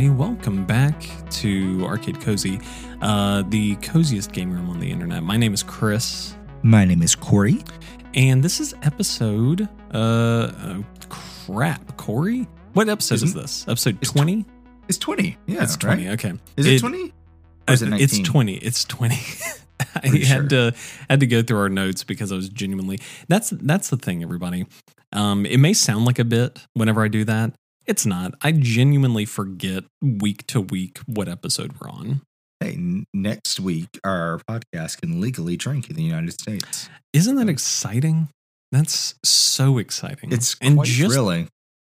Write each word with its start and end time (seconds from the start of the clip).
Everybody, 0.00 0.18
welcome 0.18 0.64
back 0.64 1.02
to 1.28 1.84
Arcade 1.84 2.22
Cozy, 2.22 2.58
uh, 3.02 3.42
the 3.48 3.76
coziest 3.82 4.32
game 4.32 4.50
room 4.50 4.70
on 4.70 4.80
the 4.80 4.90
internet. 4.90 5.22
My 5.22 5.36
name 5.36 5.52
is 5.52 5.62
Chris, 5.62 6.34
My 6.62 6.86
name 6.86 7.02
is 7.02 7.14
Corey. 7.14 7.62
and 8.14 8.42
this 8.42 8.60
is 8.60 8.72
episode. 8.82 9.68
Uh, 9.92 10.52
oh, 10.62 10.84
crap, 11.10 11.98
Corey? 11.98 12.48
What 12.72 12.88
episode 12.88 13.16
is 13.16 13.24
Isn't- 13.24 13.42
this? 13.42 13.68
Episode 13.68 13.98
it's 14.00 14.10
20? 14.10 14.46
It's 14.88 14.96
20. 14.96 15.36
Yeah. 15.46 15.64
it's 15.64 15.76
20, 15.76 16.06
right? 16.06 16.12
okay. 16.14 16.32
Is 16.56 16.66
it, 16.66 16.78
20? 16.78 17.12
Or 17.68 17.74
is 17.74 17.82
it 17.82 17.92
It's 18.00 18.18
20. 18.20 18.54
It's 18.54 18.84
20. 18.84 19.14
I 19.96 20.00
Pretty 20.00 20.24
had 20.24 20.48
to 20.48 20.72
had 21.10 21.20
to 21.20 21.26
go 21.26 21.42
through 21.42 21.58
our 21.58 21.68
notes 21.68 22.04
because 22.04 22.32
I 22.32 22.36
was 22.36 22.48
genuinely 22.48 23.00
that's 23.28 23.50
that's 23.50 23.90
the 23.90 23.98
thing, 23.98 24.22
everybody. 24.22 24.66
Um, 25.12 25.44
it 25.44 25.58
may 25.58 25.74
sound 25.74 26.06
like 26.06 26.18
a 26.18 26.24
bit 26.24 26.66
whenever 26.72 27.02
I 27.04 27.08
do 27.08 27.24
that. 27.24 27.52
It's 27.90 28.06
not. 28.06 28.34
I 28.40 28.52
genuinely 28.52 29.24
forget 29.24 29.82
week 30.00 30.46
to 30.46 30.60
week 30.60 31.00
what 31.06 31.26
episode 31.28 31.72
we're 31.80 31.90
on. 31.90 32.20
Hey, 32.60 32.74
n- 32.74 33.04
next 33.12 33.58
week, 33.58 33.98
our 34.04 34.40
podcast 34.48 35.00
can 35.00 35.20
legally 35.20 35.56
drink 35.56 35.90
in 35.90 35.96
the 35.96 36.04
United 36.04 36.32
States. 36.32 36.88
Isn't 37.12 37.34
that 37.34 37.48
exciting? 37.48 38.28
That's 38.70 39.16
so 39.24 39.78
exciting. 39.78 40.30
It's 40.30 40.54
and 40.60 40.76
quite 40.76 40.86
just 40.86 41.12
thrilling. 41.12 41.48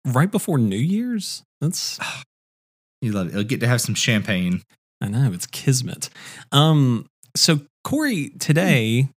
right 0.06 0.30
before 0.30 0.58
New 0.58 0.76
Year's. 0.76 1.42
That's 1.60 1.98
You 3.02 3.10
love 3.10 3.26
it. 3.26 3.32
You'll 3.34 3.42
get 3.42 3.58
to 3.58 3.66
have 3.66 3.80
some 3.80 3.96
champagne. 3.96 4.62
I 5.00 5.08
know 5.08 5.32
it's 5.32 5.46
kismet. 5.46 6.08
Um, 6.52 7.06
so 7.34 7.62
Corey, 7.82 8.28
today 8.38 9.08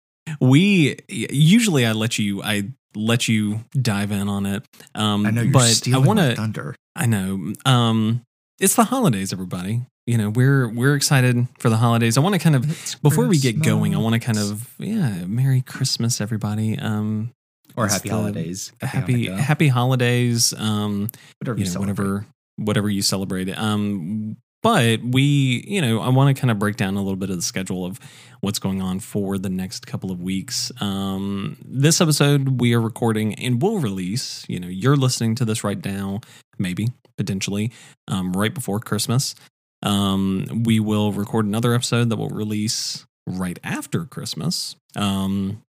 we 0.42 0.98
usually 1.08 1.86
I 1.86 1.92
let 1.92 2.18
you 2.18 2.42
I 2.42 2.72
let 2.96 3.28
you 3.28 3.62
dive 3.80 4.12
in 4.12 4.28
on 4.30 4.46
it. 4.46 4.64
Um, 4.96 5.26
I 5.26 5.32
know 5.32 5.42
you're 5.44 5.52
but 5.52 5.64
I 5.64 5.72
stealing 5.72 6.06
want 6.06 6.20
my 6.20 6.30
to. 6.30 6.36
thunder. 6.36 6.76
I 6.96 7.06
know. 7.06 7.54
Um, 7.66 8.22
it's 8.60 8.76
the 8.76 8.84
holidays, 8.86 9.34
everybody. 9.34 9.82
You 10.06 10.18
know, 10.18 10.30
we're 10.30 10.68
we're 10.70 10.96
excited 10.96 11.48
for 11.60 11.70
the 11.70 11.78
holidays. 11.78 12.18
I 12.18 12.22
want 12.22 12.34
to 12.36 12.40
kind 12.40 12.56
of 12.56 12.70
It's 12.70 12.96
before 12.96 13.26
we 13.26 13.38
get 13.40 13.62
going, 13.62 13.96
I 13.96 14.00
want 14.00 14.14
to 14.14 14.20
kind 14.20 14.38
of 14.38 14.70
yeah, 14.78 15.26
Merry 15.26 15.62
Christmas, 15.62 16.20
everybody. 16.22 16.78
Um, 16.78 17.32
Or 17.78 17.88
happy 17.88 18.10
the- 18.10 18.16
holidays. 18.16 18.72
happy 18.82 19.28
happy 19.28 19.68
holidays. 19.70 20.54
Um, 20.58 21.08
whatever 21.40 21.60
you 21.60 21.72
know, 21.74 21.80
whatever 21.80 22.26
whatever 22.58 22.90
you 22.90 23.02
celebrate. 23.02 23.50
Um, 23.58 24.38
but 24.64 25.02
we, 25.04 25.64
you 25.68 25.82
know, 25.82 26.00
I 26.00 26.10
want 26.10 26.36
to 26.36 26.40
kind 26.40 26.50
of 26.50 26.58
break 26.58 26.78
down 26.78 26.96
a 26.96 27.02
little 27.02 27.18
bit 27.18 27.30
of 27.30 27.36
the 27.36 27.42
schedule 27.44 27.86
of 27.86 28.00
what's 28.42 28.60
going 28.60 28.82
on 28.82 29.00
for 29.00 29.38
the 29.38 29.50
next 29.50 29.86
couple 29.86 30.10
of 30.12 30.22
weeks. 30.22 30.72
Um, 30.82 31.58
this 31.64 32.02
episode 32.02 32.60
we 32.62 32.74
are 32.74 32.82
recording 32.82 33.36
and 33.36 33.62
will 33.62 33.80
release. 33.80 34.46
You 34.48 34.60
know, 34.60 34.68
you're 34.68 34.96
listening 34.96 35.36
to 35.36 35.46
this 35.46 35.64
right 35.64 35.84
now, 35.84 36.22
maybe 36.58 36.88
potentially, 37.18 37.72
um, 38.08 38.34
right 38.34 38.54
before 38.54 38.80
Christmas. 38.80 39.36
Um, 39.84 40.64
we 40.66 40.80
will 40.80 41.12
record 41.12 41.46
another 41.46 41.74
episode 41.76 42.10
that 42.10 42.16
will 42.16 42.30
release 42.30 43.06
right 43.28 43.60
after 43.64 44.06
Christmas. 44.06 44.76
Um, 44.96 45.62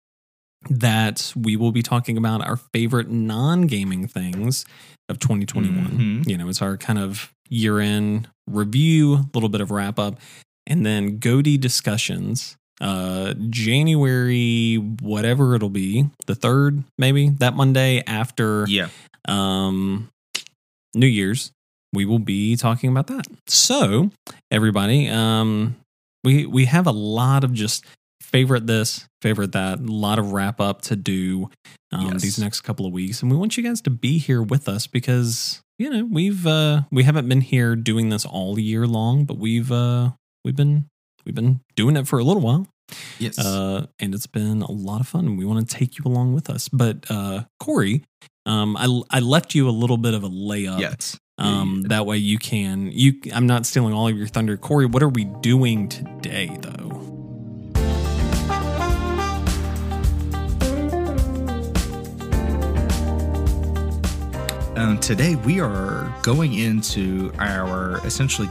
that 0.70 1.33
we 1.36 1.56
will 1.56 1.73
be 1.73 1.83
talking 1.83 2.17
about 2.17 2.41
our 2.47 2.56
favorite 2.56 3.11
non-gaming 3.11 4.08
things 4.08 4.64
of 5.08 5.19
2021. 5.19 6.23
Mhm. 6.25 6.29
You 6.29 6.39
know, 6.39 6.48
it's 6.48 6.62
our 6.62 6.77
kind 6.79 6.98
of 6.98 7.34
year-end 7.51 8.29
review, 8.48 9.14
a 9.14 9.27
little 9.34 9.48
bit 9.48 9.61
of 9.61 9.70
wrap 9.70 9.98
up, 9.98 10.19
and 10.67 10.85
then 10.85 11.18
Goaty 11.18 11.58
discussions. 11.58 12.57
Uh, 12.80 13.35
January, 13.51 14.77
whatever 15.01 15.55
it'll 15.55 15.68
be, 15.70 16.07
the 16.27 16.35
third, 16.35 16.83
maybe 16.98 17.29
that 17.30 17.55
Monday 17.55 18.02
after 18.07 18.67
Yeah. 18.68 18.89
um, 19.29 20.08
New 20.95 21.07
Year's, 21.07 21.52
we 21.92 22.05
will 22.05 22.18
be 22.18 22.57
talking 22.57 22.91
about 22.91 23.07
that. 23.07 23.27
So, 23.46 24.11
everybody, 24.51 25.08
um, 25.08 25.77
we 26.24 26.47
we 26.47 26.64
have 26.64 26.86
a 26.86 26.92
lot 26.92 27.45
of 27.45 27.52
just 27.52 27.85
favorite 28.20 28.67
this, 28.67 29.07
favorite 29.23 29.52
that, 29.52 29.79
a 29.79 29.83
lot 29.83 30.18
of 30.18 30.33
wrap 30.33 30.61
up 30.61 30.83
to 30.83 30.97
do 30.97 31.51
um, 31.92 32.13
Yes. 32.13 32.23
these 32.23 32.39
next 32.41 32.63
couple 32.63 32.86
of 32.86 32.92
weeks, 32.92 33.23
and 33.23 33.30
we 33.30 33.36
want 33.36 33.57
you 33.57 33.63
guys 33.63 33.80
to 33.83 33.91
be 33.91 34.18
here 34.18 34.42
with 34.42 34.68
us 34.68 34.89
because 34.89 35.61
you 35.79 35.90
know 35.90 36.05
we've 36.05 36.46
uh, 36.46 36.83
we 36.90 37.05
haven't 37.05 37.29
been 37.29 37.40
here 37.40 37.77
doing 37.77 38.08
this 38.08 38.24
all 38.24 38.58
year 38.58 38.86
long, 38.86 39.24
but 39.24 39.39
we've 39.39 39.70
uh, 39.70 40.11
we've 40.45 40.57
been 40.57 40.89
we've 41.24 41.35
been 41.35 41.61
doing 41.77 41.96
it 41.96 42.07
for 42.07 42.18
a 42.18 42.24
little 42.24 42.42
while. 42.42 42.67
Yes. 43.18 43.39
Uh, 43.39 43.86
and 43.98 44.14
it's 44.14 44.27
been 44.27 44.62
a 44.62 44.70
lot 44.70 45.01
of 45.01 45.08
fun. 45.08 45.36
We 45.36 45.45
want 45.45 45.68
to 45.68 45.74
take 45.77 45.98
you 45.98 46.05
along 46.07 46.35
with 46.35 46.51
us. 46.51 46.68
But 46.68 47.07
uh, 47.11 47.45
Corey, 47.61 48.05
um, 48.46 48.77
I 48.77 49.01
I 49.11 49.20
left 49.20 49.55
you 49.55 49.68
a 49.68 49.70
little 49.73 49.96
bit 49.96 50.14
of 50.14 50.24
a 50.24 50.29
layup. 50.29 50.80
yes. 50.80 51.18
Um, 51.36 51.83
that 51.89 52.06
way 52.06 52.18
you 52.18 52.39
can 52.39 52.92
you. 52.92 53.14
I'm 53.33 53.46
not 53.48 53.67
stealing 53.67 53.92
all 53.92 54.06
of 54.06 54.17
your 54.17 54.29
thunder, 54.29 54.56
Corey. 54.56 54.86
What 54.86 55.02
are 55.02 55.08
we 55.08 55.24
doing 55.24 55.89
today, 55.89 56.56
though? 56.61 56.83
Um, 64.77 64.98
today 64.98 65.36
we 65.36 65.61
are 65.61 66.12
going 66.24 66.55
into 66.55 67.33
our 67.39 68.05
essentially 68.05 68.48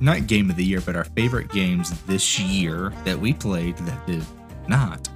not 0.00 0.26
game 0.26 0.48
of 0.48 0.56
the 0.56 0.64
year, 0.64 0.80
but 0.80 0.96
our 0.96 1.04
favorite 1.04 1.50
games 1.50 1.90
this 2.04 2.40
year 2.40 2.94
that 3.04 3.18
we 3.18 3.34
played 3.34 3.76
that 3.76 4.06
did 4.06 4.24
not 4.68 5.06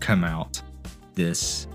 come 0.00 0.22
out 0.22 0.60
this 1.14 1.66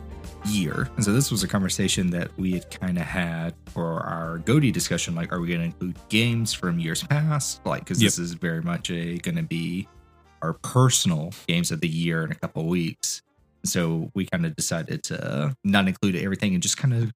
year. 0.45 0.87
And 0.95 1.03
so 1.03 1.13
this 1.13 1.31
was 1.31 1.41
a 1.41 1.47
conversation 1.47 2.11
that 2.11 2.29
we 2.37 2.53
had 2.53 2.69
kind 2.69 2.99
of 2.99 3.05
had 3.05 3.55
for 3.73 4.01
our 4.01 4.37
Goaty 4.37 4.71
discussion. 4.71 5.15
Like, 5.15 5.33
are 5.33 5.39
we 5.39 5.47
going 5.47 5.59
to 5.61 5.65
include 5.65 5.97
games 6.09 6.53
from 6.53 6.77
years 6.77 7.03
past? 7.03 7.65
Like, 7.65 7.85
because 7.85 7.99
this 7.99 8.19
is 8.19 8.33
very 8.33 8.61
much 8.61 8.91
a 8.91 9.17
going 9.17 9.37
to 9.37 9.43
be 9.43 9.87
our 10.43 10.53
personal 10.53 11.31
games 11.47 11.71
of 11.71 11.81
the 11.81 11.89
year 11.89 12.23
in 12.23 12.31
a 12.31 12.35
couple 12.35 12.61
of 12.61 12.67
weeks. 12.67 13.23
So 13.65 14.11
we 14.13 14.27
kind 14.27 14.45
of 14.45 14.55
decided 14.55 15.01
to 15.05 15.55
not 15.63 15.87
include 15.87 16.15
everything 16.15 16.53
and 16.53 16.61
just 16.61 16.77
kind 16.77 16.93
of 16.93 17.11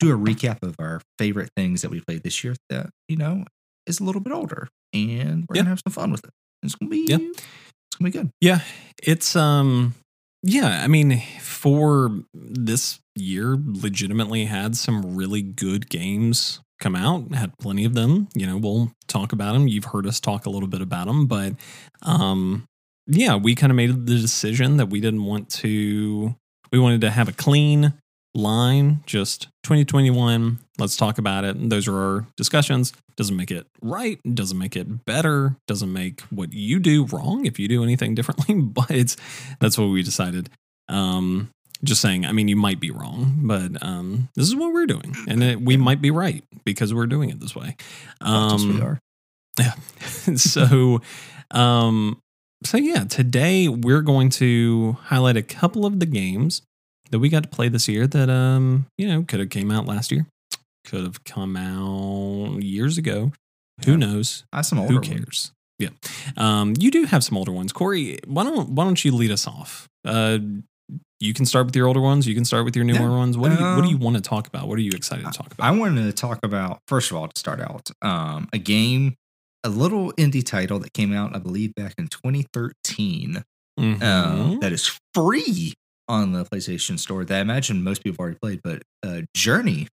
do 0.00 0.12
a 0.12 0.18
recap 0.18 0.62
of 0.62 0.74
our 0.78 1.00
favorite 1.18 1.50
things 1.56 1.82
that 1.82 1.90
we 1.90 2.00
played 2.00 2.22
this 2.22 2.42
year 2.44 2.54
that 2.70 2.90
you 3.08 3.16
know 3.16 3.44
is 3.86 4.00
a 4.00 4.04
little 4.04 4.20
bit 4.20 4.32
older, 4.32 4.68
and 4.92 5.44
we're 5.48 5.56
Yeah. 5.56 5.62
gonna 5.62 5.70
have 5.70 5.80
some 5.86 5.92
fun 5.92 6.10
with 6.10 6.24
it. 6.24 6.30
It's 6.62 6.74
gonna 6.74 6.90
be 6.90 7.06
Yeah. 7.08 7.16
it's 7.20 7.96
gonna 7.98 8.10
be 8.10 8.18
good. 8.18 8.30
Yeah, 8.40 8.60
it's 9.02 9.36
um, 9.36 9.94
yeah. 10.42 10.82
I 10.82 10.86
mean, 10.88 11.22
for 11.40 12.20
this 12.34 12.98
year, 13.14 13.56
legitimately 13.64 14.44
had 14.46 14.76
some 14.76 15.14
really 15.16 15.42
good 15.42 15.88
games 15.88 16.60
come 16.80 16.94
out. 16.94 17.32
Had 17.34 17.56
plenty 17.58 17.84
of 17.86 17.94
them. 17.94 18.28
You 18.34 18.46
know, 18.46 18.58
we'll 18.58 18.92
talk 19.08 19.32
about 19.32 19.54
them. 19.54 19.66
You've 19.68 19.86
heard 19.86 20.06
us 20.06 20.20
talk 20.20 20.44
a 20.46 20.50
little 20.50 20.68
bit 20.68 20.82
about 20.82 21.06
them, 21.06 21.26
but 21.26 21.54
um, 22.02 22.64
yeah, 23.06 23.36
we 23.36 23.54
kind 23.54 23.70
of 23.70 23.76
made 23.76 23.90
the 24.06 24.18
decision 24.18 24.76
that 24.76 24.90
we 24.90 25.00
didn't 25.00 25.24
want 25.24 25.48
to. 25.50 26.34
We 26.72 26.78
wanted 26.78 27.00
to 27.02 27.10
have 27.10 27.28
a 27.28 27.32
clean 27.32 27.94
line, 28.36 29.00
just 29.06 29.48
2021. 29.64 30.58
Let's 30.78 30.96
talk 30.96 31.18
about 31.18 31.44
it. 31.44 31.56
And 31.56 31.72
those 31.72 31.88
are 31.88 31.96
our 31.96 32.26
discussions. 32.36 32.92
Doesn't 33.16 33.36
make 33.36 33.50
it 33.50 33.66
right. 33.80 34.20
Doesn't 34.34 34.58
make 34.58 34.76
it 34.76 35.04
better. 35.06 35.56
Doesn't 35.66 35.92
make 35.92 36.20
what 36.22 36.52
you 36.52 36.78
do 36.78 37.06
wrong 37.06 37.46
if 37.46 37.58
you 37.58 37.66
do 37.66 37.82
anything 37.82 38.14
differently. 38.16 38.54
But 38.54 38.90
it's 38.90 39.16
that's 39.60 39.78
what 39.78 39.86
we 39.86 40.02
decided. 40.02 40.50
Um, 40.88 41.48
just 41.82 42.00
saying. 42.00 42.24
I 42.26 42.32
mean, 42.32 42.48
you 42.48 42.56
might 42.56 42.80
be 42.80 42.90
wrong, 42.90 43.40
but 43.42 43.82
um, 43.82 44.28
this 44.34 44.46
is 44.46 44.54
what 44.56 44.72
we're 44.72 44.86
doing, 44.86 45.14
and 45.28 45.42
it, 45.42 45.60
we 45.60 45.76
might 45.76 46.00
be 46.00 46.10
right 46.10 46.42
because 46.64 46.94
we're 46.94 47.06
doing 47.06 47.28
it 47.28 47.38
this 47.40 47.54
way. 47.54 47.76
Yes, 48.24 48.62
we 48.64 48.70
Um, 48.70 48.82
are. 48.82 48.98
yeah. 49.58 49.72
so, 50.36 51.02
um, 51.50 52.18
so 52.64 52.78
yeah, 52.78 53.04
today 53.04 53.68
we're 53.68 54.00
going 54.00 54.30
to 54.30 54.96
highlight 55.04 55.36
a 55.36 55.42
couple 55.42 55.84
of 55.84 56.00
the 56.00 56.06
games 56.06 56.62
that 57.10 57.18
we 57.18 57.28
got 57.28 57.42
to 57.44 57.48
play 57.48 57.68
this 57.68 57.88
year 57.88 58.06
that, 58.06 58.28
um, 58.30 58.86
you 58.98 59.06
know, 59.08 59.22
could 59.22 59.40
have 59.40 59.50
came 59.50 59.70
out 59.70 59.86
last 59.86 60.10
year, 60.12 60.26
could 60.84 61.02
have 61.04 61.24
come 61.24 61.56
out 61.56 62.62
years 62.62 62.98
ago. 62.98 63.32
Who 63.84 63.92
Yeah. 63.92 63.96
knows? 63.98 64.44
I 64.52 64.56
have 64.58 64.66
some 64.66 64.78
older 64.78 64.92
Who 64.94 64.98
ones. 65.00 65.08
cares? 65.08 65.52
Yeah. 65.78 65.90
Um, 66.36 66.72
you 66.78 66.90
do 66.90 67.04
have 67.04 67.22
some 67.22 67.36
older 67.36 67.52
ones, 67.52 67.72
Corey. 67.72 68.18
Why 68.26 68.44
don't 68.44 68.70
Why 68.70 68.84
don't 68.84 69.04
you 69.04 69.12
lead 69.12 69.30
us 69.30 69.46
off? 69.46 69.86
Uh, 70.04 70.38
you 71.20 71.32
can 71.34 71.44
start 71.46 71.66
with 71.66 71.76
your 71.76 71.86
older 71.86 72.00
ones. 72.00 72.26
You 72.26 72.34
can 72.34 72.44
start 72.44 72.64
with 72.64 72.76
your 72.76 72.84
newer 72.84 72.98
Yeah. 72.98 73.08
ones. 73.10 73.36
What 73.36 73.50
do 73.50 73.56
you 73.62 73.64
What 73.76 73.82
do 73.82 73.88
you 73.90 73.96
Um, 73.96 74.00
want 74.02 74.16
to 74.16 74.22
talk 74.22 74.46
about? 74.46 74.68
What 74.68 74.78
are 74.78 74.82
you 74.82 74.92
excited 74.94 75.24
to 75.26 75.30
talk 75.32 75.52
about? 75.52 75.64
I 75.66 75.70
wanted 75.72 76.04
to 76.04 76.12
talk 76.12 76.38
about 76.42 76.78
first 76.88 77.10
of 77.10 77.16
all 77.18 77.28
to 77.28 77.38
start 77.38 77.60
out 77.60 77.90
um, 78.02 78.48
a 78.52 78.58
game, 78.58 79.14
a 79.64 79.68
little 79.68 80.12
indie 80.14 80.44
title 80.44 80.78
that 80.78 80.92
came 80.94 81.12
out, 81.12 81.34
I 81.36 81.38
believe, 81.38 81.74
back 81.74 81.94
in 81.98 82.08
2013. 82.08 83.42
Mhm. 83.78 84.02
um, 84.02 84.58
that 84.60 84.72
is 84.72 84.98
free 85.14 85.74
on 86.08 86.32
the 86.32 86.44
PlayStation 86.44 86.98
Store. 86.98 87.24
That 87.24 87.38
I 87.38 87.40
imagine 87.40 87.82
most 87.82 88.02
people 88.02 88.14
have 88.14 88.20
already 88.20 88.38
played, 88.40 88.60
but 88.62 88.82
uh, 89.02 89.22
Journey. 89.34 89.88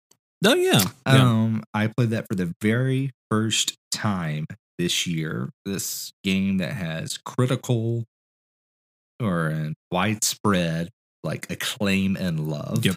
oh 0.45 0.55
yeah. 0.55 0.83
yeah. 1.07 1.13
Um, 1.13 1.63
I 1.75 1.89
played 1.89 2.11
that 2.11 2.27
for 2.29 2.35
the 2.35 2.53
very 2.61 3.11
first 3.31 3.77
time 3.93 4.47
this 4.79 5.07
year. 5.07 5.51
This 5.65 6.13
game 6.25 6.59
that 6.59 6.73
has 6.73 7.19
critical 7.19 8.05
or 9.21 9.51
uh, 9.51 9.71
widespread 9.91 10.89
like 11.23 11.51
acclaim 11.51 12.17
and 12.17 12.49
love. 12.49 12.85
Yep. 12.85 12.97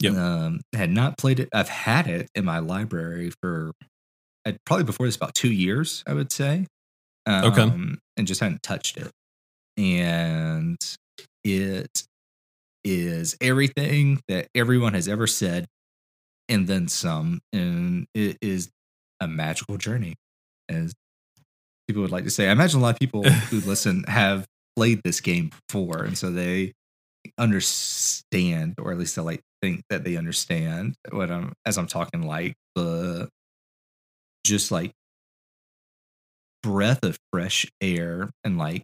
Yep. 0.00 0.14
Um, 0.14 0.60
had 0.74 0.90
not 0.90 1.18
played 1.18 1.40
it. 1.40 1.48
I've 1.52 1.68
had 1.68 2.06
it 2.06 2.28
in 2.34 2.44
my 2.44 2.58
library 2.58 3.32
for 3.42 3.72
I'd 4.46 4.58
probably 4.66 4.84
before 4.84 5.06
this 5.06 5.16
about 5.16 5.34
two 5.34 5.52
years, 5.52 6.02
I 6.06 6.12
would 6.14 6.30
say. 6.30 6.66
Um, 7.26 7.44
Okay. 7.44 7.70
And 8.16 8.26
just 8.26 8.40
hadn't 8.40 8.62
touched 8.62 8.96
it. 8.96 9.10
And 9.76 10.76
it 11.42 12.04
is 12.84 13.36
everything 13.40 14.20
that 14.28 14.48
everyone 14.54 14.94
has 14.94 15.08
ever 15.08 15.26
said 15.26 15.66
and 16.48 16.66
then 16.66 16.88
some. 16.88 17.40
And 17.52 18.06
it 18.14 18.38
is 18.42 18.70
a 19.20 19.28
magical 19.28 19.78
journey, 19.78 20.14
as 20.68 20.92
people 21.88 22.02
would 22.02 22.12
like 22.12 22.24
to 22.24 22.30
say. 22.30 22.48
I 22.48 22.52
imagine 22.52 22.80
a 22.80 22.82
lot 22.82 22.94
of 22.94 23.00
people 23.00 23.22
who 23.50 23.60
listen 23.60 24.04
have 24.04 24.46
played 24.76 25.00
this 25.04 25.20
game 25.20 25.50
before. 25.68 26.04
And 26.04 26.18
so 26.18 26.30
they 26.30 26.72
understand, 27.38 28.74
or 28.78 28.92
at 28.92 28.98
least 28.98 29.16
they 29.16 29.22
like 29.22 29.40
think 29.62 29.82
that 29.88 30.04
they 30.04 30.16
understand 30.16 30.94
what 31.10 31.30
I'm 31.30 31.52
as 31.64 31.78
I'm 31.78 31.86
talking 31.86 32.26
like 32.26 32.54
the 32.74 33.28
just 34.44 34.70
like 34.70 34.92
breath 36.62 37.02
of 37.02 37.16
fresh 37.32 37.66
air 37.80 38.30
and 38.42 38.58
like 38.58 38.82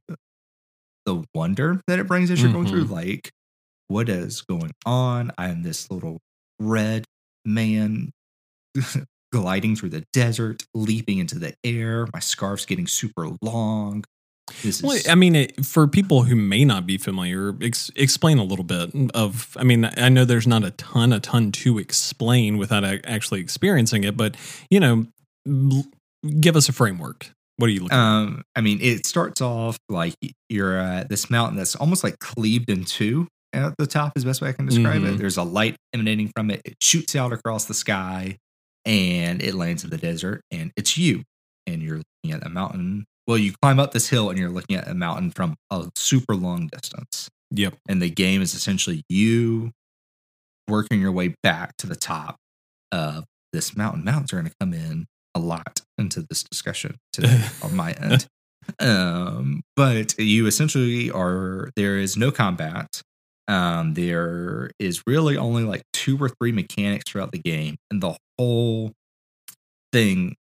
the 1.06 1.24
wonder 1.34 1.80
that 1.86 1.98
it 1.98 2.06
brings 2.06 2.30
as 2.30 2.42
you're 2.42 2.52
going 2.52 2.66
through 2.66 2.84
mm-hmm. 2.84 2.94
like 2.94 3.30
what 3.90 4.08
is 4.08 4.42
going 4.42 4.70
on 4.86 5.32
i'm 5.36 5.62
this 5.62 5.90
little 5.90 6.18
red 6.58 7.04
man 7.44 8.10
gliding 9.32 9.74
through 9.76 9.88
the 9.88 10.04
desert 10.12 10.62
leaping 10.74 11.18
into 11.18 11.38
the 11.38 11.52
air 11.64 12.06
my 12.12 12.20
scarf's 12.20 12.66
getting 12.66 12.86
super 12.86 13.28
long 13.42 14.04
this 14.62 14.82
Well, 14.82 14.96
is 14.96 15.08
I 15.08 15.14
mean, 15.14 15.36
it, 15.36 15.64
for 15.64 15.86
people 15.86 16.22
who 16.24 16.34
may 16.34 16.64
not 16.64 16.84
be 16.84 16.98
familiar, 16.98 17.54
ex- 17.62 17.90
explain 17.94 18.38
a 18.38 18.42
little 18.42 18.64
bit 18.64 18.90
of. 19.14 19.56
I 19.56 19.62
mean, 19.62 19.88
I 19.96 20.08
know 20.08 20.24
there's 20.24 20.48
not 20.48 20.64
a 20.64 20.72
ton, 20.72 21.12
a 21.12 21.20
ton 21.20 21.52
to 21.52 21.78
explain 21.78 22.58
without 22.58 22.82
actually 22.84 23.40
experiencing 23.40 24.02
it, 24.02 24.16
but 24.16 24.36
you 24.68 24.80
know, 24.80 25.06
l- 25.46 25.84
give 26.40 26.56
us 26.56 26.68
a 26.68 26.72
framework. 26.72 27.30
What 27.58 27.68
are 27.68 27.72
you 27.72 27.82
looking? 27.84 27.96
at? 27.96 28.02
Um, 28.02 28.42
I 28.56 28.60
mean, 28.60 28.80
it 28.82 29.06
starts 29.06 29.40
off 29.40 29.78
like 29.88 30.14
you're 30.48 30.76
at 30.76 31.08
this 31.08 31.30
mountain 31.30 31.56
that's 31.56 31.76
almost 31.76 32.02
like 32.02 32.18
cleaved 32.18 32.70
in 32.70 32.84
two 32.84 33.28
at 33.52 33.74
the 33.78 33.86
top, 33.86 34.12
is 34.16 34.22
the 34.24 34.28
best 34.30 34.40
way 34.40 34.48
I 34.50 34.52
can 34.52 34.66
describe 34.66 35.02
Mhm. 35.02 35.14
it. 35.14 35.18
There's 35.18 35.36
a 35.36 35.42
light 35.42 35.76
emanating 35.92 36.30
from 36.34 36.50
it. 36.50 36.60
It 36.64 36.76
shoots 36.82 37.16
out 37.16 37.32
across 37.32 37.64
the 37.66 37.74
sky 37.74 38.38
and 38.84 39.42
it 39.42 39.54
lands 39.54 39.84
in 39.84 39.90
the 39.90 39.98
desert, 39.98 40.42
and 40.50 40.72
it's 40.76 40.96
you. 40.96 41.22
And 41.66 41.82
you're 41.82 41.98
looking 42.24 42.32
at 42.40 42.46
a 42.46 42.48
mountain. 42.48 43.04
Well, 43.26 43.38
you 43.38 43.52
climb 43.62 43.78
up 43.78 43.92
this 43.92 44.08
hill 44.08 44.30
and 44.30 44.38
you're 44.38 44.50
looking 44.50 44.76
at 44.76 44.88
a 44.88 44.94
mountain 44.94 45.30
from 45.30 45.54
a 45.70 45.88
super 45.96 46.34
long 46.34 46.68
distance. 46.68 47.28
Yep. 47.52 47.76
And 47.88 48.00
the 48.00 48.10
game 48.10 48.40
is 48.42 48.54
essentially 48.54 49.02
you 49.08 49.72
working 50.68 51.00
your 51.00 51.12
way 51.12 51.34
back 51.42 51.76
to 51.78 51.86
the 51.86 51.96
top 51.96 52.36
of 52.92 53.24
this 53.52 53.76
mountain. 53.76 54.04
Mountains 54.04 54.32
are 54.32 54.36
going 54.36 54.46
to 54.48 54.54
come 54.60 54.72
in 54.72 55.06
a 55.34 55.38
lot 55.40 55.80
into 55.98 56.24
this 56.28 56.42
discussion 56.42 56.96
today 57.12 57.44
on 57.62 57.74
my 57.76 57.92
end. 57.92 58.26
Um, 58.78 59.62
but 59.76 60.18
you 60.18 60.46
essentially 60.46 61.10
are 61.10 61.70
there 61.76 61.98
is 61.98 62.16
no 62.16 62.30
combat. 62.30 63.02
Um, 63.50 63.94
there 63.94 64.70
is 64.78 65.02
really 65.06 65.36
only 65.36 65.64
like 65.64 65.82
two 65.92 66.16
or 66.18 66.28
three 66.28 66.52
mechanics 66.52 67.04
throughout 67.10 67.32
the 67.32 67.38
game, 67.38 67.76
and 67.90 68.02
the 68.02 68.16
whole 68.38 68.92
thing 69.92 70.36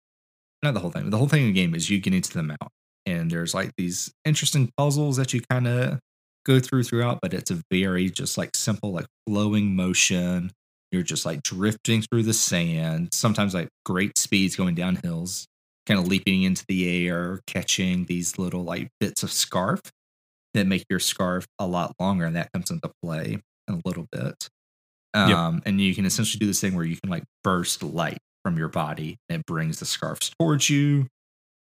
not 0.64 0.74
the 0.74 0.80
whole 0.80 0.92
thing, 0.92 1.10
the 1.10 1.18
whole 1.18 1.28
thing 1.28 1.44
in 1.44 1.48
the 1.50 1.54
game 1.54 1.76
is 1.76 1.90
you 1.90 2.00
get 2.00 2.14
into 2.14 2.34
the 2.34 2.44
mount. 2.44 2.60
and 3.06 3.32
there's 3.32 3.54
like 3.54 3.72
these 3.78 4.12
interesting 4.26 4.70
puzzles 4.78 5.18
that 5.18 5.34
you 5.34 5.42
kind 5.50 5.68
of 5.68 6.00
go 6.46 6.60
through 6.60 6.84
throughout, 6.84 7.20
but 7.22 7.34
it's 7.34 7.52
a 7.52 7.62
very 7.72 8.10
just 8.10 8.38
like 8.38 8.52
simple, 8.56 8.92
like 8.92 9.06
flowing 9.28 9.76
motion. 9.76 10.52
You're 10.92 11.04
just 11.04 11.26
like 11.26 11.44
drifting 11.44 12.02
through 12.02 12.24
the 12.24 12.34
sand, 12.34 13.10
sometimes 13.14 13.54
like 13.54 13.70
great 13.86 14.18
speeds 14.18 14.56
going 14.56 14.76
down 14.76 15.00
hills, 15.04 15.46
kind 15.86 16.00
of 16.00 16.08
leaping 16.08 16.44
into 16.44 16.66
the 16.68 17.08
air, 17.08 17.42
catching 17.48 18.06
these 18.06 18.38
little 18.40 18.64
like 18.64 18.90
bits 19.00 19.24
of 19.24 19.32
scarf 19.32 19.82
that 20.54 20.68
make 20.68 20.86
your 20.90 21.00
scarf 21.00 21.46
a 21.60 21.68
lot 21.68 21.94
longer, 22.00 22.26
and 22.26 22.36
that 22.36 22.52
comes 22.54 22.72
into 22.72 22.92
play 23.04 23.38
in 23.68 23.74
a 23.74 23.82
little 23.86 24.08
bit. 24.12 24.50
Yep. 25.16 25.36
Um, 25.36 25.62
and 25.66 25.82
you 25.82 25.96
can 25.96 26.06
essentially 26.06 26.40
do 26.40 26.46
this 26.46 26.62
thing 26.62 26.76
where 26.76 26.86
you 26.86 26.98
can 26.98 27.10
like 27.10 27.24
burst 27.44 27.82
light 27.82 28.20
from 28.44 28.58
your 28.58 28.70
body 28.70 29.18
and 29.30 29.40
it 29.40 29.46
brings 29.46 29.80
the 29.80 29.86
scarves 29.86 30.32
towards 30.40 30.70
you. 30.70 31.08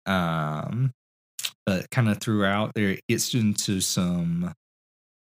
Um, 0.05 0.91
but 1.65 1.89
kind 1.89 2.07
of 2.07 2.19
throughout 2.19 2.71
there, 2.75 2.91
it 2.91 3.01
gets 3.09 3.33
into 3.33 3.81
some. 3.81 4.53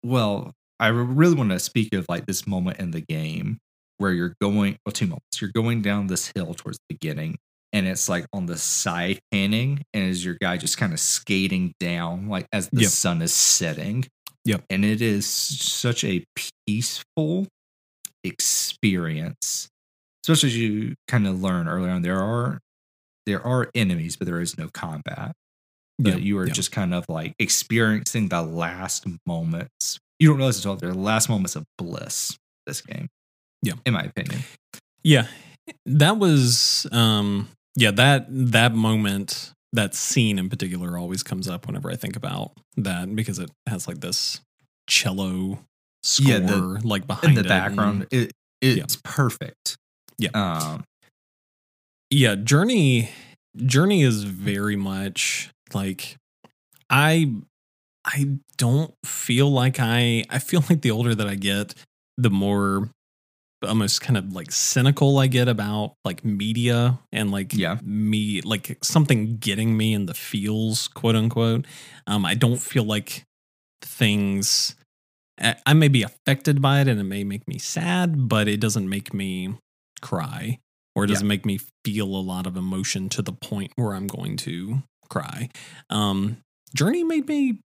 Well, 0.03 0.51
I 0.79 0.89
really 0.89 1.35
want 1.35 1.51
to 1.51 1.59
speak 1.59 1.94
of 1.94 2.06
like 2.09 2.25
this 2.25 2.45
moment 2.45 2.79
in 2.79 2.91
the 2.91 3.01
game 3.01 3.57
where 3.97 4.12
you're 4.12 4.35
going. 4.41 4.77
Well, 4.85 4.94
two 4.94 5.07
moments. 5.07 5.41
You're 5.41 5.51
going 5.56 5.81
down 5.81 6.07
this 6.07 6.31
hill 6.35 6.53
towards 6.53 6.77
the 6.77 6.95
beginning, 6.95 7.38
and 7.73 7.88
it's 7.88 8.07
like 8.09 8.25
on 8.33 8.45
the 8.45 8.57
side 8.57 9.19
panning, 9.31 9.83
and 9.94 10.06
is 10.09 10.23
your 10.23 10.38
guy 10.41 10.57
just 10.57 10.77
kind 10.77 10.94
of 10.94 11.00
skating 11.00 11.73
down, 11.79 12.29
like 12.29 12.47
as 12.53 12.69
the 12.69 12.81
Yep. 12.81 12.89
sun 12.91 13.21
is 13.21 13.33
setting. 13.33 14.06
Yep. 14.45 14.63
And 14.69 14.85
it 14.85 15.01
is 15.01 15.25
such 15.25 16.03
a 16.03 16.23
peaceful 16.67 17.47
experience 18.23 19.67
especially 20.23 20.50
as 20.50 20.57
you 20.57 20.95
kind 21.07 21.27
of 21.27 21.39
learn 21.41 21.67
early 21.67 21.89
on 21.89 22.01
there 22.01 22.19
are 22.19 22.59
there 23.27 23.45
are 23.45 23.69
enemies 23.75 24.15
but 24.15 24.25
there 24.25 24.41
is 24.41 24.57
no 24.57 24.67
combat 24.73 25.31
but 26.00 26.13
Yep, 26.13 26.21
you 26.21 26.38
are 26.39 26.45
yep. 26.47 26.56
just 26.56 26.71
kind 26.71 26.94
of 26.94 27.06
like 27.07 27.33
experiencing 27.39 28.29
the 28.29 28.41
last 28.41 29.06
moments 29.27 30.00
you 30.19 30.27
don't 30.29 30.38
realize 30.38 30.57
it's 30.57 30.65
all 30.65 30.75
they're 30.75 30.91
the 30.91 30.97
last 30.97 31.29
moments 31.29 31.56
of 31.56 31.65
bliss 31.77 32.35
this 32.65 32.81
game 32.81 33.07
Yeah. 33.62 33.73
in 33.85 33.94
my 33.94 34.01
opinion 34.03 34.41
Yeah. 35.03 35.27
That 35.85 36.17
was 36.17 36.88
um 36.91 37.47
yeah, 37.75 37.91
that 37.91 38.25
that 38.29 38.73
moment, 38.73 39.51
that 39.73 39.94
scene 39.95 40.39
in 40.39 40.50
particular 40.50 40.97
always 40.97 41.23
comes 41.23 41.47
up 41.47 41.67
whenever 41.67 41.89
I 41.91 41.95
think 41.95 42.15
about 42.15 42.51
that 42.77 43.13
because 43.15 43.39
it 43.39 43.50
has 43.67 43.88
like 43.88 44.00
this 44.00 44.39
cello 44.88 45.59
score 46.03 46.27
Yeah, 46.31 46.39
the- 46.39 46.81
like 46.83 47.07
behind 47.07 47.29
in 47.29 47.33
the 47.35 47.41
it 47.41 47.47
background 47.50 48.07
and- 48.12 48.21
it 48.23 48.31
it's 48.62 48.97
perfect 49.03 49.75
Yeah. 50.17 50.29
um 50.33 50.83
yeah, 52.10 52.36
Journey 52.36 53.10
Journey 53.57 54.03
is 54.03 54.24
very 54.24 54.75
much 54.75 55.50
like 55.74 56.15
I 56.89 57.34
I 58.05 58.38
don't 58.57 58.93
feel 59.03 59.50
like 59.51 59.79
I 59.79 60.24
I 60.29 60.39
feel 60.39 60.63
like 60.69 60.81
the 60.81 60.91
older 60.91 61.15
that 61.15 61.27
I 61.27 61.36
get, 61.36 61.74
the 62.17 62.29
more 62.29 62.89
almost 63.65 64.01
kind 64.01 64.17
of 64.17 64.34
like 64.34 64.51
cynical 64.51 65.17
I 65.17 65.27
get 65.27 65.48
about 65.48 65.95
like 66.05 66.24
media 66.24 67.00
and 67.12 67.31
like 67.31 67.53
Yeah. 67.53 67.77
me 67.84 68.41
like 68.41 68.77
something 68.81 69.38
getting 69.38 69.75
me 69.75 69.93
in 69.93 70.05
the 70.05 70.13
feels, 70.13 70.88
quote 70.88 71.15
unquote. 71.15 71.65
Um, 72.07 72.25
I 72.25 72.36
don't 72.36 72.62
feel 72.62 72.84
like 72.84 73.24
things 73.81 74.75
I 75.38 75.74
may 75.74 75.89
be 75.89 76.01
affected 76.03 76.62
by 76.62 76.79
it 76.79 76.88
and 76.88 77.00
it 77.00 77.03
may 77.03 77.25
make 77.25 77.45
me 77.48 77.60
sad, 77.60 78.29
but 78.29 78.48
it 78.48 78.62
doesn't 78.62 78.88
make 78.88 79.13
me 79.13 79.57
cry 80.01 80.60
or 80.95 81.03
it 81.03 81.07
doesn't 81.07 81.27
make 81.27 81.45
me 81.45 81.60
feel 81.84 82.05
a 82.05 82.24
lot 82.24 82.48
of 82.48 82.55
emotion 82.55 83.10
to 83.10 83.22
the 83.22 83.34
point 83.34 83.74
where 83.75 83.93
I'm 83.93 84.07
going 84.07 84.38
to 84.38 84.84
cry. 85.10 85.50
Um, 85.89 86.38
Journey 86.74 87.03
made 87.03 87.27
me 87.27 87.60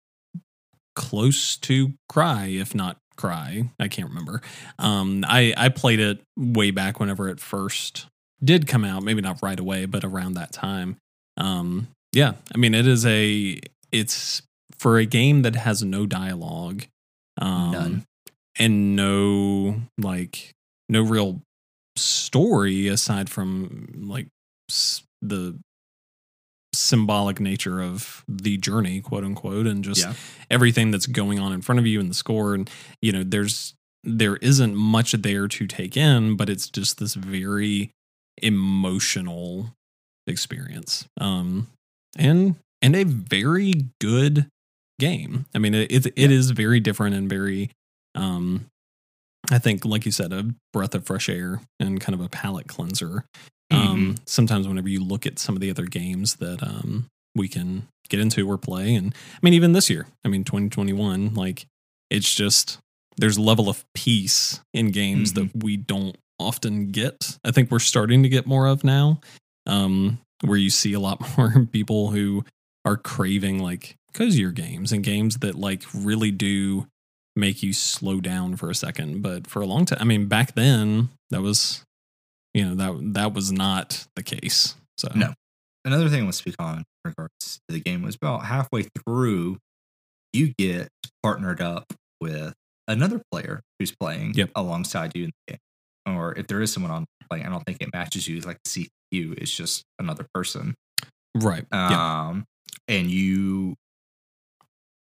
close 0.97 1.57
to 1.59 1.93
cry, 2.09 2.47
if 2.47 2.75
not 2.75 2.97
cry. 3.19 3.69
I 3.79 3.89
can't 3.89 4.09
remember. 4.09 4.41
Um, 4.79 5.25
I 5.29 5.53
I 5.57 5.69
played 5.69 6.01
it 6.01 6.23
way 6.39 6.71
back 6.71 6.99
whenever 6.99 7.29
it 7.29 7.41
first 7.41 8.07
did 8.43 8.67
come 8.67 8.85
out. 8.85 9.03
Maybe 9.03 9.21
not 9.21 9.43
right 9.43 9.59
away, 9.61 9.85
but 9.85 10.05
around 10.05 10.35
that 10.35 10.53
time. 10.53 10.97
Um, 11.37 11.89
yeah, 12.13 12.33
I 12.55 12.59
mean, 12.59 12.75
it 12.75 12.87
is 12.87 13.05
a 13.05 13.61
it's 13.93 14.41
for 14.79 14.97
a 14.97 15.05
game 15.05 15.43
that 15.43 15.57
has 15.57 15.83
no 15.83 16.07
dialogue, 16.07 16.85
um, 17.41 17.73
None. 17.73 18.05
and 18.59 18.97
no 18.97 19.83
like 19.99 20.53
no 20.89 21.03
real 21.03 21.43
story 21.97 22.87
aside 22.87 23.29
from 23.29 24.05
like 24.09 24.29
the 25.21 25.59
symbolic 26.75 27.41
nature 27.41 27.81
of 27.81 28.25
the 28.29 28.57
journey 28.59 29.01
quote 29.01 29.25
unquote 29.25 29.67
and 29.67 29.83
just 29.85 30.03
Yeah. 30.03 30.15
everything 30.51 30.91
that's 30.91 31.07
going 31.07 31.39
on 31.39 31.53
in 31.53 31.63
front 31.63 31.79
of 31.79 31.87
you 31.87 31.99
in 32.01 32.09
the 32.09 32.15
score. 32.15 32.55
And 32.55 32.69
you 33.03 33.13
know 33.13 33.23
there's 33.25 33.75
there 34.05 34.37
isn't 34.37 34.75
much 34.77 35.13
there 35.13 35.49
to 35.49 35.67
take 35.67 35.97
in 35.97 36.37
but 36.37 36.49
it's 36.49 36.69
just 36.71 36.99
this 36.99 37.15
very 37.15 37.91
emotional 38.43 39.75
experience. 40.27 41.07
Um 41.21 41.69
and 42.17 42.57
and 42.83 42.95
a 42.95 43.05
very 43.05 43.73
good 44.01 44.47
game. 45.01 45.47
I 45.55 45.59
mean 45.59 45.75
it 45.75 45.91
it, 45.91 46.07
it 46.17 46.31
is 46.31 46.51
very 46.51 46.81
different 46.81 47.15
and 47.17 47.29
very 47.29 47.71
um 48.15 48.67
i 49.51 49.59
think 49.59 49.85
like 49.85 50.05
you 50.05 50.11
said 50.13 50.33
a 50.33 50.47
breath 50.73 50.95
of 50.95 51.07
fresh 51.07 51.29
air 51.29 51.61
and 51.79 52.01
kind 52.01 52.15
of 52.15 52.21
a 52.21 52.29
palate 52.29 52.67
cleanser 52.69 53.25
um 53.71 54.15
sometimes 54.27 54.67
whenever 54.67 54.89
you 54.89 55.03
look 55.03 55.27
at 55.27 55.39
some 55.39 55.55
of 55.55 55.61
the 55.61 55.71
other 55.71 55.85
games 55.85 56.37
that 56.37 56.63
um 56.63 57.07
we 57.35 57.49
can 57.49 57.87
get 58.09 58.21
into 58.21 58.49
or 58.51 58.57
play 58.57 58.95
and 58.95 59.15
i 59.35 59.39
mean 59.43 59.53
even 59.55 59.73
this 59.73 59.91
year 59.91 60.07
i 60.25 60.29
mean 60.29 60.45
2021 60.45 61.35
like 61.35 61.67
it's 62.11 62.35
just 62.35 62.79
there's 63.19 63.37
a 63.37 63.43
level 63.43 63.69
of 63.69 63.85
peace 63.95 64.61
in 64.73 64.91
games 64.91 65.33
that 65.35 65.51
we 65.55 65.77
don't 65.77 66.17
often 66.39 66.93
get. 66.93 67.37
I 67.45 67.51
think 67.51 67.71
we're 67.71 67.81
starting 67.81 68.23
to 68.23 68.29
get 68.29 68.47
more 68.47 68.67
of 68.67 68.85
now 68.85 69.21
um 69.67 70.19
where 70.45 70.57
you 70.57 70.71
see 70.71 70.93
a 70.93 71.01
lot 71.01 71.21
more 71.37 71.67
people 71.73 72.11
who 72.11 72.45
are 72.85 72.97
craving 72.97 73.59
like 73.59 73.97
cozier 74.15 74.51
games 74.51 74.93
and 74.93 75.05
games 75.05 75.39
that 75.39 75.57
like 75.57 75.83
really 75.93 76.31
do 76.31 76.87
make 77.37 77.63
you 77.63 77.73
slow 77.73 78.21
down 78.21 78.57
for 78.57 78.71
a 78.71 78.75
second. 78.75 79.23
But 79.23 79.47
for 79.47 79.61
a 79.61 79.67
long 79.67 79.85
time, 79.85 79.99
I 80.01 80.05
mean, 80.05 80.27
back 80.27 80.55
then 80.55 81.11
that 81.31 81.43
was, 81.43 81.85
you 82.55 82.65
know, 82.65 82.75
that 82.75 83.15
that 83.15 83.35
was 83.35 83.53
not 83.53 84.07
the 84.17 84.23
case. 84.23 84.75
So 84.97 85.09
No. 85.15 85.35
Another 85.85 86.09
thing 86.09 86.21
I 86.21 86.23
want 86.25 86.35
to 86.35 86.39
speak 86.39 86.57
on 86.59 86.79
in 86.79 86.85
regards 87.05 87.61
to 87.69 87.75
the 87.75 87.81
game 87.81 88.03
was 88.03 88.17
about 88.17 88.45
halfway 88.45 88.83
through, 89.05 89.59
you 90.33 90.53
get 90.59 90.89
partnered 91.23 91.61
up 91.63 91.93
with 92.21 92.53
another 92.89 93.23
player 93.31 93.61
who's 93.79 93.95
playing 93.95 94.35
Yep. 94.35 94.51
alongside 94.57 95.13
you 95.15 95.25
in 95.25 95.31
the 95.47 95.53
game. 95.55 96.17
Or 96.17 96.35
if 96.37 96.47
there 96.47 96.61
is 96.61 96.73
someone 96.73 96.91
on 96.93 97.07
playing, 97.31 97.47
I 97.47 97.49
don't 97.51 97.65
think 97.65 97.79
it 97.81 97.91
matches 97.93 98.27
you 98.29 98.41
like 98.41 98.59
CPU. 98.67 99.35
It's 99.39 99.55
just 99.55 99.85
another 99.99 100.27
person. 100.35 100.75
right, 101.35 101.65
yeah, 101.73 102.29
Um, 102.29 102.45
and 102.89 103.11
you 103.11 103.77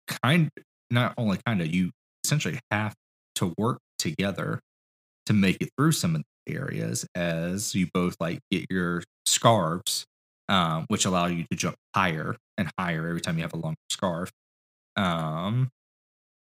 kind 0.07 0.49
not 0.89 1.13
only 1.17 1.37
kind 1.45 1.61
of 1.61 1.67
you 1.73 1.91
essentially 2.23 2.59
have 2.71 2.93
to 3.35 3.53
work 3.57 3.79
together 3.99 4.59
to 5.25 5.33
make 5.33 5.57
it 5.61 5.69
through 5.77 5.91
some 5.91 6.15
of 6.15 6.23
areas 6.47 7.05
as 7.15 7.75
you 7.75 7.87
both 7.93 8.15
like 8.19 8.39
get 8.51 8.65
your 8.69 9.03
scarves 9.25 10.05
um, 10.49 10.85
which 10.89 11.05
allow 11.05 11.27
you 11.27 11.45
to 11.49 11.57
jump 11.57 11.75
higher 11.95 12.35
and 12.57 12.69
higher 12.77 13.07
every 13.07 13.21
time 13.21 13.37
you 13.37 13.43
have 13.43 13.53
a 13.53 13.57
longer 13.57 13.77
scarf 13.89 14.31
um, 14.97 15.69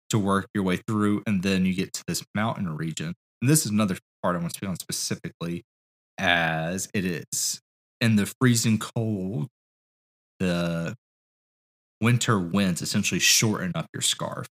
to 0.10 0.18
work 0.18 0.48
your 0.54 0.64
way 0.64 0.78
through 0.88 1.22
and 1.26 1.44
then 1.44 1.66
you 1.66 1.74
get 1.74 1.94
to 1.94 2.04
this 2.08 2.24
mountain 2.36 2.76
region 2.76 3.14
and 3.42 3.50
this 3.50 3.66
is 3.66 3.72
another 3.72 3.98
part 4.24 4.36
i 4.36 4.40
want 4.40 4.52
to 4.52 4.58
speak 4.58 4.70
on 4.70 4.76
specifically 4.78 5.64
as 6.18 6.90
it 6.94 7.06
is 7.06 7.62
in 8.00 8.16
the 8.16 8.32
freezing 8.40 8.78
cold 8.78 9.48
the 10.40 10.96
winter 12.02 12.40
winds 12.40 12.82
essentially 12.82 13.20
shorten 13.20 13.72
up 13.76 13.86
your 13.94 14.02
scarf. 14.02 14.48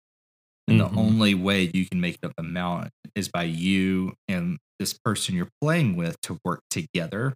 And 0.67 0.79
Mhm. 0.79 0.81
the 0.81 0.91
only 0.95 1.33
way 1.33 1.71
you 1.73 1.85
can 1.87 2.01
make 2.01 2.15
it 2.21 2.25
up 2.25 2.33
the 2.37 2.43
mountain 2.43 2.91
is 3.15 3.29
by 3.29 3.43
you 3.43 4.13
and 4.27 4.57
this 4.79 4.93
person 5.03 5.35
you're 5.35 5.49
playing 5.61 5.95
with 5.95 6.19
to 6.21 6.39
work 6.45 6.61
together 6.69 7.33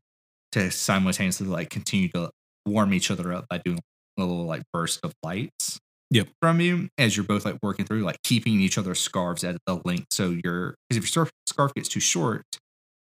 to 0.51 0.69
simultaneously 0.71 1.47
like 1.47 1.69
continue 1.69 2.09
to 2.09 2.29
warm 2.65 2.93
each 2.93 3.09
other 3.11 3.33
up 3.33 3.45
by 3.50 3.57
doing 3.59 3.79
a 4.17 4.21
little 4.21 4.45
like 4.45 4.63
burst 4.73 5.00
of 5.03 5.13
lights 5.23 5.79
Yep. 6.09 6.29
from 6.41 6.59
you 6.61 6.89
as 6.97 7.15
you're 7.15 7.25
both 7.25 7.45
like 7.45 7.57
working 7.63 7.85
through 7.85 8.01
like 8.03 8.21
keeping 8.23 8.59
each 8.59 8.77
other's 8.77 9.00
scarves 9.00 9.43
at 9.43 9.57
the 9.65 9.81
length 9.85 10.07
so 10.11 10.29
you're 10.43 10.75
because 10.89 10.97
if 11.03 11.15
your 11.15 11.27
scarf, 11.47 11.73
gets 11.73 11.89
too 11.89 12.00
short 12.01 12.43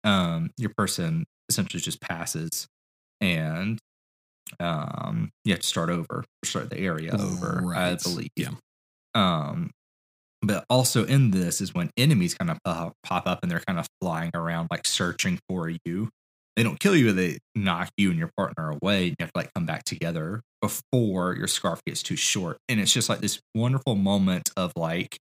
um 0.04 0.50
your 0.58 0.72
person 0.76 1.24
essentially 1.50 1.80
just 1.80 2.00
passes 2.00 2.66
and 3.20 3.78
um 4.60 5.30
you 5.44 5.52
have 5.52 5.60
to 5.62 5.66
start 5.68 5.90
over 5.90 6.24
start 6.44 6.70
the 6.70 6.78
area 6.78 7.16
over 7.18 7.66
i 7.74 7.96
believe 8.04 8.28
Yeah. 8.36 8.50
um 9.14 9.70
but 10.46 10.64
also 10.70 11.04
in 11.04 11.30
this 11.30 11.60
is 11.60 11.74
when 11.74 11.90
enemies 11.96 12.34
kind 12.34 12.50
of 12.50 12.58
pop, 12.64 12.94
pop 13.04 13.26
up 13.26 13.40
and 13.42 13.50
they're 13.50 13.60
kind 13.66 13.78
of 13.78 13.86
flying 14.00 14.30
around 14.34 14.68
like 14.70 14.86
searching 14.86 15.38
for 15.48 15.70
you. 15.84 16.10
They 16.56 16.62
don't 16.62 16.78
kill 16.78 16.94
you 16.96 17.12
they 17.12 17.38
knock 17.56 17.90
you 17.96 18.10
and 18.10 18.18
your 18.18 18.30
partner 18.36 18.70
away 18.70 19.06
you 19.06 19.14
have 19.20 19.32
to 19.32 19.38
like 19.38 19.52
come 19.54 19.66
back 19.66 19.84
together 19.84 20.40
before 20.62 21.34
your 21.36 21.48
scarf 21.48 21.82
gets 21.84 22.02
too 22.02 22.16
short. 22.16 22.58
And 22.68 22.78
it's 22.80 22.92
just 22.92 23.08
like 23.08 23.20
this 23.20 23.40
wonderful 23.54 23.96
moment 23.96 24.50
of 24.56 24.72
like 24.76 25.18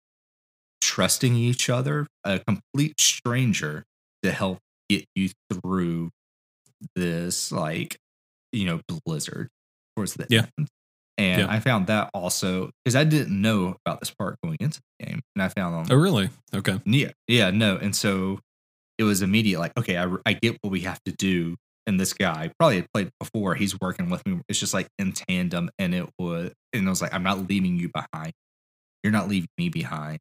trusting 0.81 1.35
each 1.35 1.69
other 1.69 2.07
a 2.23 2.39
complete 2.39 2.99
stranger 2.99 3.83
to 4.23 4.31
help 4.31 4.59
get 4.89 5.05
you 5.15 5.29
through 5.51 6.09
this 6.95 7.51
like 7.51 7.97
you 8.51 8.65
know 8.65 8.81
blizzard 9.05 9.49
towards 9.95 10.15
the 10.15 10.27
Yeah. 10.29 10.45
end 10.57 10.67
and 11.17 11.41
Yeah. 11.41 11.47
i 11.51 11.59
found 11.59 11.87
that 11.87 12.09
also 12.13 12.71
because 12.83 12.95
i 12.95 13.03
didn't 13.03 13.39
know 13.41 13.75
about 13.85 13.99
this 13.99 14.11
part 14.11 14.37
going 14.43 14.57
into 14.59 14.79
the 14.99 15.05
game 15.05 15.21
and 15.35 15.43
i 15.43 15.47
found 15.49 15.75
on 15.75 15.91
Oh, 15.91 15.95
really? 15.95 16.29
Okay. 16.55 16.79
yeah, 16.85 17.11
yeah, 17.27 17.51
no, 17.51 17.77
and 17.77 17.95
so 17.95 18.39
it 18.99 19.03
was 19.03 19.21
immediate. 19.23 19.59
Like, 19.59 19.75
okay, 19.75 19.97
I, 19.97 20.07
I 20.25 20.33
get 20.33 20.57
what 20.61 20.69
we 20.71 20.81
have 20.81 21.01
to 21.05 21.11
do. 21.11 21.55
And 21.87 21.99
this 21.99 22.13
guy 22.13 22.51
probably 22.59 22.75
had 22.77 22.85
played 22.93 23.09
before. 23.19 23.55
He's 23.55 23.75
working 23.81 24.09
with 24.11 24.23
me. 24.25 24.39
It's 24.47 24.59
just 24.59 24.71
like 24.73 24.87
in 24.99 25.13
tandem, 25.13 25.71
and 25.79 25.95
it 25.95 26.07
was, 26.19 26.51
and 26.73 26.85
it 26.85 26.89
was 26.89 27.01
like, 27.01 27.11
I'm 27.11 27.23
not 27.23 27.49
leaving 27.49 27.75
you 27.77 27.89
behind. 27.89 28.33
You're 29.03 29.11
not 29.11 29.27
leaving 29.27 29.49
me 29.57 29.69
behind. 29.69 30.19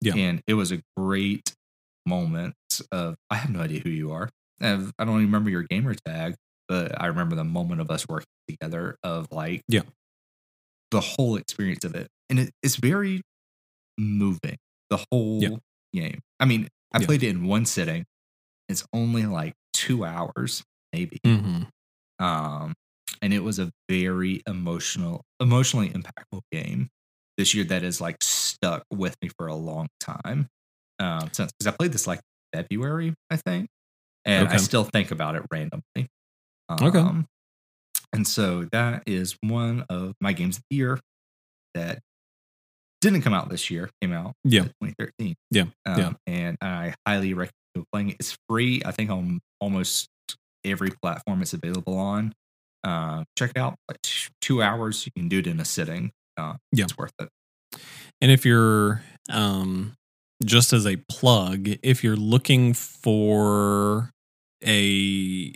Yeah. 0.00 0.14
And 0.16 0.42
it 0.48 0.54
was 0.54 0.72
a 0.72 0.80
great 0.96 1.54
moment 2.04 2.54
of 2.90 3.14
I 3.30 3.36
have 3.36 3.50
no 3.50 3.60
idea 3.60 3.80
who 3.80 3.90
you 3.90 4.10
are. 4.12 4.28
I've- 4.60 4.90
I 4.98 5.04
don't 5.04 5.14
even 5.14 5.26
remember 5.26 5.50
your 5.50 5.62
gamer 5.62 5.94
tag, 5.94 6.34
but 6.68 7.00
I 7.00 7.06
remember 7.06 7.36
the 7.36 7.44
moment 7.44 7.80
of 7.80 7.90
us 7.92 8.06
working 8.08 8.26
together. 8.48 8.96
Of 9.04 9.28
like, 9.30 9.62
Yeah. 9.68 9.82
The 10.90 11.00
whole 11.00 11.36
experience 11.36 11.84
of 11.84 11.94
it, 11.94 12.08
and 12.30 12.38
it, 12.40 12.50
it's 12.62 12.76
very 12.76 13.22
moving. 13.98 14.58
The 14.90 15.04
whole 15.12 15.40
Yeah. 15.40 15.58
game. 15.94 16.20
I 16.40 16.46
mean, 16.46 16.68
I 16.94 16.98
Yeah. 16.98 17.06
played 17.06 17.22
it 17.22 17.30
in 17.30 17.46
one 17.46 17.66
sitting. 17.66 18.06
It's 18.68 18.86
only 18.92 19.26
like 19.26 19.54
two 19.74 20.04
hours, 20.04 20.64
maybe. 20.92 21.20
hmm 21.24 21.62
Um, 22.18 22.74
and 23.22 23.32
it 23.32 23.40
was 23.40 23.58
a 23.58 23.70
very 23.88 24.42
emotional, 24.46 25.24
emotionally 25.40 25.90
impactful 25.90 26.42
game 26.52 26.88
this 27.36 27.54
year 27.54 27.64
that 27.64 27.82
is 27.82 28.00
like 28.00 28.16
stuck 28.22 28.84
with 28.90 29.16
me 29.22 29.30
for 29.38 29.46
a 29.46 29.54
long 29.54 29.88
time. 30.00 30.48
Um, 30.98 31.30
since 31.32 31.52
because 31.52 31.66
I 31.66 31.76
played 31.76 31.92
this 31.92 32.06
like 32.06 32.20
February, 32.54 33.14
I 33.30 33.36
think, 33.36 33.68
and 34.24 34.48
I 34.48 34.56
still 34.56 34.84
think 34.84 35.10
about 35.10 35.36
it 35.36 35.44
randomly. 35.52 36.08
Um, 36.68 36.78
Okay. 36.80 37.00
And 38.20 38.28
so 38.28 38.66
that 38.70 39.04
is 39.06 39.34
one 39.40 39.86
of 39.88 40.12
my 40.20 40.34
games 40.34 40.58
of 40.58 40.62
the 40.68 40.76
year 40.76 41.00
that 41.72 42.00
didn't 43.00 43.22
come 43.22 43.32
out 43.32 43.48
this 43.48 43.70
year. 43.70 43.88
Came 44.02 44.12
out 44.12 44.34
Yeah. 44.44 44.64
in 44.64 44.66
2013. 44.82 45.34
Yeah. 45.50 45.62
Um, 45.86 45.98
Yeah. 45.98 46.12
And 46.26 46.58
I 46.60 46.94
highly 47.06 47.32
recommend 47.32 47.86
playing 47.90 48.10
it. 48.10 48.16
It's 48.20 48.36
free. 48.46 48.82
I 48.84 48.90
think 48.90 49.08
on 49.08 49.40
almost 49.58 50.10
every 50.66 50.90
platform 51.02 51.40
it's 51.40 51.54
available 51.54 51.96
on. 51.96 52.34
Uh, 52.84 53.24
check 53.38 53.52
it 53.54 53.58
out. 53.58 53.76
Like 53.88 53.96
two 54.42 54.62
hours, 54.62 55.06
you 55.06 55.12
can 55.16 55.30
do 55.30 55.38
it 55.38 55.46
in 55.46 55.58
a 55.60 55.64
sitting. 55.64 56.12
Uh, 56.36 56.56
Yeah. 56.72 56.84
it's 56.84 56.98
worth 56.98 57.12
it. 57.20 57.30
And 58.20 58.30
if 58.30 58.44
you're 58.44 59.02
um 59.30 59.94
just 60.44 60.74
as 60.74 60.86
a 60.86 60.96
plug, 61.08 61.68
if 61.82 62.04
you're 62.04 62.16
looking 62.16 62.74
for 62.74 64.10
a 64.62 65.54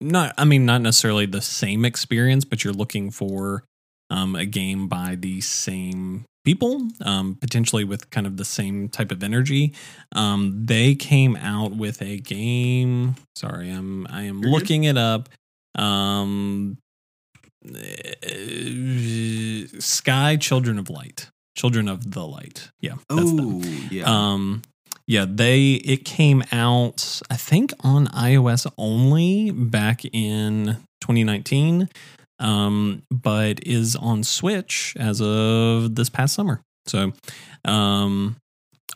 not 0.00 0.34
I 0.38 0.44
mean 0.44 0.66
not 0.66 0.82
necessarily 0.82 1.26
the 1.26 1.40
same 1.42 1.84
experience, 1.84 2.44
but 2.44 2.64
you're 2.64 2.72
looking 2.74 3.10
for 3.10 3.64
um 4.10 4.36
a 4.36 4.44
game 4.46 4.88
by 4.88 5.16
the 5.18 5.40
same 5.40 6.24
people, 6.44 6.88
um 7.04 7.36
potentially 7.40 7.84
with 7.84 8.10
kind 8.10 8.26
of 8.26 8.36
the 8.36 8.44
same 8.44 8.88
type 8.88 9.10
of 9.10 9.22
energy. 9.22 9.74
Um 10.14 10.64
they 10.66 10.94
came 10.94 11.36
out 11.36 11.72
with 11.76 12.00
a 12.02 12.18
game, 12.18 13.16
sorry, 13.34 13.70
I'm 13.70 14.06
I 14.08 14.22
am 14.22 14.38
You're 14.40 14.50
good. 14.52 14.60
looking 14.60 14.84
it 14.84 14.96
up. 14.98 15.28
Um 15.74 16.78
Sky 19.80 20.36
Children 20.36 20.78
of 20.78 20.88
Light. 20.90 21.30
Children 21.56 21.88
of 21.88 22.12
the 22.12 22.26
Light. 22.26 22.70
Yeah. 22.80 22.94
That's 23.08 23.32
them. 23.32 23.62
yeah. 23.90 24.04
Um 24.06 24.62
yeah, 25.06 25.26
they 25.28 25.72
it 25.74 26.04
came 26.04 26.42
out 26.52 27.20
I 27.30 27.36
think 27.36 27.72
on 27.80 28.06
iOS 28.08 28.70
only 28.76 29.50
back 29.50 30.04
in 30.04 30.78
2019 31.00 31.88
um 32.38 33.02
but 33.10 33.66
is 33.66 33.96
on 33.96 34.22
Switch 34.22 34.94
as 34.98 35.20
of 35.22 35.94
this 35.94 36.08
past 36.10 36.34
summer. 36.34 36.60
So 36.86 37.12
um 37.64 38.36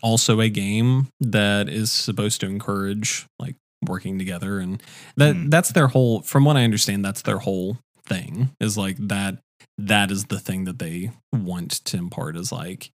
also 0.02 0.40
a 0.40 0.48
game 0.48 1.08
that 1.20 1.68
is 1.68 1.90
supposed 1.92 2.40
to 2.40 2.46
encourage 2.46 3.26
like 3.38 3.56
working 3.86 4.18
together 4.18 4.58
and 4.58 4.82
that 5.16 5.34
Hmm. 5.36 5.48
that's 5.48 5.72
their 5.72 5.88
whole 5.88 6.22
from 6.22 6.44
what 6.44 6.56
I 6.56 6.64
understand 6.64 7.04
that's 7.04 7.22
their 7.22 7.38
whole 7.38 7.78
thing 8.04 8.50
is 8.60 8.76
like 8.76 8.96
that 8.98 9.38
that 9.78 10.10
is 10.10 10.24
the 10.26 10.38
thing 10.40 10.64
that 10.64 10.78
they 10.78 11.10
want 11.32 11.70
to 11.86 11.96
impart 11.96 12.36
is 12.36 12.50
like 12.52 12.90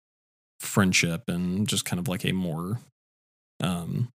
friendship 0.60 1.24
and 1.28 1.68
just 1.68 1.86
kind 1.86 2.00
of 2.00 2.08
like 2.08 2.26
a 2.26 2.32
more 2.32 2.80
um 3.64 4.10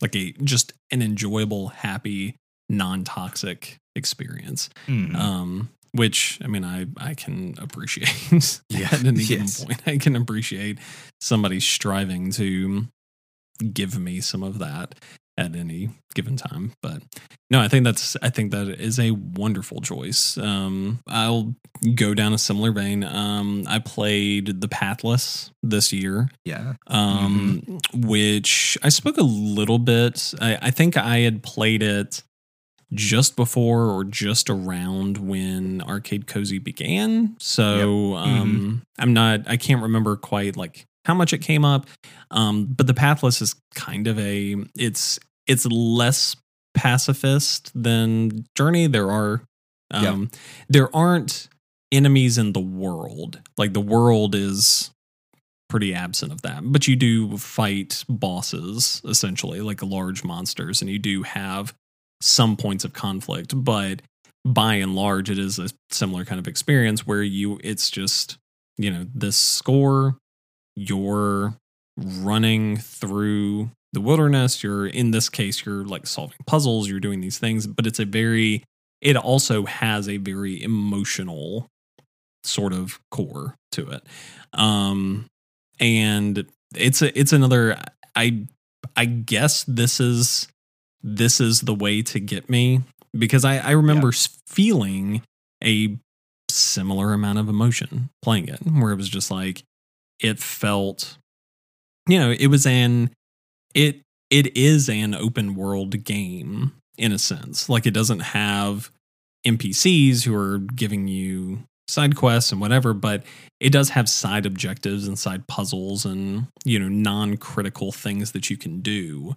like 0.00 0.14
a 0.16 0.32
just 0.44 0.72
an 0.90 1.02
enjoyable 1.02 1.68
happy 1.68 2.34
non-toxic 2.68 3.76
experience 3.96 4.68
Mhm. 4.86 5.14
um 5.16 5.68
which 5.92 6.38
i 6.44 6.46
mean 6.46 6.64
i 6.64 6.86
i 6.96 7.14
can 7.14 7.54
appreciate 7.58 8.60
Yeah, 8.70 8.88
at 8.92 9.04
any 9.04 9.22
yes. 9.22 9.58
given 9.60 9.66
point 9.76 9.82
i 9.88 9.96
can 9.98 10.16
appreciate 10.16 10.78
somebody 11.20 11.60
striving 11.60 12.30
to 12.32 12.86
give 13.72 13.98
me 13.98 14.20
some 14.20 14.42
of 14.42 14.58
that 14.60 14.94
at 15.38 15.56
any 15.56 15.88
given 16.14 16.36
time 16.36 16.72
but 16.82 17.00
no 17.50 17.60
i 17.60 17.68
think 17.68 17.84
that's 17.84 18.16
i 18.22 18.28
think 18.28 18.50
that 18.50 18.68
is 18.68 18.98
a 18.98 19.12
wonderful 19.12 19.80
choice 19.80 20.36
um 20.38 20.98
i'll 21.06 21.54
go 21.94 22.12
down 22.12 22.34
a 22.34 22.38
similar 22.38 22.72
vein 22.72 23.04
um 23.04 23.64
i 23.68 23.78
played 23.78 24.60
the 24.60 24.68
pathless 24.68 25.50
this 25.62 25.92
year 25.92 26.28
yeah. 26.44 26.74
um, 26.88 27.62
which 27.94 28.78
I 28.82 28.88
spoke 28.88 29.18
a 29.18 29.22
little 29.22 29.78
bit. 29.78 30.34
I, 30.40 30.58
I 30.62 30.70
think 30.70 30.96
I 30.96 31.18
had 31.18 31.42
played 31.42 31.82
it 31.82 32.22
just 32.92 33.36
before 33.36 33.84
or 33.86 34.04
just 34.04 34.48
around 34.48 35.18
when 35.18 35.82
Arcade 35.82 36.26
Cozy 36.26 36.58
began. 36.58 37.36
So 37.38 38.14
um, 38.14 38.82
I'm 38.98 39.12
not, 39.12 39.40
I 39.46 39.56
can't 39.56 39.82
remember 39.82 40.16
quite 40.16 40.56
like 40.56 40.86
how 41.04 41.14
much 41.14 41.32
it 41.32 41.38
came 41.38 41.64
up. 41.64 41.86
Um, 42.30 42.66
but 42.66 42.86
the 42.86 42.94
Pathless 42.94 43.42
is 43.42 43.54
kind 43.74 44.06
of 44.06 44.18
a, 44.18 44.56
it's, 44.74 45.18
it's 45.48 45.66
less 45.66 46.36
pacifist 46.74 47.72
than 47.74 48.46
Journey. 48.54 48.86
There 48.86 49.10
are, 49.10 49.42
um, 49.90 50.30
there 50.68 50.94
aren't 50.94 51.48
enemies 51.90 52.38
in 52.38 52.52
the 52.52 52.60
world. 52.60 53.40
Like 53.56 53.72
the 53.72 53.80
world 53.80 54.34
is 54.34 54.90
pretty 55.68 55.94
absent 55.94 56.32
of 56.32 56.42
that. 56.42 56.62
But 56.64 56.86
you 56.86 56.96
do 56.96 57.36
fight 57.36 58.04
bosses 58.08 59.02
essentially, 59.04 59.60
like 59.60 59.82
large 59.82 60.24
monsters, 60.24 60.80
and 60.80 60.90
you 60.90 60.98
do 60.98 61.22
have 61.22 61.74
some 62.20 62.56
points 62.56 62.84
of 62.84 62.92
conflict, 62.92 63.52
but 63.54 64.02
by 64.44 64.74
and 64.74 64.94
large 64.94 65.30
it 65.30 65.38
is 65.38 65.58
a 65.58 65.68
similar 65.90 66.24
kind 66.24 66.38
of 66.38 66.48
experience 66.48 67.06
where 67.06 67.22
you 67.22 67.58
it's 67.62 67.90
just, 67.90 68.38
you 68.76 68.90
know, 68.90 69.06
this 69.14 69.36
score 69.36 70.16
you're 70.74 71.54
running 71.96 72.76
through 72.76 73.70
the 73.98 74.02
wilderness, 74.02 74.62
you're 74.62 74.86
in 74.86 75.10
this 75.10 75.28
case 75.28 75.66
you're 75.66 75.84
like 75.84 76.06
solving 76.06 76.38
puzzles, 76.46 76.88
you're 76.88 77.00
doing 77.00 77.20
these 77.20 77.38
things, 77.38 77.66
but 77.66 77.84
it's 77.84 77.98
a 77.98 78.04
very 78.04 78.62
it 79.00 79.16
also 79.16 79.64
has 79.64 80.08
a 80.08 80.18
very 80.18 80.62
emotional 80.62 81.66
sort 82.44 82.72
of 82.72 83.00
core 83.10 83.56
to 83.72 83.90
it. 83.90 84.04
Um 84.52 85.26
and 85.80 86.46
it's 86.76 87.02
a 87.02 87.18
it's 87.18 87.32
another 87.32 87.76
I 88.14 88.46
I 88.96 89.04
guess 89.04 89.64
this 89.64 89.98
is 89.98 90.46
this 91.02 91.40
is 91.40 91.62
the 91.62 91.74
way 91.74 92.02
to 92.02 92.20
get 92.20 92.48
me 92.48 92.82
because 93.16 93.44
I 93.44 93.58
I 93.58 93.72
remember 93.72 94.08
s 94.08 94.28
feeling 94.46 95.22
a 95.62 95.98
similar 96.48 97.12
amount 97.12 97.40
of 97.40 97.48
emotion 97.48 98.10
playing 98.22 98.48
it 98.48 98.60
where 98.60 98.92
it 98.92 98.96
was 98.96 99.08
just 99.08 99.30
like 99.30 99.64
it 100.20 100.38
felt 100.38 101.18
you 102.08 102.18
know 102.18 102.30
it 102.30 102.46
was 102.46 102.64
an 102.64 103.10
it 103.74 104.00
it 104.30 104.56
is 104.56 104.88
an 104.88 105.14
open 105.14 105.54
world 105.54 106.04
game 106.04 106.72
in 106.96 107.12
a 107.12 107.18
sense 107.18 107.68
like 107.68 107.86
it 107.86 107.94
doesn't 107.94 108.20
have 108.20 108.90
npcs 109.46 110.24
who 110.24 110.34
are 110.34 110.58
giving 110.58 111.08
you 111.08 111.62
side 111.88 112.14
quests 112.14 112.52
and 112.52 112.60
whatever, 112.60 112.92
but 112.94 113.24
it 113.58 113.70
does 113.70 113.90
have 113.90 114.08
side 114.08 114.46
objectives 114.46 115.08
and 115.08 115.18
side 115.18 115.46
puzzles 115.48 116.04
and, 116.04 116.46
you 116.64 116.78
know, 116.78 116.88
non 116.88 117.36
critical 117.36 117.90
things 117.90 118.32
that 118.32 118.50
you 118.50 118.56
can 118.56 118.80
do. 118.80 119.34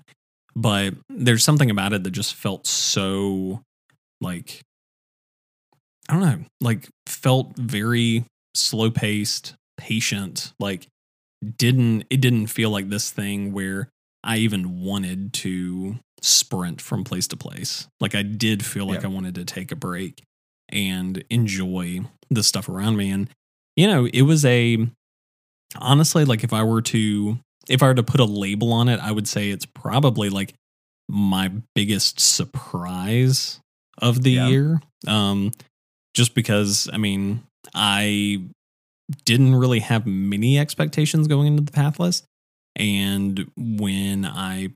But 0.55 0.93
there's 1.09 1.43
something 1.43 1.71
about 1.71 1.93
it 1.93 2.03
that 2.03 2.11
just 2.11 2.35
felt 2.35 2.67
so 2.67 3.61
like, 4.19 4.61
I 6.09 6.13
don't 6.13 6.21
know, 6.21 6.45
like 6.59 6.89
felt 7.07 7.55
very 7.57 8.25
slow 8.53 8.91
paced, 8.91 9.55
patient, 9.77 10.51
like 10.59 10.87
didn't, 11.57 12.03
it 12.09 12.19
didn't 12.19 12.47
feel 12.47 12.69
like 12.69 12.89
this 12.89 13.09
thing 13.11 13.53
where 13.53 13.87
I 14.23 14.37
even 14.37 14.79
wanted 14.81 15.33
to 15.33 15.97
sprint 16.21 16.79
from 16.81 17.03
place 17.03 17.27
to 17.29 17.37
place. 17.37 17.87
Like 17.99 18.13
I 18.15 18.21
did 18.21 18.63
feel 18.65 18.85
like 18.85 19.01
Yeah. 19.01 19.07
I 19.07 19.11
wanted 19.11 19.35
to 19.35 19.45
take 19.45 19.71
a 19.71 19.75
break 19.75 20.21
and 20.69 21.23
enjoy 21.29 22.01
the 22.29 22.43
stuff 22.43 22.69
around 22.69 22.97
me. 22.97 23.09
And, 23.09 23.29
you 23.75 23.87
know, 23.87 24.05
it 24.05 24.21
was 24.21 24.45
a, 24.45 24.77
honestly, 25.75 26.23
like 26.25 26.43
if 26.43 26.53
I 26.53 26.63
were 26.63 26.81
to, 26.83 27.39
if 27.69 27.81
I 27.81 27.87
were 27.87 27.95
to 27.95 28.03
put 28.03 28.19
a 28.19 28.25
label 28.25 28.71
on 28.71 28.87
it, 28.89 28.99
I 28.99 29.11
would 29.11 29.27
say 29.27 29.49
it's 29.49 29.65
probably 29.65 30.29
like 30.29 30.53
my 31.09 31.51
biggest 31.75 32.19
surprise 32.19 33.59
of 33.97 34.23
the 34.23 34.31
Yeah. 34.31 34.47
year. 34.47 34.81
Um, 35.07 35.51
just 36.13 36.35
because, 36.35 36.89
I 36.93 36.97
mean, 36.97 37.43
I 37.73 38.43
didn't 39.25 39.55
really 39.55 39.79
have 39.79 40.05
many 40.05 40.57
expectations 40.59 41.27
going 41.27 41.47
into 41.47 41.63
the 41.63 41.71
Pathless. 41.71 42.23
And 42.75 43.51
when 43.57 44.25
I, 44.25 44.69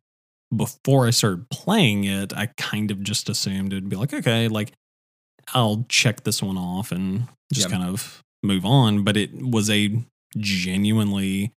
before 0.55 1.07
I 1.07 1.11
started 1.11 1.49
playing 1.49 2.03
it, 2.03 2.33
I 2.33 2.47
kind 2.57 2.91
of 2.91 3.01
just 3.03 3.29
assumed 3.29 3.73
it'd 3.73 3.89
be 3.89 3.95
like, 3.95 4.13
okay, 4.13 4.47
like 4.47 4.73
I'll 5.53 5.85
check 5.89 6.23
this 6.23 6.41
one 6.41 6.57
off 6.57 6.91
and 6.91 7.27
just 7.53 7.69
Yeah. 7.69 7.77
kind 7.77 7.89
of 7.89 8.21
move 8.43 8.65
on. 8.65 9.03
But 9.03 9.17
it 9.17 9.33
was 9.33 9.69
a 9.69 9.97
genuinely, 10.37 11.51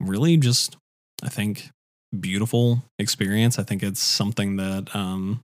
really 0.00 0.36
just, 0.36 0.76
I 1.22 1.28
think, 1.28 1.68
beautiful 2.18 2.82
experience. 2.98 3.58
I 3.58 3.62
think 3.62 3.82
it's 3.82 4.00
something 4.00 4.56
that, 4.56 4.94
um, 4.94 5.40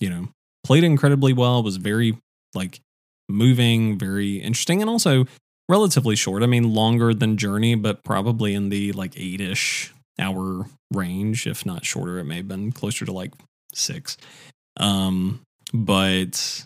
you 0.00 0.10
know, 0.10 0.28
played 0.64 0.84
incredibly 0.84 1.32
well, 1.32 1.62
was 1.62 1.76
very 1.76 2.16
like 2.54 2.80
moving, 3.28 3.98
very 3.98 4.36
interesting, 4.36 4.80
and 4.80 4.90
also 4.90 5.26
relatively 5.68 6.16
short. 6.16 6.42
I 6.42 6.46
mean, 6.46 6.72
longer 6.74 7.12
than 7.14 7.36
Journey, 7.36 7.74
but 7.74 8.02
probably 8.04 8.54
in 8.54 8.68
the 8.70 8.92
like 8.92 9.14
eight 9.16 9.40
ish 9.40 9.92
hour 10.18 10.66
range, 10.92 11.46
if 11.46 11.64
not 11.66 11.84
shorter. 11.84 12.18
It 12.18 12.24
may 12.24 12.36
have 12.36 12.48
been 12.48 12.72
closer 12.72 13.04
to 13.04 13.12
like 13.12 13.32
six. 13.74 14.16
Um, 14.78 15.40
but 15.72 16.64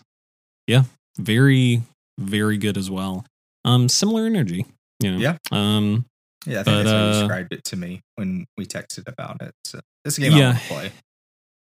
yeah, 0.67 0.83
very, 1.17 1.81
very 2.19 2.57
good 2.57 2.77
as 2.77 2.89
well. 2.89 3.25
Um, 3.65 3.89
similar 3.89 4.25
energy, 4.25 4.65
you 4.99 5.11
know. 5.11 5.17
Yeah. 5.19 5.37
Um, 5.51 6.05
Yeah, 6.45 6.59
I 6.59 6.63
think 6.63 6.65
But, 6.65 6.83
that's 6.83 6.89
how 6.91 6.97
you 6.97 7.09
uh, 7.09 7.19
described 7.21 7.53
it 7.53 7.63
to 7.65 7.75
me 7.77 8.01
when 8.15 8.45
we 8.57 8.65
texted 8.65 9.07
about 9.07 9.41
it. 9.41 9.53
So 9.65 9.79
this 10.03 10.17
game 10.17 10.33
I 10.33 10.37
Yeah. 10.37 10.47
want 10.49 10.59
to 10.59 10.67
play. 10.67 10.91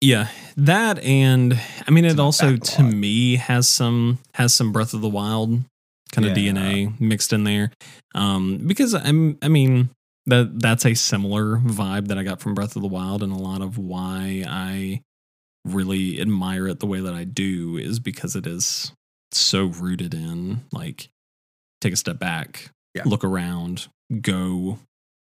yeah, 0.02 0.28
that 0.58 1.00
and 1.00 1.60
I 1.88 1.92
mean, 1.92 2.06
It's 2.06 2.14
it 2.14 2.20
also 2.20 2.56
to 2.56 2.84
lot. 2.84 2.94
me 2.94 3.36
has 3.36 3.68
some 3.68 4.20
has 4.36 4.54
some 4.54 4.72
Breath 4.72 4.94
of 4.94 5.02
the 5.02 5.10
Wild 5.10 5.60
kind 6.12 6.26
of 6.28 6.38
Yeah. 6.38 6.52
DNA 6.54 7.00
mixed 7.00 7.34
in 7.34 7.44
there. 7.44 7.72
Um, 8.16 8.58
because 8.68 8.94
I'm, 8.94 9.38
I 9.42 9.48
mean, 9.48 9.90
that 10.26 10.60
that's 10.60 10.86
a 10.86 10.94
similar 10.94 11.58
vibe 11.58 12.08
that 12.08 12.18
I 12.18 12.24
got 12.24 12.40
from 12.42 12.54
Breath 12.54 12.76
of 12.76 12.82
the 12.82 12.88
Wild, 12.88 13.24
and 13.24 13.32
a 13.32 13.38
lot 13.38 13.62
of 13.62 13.78
why 13.78 14.44
I 14.48 15.02
really 15.66 16.20
admire 16.22 16.68
it 16.68 16.80
the 16.80 16.86
way 16.88 17.00
that 17.02 17.14
I 17.14 17.24
do 17.26 17.78
is 17.78 18.00
because 18.00 18.36
it 18.36 18.48
is 18.48 18.92
so 19.32 19.66
rooted 19.66 20.14
in 20.14 20.62
like 20.72 21.10
take 21.82 21.94
a 21.94 21.98
step 21.98 22.18
back, 22.20 22.72
Yeah. 22.96 23.04
look 23.06 23.24
around, 23.24 23.88
go 24.22 24.80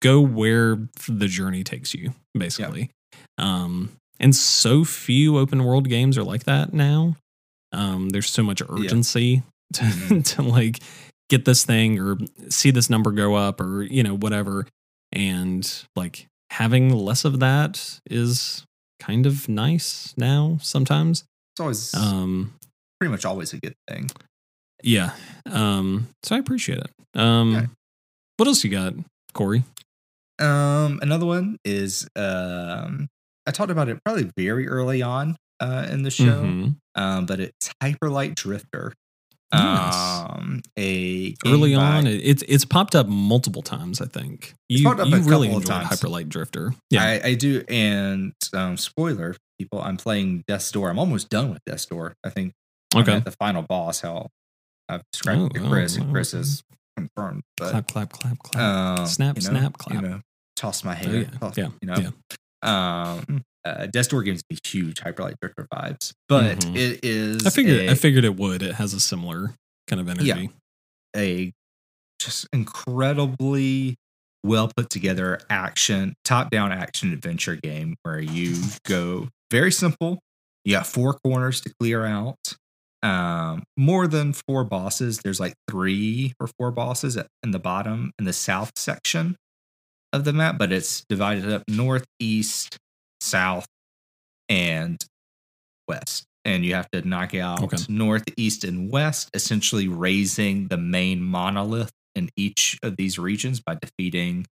go 0.01 0.21
where 0.21 0.77
the 1.09 1.27
journey 1.27 1.65
takes 1.65 1.93
you, 1.95 2.15
basically. 2.35 2.91
Um, 3.37 3.91
and 4.21 4.35
so 4.35 4.85
few 4.85 5.37
open 5.39 5.65
world 5.65 5.89
games 5.89 6.17
are 6.17 6.23
like 6.25 6.45
that 6.45 6.73
now. 6.73 7.17
Um, 7.73 8.11
there's 8.11 8.31
so 8.31 8.43
much 8.45 8.63
urgency 8.69 9.43
to, 9.75 9.83
Mhm. 9.85 10.25
to 10.37 10.43
like 10.43 10.79
get 11.29 11.45
this 11.45 11.65
thing 11.65 11.99
or 11.99 12.17
see 12.49 12.71
this 12.71 12.89
number 12.89 13.11
go 13.13 13.35
up 13.35 13.61
or 13.61 13.83
you 13.83 14.03
know 14.03 14.15
whatever 14.17 14.67
and 15.13 15.85
like 15.97 16.27
having 16.51 16.91
less 16.91 17.25
of 17.25 17.41
that 17.41 18.01
is 18.11 18.65
kind 19.01 19.27
of 19.27 19.49
nice 19.49 20.15
now 20.17 20.59
sometimes 20.63 21.25
It's 21.55 21.61
always 21.61 21.95
um 21.95 22.55
pretty 22.99 23.11
much 23.13 23.25
always 23.25 23.53
a 23.53 23.59
good 23.59 23.75
thing. 23.89 24.11
yeah 24.83 25.13
um 25.47 26.09
so 26.23 26.35
i 26.35 26.39
appreciate 26.39 26.79
it 26.79 26.91
um 27.15 27.55
Okay. 27.57 27.67
what 28.39 28.49
else 28.49 28.65
you 28.65 28.71
got 28.71 28.95
corey 29.35 29.63
Um, 30.41 31.01
another 31.03 31.27
one 31.27 31.59
is 31.65 32.09
um, 32.17 33.09
I 33.47 33.51
talked 33.51 33.71
about 33.73 33.89
it 33.89 33.99
probably 34.05 34.31
very 34.39 34.69
early 34.69 35.03
on 35.03 35.37
uh, 35.61 35.87
in 35.91 36.03
the 36.05 36.11
show, 36.13 36.45
Mhm. 36.45 36.77
um, 36.95 37.27
but 37.27 37.41
it's 37.41 37.71
Hyperlight 37.83 38.37
Drifter. 38.37 38.93
Nice. 39.53 39.95
Um, 40.31 40.61
a 40.79 41.35
early 41.47 41.75
on 41.75 42.07
it, 42.07 42.17
it's 42.23 42.43
it's 42.47 42.67
popped 42.67 42.95
up 42.95 43.07
multiple 43.07 43.63
times 43.63 44.01
i 44.03 44.05
think 44.05 44.53
you, 44.69 44.85
popped 44.85 45.01
up 45.01 45.09
you 45.09 45.17
a 45.17 45.21
really 45.21 45.49
couple 45.49 45.61
enjoyed 45.63 45.83
times. 45.85 45.89
hyperlight 46.01 46.29
drifter 46.29 46.75
yeah 46.91 47.03
I, 47.03 47.29
I 47.29 47.35
do, 47.35 47.65
and 47.69 48.35
um, 48.53 48.77
spoiler, 48.77 49.35
people, 49.59 49.81
I'm 49.81 49.97
playing 49.97 50.45
Death's 50.47 50.71
Door. 50.71 50.91
I'm 50.91 50.99
almost 50.99 51.31
done 51.31 51.51
with 51.51 51.61
Death's 51.67 51.87
Door. 51.87 52.15
I 52.25 52.29
think 52.31 52.53
I'm 52.95 53.03
okay 53.03 53.13
at 53.15 53.25
the 53.25 53.31
final 53.33 53.63
boss. 53.63 54.01
How 54.03 54.29
I've 54.89 55.03
described 55.13 55.41
it 55.41 55.61
Oh, 55.61 55.63
to 55.65 55.69
Chris, 55.71 55.97
oh, 55.99 56.03
and 56.03 56.13
Chris 56.13 56.35
oh. 56.35 56.39
is 56.41 56.63
confirmed. 56.97 57.43
But 57.57 57.71
clap 57.71 57.87
clap 57.89 58.11
clap 58.13 58.39
clap 58.41 58.99
um, 59.01 59.07
Snap, 59.07 59.37
you 59.37 59.43
know, 59.45 59.49
snap, 59.59 59.79
clap. 59.79 60.03
You 60.03 60.09
know, 60.09 60.21
toss 60.57 60.85
my 60.85 60.95
hair. 60.95 61.11
Oh, 61.11 61.19
yeah, 61.19 61.39
toss- 61.41 61.57
yeah, 61.59 61.69
You 61.81 61.89
know, 61.89 62.69
um, 62.69 63.43
uh, 63.69 63.87
Death's 63.87 64.09
gives 64.09 64.43
me 64.51 64.59
huge 64.65 65.01
Hyperlight 65.01 65.35
Drifter 65.41 65.67
vibes, 65.73 66.13
but 66.29 66.59
Mhm. 66.61 66.77
it 66.77 67.01
is. 67.05 67.47
i 67.47 67.51
figured 67.51 67.81
a- 67.81 67.91
i 67.91 67.95
figured 67.95 68.25
it 68.25 68.37
would. 68.37 68.63
It 68.63 68.75
has 68.77 68.95
a 68.95 69.01
similar 69.01 69.55
kind 69.87 70.01
of 70.01 70.09
energy. 70.09 70.27
Yeah, 70.29 70.47
a 71.17 71.53
just 72.21 72.47
incredibly 72.53 73.97
well 74.45 74.71
put 74.77 74.89
together 74.91 75.41
action 75.51 76.15
top 76.25 76.51
down 76.51 76.73
action 76.73 77.13
adventure 77.13 77.57
game 77.57 77.97
where 78.03 78.21
you 78.21 78.57
go 78.85 79.29
very 79.51 79.73
simple. 79.73 80.19
You 80.65 80.73
got 80.75 80.87
four 80.87 81.15
corners 81.25 81.61
to 81.63 81.73
clear 81.81 82.05
out. 82.05 82.37
Um 83.03 83.63
more 83.77 84.07
than 84.09 84.33
four 84.33 84.65
bosses. 84.65 85.19
There's 85.23 85.39
like 85.41 85.55
three 85.71 86.33
or 86.41 86.49
four 86.59 86.71
bosses 86.73 87.17
at, 87.17 87.27
in 87.45 87.53
the 87.53 87.59
bottom 87.61 88.13
in 88.19 88.25
the 88.25 88.33
south 88.33 88.73
section 88.77 89.37
of 90.13 90.25
the 90.25 90.33
map 90.33 90.57
but 90.59 90.73
it's 90.73 91.05
divided 91.09 91.53
up 91.53 91.63
north 91.69 92.05
east 92.19 92.79
south 93.29 93.67
and 94.49 95.05
west 95.89 96.25
and 96.45 96.65
you 96.65 96.75
have 96.75 96.91
to 96.91 97.07
knock 97.07 97.35
out 97.35 97.63
Okay. 97.65 97.79
north, 97.89 98.25
east, 98.37 98.65
and 98.65 98.91
west, 98.91 99.29
essentially 99.35 99.87
raising 99.89 100.69
the 100.69 100.79
main 100.79 101.21
monolith 101.21 101.91
in 102.15 102.31
each 102.37 102.79
of 102.83 102.97
these 102.97 103.19
regions 103.19 103.61
by 103.61 103.77
defeating, 103.81 104.47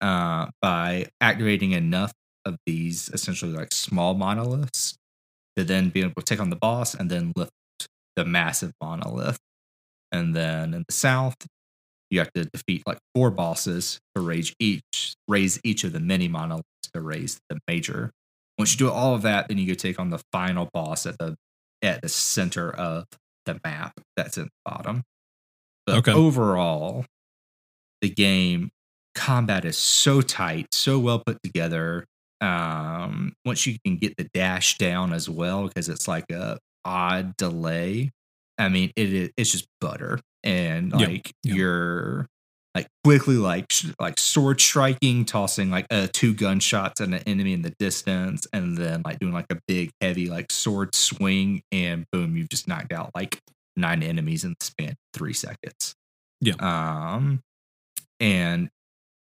uh, 0.00 0.46
by 0.62 1.06
activating 1.20 1.72
enough 1.72 2.12
of 2.46 2.56
these 2.66 3.10
essentially 3.12 3.52
like 3.52 3.72
small 3.72 4.14
monoliths 4.14 4.96
to 5.56 5.64
then 5.64 5.90
be 5.90 6.00
able 6.00 6.14
to 6.18 6.22
take 6.24 6.40
on 6.40 6.50
the 6.50 6.56
boss 6.56 6.94
and 6.94 7.10
then 7.10 7.32
lift 7.36 7.50
the 8.16 8.24
massive 8.24 8.72
monolith. 8.82 9.38
And 10.12 10.34
then 10.34 10.72
in 10.74 10.84
the 10.88 10.94
south, 10.94 11.36
you 12.10 12.20
have 12.20 12.32
to 12.32 12.44
defeat 12.46 12.82
like 12.86 12.98
four 13.14 13.30
bosses 13.30 13.98
to 14.14 14.22
raise 14.22 14.54
each 14.60 15.14
raise 15.28 15.60
each 15.64 15.84
of 15.84 15.92
the 15.92 16.00
mini 16.00 16.28
monoliths 16.28 16.68
to 16.94 17.00
raise 17.00 17.40
the 17.50 17.58
major. 17.68 18.10
Once 18.58 18.72
you 18.72 18.78
do 18.78 18.90
all 18.90 19.14
of 19.14 19.22
that, 19.22 19.48
then 19.48 19.58
you 19.58 19.66
go 19.66 19.74
take 19.74 19.98
on 19.98 20.10
the 20.10 20.22
final 20.32 20.68
boss 20.72 21.06
at 21.06 21.18
the 21.18 21.36
at 21.82 22.00
the 22.02 22.08
center 22.08 22.70
of 22.70 23.06
the 23.46 23.60
map 23.64 23.92
that's 24.16 24.38
in 24.38 24.44
the 24.44 24.50
bottom. 24.64 25.02
But 25.86 25.98
Okay. 25.98 26.12
overall, 26.12 27.04
the 28.00 28.08
game 28.10 28.70
combat 29.14 29.64
is 29.64 29.76
so 29.76 30.20
tight, 30.20 30.68
so 30.72 30.98
well 30.98 31.20
put 31.24 31.42
together. 31.42 32.06
Um, 32.40 33.34
once 33.44 33.66
you 33.66 33.78
can 33.84 33.96
get 33.96 34.16
the 34.16 34.28
dash 34.34 34.76
down 34.78 35.12
as 35.12 35.28
well, 35.30 35.68
because 35.68 35.88
it's 35.88 36.08
like 36.08 36.30
a 36.30 36.58
odd 36.84 37.36
delay. 37.36 38.10
I 38.58 38.68
mean, 38.68 38.92
it 38.96 39.12
is 39.12 39.30
it's 39.36 39.52
just 39.52 39.66
butter, 39.80 40.20
and 40.42 40.92
Yep, 40.94 41.08
like 41.08 41.32
yep. 41.42 41.56
you're 41.56 42.26
like 42.74 42.88
quickly 43.04 43.36
like 43.36 43.66
sh- 43.70 43.92
like 44.00 44.18
sword 44.18 44.60
striking, 44.60 45.24
tossing 45.24 45.70
like 45.70 45.86
uh, 45.90 46.08
two 46.12 46.34
gunshots 46.34 47.00
at 47.00 47.08
an 47.08 47.14
enemy 47.26 47.52
in 47.52 47.62
the 47.62 47.74
distance, 47.78 48.46
and 48.52 48.76
then 48.76 49.02
like 49.04 49.18
doing 49.18 49.32
like 49.32 49.46
a 49.50 49.58
big 49.66 49.90
heavy 50.00 50.28
like 50.28 50.50
sword 50.50 50.94
swing, 50.94 51.62
and 51.70 52.04
boom, 52.10 52.36
you've 52.36 52.48
just 52.48 52.66
knocked 52.68 52.92
out 52.92 53.10
like 53.14 53.40
nine 53.76 54.02
enemies 54.02 54.44
in 54.44 54.54
the 54.58 54.64
span 54.64 54.90
of 54.90 54.96
three 55.12 55.32
seconds. 55.32 55.94
Yeah. 56.40 56.54
Um, 56.58 57.40
and 58.20 58.68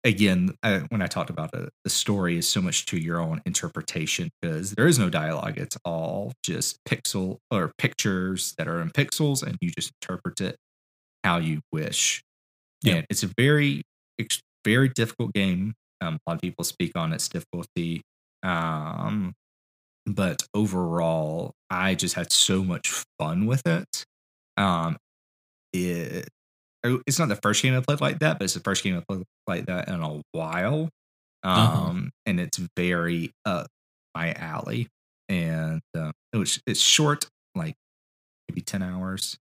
again, 0.04 0.54
I, 0.62 0.78
when 0.88 1.02
I 1.02 1.06
talked 1.06 1.30
about 1.30 1.54
it, 1.54 1.70
the 1.84 1.90
story 1.90 2.38
is 2.38 2.48
so 2.48 2.60
much 2.60 2.86
to 2.86 2.98
your 2.98 3.20
own 3.20 3.42
interpretation 3.44 4.30
because 4.40 4.72
there 4.72 4.86
is 4.86 4.98
no 4.98 5.10
dialogue. 5.10 5.58
It's 5.58 5.76
all 5.84 6.32
just 6.42 6.82
pixel 6.84 7.38
or 7.50 7.72
pictures 7.78 8.54
that 8.58 8.68
are 8.68 8.80
in 8.80 8.90
pixels, 8.90 9.42
and 9.42 9.56
you 9.60 9.70
just 9.70 9.92
interpret 10.00 10.40
it 10.40 10.56
how 11.24 11.38
you 11.38 11.60
wish. 11.72 12.22
Yeah. 12.82 12.94
And 12.96 13.06
it's 13.10 13.22
a 13.22 13.30
very, 13.38 13.82
very 14.64 14.88
difficult 14.88 15.32
game. 15.34 15.74
Um, 16.00 16.14
a 16.26 16.30
lot 16.30 16.34
of 16.36 16.40
people 16.40 16.64
speak 16.64 16.92
on 16.96 17.12
its 17.12 17.28
difficulty. 17.28 18.02
Um, 18.42 19.34
but 20.06 20.42
overall, 20.54 21.52
I 21.70 21.94
just 21.94 22.14
had 22.14 22.32
so 22.32 22.64
much 22.64 23.04
fun 23.18 23.46
with 23.46 23.66
it. 23.66 24.04
Um, 24.56 24.96
it 25.72 26.28
oh, 26.84 27.00
it's 27.06 27.18
not 27.18 27.28
the 27.28 27.36
first 27.36 27.62
game 27.62 27.74
I 27.76 27.80
played 27.80 28.00
like 28.00 28.20
that, 28.20 28.38
but 28.38 28.44
it's 28.44 28.54
the 28.54 28.60
first 28.60 28.84
game 28.84 28.96
I 28.96 29.02
played 29.08 29.24
like 29.46 29.66
that 29.66 29.88
in 29.88 30.00
a 30.02 30.22
while. 30.32 30.88
Um, 31.42 31.52
Uh-huh. 31.52 32.02
and 32.26 32.40
it's 32.40 32.58
very 32.76 33.32
up 33.46 33.68
my 34.14 34.32
alley, 34.34 34.88
and 35.28 35.80
uh, 35.96 36.12
it 36.32 36.38
was 36.38 36.60
it's 36.66 36.80
short, 36.80 37.28
like 37.54 37.74
maybe 38.48 38.62
ten 38.62 38.82
hours. 38.82 39.38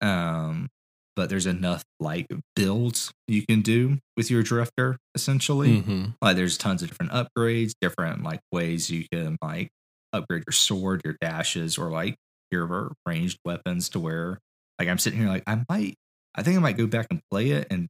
Um, 0.00 0.68
but 1.18 1.28
there's 1.28 1.46
enough 1.46 1.82
like 1.98 2.28
builds 2.54 3.10
you 3.26 3.44
can 3.44 3.60
do 3.60 3.98
with 4.16 4.30
your 4.30 4.44
drifter 4.44 4.98
essentially. 5.16 5.82
Mhm. 5.82 6.14
Like 6.22 6.36
there's 6.36 6.56
tons 6.56 6.80
of 6.80 6.90
different 6.90 7.10
upgrades, 7.10 7.72
different 7.80 8.22
like 8.22 8.38
ways 8.52 8.88
you 8.88 9.04
can 9.12 9.36
like 9.42 9.68
upgrade 10.12 10.44
your 10.46 10.52
sword, 10.52 11.02
your 11.04 11.16
dashes, 11.20 11.76
or 11.76 11.90
like 11.90 12.14
your 12.52 12.92
ranged 13.04 13.40
weapons 13.44 13.88
to 13.88 13.98
where 13.98 14.38
like 14.78 14.86
I'm 14.86 14.98
sitting 15.00 15.18
here 15.18 15.28
like 15.28 15.42
I 15.44 15.64
might 15.68 15.96
I 16.36 16.44
think 16.44 16.56
I 16.56 16.60
might 16.60 16.76
go 16.76 16.86
back 16.86 17.08
and 17.10 17.20
play 17.32 17.50
it 17.50 17.66
and 17.68 17.88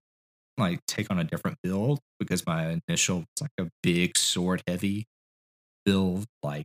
like 0.56 0.80
take 0.86 1.10
on 1.10 1.18
a 1.18 1.24
different 1.24 1.58
build 1.62 2.00
because 2.18 2.46
my 2.46 2.80
initial 2.88 3.18
was 3.18 3.42
like 3.42 3.50
a 3.60 3.68
big 3.82 4.16
sword 4.16 4.62
heavy 4.66 5.04
build, 5.84 6.24
like 6.42 6.64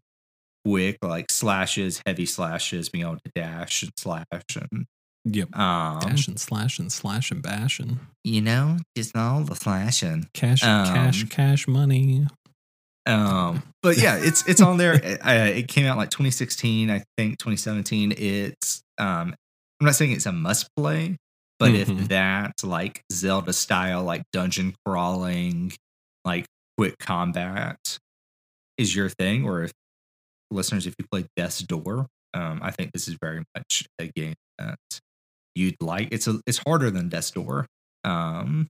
quick, 0.63 0.97
like 1.01 1.29
slashes, 1.29 2.01
heavy 2.05 2.25
slashes, 2.25 2.87
being 2.87 3.03
able 3.03 3.17
to 3.17 3.31
dash 3.35 3.83
and 3.83 3.91
slash 3.97 4.25
and 4.31 4.85
Yep. 5.25 5.55
um 5.57 5.99
Dash 5.99 6.27
and 6.27 6.39
slash 6.39 6.79
and 6.79 6.91
slash 6.91 7.31
and 7.31 7.41
bash 7.41 7.79
and 7.79 7.99
you 8.23 8.41
know, 8.41 8.77
just 8.97 9.15
all 9.15 9.41
the 9.41 9.55
slashing. 9.55 10.29
cash, 10.33 10.61
cash, 10.61 10.87
Um, 10.89 10.93
cash 10.95 11.23
cash 11.29 11.67
money. 11.67 12.27
Um, 13.05 13.63
but 13.81 13.97
yeah, 13.97 14.17
it's 14.17 14.47
it's 14.47 14.61
on 14.61 14.77
there. 14.77 14.93
It, 15.03 15.19
it 15.57 15.67
came 15.67 15.85
out 15.85 15.97
like 15.97 16.09
2016, 16.09 16.89
I 16.89 17.03
think 17.17 17.37
2017. 17.37 18.13
It's 18.17 18.81
um, 18.97 19.35
I'm 19.79 19.85
not 19.85 19.95
saying 19.95 20.11
it's 20.13 20.25
a 20.25 20.31
must 20.31 20.69
play, 20.77 21.17
but 21.59 21.71
Mhm. 21.71 21.79
if 22.01 22.07
that 22.09 22.53
like 22.63 23.03
Zelda 23.11 23.51
style, 23.53 24.03
like 24.03 24.23
dungeon 24.31 24.73
crawling, 24.85 25.73
like 26.23 26.45
quick 26.77 26.97
combat 26.99 27.77
is 28.77 28.95
your 28.95 29.09
thing, 29.09 29.43
or 29.45 29.63
if 29.63 29.71
listeners, 30.51 30.87
if 30.87 30.95
you 30.97 31.05
play 31.11 31.25
Death's 31.35 31.59
Door, 31.59 32.07
um, 32.33 32.59
I 32.63 32.71
think 32.71 32.91
this 32.93 33.07
is 33.09 33.17
very 33.21 33.43
much 33.55 33.83
a 33.99 34.07
game 34.15 34.35
that 34.57 34.77
you'd 35.55 35.75
like. 35.81 36.09
It's 36.11 36.27
a 36.27 36.39
it's 36.47 36.59
harder 36.59 36.89
than 36.91 37.09
Death's 37.09 37.31
Door. 37.31 37.67
Um, 38.03 38.67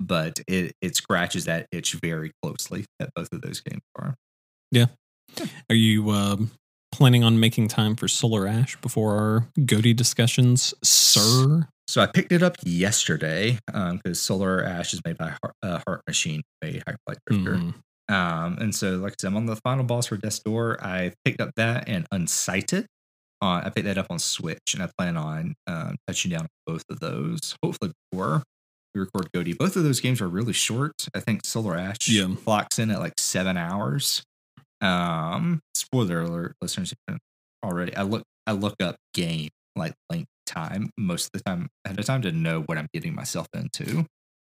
but 0.00 0.40
it 0.46 0.72
it 0.82 0.96
scratches 0.96 1.44
that 1.46 1.66
itch 1.72 1.94
very 1.94 2.32
closely 2.42 2.84
that 2.98 3.10
both 3.14 3.28
of 3.32 3.40
those 3.42 3.60
games 3.60 3.82
are. 3.98 4.14
Yeah. 4.70 4.86
Are 5.70 5.76
you 5.76 6.10
um, 6.10 6.50
planning 6.92 7.24
on 7.24 7.38
making 7.40 7.68
time 7.68 7.96
for 7.96 8.08
Solar 8.08 8.46
Ash 8.46 8.76
before 8.80 9.16
our 9.16 9.48
Goaty 9.64 9.94
discussions, 9.94 10.72
sir? 10.82 11.68
So 11.88 12.00
I 12.00 12.06
picked 12.06 12.32
it 12.32 12.42
up 12.42 12.56
yesterday 12.64 13.58
because 13.66 14.20
Solar 14.20 14.64
Ash 14.64 14.92
is 14.92 15.00
made 15.04 15.16
by 15.18 15.28
Heart, 15.42 15.54
uh, 15.62 15.80
Heart 15.86 16.02
Machine, 16.06 16.42
a 16.64 16.80
Hyperlight 16.80 17.18
Drifter. 17.26 17.54
Mhm. 17.56 17.74
Um, 18.08 18.58
and 18.58 18.74
so, 18.74 18.98
like 18.98 19.12
I 19.12 19.16
said, 19.20 19.28
I'm 19.28 19.36
on 19.36 19.46
the 19.46 19.56
final 19.56 19.84
boss 19.84 20.06
for 20.06 20.16
Death's 20.16 20.38
Door. 20.40 20.82
I 20.84 21.12
picked 21.24 21.40
up 21.40 21.50
that 21.56 21.88
and 21.88 22.06
Unsighted. 22.12 22.86
Uh, 23.42 23.62
I 23.64 23.70
picked 23.70 23.86
that 23.86 23.98
up 23.98 24.06
on 24.10 24.18
Switch, 24.18 24.74
and 24.74 24.82
I 24.82 24.88
plan 24.98 25.16
on 25.16 25.54
um, 25.66 25.96
touching 26.06 26.30
down 26.30 26.42
on 26.42 26.48
both 26.66 26.84
of 26.90 27.00
those. 27.00 27.56
Hopefully, 27.62 27.92
before 28.10 28.42
we 28.94 29.00
record 29.02 29.28
Goaty. 29.34 29.52
Both 29.52 29.76
of 29.76 29.82
those 29.84 30.00
games 30.00 30.20
are 30.22 30.28
really 30.28 30.54
short. 30.54 30.92
I 31.14 31.20
think 31.20 31.44
Solar 31.44 31.76
Ash 31.76 32.08
Yeah. 32.08 32.28
clocks 32.44 32.78
in 32.78 32.90
at 32.90 32.98
like 32.98 33.12
seven 33.18 33.56
hours. 33.58 34.22
Um, 34.80 35.60
spoiler 35.74 36.20
alert, 36.22 36.54
listeners 36.60 36.92
if 36.92 36.98
you 37.06 37.12
haven't 37.12 37.22
already. 37.64 37.94
I 37.96 38.02
look 38.02 38.22
I 38.46 38.52
look 38.52 38.74
up 38.82 38.96
game 39.14 39.48
like 39.74 39.92
length 40.10 40.28
time 40.46 40.90
most 40.96 41.26
of 41.26 41.32
the 41.32 41.40
time 41.40 41.68
ahead 41.84 41.98
of 41.98 42.04
time 42.06 42.22
to 42.22 42.32
know 42.32 42.62
what 42.62 42.78
I'm 42.78 42.88
getting 42.94 43.14
myself 43.14 43.46
into. 43.54 44.06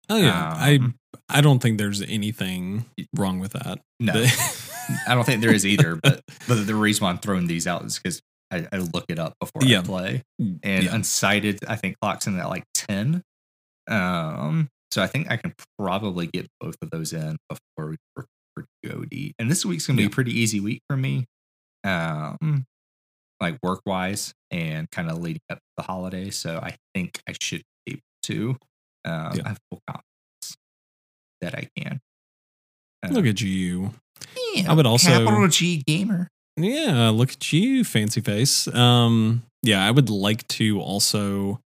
Oh 0.09 0.17
yeah, 0.17 0.51
Um, 0.53 0.95
I 1.29 1.37
I 1.39 1.41
don't 1.41 1.59
think 1.61 1.77
there's 1.77 2.01
anything 2.01 2.85
wrong 3.15 3.39
with 3.39 3.53
that. 3.53 3.79
No, 3.99 4.13
I 5.07 5.13
don't 5.15 5.25
think 5.25 5.41
there 5.41 5.53
is 5.53 5.65
either. 5.65 5.95
But 5.95 6.21
but 6.47 6.65
the 6.67 6.75
reason 6.75 7.03
why 7.03 7.09
I'm 7.11 7.17
throwing 7.17 7.47
these 7.47 7.67
out 7.67 7.83
is 7.83 7.97
because 7.99 8.21
I, 8.51 8.65
I 8.71 8.77
look 8.77 9.05
it 9.09 9.19
up 9.19 9.33
before 9.39 9.61
Yeah. 9.63 9.79
I 9.79 9.83
play. 9.83 10.23
And 10.39 10.61
yeah. 10.83 10.91
Unsighted, 10.91 11.63
I 11.67 11.75
think 11.75 11.97
clocks 12.01 12.27
in 12.27 12.39
at 12.39 12.47
like 12.49 12.63
ten. 12.73 13.23
Um, 13.89 14.69
so 14.91 15.01
I 15.03 15.07
think 15.07 15.29
I 15.29 15.37
can 15.37 15.53
probably 15.77 16.27
get 16.27 16.47
both 16.59 16.75
of 16.81 16.89
those 16.89 17.13
in 17.13 17.37
before 17.49 17.89
we 17.91 17.95
record 18.15 18.67
Goaty. 18.85 19.33
And 19.39 19.49
this 19.51 19.65
week's 19.65 19.85
gonna 19.87 19.97
be 19.97 20.05
a 20.05 20.09
pretty 20.09 20.31
easy 20.37 20.59
week 20.59 20.81
for 20.89 20.97
me. 20.97 21.25
Um, 21.83 22.65
like 23.41 23.57
work 23.61 23.81
wise 23.85 24.33
and 24.49 24.89
kind 24.91 25.09
of 25.11 25.19
leading 25.19 25.41
up 25.49 25.57
to 25.57 25.63
the 25.77 25.83
holiday. 25.83 26.29
So 26.31 26.57
I 26.61 26.75
think 26.95 27.19
I 27.29 27.33
should 27.39 27.61
be 27.85 27.93
able 27.93 28.01
to. 28.23 28.57
Um, 29.05 29.31
Yeah. 29.35 29.41
I 29.45 29.47
have 29.49 29.59
full 29.69 29.81
confidence 29.87 30.57
that 31.41 31.53
I 31.55 31.69
can. 31.77 31.99
Look 33.11 33.25
at 33.25 33.39
you. 33.39 33.93
yeah, 34.55 34.71
I 34.71 34.73
would 34.73 34.85
also- 34.87 35.09
capital 35.09 35.47
G 35.47 35.83
gamer. 35.85 36.29
Yeah, 36.57 37.09
look 37.09 37.31
at 37.31 37.53
you, 37.53 37.83
fancy 37.83 38.21
face. 38.21 38.67
Um, 38.73 39.43
yeah, 39.61 39.85
I 39.85 39.91
would 39.91 40.09
like 40.09 40.47
to 40.49 40.79
also. 40.81 41.59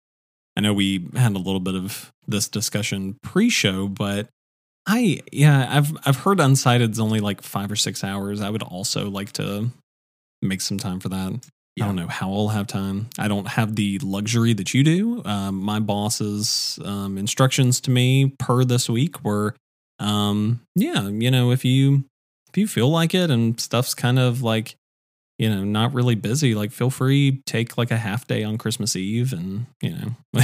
I 0.58 0.62
know 0.62 0.74
we 0.74 1.08
had 1.16 1.34
a 1.34 1.40
little 1.40 1.62
bit 1.62 1.76
of 1.76 2.12
this 2.28 2.50
discussion 2.50 3.18
pre-show, 3.24 3.88
but 3.88 4.28
I 4.86 5.22
yeah, 5.32 5.68
I've 5.70 5.96
I've 6.06 6.18
heard 6.18 6.40
Unsighted's 6.40 7.00
only 7.00 7.22
like 7.22 7.42
five 7.42 7.72
or 7.72 7.78
six 7.78 8.04
hours. 8.04 8.42
I 8.42 8.50
would 8.50 8.64
also 8.64 9.10
like 9.10 9.32
to 9.34 9.70
make 10.42 10.62
some 10.62 10.78
time 10.78 11.00
for 11.00 11.10
that. 11.10 11.40
I 11.80 11.86
don't 11.86 11.96
know 11.96 12.08
how 12.08 12.32
I'll 12.32 12.50
have 12.50 12.68
time. 12.68 13.10
I 13.18 13.28
don't 13.28 13.48
have 13.48 13.76
the 13.76 13.98
luxury 14.00 14.54
that 14.54 14.74
you 14.74 14.84
do. 14.84 15.24
Um, 15.26 15.56
my 15.56 15.80
boss's 15.80 16.78
um, 16.84 17.18
instructions 17.18 17.80
to 17.82 17.92
me 17.92 18.34
per 18.38 18.64
this 18.66 18.90
week 18.90 19.24
were, 19.24 19.56
um, 19.98 20.62
yeah, 20.76 21.08
you 21.08 21.32
know, 21.32 21.52
if 21.52 21.64
you 21.66 22.04
if 22.50 22.58
you 22.58 22.68
feel 22.68 22.90
like 22.90 23.16
it 23.16 23.32
and 23.32 23.60
stuff's 23.60 23.94
kind 23.96 24.20
of 24.20 24.44
like, 24.44 24.76
you 25.42 25.50
know, 25.50 25.64
not 25.64 25.96
really 25.96 26.14
busy, 26.14 26.54
like 26.54 26.72
feel 26.72 26.92
free 26.92 27.42
take 27.48 27.76
like 27.76 27.90
a 27.90 27.98
half 27.98 28.28
day 28.28 28.44
on 28.44 28.60
Christmas 28.60 28.96
Eve, 28.96 29.34
and 29.34 29.66
you 29.82 29.90
know, 29.90 30.12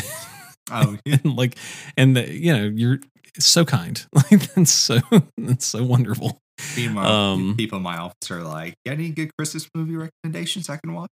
Oh, 0.71 0.97
yeah. 1.05 1.17
and 1.23 1.35
like, 1.37 1.55
and 1.95 2.17
the, 2.17 2.33
you 2.33 2.51
know, 2.51 2.63
you're 2.63 2.97
so 3.37 3.63
kind, 3.63 4.03
like 4.13 4.51
that's 4.55 4.71
so 4.71 4.97
that's 5.37 5.67
so 5.67 5.83
wonderful. 5.83 6.39
Meanwhile, 6.75 7.11
Um, 7.11 7.55
people 7.55 7.77
in 7.77 7.83
my 7.83 7.97
office 7.97 8.31
are 8.31 8.41
like, 8.43 8.73
"Got 8.87 8.93
any 8.93 9.11
good 9.11 9.29
Christmas 9.37 9.69
movie 9.75 9.95
recommendations 9.95 10.67
I 10.67 10.77
can 10.77 10.95
watch?" 10.95 11.11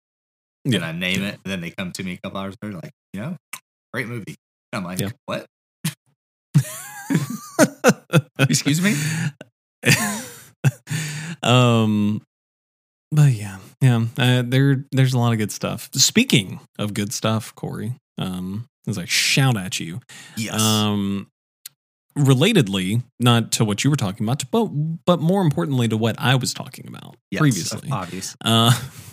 and 0.65 0.75
Yeah. 0.75 0.85
I 0.89 0.91
name 0.91 1.23
it, 1.23 1.35
and 1.45 1.53
then 1.53 1.61
they 1.61 1.71
come 1.71 1.93
to 1.93 2.03
me 2.03 2.15
a 2.15 2.19
couple 2.19 2.41
hours 2.41 2.57
later, 2.61 2.75
like, 2.83 2.91
you 3.15 3.21
know, 3.21 3.37
great 3.93 4.09
movie. 4.09 4.35
And 4.73 4.81
I'm 4.81 4.85
like, 4.85 4.99
Yeah. 4.99 5.11
what? 5.27 5.47
Excuse 8.41 8.83
me? 8.83 8.95
um, 11.43 12.21
but 13.11 13.33
yeah, 13.33 13.59
yeah, 13.81 14.05
uh, 14.19 14.43
there, 14.47 14.85
there's 14.93 15.15
a 15.15 15.19
lot 15.19 15.33
of 15.33 15.39
good 15.39 15.53
stuff. 15.53 15.89
Speaking 15.95 16.61
of 16.79 16.95
good 16.95 17.13
stuff, 17.13 17.55
Corey, 17.55 17.95
um, 18.19 18.67
as 18.87 18.99
I 18.99 19.05
shout 19.07 19.57
at 19.57 19.81
you, 19.81 20.01
Yes. 20.37 20.61
um, 20.61 21.29
relatedly, 22.17 23.03
not 23.21 23.53
to 23.53 23.65
what 23.65 23.85
you 23.85 23.91
were 23.91 23.97
talking 23.97 24.27
about, 24.27 24.43
but 24.51 24.65
but 25.07 25.21
more 25.21 25.43
importantly 25.43 25.89
to 25.89 25.97
what 25.97 26.17
I 26.19 26.35
was 26.35 26.53
talking 26.53 26.87
about 26.89 27.17
Yes, 27.31 27.41
previously. 27.41 27.91
Obvious. 27.91 28.37
Uh, 28.45 28.73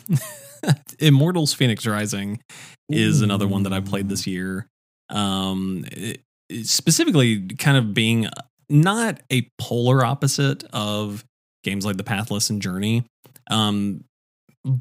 Immortals: 0.99 1.53
Phoenix 1.53 1.85
Rising 1.85 2.41
is 2.89 3.21
another 3.21 3.47
one 3.47 3.63
that 3.63 3.73
I 3.73 3.79
played 3.81 4.09
this 4.09 4.25
year. 4.25 4.67
Um, 5.09 5.85
it- 5.91 6.21
specifically, 6.63 7.41
kind 7.47 7.77
of 7.77 7.93
being 7.93 8.27
not 8.69 9.19
a 9.31 9.47
polar 9.59 10.03
opposite 10.05 10.63
of 10.73 11.23
games 11.63 11.85
like 11.85 11.97
The 11.97 12.03
Pathless 12.03 12.49
and 12.49 12.61
Journey, 12.61 13.03
um, 13.49 14.03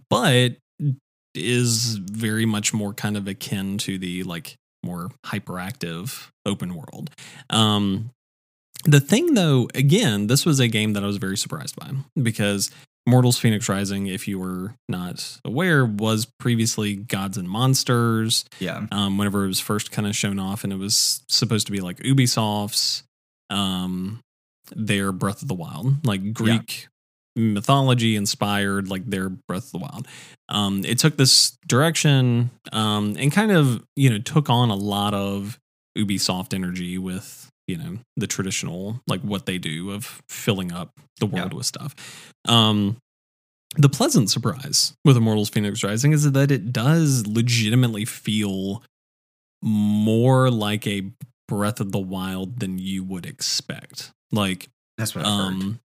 but 0.09 0.57
is 1.35 1.97
very 1.97 2.47
much 2.47 2.73
more 2.73 2.95
kind 2.95 3.17
of 3.17 3.27
akin 3.27 3.77
to 3.79 3.99
the 3.99 4.23
like 4.23 4.57
more 4.85 5.11
hyperactive 5.27 6.29
open 6.47 6.75
world. 6.75 7.11
Um, 7.51 8.11
the 8.85 9.01
thing, 9.01 9.35
though, 9.35 9.69
again, 9.75 10.27
this 10.27 10.45
was 10.45 10.61
a 10.61 10.69
game 10.69 10.93
that 10.93 11.03
I 11.03 11.07
was 11.07 11.17
very 11.17 11.37
surprised 11.37 11.75
by 11.77 11.91
because 12.23 12.71
Mortals 13.07 13.39
Phoenix 13.39 13.69
Rising, 13.69 14.07
if 14.07 14.29
you 14.29 14.39
were 14.39 14.75
not 14.89 15.39
aware, 15.45 15.85
was 15.85 16.27
previously 16.39 16.95
Gods 16.97 17.39
and 17.39 17.49
Monsters. 17.49 18.45
Yeah. 18.61 18.87
Um, 18.93 19.19
whenever 19.19 19.45
it 19.45 19.49
was 19.49 19.61
first 19.61 19.91
kind 19.91 20.07
of 20.07 20.15
shown 20.15 20.39
off, 20.39 20.65
and 20.65 20.73
it 20.73 20.79
was 20.79 21.23
supposed 21.29 21.67
to 21.67 21.73
be 21.73 21.81
like 21.81 21.99
Ubisoft's, 21.99 23.05
um, 23.51 24.21
their 24.75 25.13
Breath 25.13 25.43
of 25.43 25.49
the 25.49 25.55
Wild, 25.55 26.07
like 26.07 26.33
Greek 26.33 26.89
mythology 27.37 28.17
inspired, 28.17 28.89
like 28.89 29.05
their 29.07 29.29
Breath 29.29 29.67
of 29.67 29.73
the 29.73 29.79
Wild. 29.79 30.07
Um, 30.49 30.85
it 30.85 30.99
took 30.99 31.17
this 31.17 31.57
direction, 31.67 32.51
um, 32.73 33.17
and 33.19 33.33
kind 33.33 33.51
of 33.53 33.85
you 33.97 34.11
know 34.11 34.19
took 34.19 34.49
on 34.51 34.71
a 34.71 34.75
lot 34.77 35.15
of 35.15 35.59
Ubisoft 35.99 36.55
energy 36.55 36.99
with 36.99 37.51
you 37.67 37.77
know 37.79 37.99
the 38.17 38.27
traditional 38.27 39.01
like 39.07 39.21
what 39.23 39.47
they 39.47 39.59
do 39.59 39.91
of 39.91 40.23
filling 40.29 40.73
up 40.73 40.91
the 41.21 41.27
world 41.27 41.53
Yeah. 41.53 41.57
with 41.59 41.67
stuff. 41.67 41.95
Um, 42.47 42.97
the 43.77 43.89
pleasant 43.89 44.31
surprise 44.31 44.93
with 45.05 45.17
Immortals 45.17 45.49
Phoenix 45.49 45.83
Rising 45.83 46.13
is 46.13 46.31
that 46.31 46.51
it 46.51 46.73
does 46.73 47.27
legitimately 47.27 48.05
feel 48.05 48.83
more 49.63 50.51
like 50.51 50.87
a 50.87 51.11
Breath 51.49 51.81
of 51.81 51.93
the 51.93 51.99
Wild 51.99 52.61
than 52.61 52.79
you 52.79 53.03
would 53.05 53.27
expect. 53.27 54.13
Like, 54.33 54.69
That's 54.97 55.15
what 55.15 55.27
I 55.27 55.51
heard. 55.51 55.79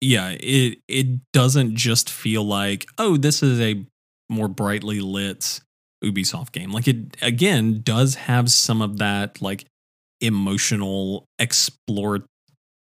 Yeah, 0.00 0.30
it 0.40 0.78
it 0.88 1.06
doesn't 1.32 1.76
just 1.76 2.10
feel 2.10 2.44
like 2.44 2.86
oh, 2.98 3.16
this 3.16 3.42
is 3.42 3.60
a 3.60 3.84
more 4.28 4.48
brightly 4.48 5.00
lit 5.00 5.60
Ubisoft 6.04 6.52
game. 6.52 6.70
Like 6.70 6.86
it 6.86 7.16
again 7.22 7.80
does 7.82 8.14
have 8.14 8.50
some 8.50 8.82
of 8.82 8.98
that 8.98 9.42
like 9.42 9.64
emotional 10.20 11.24
explore 11.38 12.24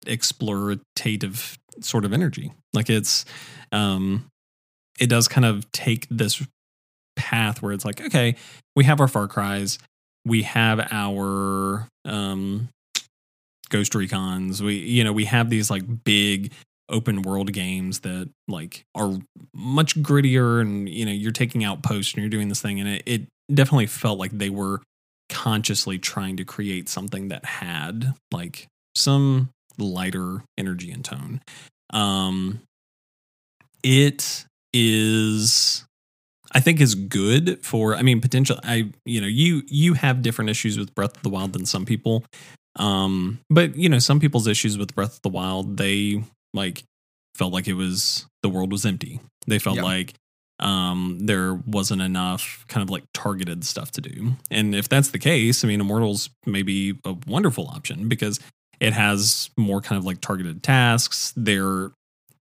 explorative 0.06 1.58
sort 1.82 2.06
of 2.06 2.14
energy. 2.14 2.54
Like 2.74 2.90
it's 2.90 3.26
um 3.72 4.26
it 5.00 5.08
does 5.08 5.28
kind 5.28 5.46
of 5.46 5.72
take 5.72 6.08
this 6.10 6.46
path 7.16 7.62
where 7.62 7.72
it's 7.72 7.86
like, 7.86 8.02
okay, 8.02 8.36
we 8.76 8.84
have 8.84 9.00
our 9.00 9.08
Far 9.08 9.28
Cries, 9.28 9.80
we 10.26 10.44
have 10.44 10.88
our 10.92 11.88
um 12.06 12.70
Ghost 13.70 13.94
Recons, 13.94 14.62
we 14.62 14.76
you 14.76 15.04
know, 15.04 15.14
we 15.14 15.26
have 15.26 15.50
these 15.50 15.72
like 15.72 15.84
big 16.04 16.52
open 16.90 17.22
world 17.22 17.52
games 17.52 18.02
that 18.02 18.30
like 18.48 18.86
are 18.96 19.18
much 19.54 19.96
grittier 20.02 20.62
and 20.62 20.88
you 20.88 21.06
know, 21.06 21.12
you're 21.12 21.32
taking 21.32 21.64
out 21.64 21.84
posts 21.84 22.14
and 22.14 22.22
you're 22.22 22.30
doing 22.30 22.50
this 22.50 22.62
thing 22.62 22.80
and 22.80 22.90
it, 22.90 23.04
it 23.06 23.22
definitely 23.54 23.88
felt 23.88 24.20
like 24.20 24.32
they 24.32 24.50
were 24.50 24.82
consciously 25.30 25.98
trying 26.00 26.38
to 26.38 26.46
create 26.46 26.88
something 26.88 27.28
that 27.28 27.44
had 27.46 28.14
like 28.32 28.68
some 28.96 29.50
lighter 29.78 30.44
energy 30.58 30.92
and 30.92 31.04
tone. 31.04 31.42
Um 31.92 32.62
it 33.84 34.46
is 34.74 35.86
I 36.52 36.60
think 36.60 36.80
is 36.80 36.96
good 36.96 37.64
for 37.66 37.96
I 37.96 38.02
mean 38.02 38.22
potential 38.22 38.60
I 38.64 38.92
you 39.06 39.22
know 39.22 39.28
you 39.28 39.64
you 39.68 39.94
have 39.94 40.22
different 40.22 40.50
issues 40.50 40.78
with 40.78 40.96
Breath 40.96 41.18
of 41.18 41.24
the 41.24 41.30
Wild 41.30 41.54
than 41.54 41.66
some 41.66 41.86
people. 41.86 42.24
Um 42.78 43.40
but 43.50 43.76
you 43.76 43.90
know 43.90 44.00
some 44.00 44.20
people's 44.20 44.48
issues 44.48 44.78
with 44.78 44.96
Breath 44.96 45.16
of 45.16 45.22
the 45.22 45.30
Wild 45.30 45.78
they 45.78 46.24
like 46.58 46.84
felt 47.36 47.54
like 47.54 47.68
it 47.70 47.74
was 47.76 48.26
the 48.44 48.50
world 48.50 48.72
was 48.72 48.86
empty. 48.86 49.22
They 49.48 49.60
felt 49.60 49.78
Yeah. 49.78 49.84
like 49.84 50.14
um 50.60 51.20
there 51.22 51.54
wasn't 51.54 52.02
enough 52.02 52.66
kind 52.68 52.82
of 52.84 52.90
like 52.90 53.04
targeted 53.14 53.64
stuff 53.64 53.92
to 53.92 54.02
do. 54.02 54.34
And 54.50 54.74
if 54.76 54.90
that's 54.90 55.10
the 55.12 55.20
case, 55.20 55.64
I 55.64 55.68
mean 55.68 55.80
Immortals 55.80 56.30
may 56.46 56.64
be 56.64 56.98
a 57.06 57.16
wonderful 57.28 57.68
option 57.68 58.10
because 58.10 58.40
it 58.80 58.94
has 58.94 59.50
more 59.56 59.82
kind 59.82 59.98
of 60.00 60.06
like 60.06 60.20
targeted 60.20 60.64
tasks. 60.64 61.32
There 61.38 61.92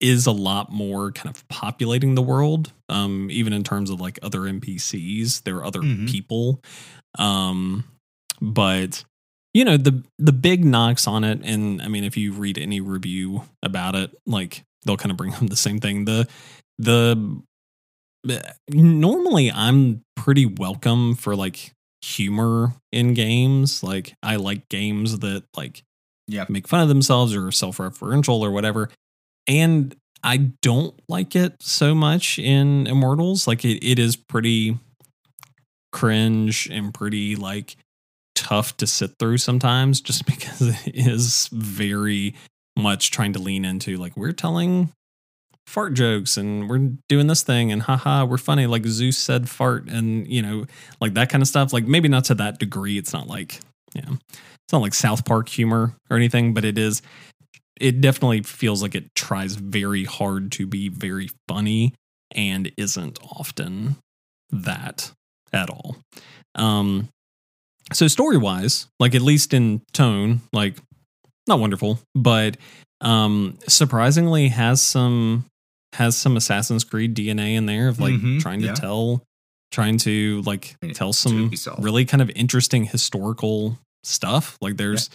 is 0.00 0.26
a 0.26 0.32
lot 0.32 0.70
more 0.72 1.12
kind 1.12 1.34
of 1.34 1.46
populating 1.48 2.14
the 2.14 2.22
world, 2.22 2.72
um, 2.88 3.28
even 3.30 3.52
in 3.52 3.62
terms 3.64 3.88
of 3.88 4.00
like 4.00 4.18
other 4.22 4.40
NPCs. 4.40 5.42
There 5.44 5.56
are 5.56 5.64
other 5.64 5.80
Mhm. 5.80 6.10
people, 6.10 6.60
um, 7.18 7.84
but 8.40 9.04
you 9.54 9.64
know 9.64 9.76
the 9.76 10.02
the 10.18 10.32
big 10.32 10.64
knocks 10.64 11.06
on 11.06 11.24
it, 11.24 11.40
and 11.44 11.82
I 11.82 11.88
mean, 11.88 12.04
if 12.04 12.16
you 12.16 12.32
read 12.32 12.58
any 12.58 12.80
review 12.80 13.42
about 13.62 13.94
it, 13.94 14.10
like 14.26 14.62
they'll 14.84 14.96
kind 14.96 15.10
of 15.10 15.16
bring 15.16 15.34
up 15.34 15.46
the 15.46 15.56
same 15.56 15.78
thing. 15.78 16.04
The 16.04 16.26
the 16.78 17.42
normally 18.70 19.50
I'm 19.50 20.02
pretty 20.16 20.46
welcome 20.46 21.14
for 21.14 21.34
like 21.34 21.72
humor 22.02 22.74
in 22.92 23.14
games. 23.14 23.82
Like 23.82 24.14
I 24.22 24.36
like 24.36 24.68
games 24.68 25.18
that 25.20 25.44
like 25.56 25.82
Yeah. 26.28 26.46
make 26.48 26.68
fun 26.68 26.80
of 26.80 26.88
themselves 26.88 27.34
or 27.34 27.50
self-referential 27.50 28.40
or 28.40 28.50
whatever. 28.50 28.90
And 29.48 29.94
I 30.22 30.36
don't 30.62 30.94
like 31.08 31.34
it 31.34 31.56
so 31.60 31.94
much 31.94 32.38
in 32.38 32.86
Immortals. 32.86 33.46
Like 33.46 33.64
it, 33.64 33.84
it 33.84 33.98
is 33.98 34.14
pretty 34.16 34.78
cringe 35.92 36.68
and 36.70 36.92
pretty 36.94 37.36
like 37.36 37.76
tough 38.34 38.76
to 38.78 38.86
sit 38.86 39.12
through 39.18 39.38
sometimes 39.38 40.00
just 40.00 40.26
because 40.26 40.60
it 40.86 41.06
is 41.06 41.48
very 41.52 42.34
much 42.76 43.10
trying 43.10 43.32
to 43.32 43.38
lean 43.38 43.64
into 43.64 43.96
like 43.96 44.16
we're 44.16 44.32
telling 44.32 44.92
fart 45.66 45.94
jokes 45.94 46.36
and 46.36 46.68
we're 46.68 46.90
doing 47.08 47.26
this 47.28 47.42
thing 47.42 47.70
and 47.70 47.82
haha 47.82 48.24
we're 48.24 48.38
funny. 48.38 48.66
Like 48.66 48.84
Zeus 48.86 49.16
said 49.16 49.48
fart 49.48 49.88
and 49.88 50.26
you 50.26 50.42
know 50.42 50.66
like 51.00 51.14
that 51.14 51.30
kind 51.30 51.42
of 51.42 51.48
stuff. 51.48 51.72
Like 51.72 51.84
maybe 51.84 52.08
not 52.08 52.24
to 52.26 52.34
that 52.36 52.58
degree. 52.58 52.98
It's 52.98 53.12
not 53.12 53.26
like 53.26 53.60
yeah 53.94 54.10
it's 54.10 54.72
not 54.72 54.82
like 54.82 54.94
South 54.94 55.24
Park 55.24 55.48
humor 55.48 55.94
or 56.10 56.16
anything 56.16 56.54
but 56.54 56.64
it 56.64 56.78
is 56.78 57.02
it 57.80 58.00
definitely 58.00 58.42
feels 58.42 58.82
like 58.82 58.94
it 58.94 59.14
tries 59.14 59.54
very 59.54 60.04
hard 60.04 60.52
to 60.52 60.66
be 60.66 60.88
very 60.88 61.30
funny 61.48 61.94
and 62.34 62.70
isn't 62.76 63.18
often 63.22 63.96
that 64.50 65.12
at 65.52 65.70
all. 65.70 65.96
Um 66.54 67.08
so 67.92 68.08
story 68.08 68.36
wise 68.36 68.86
like 69.00 69.14
at 69.14 69.22
least 69.22 69.52
in 69.54 69.80
tone 69.92 70.40
like 70.52 70.76
not 71.46 71.58
wonderful 71.60 71.98
but 72.14 72.56
um 73.00 73.58
surprisingly 73.68 74.48
has 74.48 74.80
some 74.82 75.44
has 75.94 76.16
some 76.16 76.36
assassin's 76.36 76.84
creed 76.84 77.14
dna 77.14 77.54
in 77.56 77.66
there 77.66 77.88
of 77.88 77.98
like 78.00 78.14
Mhm, 78.14 78.40
trying 78.40 78.60
to 78.60 78.66
yeah. 78.66 78.74
tell 78.74 79.22
trying 79.72 79.96
to 79.98 80.42
like 80.42 80.76
tell 80.94 81.12
some 81.12 81.50
really 81.78 82.04
kind 82.04 82.20
of 82.20 82.30
interesting 82.30 82.84
historical 82.84 83.78
stuff. 84.04 84.58
Like 84.60 84.76
there's 84.76 85.08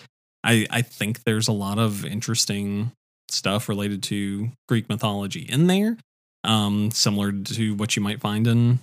i 0.44 0.66
i 0.70 0.82
think 0.82 1.24
there's 1.24 1.48
a 1.48 1.52
lot 1.52 1.78
of 1.80 2.06
interesting 2.06 2.92
stuff 3.30 3.68
related 3.70 4.02
to 4.04 4.50
greek 4.70 4.88
mythology 4.90 5.42
in 5.42 5.68
there 5.68 5.98
um 6.44 6.90
similar 6.92 7.32
to 7.32 7.76
what 7.76 7.96
you 7.96 8.02
might 8.02 8.22
find 8.22 8.48
in 8.48 8.80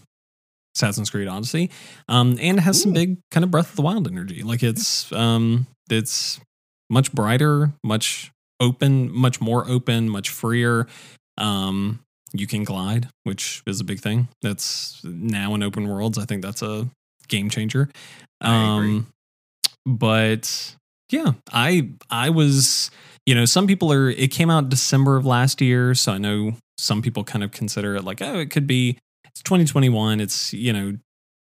Assassin's 0.76 1.10
Creed 1.10 1.28
Odyssey, 1.28 1.70
um, 2.08 2.36
and 2.40 2.58
it 2.58 2.62
has 2.62 2.82
some 2.82 2.92
big 2.92 3.18
kind 3.30 3.44
of 3.44 3.50
Breath 3.50 3.70
of 3.70 3.76
the 3.76 3.82
Wild 3.82 4.08
energy. 4.08 4.42
Like 4.42 4.62
it's 4.62 5.10
um, 5.12 5.66
it's 5.90 6.40
much 6.90 7.12
brighter, 7.12 7.72
much 7.82 8.32
open, 8.60 9.12
much 9.12 9.40
more 9.40 9.68
open, 9.68 10.08
much 10.08 10.30
freer. 10.30 10.86
Um, 11.38 12.00
you 12.32 12.46
can 12.46 12.64
glide, 12.64 13.08
which 13.22 13.62
is 13.66 13.80
a 13.80 13.84
big 13.84 14.00
thing. 14.00 14.28
That's 14.42 15.00
now 15.04 15.54
in 15.54 15.62
open 15.62 15.88
worlds. 15.88 16.18
I 16.18 16.24
think 16.24 16.42
that's 16.42 16.62
a 16.62 16.88
game 17.28 17.48
changer. 17.50 17.88
Um, 18.40 19.06
but 19.86 20.74
yeah, 21.10 21.32
I 21.52 21.90
I 22.10 22.30
was 22.30 22.90
you 23.26 23.34
know 23.34 23.44
some 23.44 23.66
people 23.66 23.92
are. 23.92 24.10
It 24.10 24.30
came 24.30 24.50
out 24.50 24.68
December 24.68 25.16
of 25.16 25.24
last 25.24 25.60
year, 25.60 25.94
so 25.94 26.12
I 26.12 26.18
know 26.18 26.54
some 26.78 27.02
people 27.02 27.22
kind 27.22 27.44
of 27.44 27.52
consider 27.52 27.94
it 27.94 28.02
like 28.02 28.20
oh 28.20 28.38
it 28.38 28.50
could 28.50 28.66
be 28.66 28.98
it's 29.34 29.42
2021. 29.42 30.20
It's 30.20 30.52
you 30.52 30.72
know, 30.72 30.96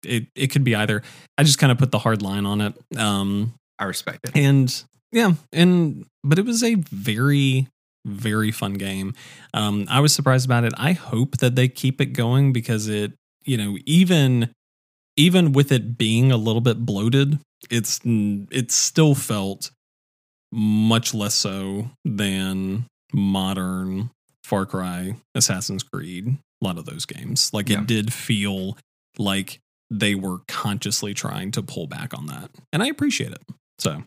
it 0.04 0.26
it 0.34 0.48
could 0.48 0.64
be 0.64 0.74
either. 0.74 1.02
I 1.38 1.44
just 1.44 1.58
kind 1.58 1.70
of 1.70 1.78
put 1.78 1.90
the 1.90 1.98
hard 1.98 2.22
line 2.22 2.46
on 2.46 2.60
it. 2.60 2.74
Um, 2.96 3.54
I 3.78 3.84
respect 3.84 4.28
it. 4.28 4.36
and 4.36 4.84
yeah, 5.12 5.34
and 5.52 6.06
but 6.24 6.38
it 6.38 6.44
was 6.44 6.62
a 6.62 6.74
very 6.74 7.68
very 8.04 8.52
fun 8.52 8.74
game. 8.74 9.14
Um, 9.52 9.86
I 9.90 10.00
was 10.00 10.14
surprised 10.14 10.46
about 10.46 10.64
it. 10.64 10.72
I 10.76 10.92
hope 10.92 11.38
that 11.38 11.56
they 11.56 11.68
keep 11.68 12.00
it 12.00 12.06
going 12.06 12.52
because 12.52 12.88
it, 12.88 13.12
you 13.44 13.56
know, 13.56 13.76
even 13.84 14.50
even 15.16 15.52
with 15.52 15.72
it 15.72 15.98
being 15.98 16.30
a 16.30 16.36
little 16.36 16.60
bit 16.60 16.84
bloated, 16.84 17.38
it's 17.70 18.00
it 18.04 18.70
still 18.70 19.14
felt 19.14 19.70
much 20.52 21.14
less 21.14 21.34
so 21.34 21.90
than 22.04 22.86
modern 23.12 24.10
Far 24.46 24.64
Cry, 24.64 25.16
Assassin's 25.34 25.82
Creed, 25.82 26.28
a 26.28 26.64
lot 26.64 26.78
of 26.78 26.84
those 26.84 27.04
games. 27.04 27.50
Like 27.52 27.68
Yeah. 27.68 27.80
it 27.80 27.88
did 27.88 28.12
feel 28.12 28.78
like 29.18 29.58
they 29.90 30.14
were 30.14 30.38
consciously 30.46 31.14
trying 31.14 31.50
to 31.50 31.62
pull 31.64 31.88
back 31.88 32.16
on 32.16 32.26
that. 32.26 32.50
And 32.72 32.80
I 32.80 32.86
appreciate 32.86 33.32
it. 33.32 33.42
So, 33.80 34.04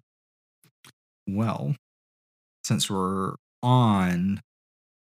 Well, 1.28 1.75
since 2.63 2.89
we're 2.89 3.36
on 3.62 4.39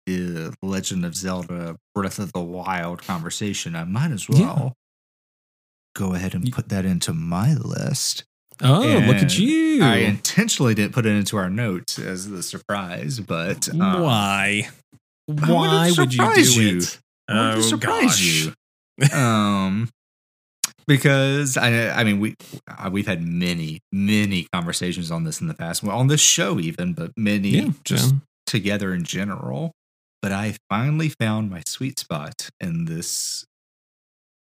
the 0.08 0.56
Legend 0.64 1.06
of 1.06 1.16
Zelda 1.16 1.76
Breath 1.94 2.18
of 2.18 2.34
the 2.34 2.42
Wild 2.42 3.04
conversation, 3.04 3.76
I 3.76 3.84
might 3.84 4.12
as 4.12 4.28
Yeah. 4.28 4.40
well 4.40 4.74
go 5.96 6.14
ahead 6.16 6.34
and 6.34 6.52
put 6.52 6.70
that 6.70 6.84
into 6.86 7.14
my 7.14 7.54
list. 7.54 8.24
oh, 8.64 9.04
look 9.06 9.18
at 9.18 9.38
you. 9.38 9.84
I 9.84 9.98
intentionally 9.98 10.74
didn't 10.74 10.94
put 10.94 11.06
it 11.06 11.12
into 11.16 11.38
our 11.38 11.50
notes 11.50 12.00
as 12.00 12.28
the 12.30 12.42
surprise, 12.42 13.20
but 13.20 13.70
um, 13.70 14.02
Why? 14.02 14.70
Why 15.28 15.92
to 15.94 16.02
would 16.02 16.14
you 16.14 16.18
surprise 16.24 16.56
do 16.56 16.62
you. 16.64 16.78
it? 16.80 17.00
Oh, 17.30 17.62
surprise 17.62 18.04
gosh. 18.04 18.22
you. 18.22 18.54
um 19.18 19.90
because 20.88 21.58
I 21.58 21.90
I 21.90 22.04
mean 22.04 22.20
we 22.20 22.36
uh, 22.68 22.90
we've 22.92 23.08
had 23.08 23.22
many 23.22 23.80
many 23.92 24.48
conversations 24.54 25.12
on 25.12 25.24
this 25.24 25.42
in 25.42 25.48
the 25.48 25.54
past 25.54 25.84
well, 25.84 25.98
on 25.98 26.08
this 26.08 26.22
show 26.22 26.60
even 26.60 26.94
but 26.94 27.12
many 27.18 27.50
Yeah, 27.50 27.70
just 27.84 28.14
yeah. 28.14 28.20
together 28.46 28.94
in 28.94 29.04
general 29.04 29.74
but 30.22 30.32
I 30.32 30.56
finally 30.70 31.10
found 31.10 31.50
my 31.52 31.62
sweet 31.68 32.00
spot 32.00 32.50
in 32.60 32.86
this 32.86 33.46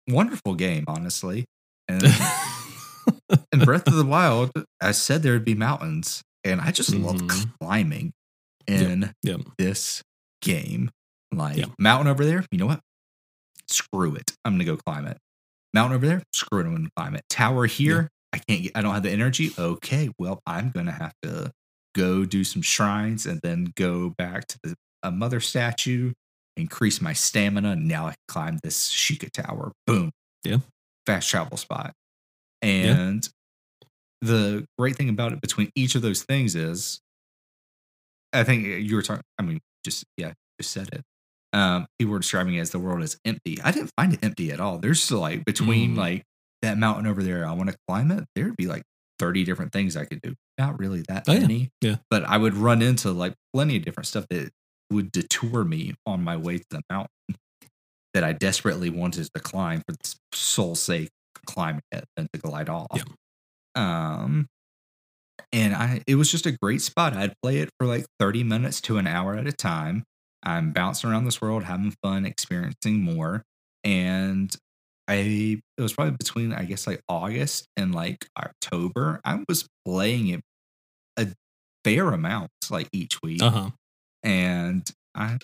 wonderful 0.08 0.54
game 0.56 0.86
honestly 0.88 1.46
and 1.90 2.04
in 3.52 3.60
Breath 3.66 3.88
of 3.88 3.96
the 3.96 4.06
Wild 4.06 4.52
I 4.82 4.92
said 4.92 5.24
there 5.24 5.34
would 5.34 5.46
be 5.46 5.56
mountains 5.56 6.22
and 6.44 6.62
I 6.62 6.72
just 6.72 6.94
love 6.94 7.16
Mhm. 7.18 7.52
climbing 7.60 8.12
Yep, 8.68 8.82
in 8.82 9.14
yep. 9.22 9.42
this 9.60 10.02
game 10.46 10.90
like 11.34 11.58
Yep. 11.58 11.70
mountain 11.80 12.08
over 12.08 12.24
there 12.26 12.46
you 12.52 12.58
know 12.58 12.68
what 12.68 12.80
screw 13.68 14.16
it. 14.16 14.32
I'm 14.44 14.54
gonna 14.54 14.64
go 14.66 14.78
climb 14.78 15.08
it. 15.08 15.18
Mountain 15.74 15.96
over 15.98 16.06
there, 16.08 16.24
screw 16.34 16.60
it, 16.62 16.66
I'm 16.66 16.76
gonna 16.76 16.90
climb 16.96 17.16
it. 17.16 17.24
Tower 17.30 17.66
here, 17.66 18.10
I 18.34 18.38
can't 18.40 18.64
get 18.64 18.72
I 18.76 18.82
don't 18.82 18.94
have 18.94 19.04
the 19.04 19.12
energy. 19.12 19.52
Okay, 19.58 20.10
well, 20.20 20.42
I'm 20.46 20.72
gonna 20.72 20.92
have 20.92 21.14
to 21.24 21.52
go 21.96 22.26
do 22.26 22.44
some 22.44 22.62
shrines 22.62 23.26
and 23.26 23.40
then 23.42 23.74
go 23.76 24.10
back 24.18 24.48
to 24.48 24.60
the 24.64 24.76
a 25.04 25.12
mother 25.12 25.40
statue, 25.40 26.14
increase 26.58 27.02
my 27.02 27.14
stamina. 27.14 27.76
Now 27.76 28.06
I 28.08 28.10
can 28.12 28.18
climb 28.28 28.60
this 28.64 28.90
Sheikah 28.92 29.32
Tower. 29.32 29.72
Boom. 29.86 30.12
Yeah. 30.44 30.58
Fast 31.06 31.30
travel 31.30 31.58
spot. 31.58 31.94
And 32.62 33.28
the 34.22 34.66
great 34.78 34.96
thing 34.96 35.10
about 35.10 35.34
it 35.34 35.42
between 35.42 35.70
each 35.76 35.96
of 35.96 36.02
those 36.02 36.24
things 36.24 36.56
is 36.56 37.00
I 38.34 38.44
think 38.44 38.66
uh, 38.66 38.70
you 38.70 38.96
were 38.96 39.02
talking 39.04 39.24
I 39.38 39.44
mean, 39.44 39.60
just 39.86 40.04
yeah, 40.18 40.34
just 40.60 40.72
said 40.74 40.90
it 40.92 41.02
um, 41.54 41.88
people 41.98 42.12
were 42.12 42.20
describing 42.20 42.56
it 42.56 42.60
as 42.60 42.72
the 42.72 42.80
world 42.80 43.02
is 43.02 43.18
empty. 43.24 43.62
I 43.64 43.72
didn't 43.72 43.92
find 43.98 44.12
it 44.14 44.20
empty 44.22 44.52
at 44.52 44.60
all. 44.60 44.78
There's 44.78 45.10
like 45.10 45.46
between 45.46 45.96
Mm. 45.96 45.98
like 45.98 46.24
that 46.62 46.78
mountain 46.78 47.08
over 47.08 47.24
there, 47.24 47.48
I 47.48 47.54
want 47.54 47.70
to 47.70 47.78
climb 47.88 48.12
it. 48.12 48.26
There'd 48.36 48.58
be 48.58 48.68
like 48.68 48.84
30 49.20 49.46
different 49.46 49.72
things 49.72 49.96
I 49.96 50.04
could 50.04 50.20
do. 50.22 50.34
Not 50.58 50.78
really 50.80 51.04
that 51.08 51.24
Oh, 51.30 51.34
many. 51.40 51.70
Yeah. 51.80 51.98
But 52.10 52.26
I 52.26 52.36
would 52.38 52.56
run 52.56 52.82
into 52.82 53.12
like 53.12 53.36
plenty 53.54 53.78
of 53.78 53.86
different 53.86 54.08
stuff 54.08 54.26
that 54.32 54.50
would 54.92 55.14
detour 55.14 55.64
me 55.64 55.94
on 56.06 56.24
my 56.26 56.36
way 56.36 56.58
to 56.58 56.66
the 56.72 56.82
mountain 56.90 57.10
that 58.14 58.24
I 58.26 58.34
desperately 58.34 58.90
wanted 58.90 59.30
to 59.34 59.42
climb 59.42 59.80
for 59.88 59.94
the 59.94 60.16
soul's 60.34 60.82
sake, 60.82 61.10
climbing 61.46 61.84
it 61.94 62.04
and 62.18 62.28
to 62.34 62.40
glide 62.42 62.68
off. 62.68 62.88
Yeah. 62.96 63.04
Um 63.76 64.48
and 65.52 65.74
I 65.76 66.02
it 66.08 66.16
was 66.16 66.32
just 66.32 66.46
a 66.46 66.52
great 66.62 66.82
spot. 66.82 67.16
I'd 67.16 67.34
play 67.42 67.58
it 67.60 67.70
for 67.80 67.88
like 67.88 68.06
30 68.20 68.44
minutes 68.44 68.82
to 68.82 68.98
an 68.98 69.08
hour 69.08 69.36
at 69.36 69.48
a 69.48 69.52
time. 69.52 70.04
I'm 70.44 70.72
bouncing 70.72 71.10
around 71.10 71.26
this 71.26 71.42
world, 71.42 71.64
having 71.64 71.94
fun, 72.04 72.26
experiencing 72.26 73.02
more. 73.02 73.44
And 73.84 74.56
I 75.08 75.62
it 75.78 75.82
was 75.82 75.94
probably 75.94 76.16
between 76.18 76.54
I 76.54 76.64
guess 76.66 76.88
like 76.88 77.02
August 77.10 77.68
and 77.78 77.94
like 77.94 78.28
October. 78.38 79.22
I 79.26 79.44
was 79.48 79.68
playing 79.86 80.28
it 80.30 80.42
a 81.18 81.28
fair 81.84 82.10
amount 82.10 82.50
like 82.70 82.90
each 82.92 83.22
week. 83.24 83.42
Uh 83.42 83.50
huh. 83.52 83.70
And 84.24 84.90
I- 85.16 85.38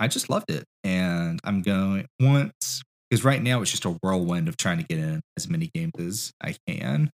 I 0.00 0.06
just 0.06 0.30
loved 0.30 0.48
it. 0.50 0.64
And 0.84 1.40
I'm 1.42 1.60
going 1.60 2.06
once 2.20 2.82
because 3.10 3.24
right 3.24 3.42
now 3.42 3.60
it's 3.62 3.70
just 3.72 3.84
a 3.84 3.90
whirlwind 4.00 4.46
of 4.48 4.56
trying 4.56 4.78
to 4.78 4.84
get 4.84 4.98
in 5.00 5.20
as 5.36 5.48
many 5.48 5.70
games 5.74 5.92
as 5.98 6.32
I 6.40 6.54
can. 6.68 7.10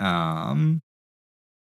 Um 0.00 0.80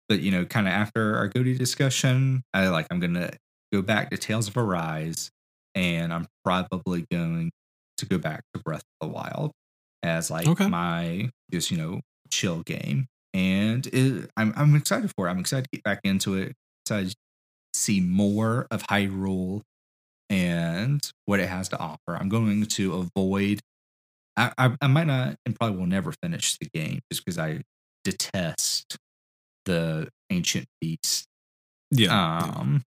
but 0.09 0.21
you 0.21 0.31
know, 0.31 0.45
kind 0.45 0.67
of 0.67 0.73
after 0.73 1.17
our 1.17 1.29
Goaty 1.29 1.57
discussion, 1.57 2.43
I 2.55 2.69
like 2.69 2.87
I'm 2.91 3.01
gonna 3.01 3.33
go 3.73 3.83
back 3.83 4.11
to 4.11 4.19
Tales 4.19 4.49
of 4.49 4.57
Arise, 4.57 5.31
and 5.75 6.13
I'm 6.13 6.27
probably 6.45 7.07
going 7.11 7.51
to 7.99 8.07
go 8.07 8.19
back 8.19 8.43
to 8.55 8.61
Breath 8.61 8.83
of 9.01 9.09
the 9.09 9.15
Wild 9.15 9.53
as 10.03 10.31
like 10.31 10.47
Okay. 10.47 10.67
my 10.67 11.31
just 11.53 11.71
you 11.71 11.77
know 11.79 12.01
chill 12.31 12.63
game, 12.63 13.07
and 13.35 13.87
it, 13.89 14.31
I'm 14.37 14.53
I'm 14.57 14.75
excited 14.77 15.13
for 15.17 15.27
it. 15.29 15.31
I'm 15.31 15.39
excited 15.39 15.65
to 15.65 15.77
get 15.77 15.85
back 15.85 16.01
into 16.05 16.35
it. 16.37 16.55
Excited 16.85 17.11
to 17.11 17.17
see 17.75 18.01
more 18.01 18.67
of 18.71 18.83
Hyrule 18.85 19.63
and 20.31 21.01
what 21.27 21.41
it 21.41 21.49
has 21.49 21.69
to 21.71 21.79
offer. 21.79 22.17
I'm 22.17 22.29
going 22.29 22.65
to 22.65 22.95
avoid. 23.17 23.61
I, 24.37 24.53
I, 24.59 24.77
I 24.81 24.87
might 24.87 25.07
not 25.07 25.37
and 25.45 25.55
probably 25.57 25.79
will 25.79 25.87
never 25.87 26.13
finish 26.23 26.57
the 26.59 26.69
game 26.73 27.01
just 27.11 27.25
because 27.25 27.39
I 27.39 27.63
detest 28.05 28.97
the 29.65 30.09
ancient 30.31 30.67
beast. 30.81 31.27
Yeah. 31.91 32.11
Um, 32.11 32.83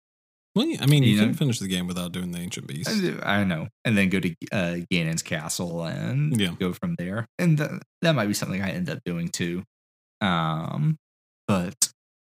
Well, 0.54 0.66
I 0.80 0.86
mean, 0.86 1.02
you, 1.02 1.10
you 1.14 1.18
can 1.18 1.28
know- 1.32 1.34
finish 1.34 1.58
the 1.58 1.68
game 1.68 1.86
without 1.86 2.12
doing 2.12 2.30
the 2.30 2.38
ancient 2.38 2.66
beast. 2.68 2.88
I 3.22 3.40
I 3.40 3.44
know, 3.44 3.68
and 3.84 3.98
then 3.98 4.08
go 4.08 4.20
to 4.20 4.30
uh, 4.52 4.76
Ganon's 4.90 5.22
castle 5.22 5.82
and 5.84 6.38
Yeah. 6.40 6.54
go 6.58 6.72
from 6.72 6.94
there, 6.96 7.26
and 7.38 7.58
th- 7.58 7.70
that 8.02 8.14
might 8.14 8.26
be 8.28 8.34
something 8.34 8.62
I 8.62 8.70
end 8.70 8.88
up 8.88 9.00
doing 9.04 9.28
too. 9.28 9.64
Um, 10.20 10.96
but 11.48 11.90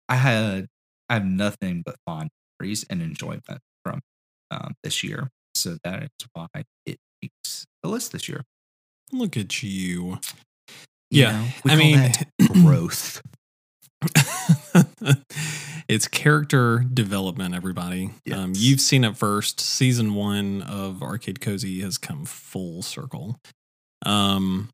I 0.09 0.15
had 0.15 0.67
I 1.09 1.15
have 1.15 1.25
nothing 1.25 1.83
but 1.85 1.95
fond 2.05 2.29
memories 2.59 2.85
and 2.89 3.01
enjoyment 3.01 3.59
from 3.83 3.99
um, 4.49 4.73
this 4.83 5.03
year, 5.03 5.29
so 5.53 5.77
that 5.83 6.03
is 6.03 6.27
why 6.33 6.47
it 6.85 6.97
makes 7.21 7.65
the 7.83 7.89
list 7.89 8.11
this 8.13 8.27
year. 8.29 8.43
Look 9.11 9.35
at 9.37 9.61
you. 9.61 10.19
You 11.11 11.21
Yeah, 11.21 11.31
know, 11.65 11.71
I 11.73 11.75
mean- 11.75 12.11
growth. 12.63 13.21
it's 15.87 16.07
character 16.07 16.85
development, 16.93 17.55
everybody. 17.55 18.11
Um, 18.31 18.53
you've 18.55 18.81
seen 18.81 19.03
it 19.03 19.17
first. 19.17 19.59
Season 19.59 20.13
one 20.15 20.61
of 20.63 21.01
Arcade 21.01 21.41
Cozy 21.41 21.81
has 21.81 21.97
come 21.97 22.25
full 22.25 22.81
circle. 22.81 23.37
Um, 24.05 24.69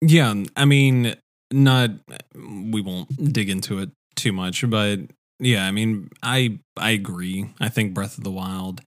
yeah, 0.00 0.34
I 0.56 0.64
mean, 0.64 1.14
not 1.52 1.90
we 2.34 2.80
won't 2.80 3.32
dig 3.32 3.48
into 3.50 3.78
it 3.78 3.90
too 4.16 4.32
much, 4.32 4.68
but 4.68 5.00
yeah, 5.38 5.66
I 5.66 5.70
mean, 5.70 6.08
I 6.22 6.58
I 6.76 6.90
agree. 6.90 7.50
I 7.60 7.68
think 7.68 7.94
Breath 7.94 8.18
of 8.18 8.24
the 8.24 8.30
Wild. 8.30 8.80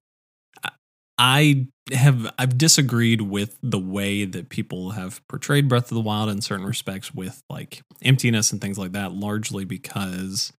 I- 1.17 1.67
have 1.93 2.33
I've 2.39 2.57
disagreed 2.57 3.21
with 3.21 3.59
the 3.61 3.77
way 3.77 4.25
that 4.25 4.49
people 4.49 4.91
have 4.91 5.21
portrayed 5.27 5.69
Breath 5.69 5.91
of 5.91 5.95
the 5.95 6.01
Wild 6.01 6.29
in 6.29 6.41
certain 6.41 6.65
respects 6.65 7.13
with 7.13 7.43
like 7.47 7.83
emptiness 8.01 8.51
and 8.51 8.59
things 8.59 8.79
like 8.79 8.93
that, 8.93 9.11
largely 9.13 9.65
because 9.65 10.51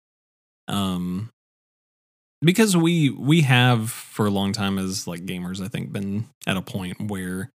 um 0.68 1.30
because 2.42 2.76
we 2.76 3.10
we 3.10 3.40
have 3.42 3.90
for 3.90 4.26
a 4.26 4.30
long 4.30 4.52
time 4.52 4.78
as 4.78 5.06
like 5.06 5.24
gamers 5.26 5.60
i 5.64 5.68
think 5.68 5.90
been 5.92 6.26
at 6.46 6.56
a 6.56 6.62
point 6.62 7.00
where 7.10 7.50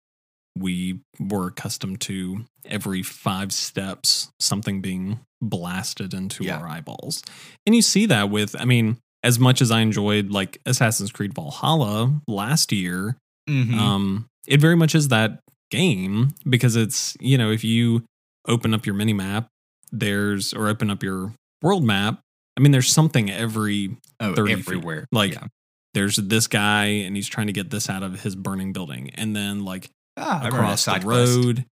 we 0.57 0.99
were 1.19 1.47
accustomed 1.47 2.01
to 2.01 2.43
every 2.65 3.03
five 3.03 3.51
steps 3.53 4.29
something 4.39 4.81
being 4.81 5.19
blasted 5.41 6.13
into 6.13 6.43
Yeah. 6.43 6.57
our 6.59 6.67
eyeballs 6.67 7.23
and 7.65 7.73
you 7.75 7.81
see 7.81 8.05
that 8.07 8.29
with 8.29 8.55
i 8.59 8.65
mean 8.65 8.97
as 9.23 9.39
much 9.39 9.61
as 9.61 9.71
i 9.71 9.79
enjoyed 9.81 10.31
like 10.31 10.59
assassin's 10.65 11.11
creed 11.11 11.33
valhalla 11.33 12.11
last 12.27 12.71
year 12.71 13.17
Mhm. 13.49 13.73
um 13.75 14.25
it 14.47 14.59
very 14.61 14.75
much 14.75 14.93
is 14.95 15.07
that 15.09 15.39
game 15.71 16.29
because 16.49 16.75
it's 16.75 17.15
you 17.19 17.37
know 17.37 17.51
if 17.51 17.63
you 17.63 18.03
open 18.47 18.73
up 18.73 18.85
your 18.85 18.95
mini 18.95 19.13
map 19.13 19.47
there's 19.91 20.53
or 20.53 20.67
open 20.67 20.89
up 20.89 21.03
your 21.03 21.33
world 21.61 21.83
map 21.83 22.19
i 22.57 22.61
mean 22.61 22.71
there's 22.71 22.91
something 22.91 23.29
every 23.29 23.95
oh, 24.19 24.33
30 24.35 24.55
feet. 24.55 24.59
everywhere. 24.67 25.05
Like, 25.11 25.33
yeah. 25.33 25.47
there's 25.93 26.15
this 26.17 26.47
guy 26.47 26.85
and 26.85 27.15
he's 27.15 27.27
trying 27.27 27.47
to 27.47 27.53
get 27.53 27.69
this 27.69 27.89
out 27.89 28.03
of 28.03 28.21
his 28.21 28.35
burning 28.35 28.73
building 28.73 29.11
and 29.15 29.35
then 29.35 29.63
like 29.65 29.89
Ah, 30.17 30.41
I 30.41 30.47
remember 30.47 30.57
that 30.57 30.63
across 30.63 30.85
the 30.85 31.07
road. 31.07 31.55
quest. 31.55 31.67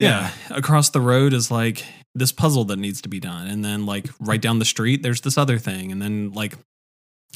Road. 0.00 0.08
Yeah. 0.08 0.30
across 0.50 0.90
the 0.90 1.00
road 1.00 1.32
is 1.32 1.50
like 1.50 1.84
this 2.14 2.32
puzzle 2.32 2.64
that 2.66 2.78
needs 2.78 3.00
to 3.02 3.08
be 3.08 3.20
done, 3.20 3.46
and 3.46 3.64
then 3.64 3.86
like 3.86 4.06
right 4.20 4.40
down 4.40 4.58
the 4.58 4.64
street, 4.64 5.02
there's 5.02 5.20
this 5.22 5.36
other 5.38 5.58
thing, 5.58 5.92
and 5.92 6.00
then 6.02 6.32
like, 6.32 6.54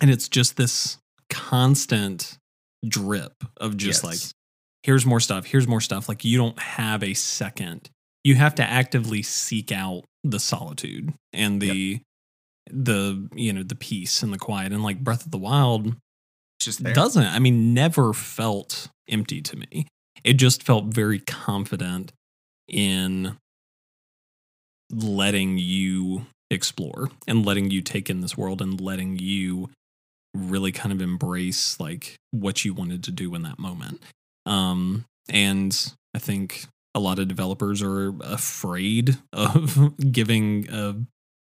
and 0.00 0.10
it's 0.10 0.28
just 0.28 0.56
this 0.56 0.98
constant 1.30 2.38
drip 2.86 3.32
of 3.58 3.76
just 3.76 4.02
Yes. 4.02 4.04
like, 4.04 4.18
here's 4.82 5.04
more 5.06 5.20
stuff, 5.20 5.46
here's 5.46 5.68
more 5.68 5.80
stuff. 5.80 6.08
Like 6.08 6.24
you 6.24 6.38
don't 6.38 6.58
have 6.58 7.02
a 7.02 7.14
second. 7.14 7.88
You 8.24 8.36
have 8.36 8.54
to 8.56 8.62
actively 8.62 9.22
seek 9.22 9.72
out 9.72 10.04
the 10.24 10.38
solitude 10.38 11.12
and 11.32 11.60
the 11.60 12.00
the 12.70 13.28
you 13.34 13.52
know 13.52 13.64
the 13.64 13.74
peace 13.74 14.22
and 14.22 14.32
the 14.32 14.38
quiet 14.38 14.72
and 14.72 14.84
like 14.84 15.02
Breath 15.02 15.24
of 15.24 15.32
the 15.32 15.38
Wild 15.38 15.96
just 16.60 16.84
there. 16.84 16.94
doesn't 16.94 17.24
i 17.26 17.40
mean 17.40 17.74
never 17.74 18.12
felt 18.12 18.88
empty 19.08 19.42
to 19.42 19.56
me 19.56 19.88
it 20.22 20.34
just 20.34 20.62
felt 20.62 20.84
very 20.84 21.18
confident 21.18 22.12
in 22.72 23.36
letting 24.90 25.58
you 25.58 26.26
explore 26.50 27.10
and 27.26 27.46
letting 27.46 27.70
you 27.70 27.80
take 27.80 28.10
in 28.10 28.20
this 28.20 28.36
world 28.36 28.60
and 28.60 28.80
letting 28.80 29.18
you 29.18 29.70
really 30.34 30.72
kind 30.72 30.92
of 30.92 31.00
embrace 31.00 31.78
like 31.78 32.16
what 32.30 32.64
you 32.64 32.74
wanted 32.74 33.04
to 33.04 33.10
do 33.10 33.34
in 33.34 33.42
that 33.42 33.58
moment. 33.58 34.02
Um 34.44 35.04
and 35.28 35.94
i 36.14 36.18
think 36.18 36.66
a 36.94 37.00
lot 37.00 37.18
of 37.18 37.28
developers 37.28 37.80
are 37.80 38.12
afraid 38.20 39.16
of 39.32 39.94
giving 40.12 40.68
a 40.70 40.96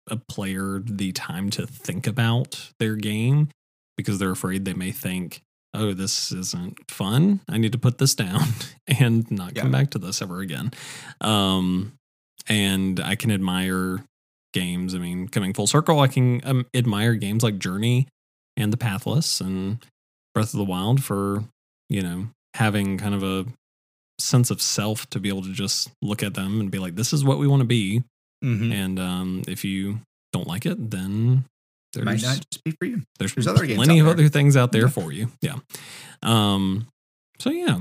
a 0.09 0.17
player 0.17 0.81
the 0.83 1.11
time 1.13 1.49
to 1.49 1.65
think 1.65 2.07
about 2.07 2.71
their 2.77 2.95
game 2.95 3.49
because 3.95 4.19
they're 4.19 4.31
afraid 4.31 4.65
they 4.65 4.73
may 4.73 4.91
think, 4.91 5.41
oh, 5.73 5.93
this 5.93 6.31
isn't 6.31 6.89
fun. 6.89 7.41
I 7.49 7.57
need 7.57 7.71
to 7.71 7.77
put 7.77 7.97
this 7.97 8.15
down 8.15 8.41
and 8.99 9.29
not 9.31 9.55
come 9.55 9.71
back 9.71 9.91
to 9.91 9.99
this 9.99 10.21
ever 10.21 10.39
again. 10.39 10.71
Um, 11.21 11.93
and 12.47 12.99
I 12.99 13.15
can 13.15 13.31
admire 13.31 14.03
games. 14.53 14.93
I 14.93 14.99
mean, 14.99 15.27
coming 15.27 15.53
full 15.53 15.67
circle, 15.67 15.99
I 15.99 16.07
can 16.07 16.41
um, 16.43 16.65
admire 16.73 17.15
games 17.15 17.43
like 17.43 17.57
Journey 17.57 18.07
and 18.55 18.71
The 18.71 18.77
Pathless 18.77 19.41
and 19.41 19.83
Breath 20.33 20.53
of 20.53 20.57
the 20.59 20.65
Wild 20.65 21.03
for, 21.03 21.43
you 21.89 22.01
know, 22.01 22.27
having 22.53 22.97
kind 22.97 23.15
of 23.15 23.23
a 23.23 23.45
sense 24.19 24.51
of 24.51 24.61
self 24.61 25.09
to 25.09 25.19
be 25.19 25.29
able 25.29 25.41
to 25.41 25.53
just 25.53 25.89
look 26.01 26.21
at 26.21 26.35
them 26.35 26.59
and 26.59 26.69
be 26.69 26.79
like, 26.79 26.95
this 26.95 27.13
is 27.13 27.23
what 27.23 27.39
we 27.39 27.47
want 27.47 27.61
to 27.61 27.67
be. 27.67 28.03
Mhm. 28.43 28.71
And 28.71 28.99
um, 28.99 29.43
if 29.47 29.63
you 29.63 30.01
don't 30.31 30.47
like 30.47 30.65
it, 30.65 30.91
then 30.91 31.45
It 31.95 32.03
might 32.03 32.11
there's 32.11 32.23
not 32.23 32.45
just 32.51 32.63
be 32.63 32.71
for 32.71 32.85
you. 32.85 33.01
there's, 33.19 33.33
there's 33.35 33.47
other 33.47 33.65
games 33.65 33.77
plenty 33.77 33.99
of 33.99 34.07
other 34.07 34.27
things 34.29 34.57
out 34.57 34.71
there 34.71 34.83
Yeah. 34.83 34.87
for 34.89 35.11
you. 35.11 35.27
Yeah. 35.41 35.55
Um. 36.21 36.87
So 37.39 37.49
yeah, 37.51 37.79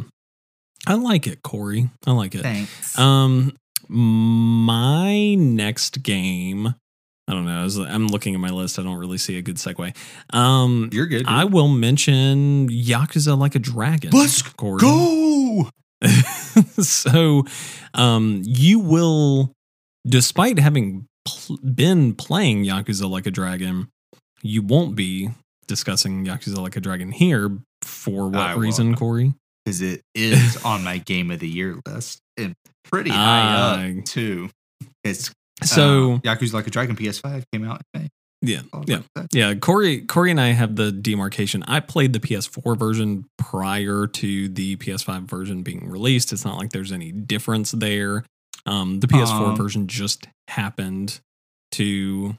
I 0.87 0.95
like 0.95 1.27
it, 1.27 1.43
Corey. 1.43 1.91
I 2.07 2.13
like 2.13 2.35
it. 2.35 2.43
Thanks. 2.43 2.99
Um. 2.99 3.57
My 3.89 5.35
next 5.35 6.03
game. 6.03 6.75
I 7.29 7.33
don't 7.35 7.45
know. 7.47 7.65
as 7.65 7.77
I'm 7.79 8.09
looking 8.09 8.35
at 8.35 8.41
my 8.41 8.51
list. 8.51 8.79
I 8.79 8.83
don't 8.83 8.97
really 8.99 9.19
see 9.19 9.39
a 9.39 9.43
good 9.43 9.57
segue. 9.57 9.95
Um. 10.31 10.91
You're 10.93 11.07
good. 11.07 11.27
I 11.27 11.45
will 11.45 11.69
mention 11.69 12.69
Yakuza 12.69 13.39
Like 13.39 13.55
a 13.55 13.59
Dragon. 13.59 14.11
Let's 14.13 14.43
Corey. 14.43 14.81
go. 14.81 15.69
so 16.83 17.45
um, 17.95 18.43
you 18.45 18.81
will, 18.81 19.53
despite 20.07 20.59
having 20.59 21.07
pl- 21.25 21.59
been 21.59 22.15
playing 22.15 22.65
Yakuza 22.65 23.09
Like 23.09 23.27
a 23.27 23.31
Dragon, 23.31 23.89
you 24.43 24.63
won't 24.63 24.95
be 24.97 25.31
discussing 25.67 26.25
Yakuza 26.27 26.59
Like 26.59 26.77
a 26.77 26.81
Dragon 26.81 27.11
here. 27.13 27.51
For 27.83 28.29
what 28.29 28.41
I 28.41 28.55
reason, 28.55 28.89
won't. 28.89 28.99
Corey? 28.99 29.35
Because 29.65 29.81
it 29.83 30.03
is 30.15 30.63
on 30.65 30.85
my 30.85 30.99
game 31.07 31.31
of 31.31 31.39
the 31.41 31.49
year 31.49 31.79
list 31.87 32.21
and 32.37 32.55
pretty 32.85 33.11
high 33.11 33.17
Ah. 33.17 33.99
up 33.99 34.05
too. 34.05 34.51
It's 35.05 35.31
So 35.63 36.15
uh, 36.15 36.19
Yakuza 36.19 36.53
Like 36.55 36.67
a 36.67 36.71
Dragon 36.71 36.95
PS5 36.97 37.45
came 37.53 37.65
out. 37.69 37.81
in 37.95 38.03
May. 38.03 38.09
yeah, 38.43 38.61
yeah. 38.87 39.03
Yeah, 39.33 39.55
Corey, 39.55 40.01
Corey 40.03 40.31
and 40.33 40.41
I 40.41 40.49
have 40.49 40.75
the 40.77 40.91
demarcation. 40.93 41.63
I 41.65 41.79
played 41.81 42.13
the 42.13 42.19
PS4 42.21 42.77
version 42.77 43.25
prior 43.39 44.07
to 44.09 44.49
the 44.49 44.77
PS5 44.77 45.23
version 45.29 45.63
being 45.63 45.89
released. 45.89 46.33
It's 46.33 46.45
not 46.45 46.59
like 46.59 46.71
there's 46.71 46.91
any 46.93 47.13
difference 47.13 47.71
there. 47.73 48.25
Um, 48.67 49.01
the 49.01 49.07
PS4 49.09 49.49
Um, 49.51 49.57
version 49.57 49.87
just 49.89 50.27
happened 50.49 51.21
to 51.73 52.37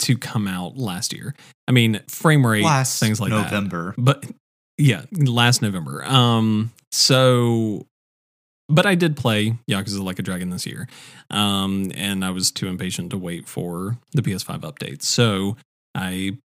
to 0.00 0.16
come 0.16 0.48
out 0.48 0.76
last 0.76 1.12
year. 1.12 1.34
I 1.68 1.72
mean, 1.72 2.00
frame 2.08 2.46
rate, 2.46 2.64
Last 2.64 3.00
things 3.00 3.20
like 3.20 3.30
that. 3.30 3.44
November. 3.44 3.94
But 3.96 4.24
yeah, 4.78 5.02
last 5.12 5.62
November. 5.62 6.04
Um, 6.04 6.72
so, 6.92 7.86
but 8.68 8.86
I 8.86 8.94
did 8.94 9.16
play 9.16 9.56
Yakuza 9.70 10.02
Like 10.02 10.18
a 10.18 10.22
Dragon 10.22 10.50
this 10.50 10.66
year, 10.66 10.88
um, 11.30 11.90
and 11.94 12.24
I 12.24 12.30
was 12.30 12.50
too 12.50 12.66
impatient 12.66 13.10
to 13.10 13.18
wait 13.18 13.48
for 13.48 13.98
the 14.12 14.22
PS5 14.22 14.60
update. 14.60 15.02
So 15.02 15.56
I 15.94 16.38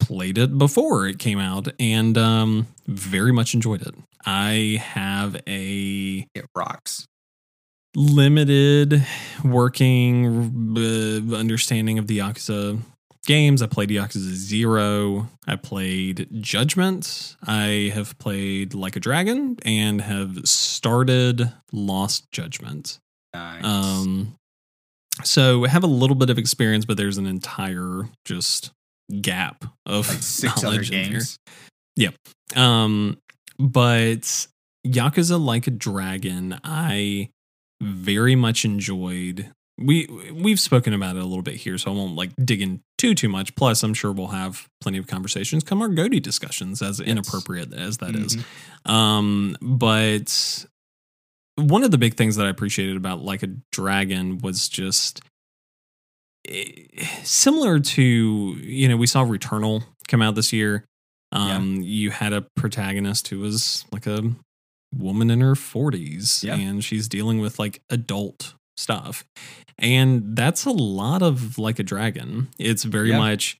played 0.00 0.38
it 0.38 0.56
before 0.58 1.06
it 1.06 1.18
came 1.18 1.38
out, 1.38 1.68
and 1.78 2.16
um, 2.18 2.66
very 2.86 3.32
much 3.32 3.54
enjoyed 3.54 3.82
it. 3.82 3.94
I 4.24 4.80
have 4.82 5.36
a 5.46 6.26
It 6.34 6.46
rocks. 6.54 7.06
Limited 7.94 9.06
working 9.44 10.76
uh, 10.76 11.36
understanding 11.36 11.98
of 11.98 12.06
the 12.06 12.18
Yakuza 12.18 12.80
games. 13.26 13.62
I 13.62 13.66
played 13.66 13.90
Yakuza 13.90 14.34
Zero. 14.34 15.28
I 15.46 15.56
played 15.56 16.28
Judgment. 16.40 17.36
I 17.46 17.90
have 17.94 18.18
played 18.18 18.74
Like 18.74 18.96
a 18.96 19.00
Dragon 19.00 19.56
and 19.64 20.00
have 20.00 20.46
started 20.46 21.52
Lost 21.72 22.30
Judgment. 22.32 22.98
Nice. 23.34 23.64
Um, 23.64 24.36
so 25.24 25.64
I 25.64 25.68
have 25.68 25.84
a 25.84 25.88
little 25.88 26.16
bit 26.16 26.30
of 26.30 26.38
experience, 26.38 26.84
but 26.84 26.96
there's 26.96 27.18
an 27.18 27.26
entire 27.26 28.08
just 28.24 28.72
gap 29.20 29.64
of 29.86 30.08
like 30.08 30.18
six 30.22 30.58
other 30.58 30.76
knowledge 30.76 30.90
in 30.90 31.04
here. 31.04 31.20
games. 31.20 31.38
Um, 32.56 33.18
but 33.58 34.46
Yakuza 34.86 35.42
Like 35.42 35.66
a 35.66 35.70
Dragon, 35.70 36.58
I 36.64 37.30
very 37.82 38.34
much 38.36 38.64
enjoyed. 38.64 39.50
We 39.78 40.06
we've 40.32 40.60
spoken 40.60 40.92
about 40.94 41.16
it 41.16 41.22
a 41.22 41.24
little 41.24 41.42
bit 41.42 41.54
here, 41.56 41.76
so 41.78 41.90
I 41.90 41.94
won't 41.94 42.14
like 42.14 42.30
dig 42.42 42.60
in 42.62 42.80
too 42.98 43.14
too 43.14 43.28
much. 43.28 43.54
Plus, 43.56 43.82
I'm 43.82 43.94
sure 43.94 44.12
we'll 44.12 44.28
have 44.28 44.68
plenty 44.80 44.98
of 44.98 45.06
conversations 45.06 45.64
come 45.64 45.82
our 45.82 45.88
Goaty 45.88 46.20
discussions, 46.20 46.80
as 46.82 47.00
inappropriate 47.00 47.72
as 47.72 47.98
that 47.98 48.14
is. 48.14 48.36
Mhm. 48.36 48.90
Um, 48.90 49.56
but 49.60 50.66
one 51.56 51.82
of 51.82 51.90
the 51.90 51.98
big 51.98 52.14
things 52.14 52.36
that 52.36 52.46
I 52.46 52.50
appreciated 52.50 52.96
about 52.96 53.22
Like 53.22 53.42
a 53.42 53.48
Dragon 53.72 54.38
was 54.38 54.68
just 54.68 55.20
eh, 56.48 56.64
similar 57.24 57.80
to 57.80 58.02
you 58.02 58.88
know 58.88 58.96
we 58.96 59.06
saw 59.06 59.24
Returnal 59.24 59.82
come 60.08 60.22
out 60.22 60.34
this 60.34 60.52
year. 60.52 60.84
Um, 61.32 61.80
you 61.80 62.10
had 62.10 62.34
a 62.34 62.46
protagonist 62.56 63.28
who 63.28 63.38
was 63.38 63.86
like 63.90 64.06
a 64.06 64.22
woman 64.96 65.30
in 65.30 65.40
her 65.40 65.54
40s 65.54 66.42
Yeah. 66.44 66.56
and 66.56 66.84
she's 66.84 67.08
dealing 67.08 67.38
with 67.40 67.58
like 67.58 67.82
adult 67.90 68.54
stuff. 68.76 69.24
And 69.78 70.36
that's 70.36 70.64
a 70.64 70.70
lot 70.70 71.22
of 71.22 71.58
like 71.58 71.78
a 71.78 71.82
dragon. 71.82 72.48
It's 72.58 72.84
very 72.84 73.10
Yeah. 73.10 73.18
much 73.18 73.58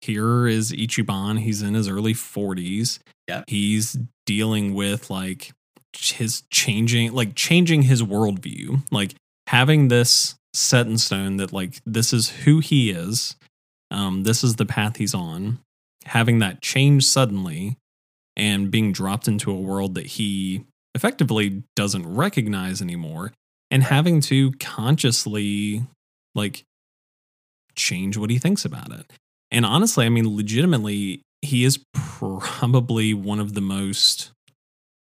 here 0.00 0.46
is 0.46 0.70
Ichiban. 0.72 1.40
He's 1.40 1.62
in 1.62 1.74
his 1.74 1.88
early 1.88 2.14
40s. 2.14 2.98
Yeah. 3.28 3.42
He's 3.46 3.96
dealing 4.26 4.74
with 4.74 5.10
like 5.10 5.52
his 5.96 6.42
changing, 6.50 7.12
like 7.12 7.34
changing 7.34 7.82
his 7.82 8.02
worldview, 8.02 8.84
like 8.90 9.14
having 9.48 9.88
this 9.88 10.36
set 10.54 10.86
in 10.86 10.98
stone 10.98 11.36
that 11.38 11.52
like 11.52 11.80
this 11.84 12.12
is 12.12 12.28
who 12.30 12.60
he 12.60 12.90
is. 12.90 13.36
Um, 13.90 14.22
this 14.24 14.44
is 14.44 14.56
the 14.56 14.66
path 14.66 14.96
he's 14.96 15.14
on. 15.14 15.58
Having 16.04 16.38
that 16.40 16.62
change 16.62 17.04
suddenly 17.04 17.76
and 18.36 18.70
being 18.70 18.92
dropped 18.92 19.26
into 19.28 19.50
a 19.50 19.58
world 19.60 19.94
that 19.94 20.06
he 20.06 20.64
effectively 20.94 21.62
doesn't 21.76 22.06
recognize 22.06 22.82
anymore 22.82 23.32
and 23.70 23.82
having 23.82 24.20
to 24.22 24.52
consciously 24.52 25.82
like 26.34 26.64
change 27.74 28.16
what 28.16 28.30
he 28.30 28.38
thinks 28.38 28.64
about 28.64 28.92
it. 28.92 29.12
And 29.50 29.64
honestly, 29.64 30.04
I 30.04 30.08
mean, 30.08 30.36
legitimately, 30.36 31.22
he 31.42 31.64
is 31.64 31.82
probably 31.94 33.14
one 33.14 33.40
of 33.40 33.54
the 33.54 33.60
most 33.60 34.32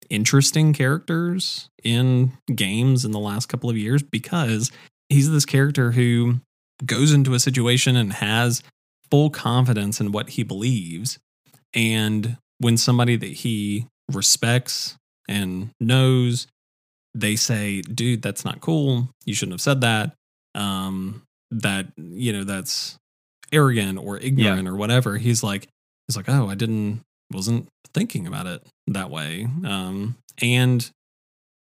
interesting 0.10 0.74
characters 0.74 1.70
in 1.84 2.34
games 2.54 3.06
in 3.06 3.12
the 3.12 3.20
last 3.20 3.48
couple 3.48 3.70
of 3.70 3.78
years 3.78 4.04
because 4.04 4.72
he's 5.08 5.32
this 5.32 5.46
character 5.46 5.92
who 5.92 6.36
goes 6.86 7.14
into 7.14 7.34
a 7.34 7.40
situation 7.40 7.96
and 7.96 8.14
has 8.14 8.64
full 9.10 9.30
confidence 9.30 10.00
in 10.00 10.12
what 10.12 10.32
he 10.32 10.44
believes. 10.44 11.20
And 11.74 12.38
when 12.60 12.78
somebody 12.78 13.16
that 13.16 13.28
he 13.28 13.86
respects 14.12 14.96
and 15.30 15.70
knows, 15.80 16.48
they 17.16 17.38
say, 17.38 17.82
dude, 17.82 18.22
that's 18.22 18.44
not 18.44 18.60
cool. 18.60 19.10
You 19.26 19.34
shouldn't 19.34 19.54
have 19.54 19.62
said 19.62 19.82
that. 19.82 20.14
Um, 20.56 21.22
that, 21.52 21.88
you 21.98 22.34
know, 22.34 22.44
that's 22.44 22.98
arrogant 23.54 23.98
or 24.00 24.18
ignorant 24.18 24.68
or 24.68 24.76
whatever. 24.76 25.18
He's 25.18 25.42
like, 25.44 25.68
he's 26.08 26.18
like, 26.18 26.28
oh, 26.28 26.50
I 26.50 26.56
didn't, 26.56 27.02
wasn't 27.32 27.68
thinking 27.94 28.28
about 28.28 28.46
it 28.48 28.62
that 28.88 29.10
way. 29.10 29.48
Um, 29.66 30.16
and 30.42 30.90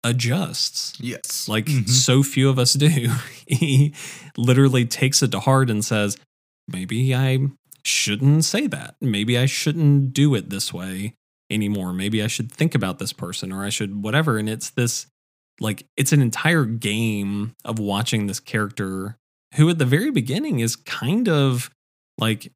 adjusts 0.03 0.93
Yes. 0.99 1.47
like 1.47 1.65
Mhm. 1.65 1.89
so 1.89 2.23
few 2.23 2.49
of 2.49 2.57
us 2.59 2.73
do. 2.73 2.87
he 3.47 3.93
literally 4.37 4.85
takes 4.85 5.21
it 5.21 5.31
to 5.31 5.39
heart 5.39 5.69
and 5.69 5.85
says, 5.85 6.17
maybe 6.67 7.13
I 7.15 7.49
shouldn't 7.83 8.45
say 8.45 8.67
that. 8.67 8.95
Maybe 9.01 9.37
I 9.37 9.45
shouldn't 9.45 10.13
do 10.13 10.33
it 10.35 10.49
this 10.49 10.73
way 10.73 11.13
anymore. 11.51 11.93
Maybe 11.93 12.23
I 12.23 12.27
should 12.27 12.51
think 12.51 12.73
about 12.75 12.99
this 12.99 13.13
person 13.13 13.51
or 13.51 13.63
I 13.63 13.69
should 13.69 14.03
whatever. 14.03 14.37
And 14.37 14.47
it's 14.49 14.69
this 14.71 15.07
like 15.59 15.85
it's 15.97 16.11
an 16.11 16.21
entire 16.21 16.65
game 16.65 17.53
of 17.65 17.77
watching 17.79 18.27
this 18.27 18.39
character 18.39 19.17
who 19.55 19.69
at 19.69 19.77
the 19.77 19.85
very 19.85 20.09
beginning 20.11 20.59
is 20.59 20.75
kind 20.75 21.27
of 21.29 21.69
like 22.17 22.51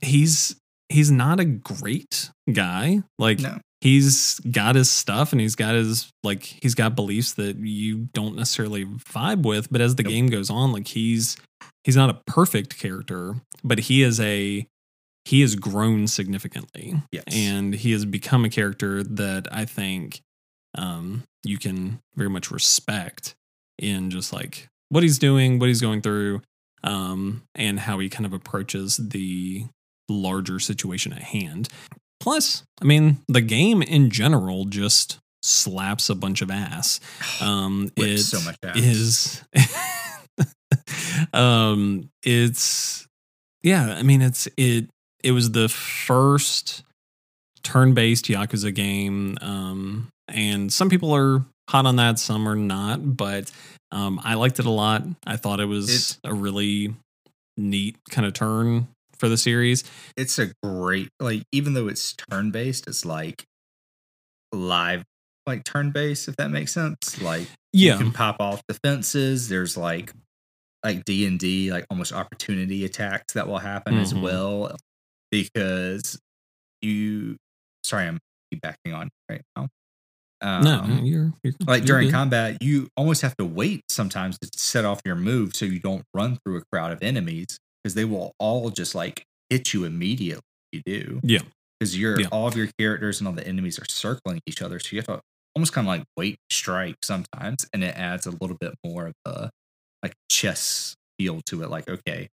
he's 0.00 0.56
he's 0.88 1.10
not 1.10 1.40
a 1.40 1.44
great 1.44 2.30
guy. 2.52 3.02
Like 3.18 3.40
no. 3.40 3.58
he's 3.80 4.38
got 4.40 4.76
his 4.76 4.90
stuff 4.90 5.32
and 5.32 5.40
he's 5.40 5.56
got 5.56 5.74
his 5.74 6.10
like 6.22 6.44
he's 6.44 6.74
got 6.74 6.94
beliefs 6.96 7.34
that 7.34 7.56
you 7.58 8.08
don't 8.14 8.36
necessarily 8.36 8.84
vibe 8.84 9.42
with 9.44 9.70
but 9.70 9.80
as 9.80 9.96
the 9.96 10.02
Nope. 10.04 10.12
game 10.12 10.26
goes 10.28 10.48
on 10.48 10.72
like 10.72 10.88
he's 10.88 11.36
he's 11.84 11.96
not 11.96 12.10
a 12.10 12.20
perfect 12.26 12.78
character 12.78 13.34
but 13.64 13.80
he 13.80 14.02
is 14.02 14.20
a 14.20 14.66
he 15.26 15.40
has 15.42 15.54
grown 15.56 16.06
significantly 16.06 16.94
Yes. 17.12 17.24
and 17.32 17.74
he 17.74 17.92
has 17.92 18.04
become 18.04 18.44
a 18.44 18.48
character 18.48 19.02
that 19.02 19.46
i 19.52 19.64
think 19.64 20.20
um 20.78 21.24
you 21.44 21.58
can 21.58 21.98
very 22.14 22.30
much 22.30 22.50
respect 22.50 23.34
in 23.78 24.10
just 24.10 24.32
like 24.32 24.68
what 24.88 25.02
he's 25.02 25.18
doing 25.18 25.58
what 25.58 25.68
he's 25.68 25.80
going 25.80 26.00
through 26.00 26.40
um 26.84 27.42
and 27.54 27.80
how 27.80 27.98
he 27.98 28.08
kind 28.08 28.24
of 28.26 28.32
approaches 28.32 28.96
the 28.96 29.66
larger 30.08 30.58
situation 30.58 31.12
at 31.12 31.22
hand 31.22 31.68
Plus, 32.18 32.64
I 32.80 32.86
mean, 32.86 33.18
the 33.28 33.42
game 33.42 33.82
in 33.82 34.10
general 34.10 34.64
just 34.64 35.18
slaps 35.42 36.08
a 36.08 36.14
bunch 36.14 36.40
of 36.40 36.50
ass. 36.50 36.98
Um, 37.42 37.90
it 37.94 38.18
so 38.18 38.40
much 38.40 38.56
ass. 38.64 38.76
is, 38.78 39.42
um, 41.32 42.08
it's 42.22 43.06
yeah. 43.62 43.94
I 43.96 44.02
mean, 44.02 44.22
it's 44.22 44.48
it. 44.56 44.88
It 45.26 45.32
was 45.32 45.50
the 45.50 45.68
first 45.68 46.84
turn-based 47.64 48.26
Yakuza 48.26 48.72
game, 48.72 49.36
um, 49.40 50.08
and 50.28 50.72
some 50.72 50.88
people 50.88 51.12
are 51.14 51.44
hot 51.68 51.84
on 51.84 51.96
that, 51.96 52.18
some 52.20 52.48
are 52.48 52.54
not. 52.54 53.16
But 53.16 53.50
um, 53.90 54.20
I 54.22 54.34
liked 54.34 54.60
it 54.60 54.66
a 54.66 54.70
lot. 54.70 55.02
I 55.26 55.36
thought 55.36 55.58
it 55.58 55.64
was 55.66 55.88
It's- 55.88 56.18
a 56.22 56.32
really 56.32 56.94
neat 57.56 57.96
kind 58.10 58.26
of 58.26 58.34
turn 58.34 58.86
for 59.18 59.28
the 59.30 59.36
series. 59.38 59.82
it's 60.16 60.38
a 60.38 60.52
great 60.62 61.08
like 61.18 61.42
even 61.50 61.72
though 61.72 61.88
it's 61.88 62.12
turn 62.12 62.50
based, 62.50 62.86
it's 62.86 63.04
like 63.04 63.42
live 64.52 65.02
like 65.46 65.64
turn 65.64 65.90
based, 65.90 66.28
if 66.28 66.36
that 66.36 66.50
makes 66.50 66.72
sense. 66.72 67.20
Like 67.20 67.48
Yeah, 67.72 67.94
you 67.94 67.98
can 67.98 68.12
pop 68.12 68.36
off 68.40 68.62
defenses. 68.68 69.48
There's 69.48 69.76
like 69.76 70.12
like 70.84 71.04
D 71.04 71.26
and 71.26 71.38
D, 71.38 71.72
like 71.72 71.86
almost 71.90 72.12
opportunity 72.12 72.84
attacks 72.84 73.32
that 73.34 73.48
will 73.48 73.58
happen 73.58 73.96
as 73.98 74.12
Mhm. 74.12 74.20
well 74.22 74.76
because 75.30 76.18
you. 76.82 77.36
Sorry, 77.84 78.06
I'm 78.06 78.18
backing 78.62 78.92
on 78.94 79.08
right 79.30 79.42
now. 79.56 79.68
Um, 80.42 80.64
no, 80.64 80.84
you're, 81.02 81.32
you're 81.42 81.54
like 81.66 81.80
you're 81.80 81.86
during 81.86 82.06
good. 82.08 82.14
combat, 82.14 82.62
you 82.62 82.88
almost 82.96 83.22
have 83.22 83.36
to 83.38 83.44
wait 83.44 83.82
sometimes 83.88 84.38
to 84.40 84.50
set 84.54 84.84
off 84.84 85.00
your 85.04 85.14
move 85.14 85.54
so 85.56 85.64
you 85.64 85.78
don't 85.80 86.02
run 86.14 86.36
through 86.44 86.58
a 86.58 86.62
crowd 86.72 86.92
of 86.92 87.02
enemies 87.02 87.58
because 87.82 87.94
they 87.94 88.04
will 88.04 88.32
all 88.38 88.68
just 88.70 88.94
like 88.94 89.24
hit 89.48 89.72
you 89.72 89.84
immediately 89.84 90.42
if 90.72 90.82
you 90.86 90.92
do. 91.00 91.20
Yeah. 91.22 91.40
Because 91.78 91.98
you're 91.98 92.20
Yeah. 92.20 92.26
all 92.32 92.46
of 92.46 92.56
your 92.56 92.68
characters 92.78 93.20
and 93.20 93.28
all 93.28 93.34
the 93.34 93.46
enemies 93.46 93.78
are 93.78 93.84
circling 93.88 94.40
each 94.46 94.60
other. 94.62 94.78
So 94.78 94.88
you 94.92 94.98
have 94.98 95.06
to 95.06 95.20
almost 95.54 95.72
kind 95.72 95.86
of 95.86 95.88
like 95.88 96.04
wait 96.16 96.36
strike 96.50 96.96
sometimes. 97.02 97.66
And 97.72 97.82
it 97.84 97.96
adds 97.96 98.26
a 98.26 98.30
little 98.30 98.56
bit 98.60 98.74
more 98.84 99.06
of 99.06 99.14
a 99.24 99.50
like 100.02 100.12
chess 100.30 100.94
feel 101.18 101.40
to 101.46 101.62
it. 101.62 101.70
Like, 101.70 101.88
okay, 101.88 102.28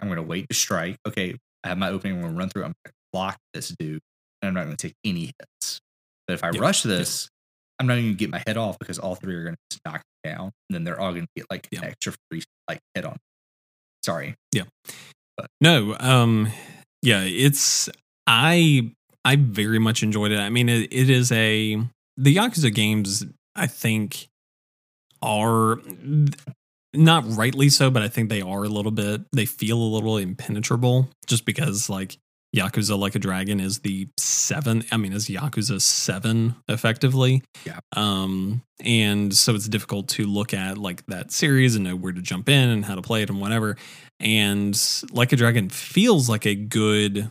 I'm 0.00 0.08
gonna 0.08 0.22
wait 0.22 0.48
to 0.48 0.54
strike. 0.54 0.96
Okay, 1.06 1.36
I 1.66 1.68
have 1.70 1.78
my 1.78 1.90
opening, 1.90 2.24
I'm 2.24 2.36
run 2.36 2.48
through, 2.48 2.64
I'm 2.64 2.74
gonna 2.84 2.94
block 3.12 3.36
this 3.52 3.74
dude, 3.78 4.00
and 4.40 4.48
I'm 4.48 4.54
not 4.54 4.64
gonna 4.64 4.76
take 4.76 4.94
any 5.04 5.32
hits. 5.38 5.80
But 6.26 6.34
if 6.34 6.44
I 6.44 6.50
Yeah. 6.52 6.60
rush 6.60 6.82
this, 6.82 7.28
I'm 7.78 7.86
not 7.86 7.98
even 7.98 8.10
gonna 8.10 8.16
get 8.16 8.30
my 8.30 8.42
head 8.46 8.56
off 8.56 8.78
because 8.78 8.98
all 8.98 9.16
three 9.16 9.34
are 9.34 9.44
gonna 9.44 9.56
just 9.70 9.80
knock 9.84 10.02
me 10.24 10.30
down, 10.30 10.52
and 10.68 10.74
then 10.74 10.84
they're 10.84 11.00
all 11.00 11.12
gonna 11.12 11.26
get 11.36 11.46
like 11.50 11.68
Yeah. 11.72 11.80
extra 11.84 12.14
free 12.30 12.42
like 12.68 12.78
hit 12.94 13.04
on. 13.04 13.18
Sorry. 14.04 14.36
Yeah. 14.52 14.64
But. 15.36 15.48
No, 15.60 15.96
um, 15.98 16.52
yeah, 17.02 17.22
it's 17.22 17.88
I 18.26 18.92
I 19.24 19.36
very 19.36 19.80
much 19.80 20.02
enjoyed 20.04 20.30
it. 20.30 20.38
I 20.38 20.48
mean, 20.50 20.68
it, 20.68 20.92
it 20.92 21.10
is 21.10 21.32
a 21.32 21.76
the 22.16 22.36
Yakuza 22.36 22.72
games. 22.72 23.24
I 23.56 23.66
think 23.66 24.28
are 25.22 25.80
not 26.96 27.24
rightly 27.36 27.68
so, 27.68 27.90
but 27.90 28.02
I 28.02 28.08
think 28.08 28.28
they 28.28 28.42
are 28.42 28.64
a 28.64 28.68
little 28.68 28.92
bit. 28.92 29.22
They 29.32 29.46
feel 29.46 29.78
a 29.78 29.90
little 29.94 30.16
impenetrable, 30.18 31.08
just 31.26 31.44
because 31.44 31.88
like 31.88 32.16
Yakuza 32.54 32.98
Like 32.98 33.14
a 33.14 33.18
Dragon 33.18 33.60
is 33.60 33.80
the 33.80 34.08
seven. 34.18 34.82
I 34.90 34.96
mean, 34.96 35.12
is 35.12 35.28
Yakuza 35.28 35.80
seven 35.80 36.54
effectively? 36.68 37.42
Yeah. 37.64 37.80
Um, 37.94 38.62
and 38.84 39.34
so 39.34 39.54
it's 39.54 39.68
difficult 39.68 40.08
to 40.10 40.24
look 40.24 40.54
at 40.54 40.78
like 40.78 41.04
that 41.06 41.32
series 41.32 41.74
and 41.74 41.84
know 41.84 41.96
where 41.96 42.12
to 42.12 42.22
jump 42.22 42.48
in 42.48 42.68
and 42.70 42.84
how 42.84 42.94
to 42.94 43.02
play 43.02 43.22
it 43.22 43.30
and 43.30 43.40
whatever. 43.40 43.76
And 44.20 44.78
Like 45.10 45.32
a 45.32 45.36
Dragon 45.36 45.68
feels 45.68 46.28
like 46.28 46.46
a 46.46 46.54
good 46.54 47.30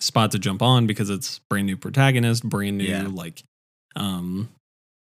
spot 0.00 0.32
to 0.32 0.38
jump 0.38 0.62
on 0.62 0.86
because 0.86 1.08
it's 1.10 1.38
brand 1.48 1.66
new 1.66 1.76
protagonist, 1.76 2.42
brand 2.46 2.78
new 2.78 2.84
Yeah. 2.84 3.06
like, 3.06 3.42
um, 3.96 4.48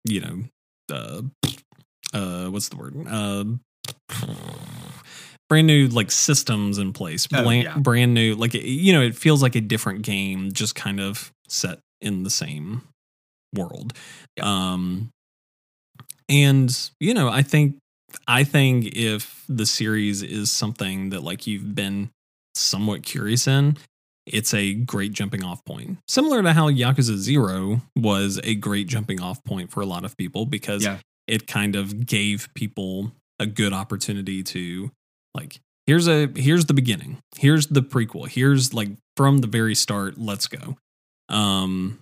you 0.05 0.21
know, 0.21 0.43
uh, 0.91 1.21
uh, 2.13 2.47
what's 2.49 2.69
the 2.69 2.77
word? 2.77 2.95
Uh, 3.07 3.45
brand 5.49 5.67
new 5.67 5.87
like 5.87 6.11
systems 6.11 6.77
in 6.77 6.93
place, 6.93 7.27
Oh, 7.33 7.49
yeah. 7.49 7.77
brand 7.77 8.13
new 8.13 8.35
like 8.35 8.53
you 8.53 8.93
know, 8.93 9.01
it 9.01 9.15
feels 9.15 9.41
like 9.41 9.55
a 9.55 9.61
different 9.61 10.01
game, 10.03 10.51
just 10.51 10.75
kind 10.75 10.99
of 10.99 11.31
set 11.47 11.79
in 12.01 12.23
the 12.23 12.29
same 12.29 12.81
world. 13.53 13.93
Yeah. 14.37 14.43
Um, 14.45 15.09
and 16.29 16.89
you 16.99 17.13
know, 17.13 17.29
I 17.29 17.41
think 17.41 17.75
I 18.27 18.43
think 18.43 18.95
if 18.95 19.43
the 19.49 19.65
series 19.65 20.21
is 20.23 20.51
something 20.51 21.09
that 21.09 21.23
like 21.23 21.47
you've 21.47 21.75
been 21.75 22.09
somewhat 22.55 23.03
curious 23.03 23.47
in, 23.47 23.77
it's 24.25 24.53
a 24.53 24.73
great 24.73 25.11
jumping 25.13 25.43
off 25.43 25.63
point. 25.65 25.97
Similar 26.07 26.41
to 26.43 26.53
how 26.53 26.69
Yakuza 26.69 27.15
0 27.17 27.81
was 27.95 28.39
a 28.43 28.55
great 28.55 28.87
jumping 28.87 29.19
off 29.21 29.43
point 29.43 29.71
for 29.71 29.81
a 29.81 29.85
lot 29.85 30.05
of 30.05 30.15
people 30.17 30.45
because 30.45 30.83
Yeah. 30.83 30.99
it 31.27 31.47
kind 31.47 31.75
of 31.75 32.05
gave 32.05 32.47
people 32.53 33.11
a 33.43 33.47
good 33.47 33.73
opportunity 33.73 34.41
to 34.43 34.91
like 35.35 35.59
here's 35.87 36.07
a 36.07 36.27
here's 36.35 36.65
the 36.65 36.73
beginning. 36.73 37.17
Here's 37.37 37.67
the 37.67 37.81
prequel. 37.81 38.27
Here's 38.27 38.73
like 38.73 38.89
from 39.17 39.39
the 39.39 39.47
very 39.47 39.75
start, 39.75 40.17
let's 40.17 40.47
go. 40.47 40.77
Um 41.29 41.99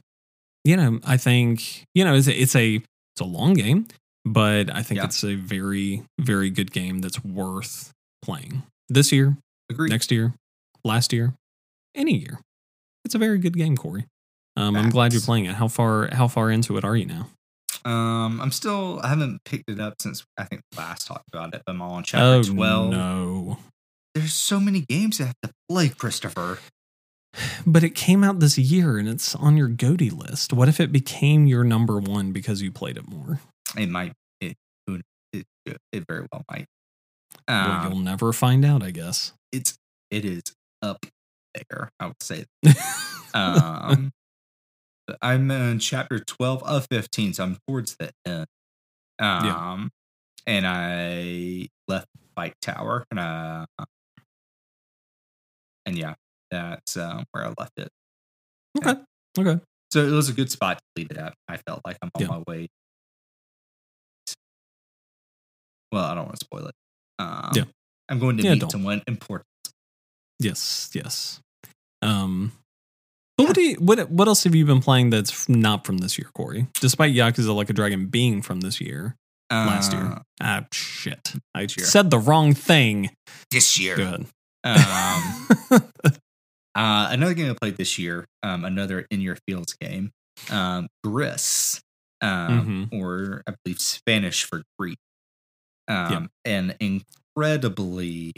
you 0.64 0.78
know, 0.78 1.00
I 1.06 1.18
think, 1.18 1.84
you 1.96 2.06
know, 2.06 2.14
it's 2.14 2.28
a, 2.28 2.34
it's 2.40 2.56
a 2.56 2.76
it's 2.76 3.22
a 3.22 3.26
long 3.26 3.54
game, 3.56 3.88
but 4.26 4.74
I 4.74 4.84
think 4.84 5.00
Yeah. 5.00 5.06
it's 5.06 5.24
a 5.24 5.36
very 5.36 6.04
very 6.20 6.50
good 6.50 6.72
game 6.72 7.00
that's 7.00 7.24
worth 7.24 7.92
playing. 8.22 8.64
This 8.90 9.12
year, 9.12 9.38
Agreed. 9.70 9.90
next 9.90 10.12
year, 10.12 10.34
last 10.84 11.12
year, 11.14 11.34
any 11.96 12.18
year. 12.18 12.40
It's 13.06 13.16
a 13.16 13.18
very 13.18 13.40
good 13.40 13.58
game, 13.58 13.76
Corey. 13.76 14.06
Um, 14.58 14.76
I'm 14.76 14.90
glad 14.90 15.14
you're 15.14 15.22
playing 15.22 15.46
it. 15.46 15.56
How 15.56 15.68
far 15.68 16.10
how 16.14 16.28
far 16.28 16.52
into 16.52 16.78
it 16.78 16.84
are 16.84 16.96
you 16.96 17.06
now? 17.06 17.30
Um, 17.86 18.40
I'm 18.42 18.52
still 18.52 19.00
I 19.04 19.08
haven't 19.10 19.44
picked 19.46 19.70
it 19.70 19.80
up 19.80 19.96
since 20.02 20.24
I 20.38 20.44
think 20.46 20.62
last 20.78 21.08
talked 21.08 21.28
about 21.34 21.54
it. 21.56 21.64
But 21.66 21.72
I'm 21.74 21.82
on 21.82 22.04
chapter 22.04 22.26
oh 22.26 22.44
twelve. 22.54 22.92
no! 22.92 23.58
There's 24.16 24.34
so 24.34 24.60
many 24.60 24.82
games 24.82 25.20
I 25.22 25.26
have 25.26 25.36
to 25.44 25.52
play, 25.70 25.90
Christopher. 25.90 26.60
But 27.66 27.84
it 27.84 27.96
came 27.96 28.24
out 28.26 28.40
this 28.42 28.58
year 28.58 28.98
and 28.98 29.08
it's 29.08 29.36
on 29.36 29.56
your 29.56 29.70
Goaty 29.70 30.10
list. 30.10 30.52
What 30.52 30.68
if 30.68 30.80
it 30.82 30.92
became 30.92 31.46
your 31.48 31.64
number 31.64 31.98
one 31.98 32.34
because 32.34 32.62
you 32.62 32.72
played 32.74 32.98
it 32.98 33.08
more? 33.10 33.40
It 33.78 33.90
might 33.90 34.12
it 34.42 34.56
it, 35.34 35.46
it 35.94 36.04
very 36.10 36.26
well 36.32 36.44
might. 36.52 36.66
well, 37.48 37.72
Um, 37.72 37.92
you'll 37.94 38.02
never 38.02 38.34
find 38.34 38.66
out, 38.66 38.84
I 38.84 38.92
guess. 38.92 39.32
it's 39.54 39.78
it 40.10 40.26
is 40.26 40.42
up 40.82 41.06
there. 41.70 41.90
I 42.00 42.08
would 42.08 42.22
say. 42.22 42.46
Um, 43.34 44.12
I'm 45.22 45.50
in 45.52 45.80
chapter 45.80 46.20
twelve 46.20 46.64
of 46.64 46.88
fifteen, 46.92 47.34
so 47.34 47.44
I'm 47.44 47.58
towards 47.68 47.96
the 47.98 48.12
end. 48.26 48.48
Um, 49.20 49.92
and 50.48 50.66
I 50.68 51.68
left 51.88 52.08
Fight 52.36 52.54
Tower, 52.62 53.06
and 53.12 53.20
uh, 53.20 53.66
and 55.86 55.98
yeah, 55.98 56.16
that's 56.50 56.98
um, 56.98 57.26
where 57.32 57.46
I 57.46 57.54
left 57.60 57.78
it. 57.78 57.90
okay. 58.86 59.02
Okay. 59.38 59.60
So 59.92 60.06
it 60.06 60.12
was 60.12 60.30
a 60.30 60.34
good 60.34 60.50
spot 60.50 60.78
to 60.78 60.84
leave 60.96 61.12
it 61.12 61.18
at. 61.18 61.34
I 61.48 61.58
felt 61.58 61.82
like 61.86 61.98
I'm 62.02 62.10
on 62.16 62.22
Yeah. 62.22 62.28
my 62.28 62.44
way. 62.48 62.68
Well, 65.92 66.06
I 66.06 66.16
don't 66.16 66.26
want 66.26 66.40
to 66.40 66.46
spoil 66.46 66.68
it. 66.68 66.76
Um, 67.20 67.52
Yeah. 67.54 67.64
I'm 68.10 68.20
going 68.20 68.38
to 68.38 68.44
Yeah, 68.44 68.54
meet 68.54 68.62
don't. 68.62 68.72
someone 68.72 69.02
important. 69.08 69.48
Yes. 70.40 70.90
Yes. 70.94 71.42
Um. 72.02 72.52
But 73.42 73.48
what 73.50 73.56
do 73.56 73.62
you, 73.62 73.76
what 73.76 74.10
what 74.10 74.28
else 74.28 74.44
have 74.46 74.56
you 74.56 74.66
been 74.66 74.82
playing 74.82 75.10
that's 75.10 75.48
not 75.50 75.86
from 75.86 75.98
this 76.00 76.18
year, 76.18 76.30
Corey? 76.34 76.68
Despite 76.80 77.14
Yakuza 77.14 77.54
Like 77.56 77.70
a 77.70 77.74
Dragon 77.74 78.08
being 78.08 78.42
from 78.42 78.62
this 78.62 78.80
year, 78.82 79.16
last 79.50 79.92
year. 79.94 80.04
Uh, 80.04 80.20
Ah, 80.42 80.66
shit! 80.72 81.34
I 81.56 81.62
year. 81.62 81.68
said 81.86 82.10
the 82.10 82.18
wrong 82.20 82.54
thing. 82.54 83.10
this 83.52 83.80
year. 83.80 83.96
Good. 83.96 84.26
Um, 84.64 85.48
uh, 86.76 87.08
another 87.12 87.34
game 87.34 87.52
I 87.52 87.56
played 87.60 87.78
this 87.78 87.98
year, 88.00 88.26
um, 88.44 88.64
another 88.66 89.06
in 89.12 89.22
your 89.22 89.38
fields 89.48 89.74
game, 89.74 90.12
um, 90.50 90.88
Gris, 91.04 91.82
um, 92.22 92.88
Mm-hmm. 92.92 93.02
or 93.02 93.44
I 93.48 93.54
believe 93.64 93.80
Spanish 93.80 94.44
for 94.46 94.64
Greek. 94.80 94.98
Um, 95.88 96.30
An 96.46 96.76
incredibly, 96.80 98.32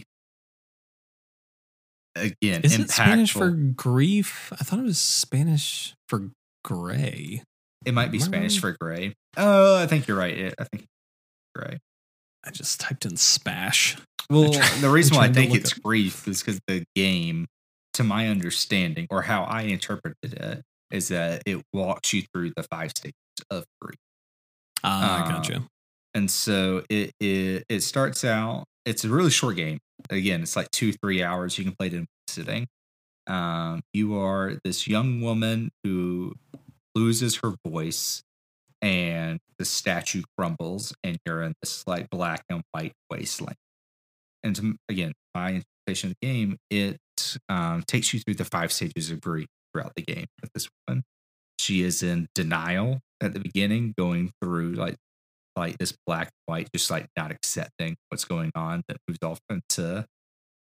again, 2.15 2.61
Is 2.63 2.77
impactful. 2.77 2.83
it 2.83 2.89
Spanish 2.91 3.31
for 3.33 3.49
grief? 3.51 4.51
I 4.53 4.63
thought 4.63 4.79
it 4.79 4.83
was 4.83 4.99
Spanish 4.99 5.95
for 6.09 6.29
gray. 6.63 7.43
it 7.85 7.93
might 7.93 8.11
be 8.11 8.17
Am 8.19 8.23
Spanish 8.25 8.55
wrong? 8.63 8.73
for 8.73 8.77
gray. 8.79 9.13
Oh, 9.37 9.75
I 9.77 9.87
think 9.87 10.07
you're 10.07 10.17
right. 10.17 10.53
I 10.57 10.63
think 10.65 10.85
gray. 11.55 11.79
I 12.45 12.51
just 12.51 12.79
typed 12.79 13.05
in 13.05 13.17
spash. 13.17 13.97
Well, 14.29 14.53
tried- 14.53 14.79
the 14.79 14.89
reason 14.89 15.17
why 15.17 15.25
I 15.25 15.33
think 15.33 15.53
it's 15.53 15.73
up- 15.73 15.83
grief 15.83 16.27
is 16.29 16.41
because 16.41 16.59
the 16.65 16.85
game, 16.95 17.45
to 17.95 18.03
my 18.05 18.29
understanding, 18.29 19.05
or 19.11 19.21
how 19.21 19.43
I 19.43 19.63
interpreted 19.63 20.15
it, 20.23 20.61
is 20.91 21.09
that 21.09 21.43
it 21.45 21.61
walks 21.73 22.13
you 22.13 22.23
through 22.33 22.53
the 22.55 22.63
five 22.63 22.91
stages 22.91 23.13
of 23.51 23.65
grief. 23.81 23.97
Ah, 24.81 25.17
I 25.17 25.21
Uh, 25.25 25.29
gotcha. 25.29 25.63
And 26.13 26.31
so 26.31 26.83
it, 26.89 27.11
it 27.19 27.65
it 27.67 27.81
starts 27.81 28.23
out. 28.23 28.63
It's 28.85 29.03
a 29.03 29.09
really 29.09 29.29
short 29.29 29.57
game. 29.57 29.79
Again, 30.09 30.41
it's 30.41 30.55
like 30.55 30.69
two 30.71 30.93
three 30.93 31.23
hours. 31.23 31.57
You 31.57 31.63
can 31.63 31.75
play 31.75 31.87
it 31.87 31.93
in 31.93 32.07
sitting. 32.27 32.67
Um, 33.27 33.81
you 33.93 34.19
are 34.19 34.59
this 34.63 34.87
young 34.87 35.21
woman 35.21 35.71
who 35.83 36.33
loses 36.95 37.37
her 37.37 37.53
voice, 37.65 38.21
and 38.81 39.39
the 39.57 39.65
statue 39.65 40.23
crumbles, 40.37 40.93
and 41.03 41.17
you're 41.25 41.41
in 41.41 41.53
this 41.61 41.85
like 41.87 42.09
black 42.09 42.43
and 42.49 42.63
white 42.71 42.93
wasteland. 43.09 43.55
And 44.43 44.55
to, 44.57 44.75
again, 44.89 45.13
my 45.33 45.61
interpretation 45.87 46.11
of 46.11 46.15
the 46.21 46.27
game, 46.27 46.57
it 46.69 46.97
um, 47.47 47.83
takes 47.87 48.13
you 48.13 48.19
through 48.19 48.35
the 48.35 48.45
five 48.45 48.71
stages 48.71 49.09
of 49.09 49.21
grief 49.21 49.47
throughout 49.73 49.93
the 49.95 50.01
game 50.01 50.25
with 50.41 50.51
this 50.53 50.67
woman. 50.87 51.03
She 51.59 51.81
is 51.81 52.03
in 52.03 52.27
denial 52.35 52.99
at 53.21 53.33
the 53.33 53.39
beginning, 53.39 53.93
going 53.97 54.31
through 54.41 54.73
like 54.73 54.97
like 55.55 55.77
this 55.77 55.93
black 56.07 56.29
white, 56.45 56.69
just 56.73 56.89
like 56.91 57.07
not 57.17 57.31
accepting 57.31 57.95
what's 58.09 58.25
going 58.25 58.51
on. 58.55 58.81
That 58.87 58.97
moves 59.07 59.19
off 59.23 59.39
into 59.49 60.05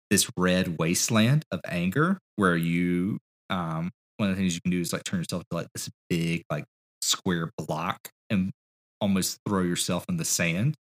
this 0.09 0.29
red 0.37 0.77
wasteland 0.79 1.43
of 1.51 1.59
anger, 1.67 2.19
where 2.37 2.55
you 2.55 3.17
um 3.49 3.91
one 4.17 4.29
of 4.29 4.35
the 4.35 4.41
things 4.41 4.55
you 4.55 4.61
can 4.61 4.71
do 4.71 4.79
is 4.81 4.93
like 4.93 5.03
turn 5.03 5.19
yourself 5.19 5.43
to 5.51 5.55
like 5.57 5.67
this 5.75 5.89
big 6.09 6.43
like 6.49 6.65
square 7.01 7.51
block 7.57 8.09
and 8.29 8.51
almost 8.99 9.37
throw 9.47 9.61
yourself 9.61 10.05
in 10.09 10.17
the 10.17 10.25
sand, 10.25 10.75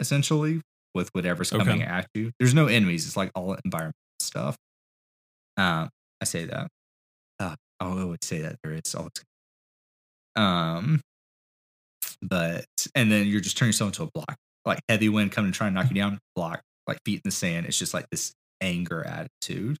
essentially 0.00 0.60
with 0.94 1.08
whatever's 1.14 1.50
coming 1.50 1.80
Okay. 1.80 1.82
at 1.84 2.06
you. 2.14 2.32
There's 2.38 2.52
no 2.54 2.66
enemies; 2.66 3.06
it's 3.06 3.16
like 3.16 3.30
all 3.34 3.56
environmental 3.64 3.94
stuff. 4.20 4.56
Um, 5.56 5.88
I 6.20 6.24
say 6.24 6.44
that. 6.46 6.68
Uh, 7.40 7.56
I 7.80 7.84
always 7.86 8.18
say 8.22 8.40
that 8.42 8.56
there 8.62 8.72
is 8.74 8.94
always. 8.94 9.10
Um, 10.36 11.00
but 12.22 12.66
and 12.94 13.10
then 13.10 13.26
you're 13.26 13.40
just 13.40 13.56
turning 13.56 13.70
yourself 13.70 13.88
into 13.90 14.04
a 14.04 14.10
block, 14.14 14.36
like 14.64 14.80
heavy 14.88 15.08
wind 15.08 15.32
coming 15.32 15.52
to 15.52 15.56
try 15.56 15.66
and 15.68 15.74
knock 15.74 15.90
you 15.90 15.96
down, 15.96 16.18
block, 16.36 16.62
like 16.86 16.98
feet 17.04 17.16
in 17.16 17.22
the 17.24 17.30
sand. 17.32 17.66
It's 17.66 17.78
just 17.78 17.94
like 17.94 18.06
this 18.10 18.32
anger 18.60 19.04
attitude. 19.04 19.78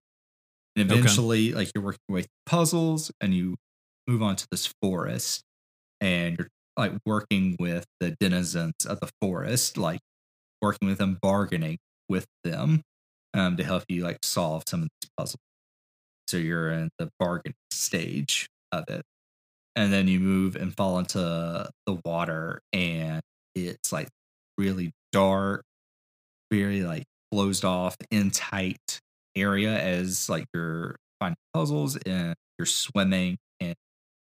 And 0.76 0.84
Okay. 0.90 1.22
eventually, 1.22 1.52
like 1.52 1.70
you're 1.74 1.84
working 1.84 2.00
your 2.08 2.16
way 2.16 2.22
through 2.22 2.28
puzzles, 2.46 3.10
and 3.20 3.34
you 3.34 3.56
move 4.08 4.22
on 4.22 4.36
to 4.36 4.46
this 4.50 4.72
forest, 4.82 5.42
and 6.00 6.38
you're 6.38 6.48
like 6.78 6.92
working 7.06 7.56
with 7.60 7.86
the 8.00 8.16
denizens 8.20 8.86
of 8.86 9.00
the 9.00 9.10
forest, 9.20 9.78
like 9.78 10.00
working 10.62 10.88
with 10.88 10.98
them, 10.98 11.18
bargaining 11.22 11.78
with 12.08 12.26
them, 12.44 12.82
um, 13.34 13.56
to 13.58 13.64
help 13.64 13.84
you 13.88 14.04
like 14.04 14.18
solve 14.24 14.64
some 14.68 14.84
of 14.84 14.88
these 15.02 15.10
puzzles. 15.18 15.40
So 16.28 16.36
you're 16.38 16.70
in 16.72 16.90
the 16.98 17.10
bargaining 17.18 17.54
stage 17.70 18.48
of 18.72 18.84
it. 18.88 19.02
And 19.74 19.92
then 19.92 20.06
you 20.08 20.20
move 20.20 20.56
and 20.56 20.76
fall 20.76 20.98
into 20.98 21.18
the 21.18 22.00
water, 22.04 22.60
and 22.72 23.22
it's 23.54 23.92
like 23.92 24.08
really 24.58 24.92
dark, 25.12 25.64
very 26.52 26.82
like 26.82 27.04
closed 27.32 27.64
off, 27.64 27.96
in 28.10 28.30
tight 28.30 29.00
area 29.36 29.78
as 29.78 30.28
like 30.28 30.46
you're 30.54 30.96
finding 31.20 31.36
puzzles 31.54 31.96
and 31.96 32.34
you're 32.58 32.66
swimming 32.66 33.38
and 33.60 33.74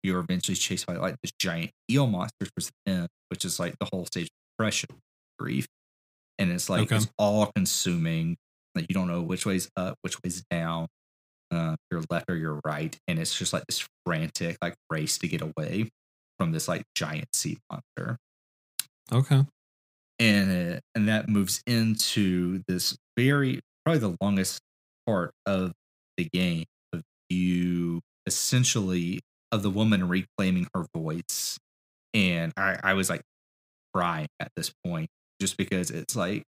you're 0.02 0.20
eventually 0.20 0.56
chased 0.56 0.86
by 0.86 0.96
like 0.96 1.16
this 1.22 1.32
giant 1.38 1.72
eel 1.90 2.06
monster 2.06 2.46
towards 2.46 2.70
the 2.86 2.92
end, 2.92 3.08
which 3.30 3.44
is 3.44 3.60
like 3.60 3.76
the 3.80 3.88
whole 3.92 4.06
stage 4.06 4.26
of 4.26 4.30
depression, 4.58 4.90
grief. 5.38 5.66
And 6.38 6.50
it's 6.50 6.68
like 6.70 6.84
Okay. 6.84 6.96
it's 6.96 7.08
all 7.18 7.50
consuming. 7.54 8.36
Like 8.74 8.86
you 8.88 8.94
don't 8.94 9.08
know 9.08 9.22
which 9.22 9.46
way's 9.46 9.68
up, 9.76 9.96
which 10.02 10.16
way's 10.24 10.42
down, 10.50 10.88
uh, 11.50 11.76
your 11.90 12.02
left 12.10 12.30
or 12.30 12.36
your 12.36 12.60
right. 12.64 12.96
And 13.08 13.18
it's 13.18 13.36
just 13.36 13.52
like 13.52 13.64
this 13.68 13.86
frantic 14.06 14.58
like 14.62 14.74
race 14.90 15.18
to 15.18 15.28
get 15.28 15.42
away 15.42 15.90
from 16.38 16.52
this 16.52 16.68
like 16.68 16.84
giant 16.94 17.28
sea 17.34 17.58
monster 17.70 18.18
Okay. 19.12 19.44
and 20.18 20.50
it, 20.50 20.82
and 20.94 21.08
that 21.08 21.28
moves 21.28 21.62
into 21.66 22.62
this 22.68 22.96
very 23.18 23.60
probably 23.84 24.00
the 24.00 24.16
longest 24.20 24.60
part 25.06 25.32
of 25.46 25.72
the 26.16 26.24
game 26.32 26.64
of 26.92 27.02
you 27.28 28.00
essentially 28.26 29.20
of 29.52 29.62
the 29.62 29.70
woman 29.70 30.08
reclaiming 30.08 30.66
her 30.74 30.86
voice 30.96 31.58
and 32.14 32.52
i 32.56 32.78
i 32.82 32.94
was 32.94 33.10
like 33.10 33.22
crying 33.94 34.28
at 34.40 34.50
this 34.56 34.72
point 34.86 35.08
just 35.40 35.56
because 35.56 35.90
it's 35.90 36.16
like 36.16 36.44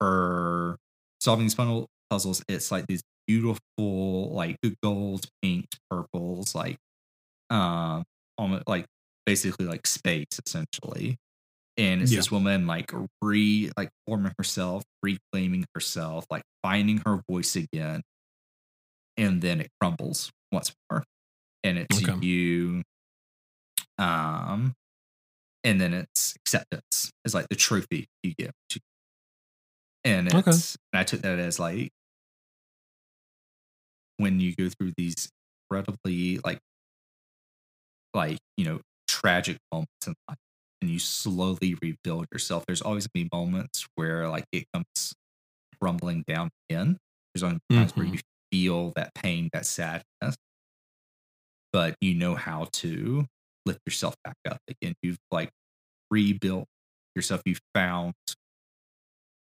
her 0.00 0.76
solving 1.20 1.46
these 1.46 1.54
funnel 1.54 1.88
puzzles 2.10 2.42
it's 2.48 2.70
like 2.70 2.86
these 2.86 3.02
beautiful 3.26 4.30
like 4.32 4.58
gold 4.82 5.26
pink 5.42 5.66
purples 5.90 6.54
like 6.54 6.78
um 7.50 8.04
almost 8.38 8.68
like 8.68 8.86
basically 9.26 9.66
like 9.66 9.86
space 9.86 10.40
essentially 10.46 11.16
and 11.78 12.02
it's 12.02 12.12
Yeah. 12.12 12.16
this 12.16 12.30
woman 12.30 12.66
like 12.66 12.92
re 13.22 13.70
like 13.76 13.90
forming 14.06 14.32
herself 14.38 14.84
reclaiming 15.02 15.64
herself 15.74 16.26
like 16.30 16.42
finding 16.62 17.02
her 17.06 17.22
voice 17.30 17.56
again 17.56 18.02
and 19.16 19.40
then 19.42 19.60
it 19.60 19.70
crumbles 19.80 20.30
once 20.52 20.74
more 20.90 21.04
and 21.64 21.78
it's 21.78 21.98
Okay. 21.98 22.14
you 22.20 22.82
um 23.98 24.74
and 25.64 25.80
then 25.80 25.94
it's 25.94 26.34
acceptance 26.36 27.10
is 27.24 27.34
like 27.34 27.48
the 27.48 27.56
trophy 27.56 28.06
you 28.22 28.34
get 28.38 28.52
and 30.04 30.28
Okay. 30.32 30.60
it's 30.60 30.76
and 30.92 31.00
i 31.00 31.04
took 31.04 31.20
that 31.22 31.38
as 31.38 31.58
like 31.58 31.90
when 34.18 34.40
you 34.40 34.54
go 34.56 34.68
through 34.68 34.92
these 34.96 35.30
incredibly 35.70 36.38
like 36.38 36.60
like 38.14 38.38
you 38.56 38.64
know 38.64 38.80
tragic 39.08 39.58
moments 39.72 40.06
in 40.06 40.14
life 40.28 40.38
and 40.80 40.90
you 40.90 40.98
slowly 40.98 41.74
rebuild 41.82 42.26
yourself 42.32 42.64
there's 42.66 42.82
always 42.82 43.06
gonna 43.06 43.24
be 43.24 43.28
moments 43.32 43.86
where 43.94 44.28
like 44.28 44.44
it 44.52 44.64
comes 44.72 45.14
rumbling 45.82 46.24
down 46.26 46.50
again. 46.70 46.98
There's 47.34 47.42
only 47.44 47.60
times 47.76 47.92
where 47.96 48.06
Mhm. 48.06 48.14
you 48.14 48.20
feel 48.52 48.92
that 48.96 49.14
pain 49.14 49.50
that 49.52 49.66
sadness. 49.66 50.36
But 51.72 51.96
you 52.00 52.14
know 52.14 52.34
how 52.34 52.66
to 52.74 53.26
lift 53.66 53.80
yourself 53.86 54.14
back 54.24 54.36
up 54.48 54.58
again. 54.68 54.94
You've 55.02 55.18
like 55.30 55.50
rebuilt 56.10 56.66
yourself. 57.16 57.42
You've 57.46 57.60
found 57.74 58.14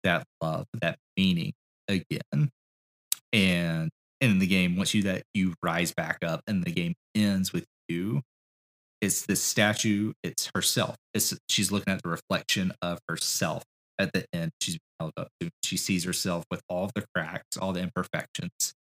that 0.03 0.25
love 0.41 0.67
that 0.81 0.97
meaning 1.17 1.53
again. 1.87 2.51
And 3.33 3.89
in 4.21 4.39
the 4.39 4.47
game 4.47 4.75
once 4.75 4.93
you 4.93 5.03
that 5.03 5.23
you 5.33 5.53
rise 5.63 5.93
back 5.93 6.19
up 6.23 6.41
and 6.47 6.63
the 6.63 6.71
game 6.71 6.93
ends 7.15 7.53
with 7.53 7.65
you 7.87 8.21
it's 9.01 9.25
this 9.25 9.41
statue 9.41 10.11
it's 10.23 10.49
herself 10.53 10.95
it's 11.13 11.33
she's 11.47 11.71
looking 11.71 11.93
at 11.93 12.01
the 12.03 12.09
reflection 12.09 12.73
of 12.81 12.99
herself 13.07 13.63
at 13.97 14.11
the 14.13 14.25
end 14.33 14.51
she's 14.61 14.77
held 14.99 15.13
up 15.17 15.29
to 15.39 15.49
she 15.63 15.77
sees 15.77 16.03
herself 16.03 16.43
with 16.51 16.61
all 16.69 16.89
the 16.95 17.05
cracks 17.15 17.57
all 17.57 17.71
the 17.73 17.81
imperfections 17.81 18.73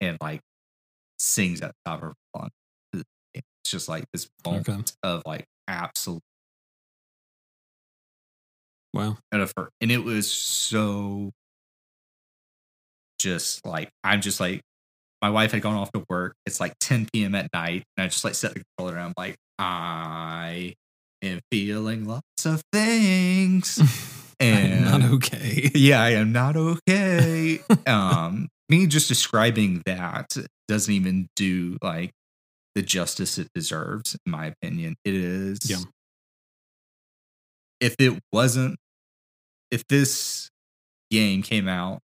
and 0.00 0.16
like 0.20 0.40
sings 1.18 1.60
at 1.60 1.70
the 1.70 1.90
top 1.90 2.02
of 2.02 2.08
her 2.10 2.14
lungs 2.36 2.50
it's 3.34 3.70
just 3.70 3.88
like 3.88 4.04
this 4.12 4.28
moment 4.46 4.68
Okay. 4.68 4.82
of 5.02 5.22
like 5.26 5.44
absolute 5.68 6.22
Wow. 8.92 9.16
out 9.32 9.40
of 9.40 9.52
her 9.56 9.70
and 9.80 9.90
it 9.90 10.04
was 10.04 10.30
so 10.32 11.32
just 13.18 13.64
like 13.66 13.90
i'm 14.04 14.20
just 14.20 14.38
like 14.40 14.60
my 15.24 15.30
wife 15.30 15.52
had 15.52 15.62
gone 15.62 15.74
off 15.74 15.90
to 15.92 16.04
work 16.08 16.34
it's 16.46 16.60
like 16.60 16.74
10 16.80 17.08
p.m 17.12 17.34
at 17.34 17.48
night 17.54 17.82
and 17.96 18.04
i 18.04 18.08
just 18.08 18.24
like 18.24 18.34
set 18.34 18.54
the 18.54 18.62
controller 18.76 18.98
and 18.98 19.06
i'm 19.06 19.14
like 19.16 19.36
i 19.58 20.74
am 21.22 21.40
feeling 21.50 22.04
lots 22.06 22.44
of 22.44 22.62
things 22.72 23.80
and 24.40 24.84
not 24.84 25.02
okay. 25.02 25.70
yeah 25.74 26.02
i 26.02 26.10
am 26.10 26.32
not 26.32 26.56
okay 26.56 27.60
um 27.86 28.48
me 28.68 28.86
just 28.86 29.08
describing 29.08 29.82
that 29.86 30.36
doesn't 30.68 30.92
even 30.92 31.28
do 31.36 31.76
like 31.82 32.10
the 32.74 32.82
justice 32.82 33.38
it 33.38 33.48
deserves, 33.54 34.16
in 34.26 34.32
my 34.32 34.46
opinion. 34.46 34.96
It 35.04 35.14
is. 35.14 35.58
Yeah. 35.64 35.78
If 37.80 37.94
it 37.98 38.18
wasn't, 38.32 38.76
if 39.70 39.86
this 39.88 40.48
game 41.10 41.42
came 41.42 41.68
out 41.68 42.00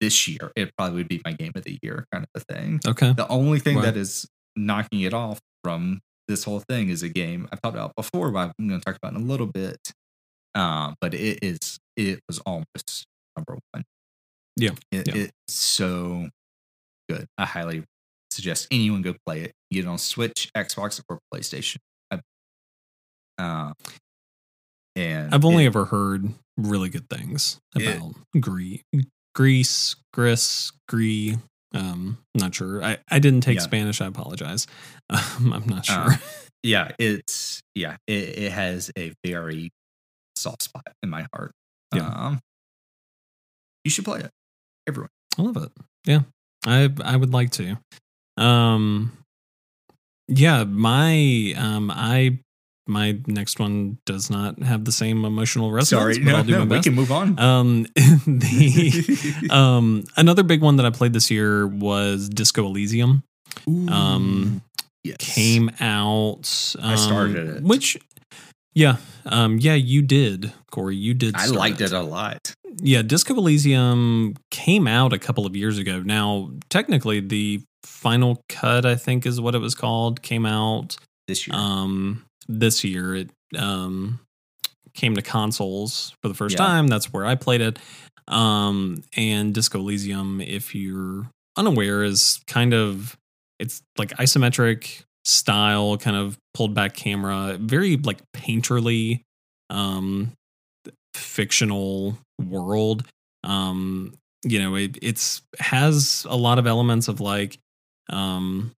this 0.00 0.28
year, 0.28 0.52
it 0.56 0.70
probably 0.76 0.96
would 0.98 1.08
be 1.08 1.20
my 1.24 1.32
game 1.32 1.52
of 1.54 1.64
the 1.64 1.78
year 1.82 2.06
kind 2.12 2.24
of 2.34 2.42
a 2.42 2.54
thing. 2.54 2.80
Okay. 2.86 3.12
The 3.12 3.26
only 3.28 3.58
thing 3.58 3.80
that 3.80 3.96
is 3.96 4.26
knocking 4.56 5.00
it 5.00 5.12
off 5.14 5.40
from 5.64 6.00
this 6.28 6.44
whole 6.44 6.60
thing 6.60 6.88
is 6.90 7.02
a 7.02 7.08
game 7.08 7.48
I've 7.52 7.60
talked 7.62 7.74
about 7.76 7.94
before, 7.96 8.30
but 8.30 8.52
I'm 8.58 8.68
going 8.68 8.80
to 8.80 8.84
talk 8.84 8.96
about 8.96 9.14
in 9.14 9.22
a 9.22 9.24
little 9.24 9.46
bit. 9.46 9.78
Uh, 10.54 10.94
but 11.00 11.14
it 11.14 11.38
is 11.42 11.78
it 11.96 12.20
was 12.28 12.38
almost 12.40 13.04
number 13.36 13.58
one. 13.72 13.84
Yeah, 14.56 14.70
It, 14.92 15.06
yeah. 15.08 15.14
it's 15.24 15.54
so 15.54 16.28
good. 17.08 17.26
I 17.38 17.44
highly 17.46 17.84
suggest 18.30 18.66
anyone 18.70 19.02
go 19.02 19.14
play 19.26 19.42
it. 19.42 19.52
Get 19.70 19.84
it 19.84 19.88
on 19.88 19.98
Switch, 19.98 20.50
Xbox, 20.56 21.00
or 21.08 21.18
PlayStation. 21.32 21.76
I- 22.10 22.20
Uh, 23.38 23.72
and 24.96 25.32
I've 25.34 25.44
only 25.44 25.64
it- 25.64 25.68
ever 25.68 25.84
heard 25.86 26.34
really 26.56 26.88
good 26.88 27.08
things 27.08 27.60
It- 27.76 27.96
about 27.96 28.14
Gree, 28.40 28.82
Greece, 29.34 29.96
Gris, 30.12 30.72
Gree. 30.88 31.36
Um, 31.74 32.18
not 32.34 32.54
sure. 32.54 32.82
I, 32.82 32.98
I 33.10 33.18
didn't 33.18 33.42
take 33.42 33.56
Yeah. 33.58 33.62
Spanish. 33.62 34.00
I 34.00 34.06
apologize. 34.06 34.66
Um, 35.10 35.52
I'm 35.54 35.66
not 35.66 35.88
Uh, 35.88 36.10
sure. 36.10 36.20
yeah, 36.62 36.90
it's 36.98 37.62
yeah, 37.74 37.96
it, 38.06 38.12
it 38.38 38.52
has 38.52 38.90
a 38.98 39.12
very 39.24 39.70
soft 40.36 40.62
spot 40.64 40.86
in 41.02 41.08
my 41.08 41.26
heart. 41.32 41.52
Yeah. 41.94 42.06
Um, 42.08 42.40
you 43.84 43.90
should 43.90 44.04
play 44.04 44.20
it. 44.20 44.30
Everyone. 44.86 45.08
I 45.38 45.42
love 45.42 45.56
it. 45.56 45.72
Yeah, 46.04 46.20
I 46.66 46.90
I 47.02 47.16
would 47.16 47.32
like 47.32 47.50
to. 47.52 47.78
Um, 48.36 49.12
yeah, 50.28 50.64
my 50.64 51.54
um, 51.56 51.90
I 51.90 52.38
my 52.88 53.18
next 53.26 53.58
one 53.58 53.98
does 54.06 54.30
not 54.30 54.62
have 54.62 54.84
the 54.84 54.92
same 54.92 55.24
emotional 55.24 55.70
resonance. 55.70 56.16
Sorry, 56.16 56.24
but 56.24 56.30
no, 56.30 56.36
I'll 56.38 56.44
do 56.44 56.52
no, 56.52 56.64
my 56.64 56.76
we 56.76 56.82
can 56.82 56.94
move 56.94 57.12
on. 57.12 57.38
Um, 57.38 57.82
the 57.94 59.48
um, 59.50 60.04
another 60.16 60.42
big 60.42 60.62
one 60.62 60.76
that 60.76 60.86
I 60.86 60.90
played 60.90 61.12
this 61.12 61.30
year 61.30 61.66
was 61.66 62.28
Disco 62.28 62.66
Elysium. 62.66 63.22
um, 63.66 64.62
yes. 65.04 65.16
Came 65.18 65.70
out. 65.80 66.74
Um, 66.78 66.90
I 66.90 66.94
started 66.96 67.56
it. 67.56 67.62
which. 67.62 67.98
Yeah, 68.74 68.98
um, 69.26 69.58
yeah, 69.58 69.74
you 69.74 70.02
did, 70.02 70.52
Corey. 70.70 70.94
You 70.94 71.12
did. 71.12 71.34
I 71.34 71.46
liked 71.46 71.80
it 71.80 71.92
a 71.92 72.00
lot 72.00 72.54
yeah, 72.80 73.02
Disco 73.02 73.34
Elysium 73.34 74.34
came 74.50 74.86
out 74.86 75.12
a 75.12 75.18
couple 75.18 75.46
of 75.46 75.56
years 75.56 75.78
ago. 75.78 76.00
Now, 76.00 76.50
technically, 76.68 77.20
the 77.20 77.62
final 77.82 78.42
cut, 78.48 78.86
I 78.86 78.94
think, 78.94 79.26
is 79.26 79.40
what 79.40 79.54
it 79.54 79.58
was 79.58 79.74
called, 79.74 80.22
came 80.22 80.46
out 80.46 80.96
this 81.26 81.46
year. 81.46 81.56
um, 81.56 82.24
this 82.48 82.84
year. 82.84 83.14
It 83.16 83.30
um, 83.56 84.20
came 84.94 85.14
to 85.14 85.22
consoles 85.22 86.14
for 86.22 86.28
the 86.28 86.34
first 86.34 86.54
Yeah. 86.54 86.64
time. 86.66 86.88
That's 86.88 87.12
where 87.12 87.24
I 87.26 87.34
played 87.34 87.60
it. 87.60 87.78
Um, 88.26 89.02
and 89.16 89.54
Disco 89.54 89.78
Elysium, 89.78 90.40
if 90.40 90.74
you're 90.74 91.30
unaware, 91.56 92.02
is 92.02 92.40
kind 92.46 92.74
of 92.74 93.16
it's 93.58 93.82
like 93.96 94.10
isometric 94.18 95.02
style, 95.24 95.96
kind 95.98 96.16
of 96.16 96.38
pulled 96.54 96.74
back 96.74 96.94
camera, 96.94 97.56
very 97.60 97.96
like 97.96 98.18
painterly, 98.36 99.22
um, 99.70 100.32
fictional 101.14 102.18
world. 102.40 103.06
Um, 103.44 104.14
you 104.44 104.60
know, 104.60 104.76
it 104.76 104.98
it's 105.02 105.42
has 105.58 106.26
a 106.28 106.36
lot 106.36 106.58
of 106.58 106.66
elements 106.66 107.08
of 107.08 107.20
like 107.20 107.58
um 108.10 108.72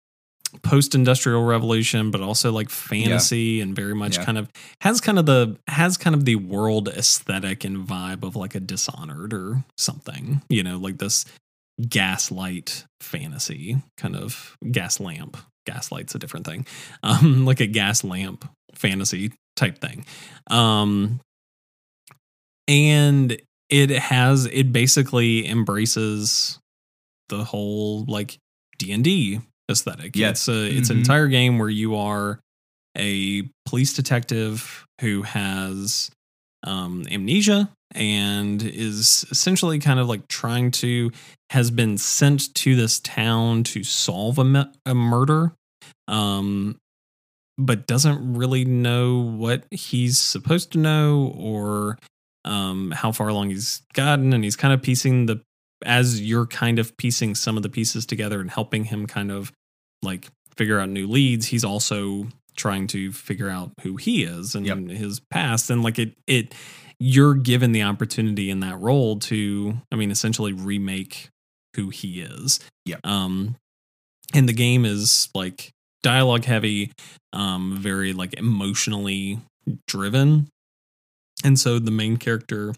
post 0.63 0.95
industrial 0.95 1.45
revolution, 1.45 2.11
but 2.11 2.21
also 2.21 2.51
like 2.53 2.71
fantasy 2.71 3.61
and 3.61 3.75
very 3.77 3.95
much 3.95 4.17
Yeah. 4.19 4.25
kind 4.25 4.39
of 4.39 4.49
has 4.81 5.01
kind 5.01 5.19
of 5.19 5.27
the 5.27 5.57
has 5.69 5.97
kind 5.97 6.15
of 6.15 6.25
the 6.25 6.37
world 6.37 6.89
aesthetic 6.89 7.65
and 7.65 7.87
vibe 7.87 8.23
of 8.23 8.37
like 8.37 8.55
a 8.55 8.61
dishonored 8.61 9.33
or 9.33 9.65
something, 9.79 10.43
you 10.49 10.63
know, 10.63 10.79
like 10.79 10.99
this 10.99 11.25
gaslight 11.89 12.85
fantasy 13.01 13.83
kind 13.97 14.17
of 14.17 14.57
gas 14.71 15.01
lamp. 15.01 15.37
Gaslight's 15.67 16.15
a 16.15 16.19
different 16.19 16.47
thing. 16.47 16.67
Um, 17.03 17.45
like 17.45 17.61
a 17.61 17.67
gas 17.67 18.03
lamp 18.05 18.49
fantasy 18.75 19.33
type 19.57 19.79
thing. 19.79 20.05
Um 20.51 21.21
and 22.69 23.41
it 23.69 23.91
has 23.91 24.47
it 24.47 24.73
basically 24.73 25.47
embraces 25.49 26.59
the 27.29 27.45
whole 27.45 28.05
like 28.07 28.39
D&D 28.79 29.41
aesthetic. 29.71 30.15
Yeah. 30.17 30.31
It's 30.31 30.49
a 30.49 30.67
it's 30.69 30.91
an 30.91 30.97
Mhm. 30.97 31.01
entire 31.01 31.29
game 31.29 31.59
where 31.59 31.69
you 31.71 31.97
are 31.97 32.41
a 32.99 33.43
police 33.67 33.93
detective 33.95 34.85
who 35.01 35.23
has 35.23 36.11
um, 36.65 37.07
amnesia 37.11 37.71
and 37.95 38.63
is 38.63 39.25
essentially 39.31 39.79
kind 39.79 39.99
of 39.99 40.09
like 40.09 40.29
trying 40.29 40.71
to 40.73 41.11
has 41.51 41.71
been 41.71 41.97
sent 41.99 42.55
to 42.55 42.77
this 42.77 43.01
town 43.01 43.65
to 43.65 43.83
solve 43.83 44.39
a, 44.39 44.71
a 44.87 44.95
murder 44.95 45.53
um 46.07 46.77
but 47.59 47.87
doesn't 47.87 48.35
really 48.35 48.65
know 48.65 49.19
what 49.21 49.65
he's 49.71 50.19
supposed 50.19 50.73
to 50.73 50.79
know 50.79 51.35
or 51.37 51.99
um 52.45 52.91
how 52.91 53.11
far 53.11 53.29
along 53.29 53.51
he's 53.51 53.83
gotten 53.95 54.33
and 54.33 54.45
he's 54.45 54.57
kind 54.57 54.73
of 54.75 54.83
piecing 54.83 55.27
the 55.27 55.41
as 55.85 56.21
you're 56.21 56.47
kind 56.47 56.79
of 56.79 56.95
piecing 56.99 57.35
some 57.35 57.57
of 57.57 57.63
the 57.63 57.69
pieces 57.71 58.05
together 58.07 58.41
and 58.41 58.51
helping 58.51 58.85
him 58.85 59.07
kind 59.07 59.33
of 59.33 59.51
like 60.03 60.29
figure 60.57 60.79
out 60.81 60.89
new 60.89 61.07
leads 61.07 61.47
he's 61.47 61.65
also 61.65 62.27
trying 62.57 62.87
to 62.87 63.13
figure 63.13 63.49
out 63.49 63.71
who 63.83 63.97
he 63.97 64.23
is 64.25 64.55
and 64.55 64.67
Yep. 64.67 64.79
his 64.89 65.21
past 65.31 65.71
and 65.71 65.83
like 65.83 65.99
it 65.99 66.15
it 66.27 66.55
you're 66.99 67.35
given 67.35 67.73
the 67.73 67.83
opportunity 67.83 68.51
in 68.51 68.61
that 68.61 68.79
role 68.79 69.19
to 69.21 69.75
i 69.93 69.97
mean 69.97 70.11
essentially 70.11 70.53
remake 70.53 71.29
who 71.77 71.89
he 71.91 72.21
is 72.21 72.61
Yeah. 72.85 72.97
um 73.05 73.57
and 74.35 74.49
the 74.49 74.53
game 74.53 74.85
is 74.85 75.29
like 75.35 75.71
dialogue 76.03 76.45
heavy 76.45 76.93
um 77.33 77.77
very 77.79 78.13
like 78.13 78.35
emotionally 78.35 79.39
driven 79.87 80.49
and 81.45 81.59
so 81.59 81.79
the 81.79 81.91
main 81.91 82.17
character 82.17 82.75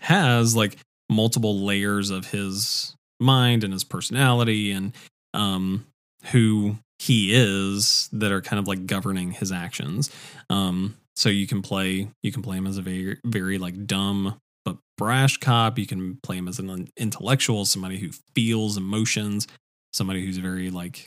has 0.00 0.54
like 0.54 0.76
multiple 1.10 1.60
layers 1.64 2.10
of 2.10 2.26
his 2.30 2.94
mind 3.20 3.64
and 3.64 3.72
his 3.72 3.84
personality 3.84 4.70
and 4.70 4.92
um 5.32 5.86
who 6.26 6.76
he 6.98 7.34
is 7.34 8.08
that 8.12 8.32
are 8.32 8.40
kind 8.40 8.58
of 8.60 8.68
like 8.68 8.86
governing 8.86 9.32
his 9.32 9.52
actions. 9.52 10.10
Um 10.50 10.96
so 11.16 11.28
you 11.28 11.46
can 11.46 11.62
play 11.62 12.08
you 12.22 12.32
can 12.32 12.42
play 12.42 12.56
him 12.56 12.66
as 12.66 12.78
a 12.78 12.82
very 12.82 13.18
very 13.24 13.58
like 13.58 13.86
dumb 13.86 14.36
but 14.64 14.76
brash 14.96 15.36
cop. 15.38 15.78
You 15.78 15.86
can 15.86 16.18
play 16.22 16.36
him 16.36 16.48
as 16.48 16.58
an 16.58 16.88
intellectual 16.96 17.64
somebody 17.64 17.98
who 17.98 18.10
feels 18.34 18.76
emotions 18.76 19.46
somebody 19.92 20.24
who's 20.24 20.38
very 20.38 20.70
like 20.70 21.06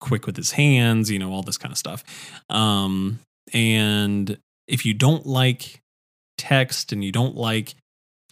quick 0.00 0.24
with 0.24 0.36
his 0.36 0.52
hands 0.52 1.10
you 1.10 1.18
know 1.18 1.32
all 1.32 1.42
this 1.42 1.58
kind 1.58 1.72
of 1.72 1.78
stuff. 1.78 2.04
Um 2.48 3.20
and 3.52 4.38
if 4.68 4.84
you 4.86 4.94
don't 4.94 5.26
like 5.26 5.80
text 6.38 6.92
and 6.92 7.04
you 7.04 7.12
don't 7.12 7.36
like 7.36 7.74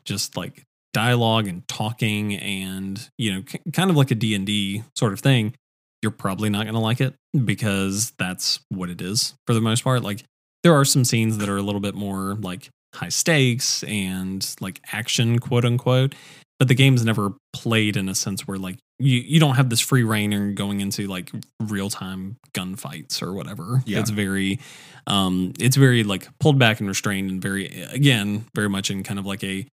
just 0.04 0.36
like 0.36 0.64
dialogue 0.94 1.46
and 1.46 1.66
talking 1.68 2.34
and 2.34 3.10
you 3.18 3.32
know 3.32 3.42
k- 3.42 3.60
kind 3.72 3.90
of 3.90 3.96
like 3.96 4.10
a 4.10 4.14
D&D 4.14 4.82
sort 4.96 5.12
of 5.12 5.20
thing 5.20 5.54
you're 6.02 6.12
probably 6.12 6.48
not 6.50 6.64
going 6.64 6.74
to 6.74 6.80
like 6.80 7.00
it 7.00 7.14
because 7.44 8.12
that's 8.18 8.60
what 8.68 8.88
it 8.90 9.00
is 9.00 9.34
for 9.46 9.54
the 9.54 9.60
most 9.60 9.82
part 9.84 10.02
like 10.02 10.22
there 10.62 10.74
are 10.74 10.84
some 10.84 11.04
scenes 11.04 11.38
that 11.38 11.48
are 11.48 11.56
a 11.56 11.62
little 11.62 11.80
bit 11.80 11.94
more 11.94 12.34
like 12.40 12.68
high 12.94 13.08
stakes 13.08 13.82
and 13.84 14.54
like 14.60 14.80
action 14.92 15.38
quote 15.38 15.64
unquote 15.64 16.14
but 16.58 16.66
the 16.66 16.74
game's 16.74 17.04
never 17.04 17.34
played 17.52 17.96
in 17.96 18.08
a 18.08 18.14
sense 18.16 18.46
where 18.48 18.58
like 18.58 18.76
you, 18.98 19.20
you 19.20 19.38
don't 19.38 19.54
have 19.54 19.70
this 19.70 19.78
free 19.80 20.02
reign 20.02 20.32
and 20.32 20.56
going 20.56 20.80
into 20.80 21.06
like 21.06 21.30
real 21.62 21.88
time 21.88 22.36
gunfights 22.52 23.22
or 23.22 23.32
whatever. 23.32 23.80
Yeah. 23.86 24.00
It's 24.00 24.10
very 24.10 24.58
um 25.06 25.52
it's 25.60 25.76
very 25.76 26.02
like 26.02 26.26
pulled 26.40 26.58
back 26.58 26.80
and 26.80 26.88
restrained 26.88 27.30
and 27.30 27.40
very 27.40 27.66
again, 27.92 28.46
very 28.56 28.68
much 28.68 28.90
in 28.90 29.04
kind 29.04 29.20
of 29.20 29.24
like 29.26 29.44
a 29.44 29.66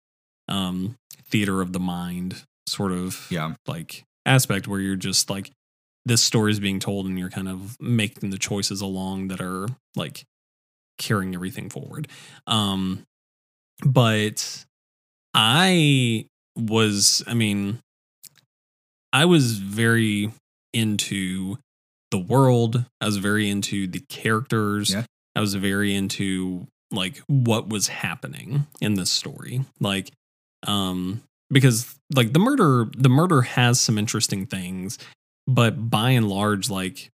um 0.48 0.94
theater 1.30 1.62
of 1.62 1.72
the 1.72 1.80
mind 1.80 2.42
sort 2.68 2.92
of 2.92 3.26
Yeah. 3.30 3.54
like 3.66 4.04
aspect 4.26 4.68
where 4.68 4.80
you're 4.80 4.94
just 4.96 5.30
like 5.30 5.50
this 6.06 6.22
story 6.22 6.52
is 6.52 6.60
being 6.60 6.80
told 6.80 7.06
and 7.06 7.18
you're 7.18 7.30
kind 7.30 7.48
of 7.48 7.80
making 7.80 8.30
the 8.30 8.38
choices 8.38 8.80
along 8.80 9.28
that 9.28 9.40
are 9.40 9.68
like 9.96 10.24
carrying 10.98 11.34
everything 11.34 11.70
forward. 11.70 12.08
Um 12.46 13.04
but 13.84 14.64
I 15.34 16.26
was 16.56 17.22
I 17.26 17.34
mean 17.34 17.80
I 19.12 19.24
was 19.24 19.58
very 19.58 20.32
into 20.72 21.58
the 22.10 22.18
world. 22.18 22.84
I 23.00 23.06
was 23.06 23.16
very 23.16 23.48
into 23.48 23.86
the 23.86 24.00
characters. 24.08 24.92
Yeah. 24.92 25.04
I 25.34 25.40
was 25.40 25.54
very 25.54 25.94
into 25.94 26.66
like 26.90 27.18
what 27.26 27.68
was 27.68 27.88
happening 27.88 28.66
in 28.80 28.94
this 28.94 29.10
story. 29.10 29.64
Like 29.80 30.10
um 30.66 31.22
because 31.50 31.94
like 32.14 32.32
the 32.32 32.38
murder 32.38 32.86
the 32.96 33.08
murder 33.08 33.42
has 33.42 33.80
some 33.80 33.98
interesting 33.98 34.46
things, 34.46 34.98
but 35.46 35.90
by 35.90 36.10
and 36.10 36.28
large 36.28 36.70
like 36.70 37.10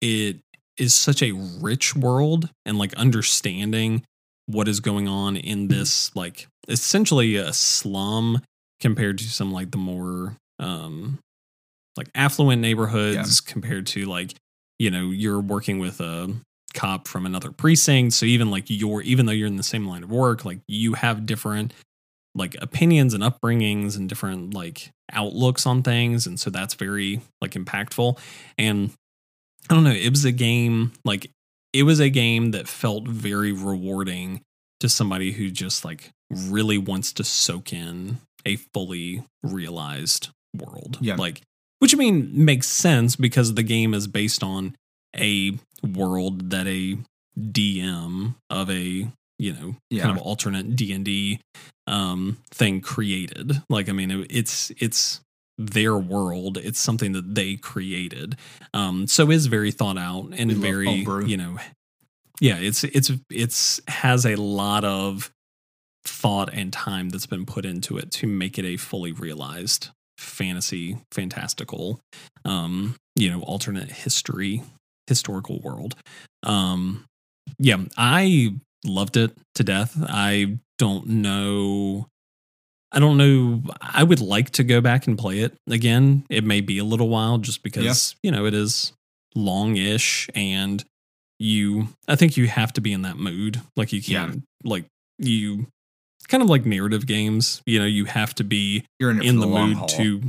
it 0.00 0.38
is 0.78 0.94
such 0.94 1.22
a 1.22 1.32
rich 1.32 1.94
world 1.94 2.48
and 2.64 2.78
like 2.78 2.94
understanding 2.94 4.02
what 4.46 4.68
is 4.68 4.80
going 4.80 5.06
on 5.06 5.36
in 5.36 5.68
this 5.68 6.14
like 6.16 6.46
essentially 6.68 7.36
a 7.36 7.52
slum 7.52 8.40
compared 8.80 9.18
to 9.18 9.24
some 9.24 9.52
like 9.52 9.70
the 9.70 9.78
more 9.78 10.36
um 10.58 11.18
like 11.96 12.08
affluent 12.14 12.60
neighborhoods 12.60 13.40
compared 13.40 13.86
to 13.86 14.06
like 14.06 14.34
you 14.78 14.90
know 14.90 15.10
you're 15.10 15.40
working 15.40 15.78
with 15.78 16.00
a 16.00 16.34
cop 16.74 17.06
from 17.06 17.26
another 17.26 17.52
precinct. 17.52 18.14
So 18.14 18.26
even 18.26 18.50
like 18.50 18.64
you're 18.68 19.02
even 19.02 19.26
though 19.26 19.32
you're 19.32 19.46
in 19.46 19.56
the 19.56 19.62
same 19.62 19.86
line 19.86 20.02
of 20.02 20.10
work 20.10 20.44
like 20.44 20.60
you 20.66 20.94
have 20.94 21.26
different 21.26 21.72
like 22.34 22.56
opinions 22.60 23.12
and 23.14 23.22
upbringings 23.22 23.96
and 23.96 24.08
different 24.08 24.54
like 24.54 24.90
outlooks 25.12 25.66
on 25.66 25.82
things 25.82 26.26
and 26.26 26.40
so 26.40 26.48
that's 26.50 26.74
very 26.74 27.20
like 27.42 27.50
impactful 27.52 28.18
and 28.56 28.90
i 29.68 29.74
don't 29.74 29.84
know 29.84 29.90
it 29.90 30.08
was 30.10 30.24
a 30.24 30.32
game 30.32 30.92
like 31.04 31.30
it 31.74 31.82
was 31.82 32.00
a 32.00 32.08
game 32.08 32.52
that 32.52 32.66
felt 32.68 33.06
very 33.06 33.52
rewarding 33.52 34.40
to 34.80 34.88
somebody 34.88 35.32
who 35.32 35.50
just 35.50 35.84
like 35.84 36.10
really 36.30 36.78
wants 36.78 37.12
to 37.12 37.22
soak 37.24 37.72
in 37.72 38.18
a 38.46 38.56
fully 38.72 39.22
realized 39.42 40.30
world 40.56 40.96
Yeah. 41.02 41.16
like 41.16 41.42
which 41.80 41.94
i 41.94 41.98
mean 41.98 42.30
makes 42.44 42.66
sense 42.68 43.14
because 43.16 43.54
the 43.54 43.62
game 43.62 43.92
is 43.92 44.06
based 44.06 44.42
on 44.42 44.74
a 45.14 45.52
world 45.86 46.50
that 46.50 46.66
a 46.66 46.96
dm 47.38 48.34
of 48.50 48.70
a 48.70 49.08
you 49.42 49.52
know 49.52 49.74
Yeah. 49.90 50.04
kind 50.04 50.16
of 50.18 50.22
alternate 50.24 50.76
d&d 50.76 51.40
um 51.86 52.38
thing 52.50 52.80
created. 52.80 53.62
Like 53.68 53.88
i 53.88 53.92
mean 53.92 54.10
it, 54.10 54.26
it's 54.30 54.70
it's 54.78 55.20
their 55.58 55.96
world. 55.98 56.56
It's 56.56 56.80
something 56.80 57.12
that 57.12 57.34
they 57.34 57.56
created. 57.56 58.36
Um 58.72 59.06
so 59.06 59.30
is 59.30 59.46
very 59.46 59.70
thought 59.70 59.98
out 59.98 60.30
and 60.38 60.48
We 60.50 60.54
very 60.70 61.04
you 61.32 61.36
know 61.36 61.58
yeah 62.40 62.56
it's 62.68 62.84
it's 62.84 63.10
it's 63.30 63.80
has 63.88 64.24
a 64.24 64.36
lot 64.36 64.84
of 64.84 65.30
thought 66.04 66.50
and 66.52 66.72
time 66.72 67.10
that's 67.10 67.26
been 67.26 67.46
put 67.46 67.64
into 67.64 67.96
it 67.98 68.10
to 68.10 68.26
make 68.26 68.58
it 68.58 68.64
a 68.64 68.76
fully 68.76 69.12
realized 69.12 69.90
fantasy 70.18 70.96
fantastical 71.12 72.00
um 72.44 72.96
you 73.16 73.30
know 73.30 73.40
alternate 73.42 73.90
history 73.90 74.62
historical 75.06 75.58
world. 75.60 75.94
Um 76.44 77.04
yeah 77.58 77.78
i 77.96 78.54
loved 78.84 79.16
it 79.16 79.36
to 79.54 79.64
death. 79.64 79.96
I 80.00 80.58
don't 80.78 81.06
know 81.06 82.08
i 82.90 82.98
don't 82.98 83.16
know 83.16 83.62
i 83.80 84.02
would 84.02 84.20
like 84.20 84.50
to 84.50 84.64
go 84.64 84.80
back 84.80 85.06
and 85.06 85.16
play 85.16 85.38
it 85.38 85.54
again. 85.70 86.24
It 86.28 86.42
may 86.42 86.60
be 86.60 86.78
a 86.78 86.84
little 86.84 87.08
while 87.08 87.38
just 87.38 87.62
because 87.62 88.16
you 88.22 88.32
know 88.32 88.46
it 88.46 88.54
is 88.54 88.92
long-ish 89.36 90.28
and 90.34 90.84
you 91.38 91.88
i 92.08 92.16
think 92.16 92.36
you 92.36 92.48
have 92.48 92.72
to 92.72 92.80
be 92.80 92.92
in 92.92 93.02
that 93.02 93.16
mood. 93.16 93.60
Like 93.76 93.92
you 93.92 94.02
can't 94.02 94.42
like 94.64 94.86
you 95.18 95.68
kind 96.28 96.42
of 96.42 96.48
like 96.48 96.66
narrative 96.66 97.06
games 97.06 97.62
you 97.66 97.78
know 97.78 97.84
you 97.84 98.06
have 98.06 98.34
to 98.34 98.44
be 98.44 98.84
You're 98.98 99.10
in 99.10 99.22
in 99.22 99.36
the, 99.36 99.46
the, 99.46 99.52
mood 99.52 99.76
haul. 99.76 99.88
to 99.88 100.22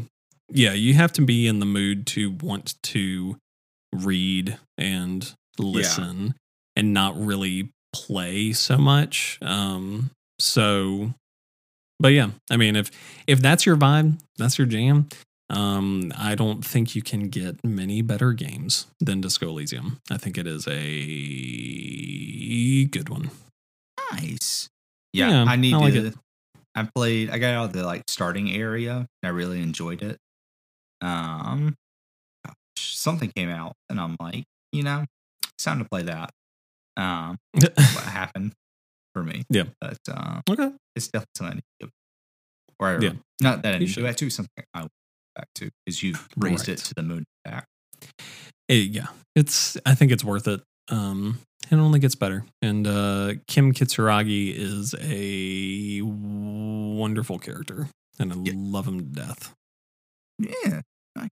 yeah 0.51 0.74
you 0.74 0.93
have 0.93 1.14
to 1.14 1.22
be 1.22 1.47
in 1.47 1.60
the 1.60 1.66
mood 1.66 2.06
to 2.08 2.32
want 2.41 2.76
to 2.84 3.38
read 3.91 4.58
and 4.78 5.34
listen 5.58 6.36
and 6.76 6.93
not 6.93 7.20
really 7.20 7.72
play 7.94 8.52
so 8.54 8.78
much 8.78 9.38
um 9.41 10.10
so 10.39 11.14
but 12.00 12.10
yeah 12.10 12.30
i 12.50 12.58
mean 12.58 12.76
if 12.76 12.89
if 13.28 13.39
that's 13.39 13.66
your 13.66 13.78
vibe 13.78 14.20
that's 14.38 14.58
your 14.58 14.68
jam 14.68 15.08
um 15.50 16.12
i 16.18 16.36
don't 16.36 16.66
think 16.66 16.96
you 16.96 17.02
can 17.02 17.30
get 17.30 17.64
many 17.64 18.02
better 18.02 18.34
games 18.34 18.88
than 19.00 19.22
disco 19.22 19.48
elysium 19.50 20.00
i 20.12 20.18
think 20.18 20.38
it 20.38 20.48
is 20.48 20.68
a 20.68 20.74
good 22.86 23.10
one 23.10 23.30
Nice. 24.12 24.70
Yeah, 25.12 25.30
Yeah, 25.30 25.46
I 25.48 25.56
need 25.56 25.74
I 25.74 25.78
like 25.78 25.94
to. 25.94 26.08
it. 26.08 26.16
I 26.76 26.88
played. 26.96 27.30
I 27.32 27.38
got 27.39 27.54
out 27.54 27.66
of 27.66 27.74
the 27.74 27.84
like 27.84 28.04
starting 28.08 28.52
area. 28.52 28.96
And 28.98 29.08
I 29.24 29.30
really 29.30 29.60
enjoyed 29.62 30.02
it. 30.04 30.18
Um, 31.02 31.74
gosh, 32.46 32.96
something 32.98 33.32
came 33.36 33.50
out, 33.50 33.74
and 33.89 34.00
I'm 34.00 34.16
like, 34.20 34.44
you 34.72 34.84
know, 34.84 35.06
it's 35.56 35.64
time 35.64 35.80
to 35.80 35.86
play 35.89 36.04
that. 36.04 36.30
Um, 36.98 37.38
what 37.54 37.78
happened 38.06 38.54
for 39.14 39.24
me? 39.24 39.44
Yeah. 39.50 39.64
but 39.82 39.98
um, 40.12 40.41
okay 40.50 40.72
it's 40.96 41.08
definitely 41.08 41.30
something 41.38 41.62
I 41.82 41.86
need. 41.86 41.91
Or 42.80 43.00
Yeah. 43.02 43.14
not 43.41 43.62
that 43.64 43.76
I 43.76 43.78
need 43.80 43.88
to 43.94 44.02
go 44.02 44.08
back 44.08 44.16
to 44.18 44.30
something 44.30 44.64
I 44.74 44.82
will 44.82 44.88
go 44.88 44.89
back 45.41 45.48
to 45.56 45.70
because 45.86 46.04
you 46.04 46.16
raised 46.38 46.68
Right. 46.68 46.78
it 46.80 46.84
to 46.86 46.94
the 46.96 47.04
moon 47.04 47.24
back. 47.46 47.66
it- 48.68 48.91
yeah, 48.91 49.08
it's. 49.36 49.78
I 49.86 49.96
think 49.96 50.12
it's 50.12 50.24
worth 50.24 50.48
it. 50.48 50.62
Um, 50.89 51.39
it 51.72 51.76
only 51.76 52.00
gets 52.00 52.16
better. 52.16 52.44
And 52.62 52.86
uh, 52.86 53.34
Kim 53.48 53.74
Kitsuragi 53.74 54.54
is 54.54 54.94
a 55.00 56.02
wonderful 56.02 57.39
character, 57.39 57.88
and 58.20 58.34
I 58.34 58.36
Yeah. 58.44 58.54
love 58.56 58.88
him 58.88 59.00
to 59.00 59.06
death. 59.06 59.54
Yeah, 60.39 60.82
nice. 61.16 61.30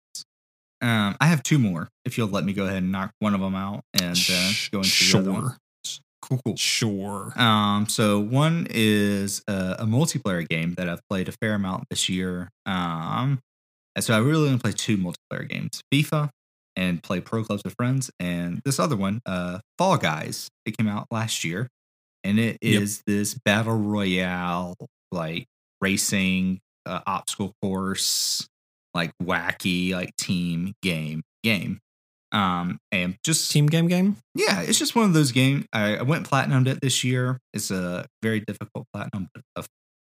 Um, 0.81 1.15
I 1.21 1.27
have 1.27 1.43
two 1.43 1.59
more. 1.59 1.89
If 2.05 2.17
you'll 2.17 2.27
let 2.29 2.43
me 2.43 2.53
go 2.53 2.65
ahead 2.65 2.77
and 2.83 2.91
knock 2.91 3.11
one 3.19 3.33
of 3.35 3.41
them 3.41 3.55
out 3.55 3.81
and 4.01 4.17
uh, 4.17 4.51
go 4.71 4.79
into 4.79 5.11
the 5.11 5.19
other 5.19 5.31
one. 5.31 5.41
sure, 5.41 5.57
Cool, 6.23 6.39
cool. 6.45 6.55
sure. 6.55 7.33
Um, 7.39 7.87
so 7.87 8.19
one 8.19 8.67
is 8.69 9.41
a, 9.47 9.77
a 9.79 9.85
multiplayer 9.85 10.47
game 10.47 10.75
that 10.75 10.87
I've 10.89 11.01
played 11.09 11.27
a 11.29 11.31
fair 11.33 11.53
amount 11.55 11.85
this 11.89 12.09
year. 12.09 12.49
Um, 12.65 13.39
and 13.95 14.03
so 14.05 14.13
I 14.15 14.19
really 14.19 14.47
only 14.47 14.59
play 14.59 14.71
two 14.71 14.97
multiplayer 14.97 15.47
games: 15.49 15.81
FIFA 15.93 16.29
and 16.75 17.01
play 17.03 17.19
Pro 17.21 17.43
Clubs 17.43 17.63
with 17.65 17.73
friends, 17.75 18.09
and 18.19 18.61
this 18.63 18.79
other 18.79 18.95
one, 18.95 19.19
uh, 19.25 19.59
Fall 19.77 19.97
Guys. 19.97 20.47
It 20.65 20.77
came 20.77 20.87
out 20.87 21.07
last 21.11 21.43
year, 21.43 21.67
and 22.23 22.39
it 22.39 22.57
is 22.61 22.97
Yep. 22.99 23.05
this 23.07 23.33
battle 23.43 23.77
royale 23.77 24.75
like 25.11 25.45
racing 25.81 26.59
uh, 26.85 27.01
obstacle 27.05 27.51
course, 27.61 28.47
like 28.93 29.11
wacky 29.21 29.93
like 29.93 30.15
team 30.17 30.73
game 30.81 31.21
game. 31.43 31.79
Um, 32.31 32.79
and 32.93 33.17
just 33.25 33.51
Team 33.51 33.67
game 33.67 33.87
game. 33.87 34.15
yeah, 34.35 34.61
it's 34.61 34.79
just 34.79 34.95
one 34.95 35.03
of 35.05 35.13
those 35.13 35.33
games. 35.33 35.65
I, 35.73 35.97
I 35.97 36.01
went 36.03 36.29
platinumed 36.29 36.67
it 36.67 36.79
this 36.81 37.03
year. 37.03 37.39
It's 37.53 37.71
a 37.71 38.05
very 38.21 38.39
difficult 38.39 38.87
platinum, 38.93 39.27
but 39.33 39.43
a 39.57 39.59
f- 39.59 39.67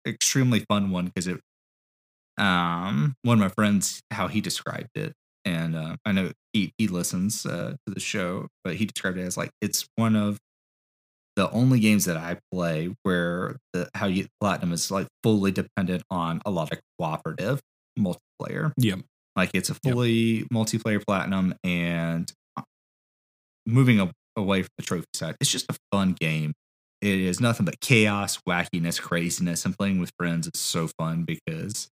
extremely 0.06 0.60
fun 0.60 0.90
one 0.90 1.06
because 1.06 1.26
it. 1.26 1.40
Um, 2.38 3.14
one 3.22 3.38
of 3.38 3.40
my 3.40 3.48
friends, 3.48 4.00
how 4.12 4.28
he 4.28 4.40
described 4.40 4.90
it, 4.94 5.12
and 5.44 5.76
uh, 5.76 5.96
I 6.04 6.12
know 6.12 6.30
he 6.52 6.72
he 6.78 6.86
listens 6.88 7.44
uh, 7.46 7.74
to 7.86 7.94
the 7.94 8.00
show, 8.00 8.46
but 8.62 8.76
he 8.76 8.86
described 8.86 9.18
it 9.18 9.22
as 9.22 9.36
like 9.36 9.50
it's 9.60 9.88
one 9.96 10.14
of 10.14 10.38
the 11.36 11.50
only 11.50 11.80
games 11.80 12.04
that 12.04 12.16
I 12.16 12.38
play 12.52 12.94
where 13.02 13.56
the 13.72 13.88
how 13.94 14.06
you 14.06 14.26
platinum 14.40 14.72
is 14.72 14.90
like 14.90 15.08
fully 15.22 15.50
dependent 15.50 16.04
on 16.10 16.40
a 16.46 16.50
lot 16.50 16.72
of 16.72 16.78
cooperative 16.98 17.60
multiplayer. 17.98 18.72
Yep. 18.78 19.00
Like 19.36 19.50
it's 19.54 19.70
a 19.70 19.76
Yep. 19.82 19.92
fully 19.92 20.44
multiplayer 20.52 21.02
platinum 21.04 21.54
and 21.64 22.30
uh, 22.56 22.62
moving 23.66 24.00
a- 24.00 24.12
away 24.36 24.62
from 24.62 24.70
the 24.78 24.84
trophy 24.84 25.06
side. 25.14 25.36
It's 25.40 25.50
just 25.50 25.66
a 25.70 25.76
fun 25.92 26.12
game. 26.12 26.52
It 27.00 27.18
is 27.20 27.40
nothing 27.40 27.66
but 27.66 27.80
chaos, 27.80 28.38
wackiness, 28.48 29.00
craziness, 29.00 29.64
and 29.64 29.76
playing 29.76 30.00
with 30.00 30.12
friends 30.18 30.46
is 30.52 30.60
so 30.60 30.88
fun 30.98 31.24
because 31.24 31.88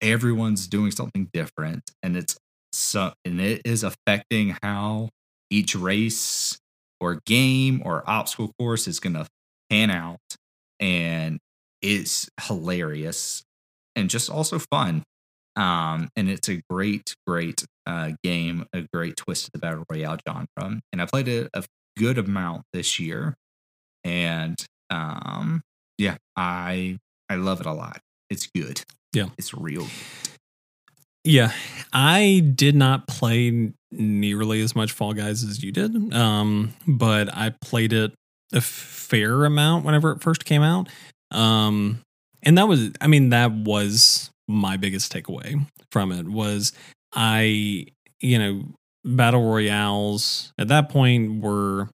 everyone's 0.00 0.66
doing 0.66 0.90
something 0.90 1.28
different 1.32 1.82
and 2.02 2.16
it's 2.16 2.36
so 2.72 3.12
and 3.24 3.40
it 3.40 3.62
is 3.64 3.84
affecting 3.84 4.56
how 4.62 5.08
each 5.50 5.74
race 5.76 6.58
or 7.00 7.20
game 7.26 7.80
or 7.84 8.02
obstacle 8.08 8.52
course 8.58 8.88
is 8.88 8.98
going 9.00 9.14
to 9.14 9.26
pan 9.70 9.90
out 9.90 10.18
and 10.80 11.38
it's 11.80 12.28
hilarious 12.42 13.42
and 13.94 14.10
just 14.10 14.28
also 14.28 14.58
fun 14.58 15.02
um, 15.56 16.08
and 16.16 16.28
it's 16.28 16.48
a 16.48 16.60
great, 16.68 17.14
great 17.26 17.64
uh, 17.86 18.12
game, 18.22 18.66
a 18.72 18.82
great 18.92 19.16
twist 19.16 19.46
to 19.46 19.50
the 19.52 19.58
battle 19.58 19.84
royale 19.90 20.18
genre. 20.26 20.80
And 20.92 21.02
I 21.02 21.06
played 21.06 21.28
it 21.28 21.50
a 21.54 21.64
good 21.96 22.18
amount 22.18 22.64
this 22.72 22.98
year, 22.98 23.34
and 24.02 24.56
um, 24.90 25.62
yeah, 25.98 26.16
I 26.36 26.98
I 27.28 27.36
love 27.36 27.60
it 27.60 27.66
a 27.66 27.72
lot. 27.72 28.00
It's 28.30 28.46
good. 28.46 28.82
Yeah. 29.12 29.28
it's 29.38 29.54
real. 29.54 29.86
Yeah, 31.22 31.52
I 31.92 32.42
did 32.54 32.74
not 32.74 33.06
play 33.06 33.72
nearly 33.90 34.60
as 34.60 34.74
much 34.74 34.92
Fall 34.92 35.14
Guys 35.14 35.42
as 35.42 35.62
you 35.62 35.72
did, 35.72 36.12
um, 36.12 36.74
but 36.86 37.34
I 37.34 37.54
played 37.62 37.92
it 37.92 38.12
a 38.52 38.60
fair 38.60 39.44
amount 39.44 39.84
whenever 39.86 40.12
it 40.12 40.20
first 40.20 40.44
came 40.44 40.62
out, 40.62 40.88
um, 41.30 42.00
and 42.42 42.58
that 42.58 42.68
was, 42.68 42.90
I 43.00 43.06
mean, 43.06 43.30
that 43.30 43.52
was 43.52 44.30
my 44.48 44.76
biggest 44.76 45.12
takeaway 45.12 45.66
from 45.90 46.12
it 46.12 46.28
was 46.28 46.72
I, 47.12 47.86
you 48.20 48.38
know, 48.38 48.64
battle 49.04 49.48
royales 49.50 50.52
at 50.58 50.68
that 50.68 50.88
point 50.88 51.42
were 51.42 51.88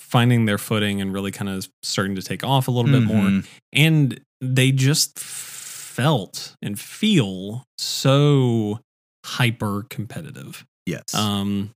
finding 0.00 0.44
their 0.46 0.58
footing 0.58 1.00
and 1.00 1.12
really 1.12 1.30
kind 1.32 1.48
of 1.48 1.68
starting 1.82 2.14
to 2.14 2.22
take 2.22 2.44
off 2.44 2.68
a 2.68 2.70
little 2.70 2.90
bit 2.90 3.02
more 3.02 3.24
Mhm. 3.26 3.46
and 3.72 4.20
they 4.40 4.70
just 4.70 5.18
felt 5.18 6.54
and 6.62 6.78
feel 6.78 7.64
so 7.78 8.80
hyper 9.24 9.84
competitive 9.90 10.64
Yes. 10.86 11.14
um 11.14 11.70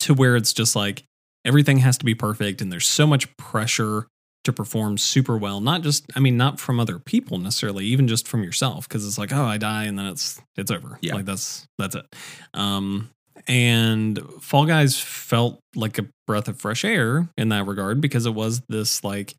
to 0.00 0.14
where 0.14 0.34
it's 0.36 0.52
just 0.52 0.74
like 0.74 1.04
everything 1.44 1.78
has 1.78 1.96
to 1.98 2.04
be 2.04 2.14
perfect 2.14 2.60
and 2.60 2.72
there's 2.72 2.86
so 2.86 3.06
much 3.06 3.34
pressure 3.36 4.06
to 4.46 4.52
perform 4.52 4.96
super 4.98 5.36
well 5.36 5.60
not 5.60 5.82
just 5.82 6.04
i 6.16 6.20
mean 6.20 6.36
not 6.36 6.58
from 6.58 6.80
other 6.80 6.98
people 6.98 7.38
necessarily 7.38 7.84
even 7.84 8.08
just 8.08 8.26
from 8.26 8.42
yourself 8.42 8.88
because 8.88 9.06
it's 9.06 9.18
like 9.18 9.32
oh 9.32 9.44
i 9.44 9.58
die 9.58 9.84
and 9.84 9.98
then 9.98 10.06
it's 10.06 10.40
it's 10.56 10.70
over. 10.70 10.98
Yeah. 11.02 11.14
like 11.16 11.24
that's 11.26 11.66
that's 11.78 11.94
it. 11.94 12.06
Um 12.54 13.10
and 13.48 14.18
fall 14.40 14.66
guys 14.66 14.98
felt 14.98 15.60
like 15.74 15.98
a 15.98 16.06
breath 16.26 16.48
of 16.48 16.58
fresh 16.58 16.84
air 16.84 17.28
in 17.36 17.50
that 17.50 17.66
regard 17.66 18.00
because 18.00 18.26
it 18.26 18.34
was 18.34 18.62
this 18.68 19.04
like 19.04 19.34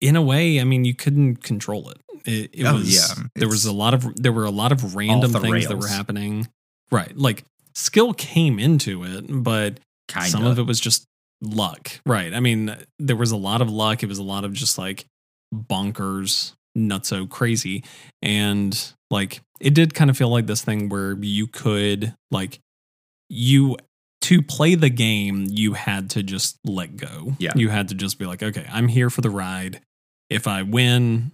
in 0.00 0.16
a 0.16 0.22
way 0.22 0.60
i 0.60 0.64
mean 0.64 0.84
you 0.84 0.94
couldn't 0.94 1.36
control 1.36 1.88
it. 1.90 1.98
It, 2.24 2.50
it 2.52 2.64
Oh, 2.66 2.74
was 2.74 2.94
yeah. 3.18 3.24
there 3.36 3.48
was 3.48 3.64
a 3.64 3.72
lot 3.72 3.94
of 3.94 4.14
there 4.16 4.32
were 4.32 4.44
a 4.44 4.50
lot 4.50 4.72
of 4.72 4.94
random 4.94 5.32
things 5.32 5.68
that 5.68 5.76
were 5.78 5.88
happening. 5.88 6.48
Right. 6.90 7.16
Like 7.16 7.44
skill 7.74 8.12
came 8.12 8.58
into 8.58 9.02
it 9.04 9.24
but 9.28 9.80
kind 10.08 10.30
some 10.30 10.44
of 10.44 10.58
it 10.58 10.62
was 10.66 10.78
just 10.78 11.06
luck 11.42 12.00
right 12.06 12.32
i 12.34 12.40
mean 12.40 12.74
there 13.00 13.16
was 13.16 13.32
a 13.32 13.36
lot 13.36 13.60
of 13.60 13.68
luck 13.68 14.02
it 14.02 14.08
was 14.08 14.18
a 14.18 14.22
lot 14.22 14.44
of 14.44 14.52
just 14.52 14.78
like 14.78 15.04
bonkers 15.54 16.52
not 16.74 17.04
so 17.04 17.26
crazy 17.26 17.84
and 18.22 18.92
like 19.10 19.40
it 19.60 19.74
did 19.74 19.92
kind 19.94 20.08
of 20.08 20.16
feel 20.16 20.28
like 20.30 20.46
this 20.46 20.62
thing 20.62 20.88
where 20.88 21.12
you 21.20 21.46
could 21.46 22.14
like 22.30 22.58
you 23.28 23.76
to 24.22 24.40
play 24.40 24.74
the 24.74 24.88
game 24.88 25.46
you 25.50 25.74
had 25.74 26.08
to 26.10 26.22
just 26.22 26.56
let 26.64 26.96
go 26.96 27.34
Yeah. 27.38 27.52
you 27.56 27.68
had 27.68 27.88
to 27.88 27.94
just 27.94 28.18
be 28.18 28.24
like 28.26 28.42
okay 28.42 28.66
i'm 28.72 28.88
here 28.88 29.10
for 29.10 29.20
the 29.20 29.30
ride 29.30 29.80
if 30.30 30.46
i 30.46 30.62
win 30.62 31.32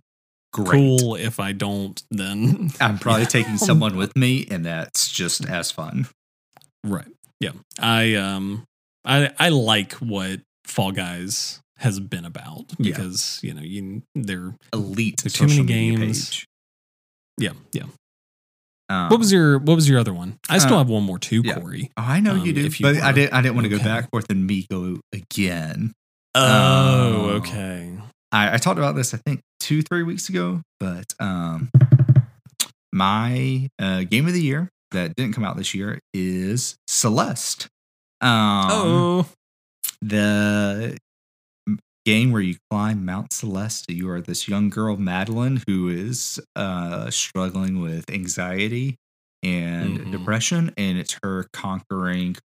great. 0.53 0.71
cool 0.73 1.15
if 1.15 1.39
i 1.39 1.53
don't 1.53 2.03
then 2.11 2.71
I'm 2.81 2.99
probably 2.99 3.23
Yeah. 3.23 3.29
taking 3.29 3.59
someone 3.59 3.97
with 3.97 4.17
me, 4.17 4.47
and 4.51 4.65
that's 4.65 5.11
just 5.11 5.45
as 5.47 5.71
fun. 5.71 6.09
Right. 6.83 7.07
Yeah. 7.41 7.51
I 7.79 8.15
um 8.15 8.65
I 9.09 9.31
I 9.39 9.49
like 9.49 9.95
what 9.95 10.41
Fall 10.65 10.93
Guys 10.93 11.61
has 11.79 11.99
been 12.01 12.25
about 12.25 12.67
Yeah. 12.79 12.91
because, 12.93 13.41
you 13.43 13.55
know, 13.55 13.63
you 13.63 14.03
they're 14.15 14.55
Elite 14.73 15.23
There's 15.23 15.33
too 15.35 15.47
many 15.47 15.65
games. 15.65 16.29
page. 16.31 16.47
yeah, 17.39 17.53
yeah. 17.73 17.85
Um, 18.91 19.09
What 19.11 19.19
was 19.21 19.31
your 19.33 19.59
what 19.59 19.75
was 19.77 19.89
your 19.89 19.99
other 19.99 20.13
one? 20.15 20.39
I 20.49 20.59
still 20.59 20.75
Uh, 20.75 20.79
have 20.79 20.89
one 20.89 21.05
more 21.05 21.19
too, 21.19 21.43
yeah. 21.45 21.59
Corey. 21.61 21.91
Oh, 21.97 22.03
I 22.03 22.21
know 22.21 22.33
um, 22.33 22.45
you 22.45 22.53
do, 22.53 22.63
you 22.63 22.71
but 22.81 22.97
I 22.97 23.13
didn't. 23.13 23.33
I 23.35 23.43
didn't 23.43 23.55
want 23.55 23.65
to 23.67 23.69
go 23.71 23.79
back 23.79 24.11
forth 24.11 24.27
and 24.31 24.47
me 24.47 24.67
go 24.71 25.01
again. 25.13 25.93
Oh, 26.35 26.43
Oh. 26.43 27.29
okay. 27.39 27.93
I, 28.33 28.55
I 28.55 28.57
talked 28.59 28.79
about 28.79 28.95
this, 28.97 29.15
I 29.15 29.19
think, 29.25 29.41
two, 29.61 29.83
three 29.83 30.03
weeks 30.03 30.29
ago. 30.29 30.61
But 30.81 31.15
um, 31.21 31.71
my 32.93 33.69
uh, 33.79 34.05
game 34.05 34.27
of 34.27 34.33
the 34.33 34.43
year 34.43 34.69
that 34.93 35.15
didn't 35.17 35.35
come 35.35 35.45
out 35.45 35.57
this 35.57 35.75
year 35.75 35.99
is 36.15 36.77
Celeste. 36.89 37.69
Um, 38.21 38.71
oh. 38.71 39.27
the 40.01 40.97
game 42.05 42.33
where 42.33 42.41
you 42.43 42.57
climb 42.71 43.05
Mount 43.05 43.33
Celeste. 43.33 43.91
You 43.91 44.09
are 44.11 44.21
this 44.21 44.49
young 44.49 44.71
girl, 44.71 44.97
Madeline, 44.97 45.63
who 45.67 45.89
is 45.89 46.41
uh, 46.57 47.11
struggling 47.11 47.81
with 47.81 48.11
anxiety 48.11 48.97
and 49.43 49.99
Mhm. 50.01 50.13
depression, 50.13 50.73
and 50.77 50.99
it's 50.99 51.17
her 51.23 51.47
conquering 51.53 52.37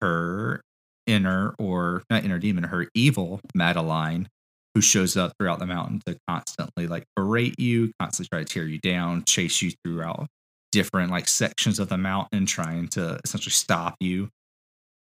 her 0.00 0.62
inner 1.06 1.54
or 1.58 2.02
not 2.10 2.24
inner 2.24 2.38
demon, 2.38 2.64
her 2.64 2.88
evil 2.94 3.40
Madeline, 3.54 4.28
who 4.74 4.80
shows 4.80 5.16
up 5.16 5.32
throughout 5.38 5.58
the 5.58 5.66
mountain 5.66 6.00
to 6.06 6.16
constantly 6.28 6.86
like 6.86 7.04
berate 7.16 7.58
you, 7.58 7.92
constantly 8.00 8.28
try 8.28 8.44
to 8.44 8.52
tear 8.52 8.66
you 8.66 8.78
down, 8.78 9.24
chase 9.26 9.60
you 9.62 9.72
throughout 9.84 10.26
different 10.70 11.10
like 11.10 11.28
sections 11.28 11.78
of 11.78 11.88
the 11.88 11.98
mountain, 11.98 12.46
trying 12.46 12.88
to 12.88 13.20
essentially 13.24 13.50
stop 13.52 13.96
you 14.00 14.28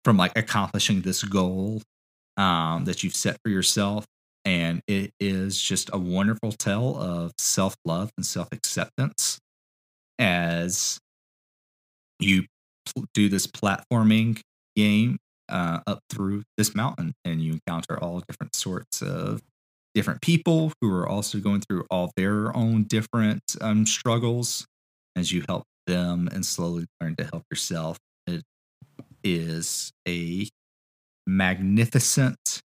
from 0.03 0.17
like 0.17 0.31
accomplishing 0.37 1.01
this 1.01 1.23
goal 1.23 1.81
um, 2.37 2.85
that 2.85 3.03
you've 3.03 3.15
set 3.15 3.37
for 3.43 3.49
yourself. 3.49 4.05
And 4.45 4.81
it 4.87 5.11
is 5.19 5.61
just 5.61 5.89
a 5.91 5.97
wonderful 5.97 6.51
tale 6.53 6.95
of 6.97 7.33
self 7.37 7.75
love 7.85 8.11
and 8.17 8.25
self 8.25 8.47
acceptance 8.51 9.39
as 10.17 10.97
you 12.19 12.45
pl- 12.85 13.05
do 13.13 13.29
this 13.29 13.47
platforming 13.47 14.39
game 14.75 15.17
uh, 15.49 15.79
up 15.87 15.99
through 16.09 16.43
this 16.57 16.75
mountain 16.75 17.13
and 17.25 17.41
you 17.41 17.53
encounter 17.53 18.01
all 18.01 18.21
different 18.27 18.55
sorts 18.55 19.01
of 19.01 19.41
different 19.93 20.21
people 20.21 20.71
who 20.81 20.93
are 20.93 21.07
also 21.07 21.39
going 21.39 21.61
through 21.61 21.85
all 21.89 22.11
their 22.15 22.55
own 22.55 22.83
different 22.83 23.41
um, 23.61 23.85
struggles 23.85 24.65
as 25.15 25.31
you 25.31 25.43
help 25.47 25.63
them 25.87 26.29
and 26.31 26.45
slowly 26.45 26.85
learn 27.01 27.15
to 27.15 27.23
help 27.23 27.43
yourself. 27.51 27.97
Is 29.23 29.91
a 30.07 30.47
magnificent, 31.27 32.61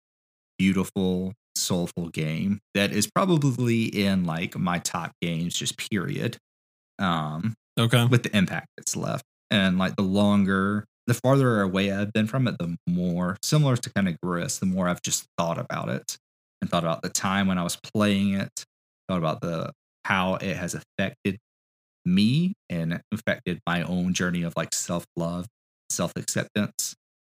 beautiful, 0.58 1.34
soulful 1.56 2.08
game 2.10 2.60
that 2.74 2.92
is 2.92 3.10
probably 3.14 3.84
in 3.86 4.24
like 4.24 4.56
my 4.58 4.78
top 4.80 5.12
games, 5.22 5.56
just 5.56 5.76
period. 5.90 6.38
Um, 6.98 7.54
Okay. 7.78 8.06
with 8.06 8.22
the 8.24 8.36
impact 8.36 8.68
it's 8.78 8.96
left. 8.96 9.24
And 9.50 9.78
like 9.78 9.96
the 9.96 10.02
longer, 10.02 10.84
the 11.06 11.14
farther 11.14 11.60
away 11.62 11.92
I've 11.92 12.12
been 12.12 12.26
from 12.26 12.48
it, 12.48 12.56
the 12.58 12.76
more 12.88 13.36
similar 13.44 13.76
to 13.76 13.90
kind 13.94 14.08
of 14.08 14.16
Gris, 14.22 14.58
the 14.58 14.66
more 14.66 14.88
I've 14.88 15.02
just 15.02 15.26
thought 15.38 15.58
about 15.58 15.88
it 15.88 16.16
and 16.60 16.70
thought 16.70 16.84
about 16.84 17.02
the 17.02 17.08
time 17.10 17.48
when 17.48 17.58
I 17.58 17.62
was 17.64 17.76
playing 17.94 18.34
it, 18.34 18.64
thought 19.08 19.18
about 19.18 19.40
the 19.40 19.72
how 20.04 20.36
it 20.36 20.56
has 20.56 20.74
affected 20.74 21.38
me 22.04 22.54
and 22.68 23.00
affected 23.12 23.60
my 23.66 23.82
own 23.82 24.14
journey 24.14 24.42
of 24.42 24.54
like 24.56 24.74
self 24.74 25.04
love, 25.16 25.46
self 25.92 26.12
acceptance, 26.16 26.94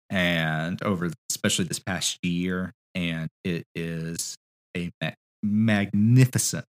and 0.10 0.82
over 0.84 1.12
especially 1.30 1.66
this 1.66 1.80
past 1.80 2.18
year. 2.24 2.74
And 2.96 3.30
it 3.44 3.64
is 3.76 4.36
a 4.76 4.90
ma- 5.02 5.12
magnificent, 5.44 6.66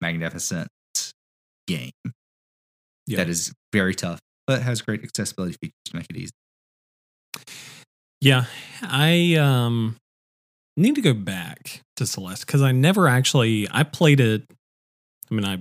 magnificent 0.00 0.68
game 1.66 1.90
Yeah. 3.06 3.16
that 3.18 3.28
is 3.30 3.52
very 3.72 3.94
tough, 3.94 4.18
but 4.46 4.60
has 4.62 4.82
great 4.82 5.02
accessibility 5.02 5.56
features 5.62 5.72
to 5.86 5.96
make 5.96 6.06
it 6.10 6.16
easy. 6.16 6.32
Yeah, 8.20 8.44
I 8.82 9.34
um 9.36 9.96
need 10.76 10.94
to 10.96 11.00
go 11.00 11.12
back 11.14 11.82
to 11.96 12.06
Celeste 12.06 12.46
because 12.46 12.62
I 12.62 12.72
never 12.72 13.08
actually 13.08 13.66
I 13.70 13.82
played 13.82 14.20
it. 14.20 14.44
I 15.30 15.34
mean, 15.34 15.44
I 15.44 15.58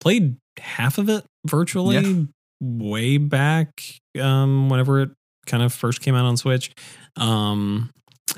played 0.00 0.36
half 0.58 0.98
of 0.98 1.08
it 1.08 1.24
virtually 1.46 1.96
Yeah. 1.96 2.24
Way 2.62 3.18
back 3.18 3.82
um 4.20 4.68
whenever 4.68 5.02
it 5.02 5.10
kind 5.46 5.62
of 5.62 5.72
first 5.72 6.00
came 6.00 6.14
out 6.14 6.24
on 6.24 6.36
Switch. 6.36 6.70
Um 7.16 7.90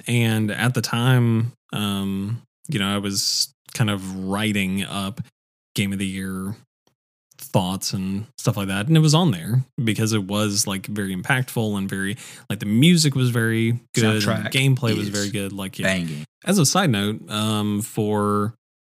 and 0.09 0.51
at 0.51 0.75
the 0.75 0.83
time, 0.83 1.53
um, 1.73 2.43
you 2.69 2.79
know, 2.79 2.93
I 2.93 2.99
was 2.99 3.53
kind 3.75 3.91
of 3.91 4.25
writing 4.25 4.83
up 4.85 5.21
game 5.75 5.93
of 5.93 5.99
the 5.99 6.07
year 6.07 6.55
thoughts 7.37 7.93
and 7.93 8.27
stuff 8.39 8.57
like 8.57 8.69
that 8.69 8.87
and 8.87 8.97
it 8.97 9.01
was 9.01 9.15
on 9.15 9.33
there 9.33 9.65
because 9.83 10.13
it 10.13 10.23
was 10.25 10.67
like 10.67 10.87
very 10.87 11.15
impactful 11.15 11.77
and 11.77 11.89
very 11.89 12.17
like 12.49 12.61
the 12.61 12.67
music 12.67 13.15
was 13.15 13.31
very 13.31 13.73
good 13.93 14.23
Soundtrack 14.23 14.53
gameplay 14.53 14.97
was 14.97 15.09
very 15.09 15.31
good 15.31 15.53
like 15.53 15.79
yeah. 15.79 15.87
Banging. 15.87 16.25
as 16.45 16.59
a 16.59 16.67
side 16.67 16.91
note 16.91 17.29
um 17.29 17.83
for 17.83 18.55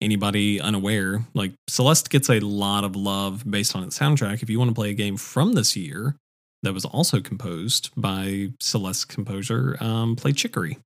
anybody 0.05 0.61
unaware 0.61 1.25
like 1.35 1.53
celeste 1.69 2.11
gets 2.11 2.29
a 2.31 2.39
lot 2.41 2.85
of 2.85 2.95
love 2.95 3.43
based 3.51 3.75
on 3.75 3.83
its 3.83 3.99
soundtrack. 3.99 4.43
If 4.43 4.51
you 4.51 4.59
want 4.59 4.71
to 4.71 4.75
play 4.75 4.91
a 4.91 4.95
game 4.95 5.17
from 5.17 5.55
this 5.55 5.77
year 5.77 6.15
that 6.63 6.73
was 6.75 6.85
also 6.85 7.21
composed 7.21 7.91
by 7.97 8.51
celeste 8.61 9.09
composer 9.09 9.77
um 9.81 10.15
play 10.17 10.33
chicory. 10.33 10.79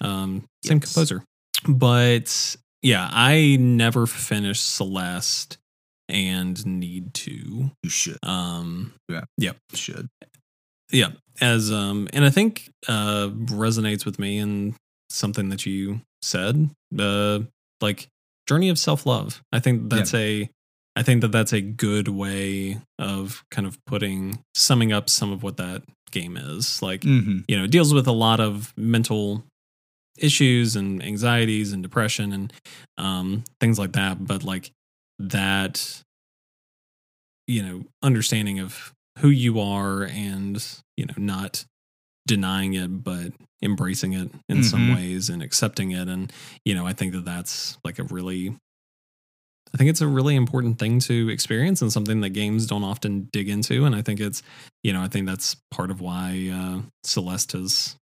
Um 0.00 0.44
same 0.64 0.78
Yes. 0.78 0.92
composer. 0.92 1.22
But 1.68 2.56
yeah 2.82 3.08
i 3.12 3.56
never 3.58 4.06
finished 4.06 4.74
celeste 4.76 5.58
and 6.08 6.64
need 6.66 7.14
to. 7.14 7.70
You 7.82 7.90
should. 7.90 8.18
um 8.22 8.92
You 9.38 9.52
should. 9.74 10.08
yeah 10.92 11.10
as 11.40 11.70
um 11.72 12.08
and 12.12 12.24
i 12.24 12.30
think 12.30 12.70
uh 12.88 13.28
resonates 13.64 14.04
with 14.06 14.18
me 14.18 14.38
and 14.38 14.74
something 15.10 15.48
that 15.50 15.66
you 15.66 16.00
said. 16.22 16.70
Uh 16.98 17.40
like 17.80 18.08
journey 18.46 18.68
of 18.68 18.78
self-love. 18.78 19.42
I 19.52 19.60
think 19.60 19.90
that's 19.90 20.14
a 20.14 20.48
i 20.98 21.02
think 21.02 21.20
that 21.20 21.30
that's 21.32 21.52
a 21.52 21.60
good 21.60 22.08
way 22.08 22.78
of 22.98 23.44
kind 23.50 23.66
of 23.66 23.78
putting 23.84 24.38
summing 24.54 24.92
up 24.94 25.10
some 25.10 25.30
of 25.30 25.42
what 25.42 25.56
that 25.58 25.82
game 26.10 26.36
is. 26.36 26.80
Like 26.82 27.02
Mm-hmm. 27.02 27.40
you 27.48 27.56
know 27.58 27.64
it 27.64 27.70
deals 27.70 27.92
with 27.92 28.06
a 28.06 28.12
lot 28.12 28.40
of 28.40 28.72
mental 28.76 29.44
issues 30.18 30.76
and 30.76 31.02
anxieties 31.04 31.72
and 31.74 31.82
depression 31.82 32.32
and 32.32 32.52
um 32.96 33.44
things 33.60 33.78
like 33.78 33.92
that. 33.92 34.24
But 34.26 34.42
like 34.44 34.70
that 35.18 36.02
you 37.46 37.62
know 37.62 37.84
understanding 38.02 38.58
of 38.60 38.92
who 39.18 39.28
you 39.28 39.60
are 39.60 40.02
and 40.04 40.64
you 40.96 41.06
know 41.06 41.14
not 41.16 41.64
denying 42.26 42.74
it 42.74 43.02
but 43.04 43.32
embracing 43.62 44.12
it 44.12 44.30
in 44.48 44.62
some 44.62 44.88
Mhm. 44.88 44.94
ways 44.96 45.28
and 45.30 45.42
accepting 45.42 45.90
it 45.92 46.08
and 46.08 46.32
you 46.64 46.74
know 46.74 46.86
i 46.86 46.92
think 46.92 47.12
that 47.12 47.24
that's 47.24 47.78
like 47.84 47.98
a 47.98 48.04
really 48.04 48.56
I 49.74 49.78
think 49.78 49.90
it's 49.90 50.00
a 50.00 50.06
really 50.06 50.36
important 50.36 50.78
thing 50.78 51.00
to 51.00 51.28
experience 51.28 51.82
and 51.82 51.92
something 51.92 52.20
that 52.20 52.30
games 52.30 52.66
don't 52.66 52.84
often 52.84 53.28
dig 53.32 53.48
into. 53.48 53.84
And 53.84 53.96
I 53.96 54.00
think 54.00 54.20
it's, 54.20 54.40
you 54.84 54.92
know, 54.92 55.02
I 55.02 55.08
think 55.08 55.26
that's 55.26 55.56
part 55.72 55.90
of 55.90 56.00
why 56.00 56.48
uh, 56.50 56.82
Celeste 57.04 57.52
has 57.52 57.96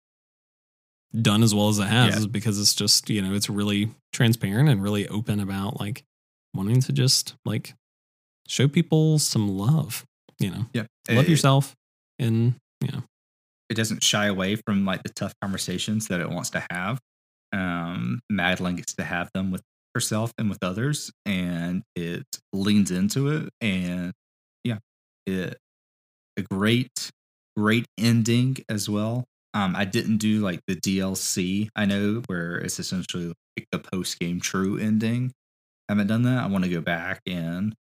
done 1.19 1.43
as 1.43 1.55
well 1.55 1.69
as 1.69 1.79
it 1.79 1.85
has 1.87 2.13
Yeah. 2.15 2.19
is 2.19 2.27
because 2.27 2.61
it's 2.61 2.75
just, 2.75 3.09
you 3.09 3.23
know, 3.23 3.33
it's 3.33 3.49
really 3.49 3.91
transparent 4.13 4.69
and 4.69 4.83
really 4.83 5.07
open 5.09 5.39
about 5.41 5.79
like 5.79 6.03
wanting 6.53 6.81
to 6.81 6.93
just 6.93 7.35
like 7.45 7.75
show 8.49 8.67
people 8.67 9.19
some 9.21 9.49
love, 9.57 10.05
you 10.41 10.51
know, 10.51 10.67
Yeah. 10.75 10.87
love 11.11 11.27
It- 11.27 11.31
yourself 11.31 11.75
and, 12.19 12.57
you 12.83 12.89
know, 12.89 13.05
It 13.73 13.77
doesn't 13.77 14.03
shy 14.03 14.27
away 14.27 14.57
from 14.57 14.85
like 14.85 15.03
the 15.03 15.09
tough 15.09 15.33
conversations 15.41 16.09
that 16.09 16.21
it 16.21 16.29
wants 16.29 16.51
to 16.51 16.63
have. 16.71 16.99
Um, 17.55 18.21
Madeline 18.29 18.77
gets 18.77 18.95
to 18.97 19.03
have 19.03 19.31
them 19.33 19.51
with 19.51 19.63
herself 19.95 20.31
and 20.37 20.51
with 20.51 20.63
others, 20.63 21.11
and 21.25 21.83
it 21.97 22.27
leans 22.53 22.91
into 22.91 23.29
it. 23.29 23.49
And 23.63 24.13
yeah, 24.63 24.77
it 25.25 25.57
a 26.37 26.43
great, 26.43 27.11
great 27.57 27.87
ending 27.99 28.59
as 28.69 28.91
well. 28.91 29.25
Um, 29.55 29.75
I 29.75 29.87
didn't 29.87 30.19
do 30.19 30.41
like 30.41 30.61
the 30.67 30.77
DLC. 30.77 31.71
I 31.75 31.87
know 31.87 32.21
where 32.27 32.59
it's 32.59 32.79
essentially 32.79 33.29
like 33.57 33.69
the 33.73 33.79
post 33.79 34.19
game 34.19 34.39
true 34.39 34.77
ending. 34.77 35.33
I 35.89 35.95
haven't 35.95 36.09
done 36.09 36.25
that. 36.25 36.45
I 36.45 36.47
want 36.47 36.65
to 36.65 36.71
go 36.71 36.83
back 36.83 37.23
and 37.27 37.75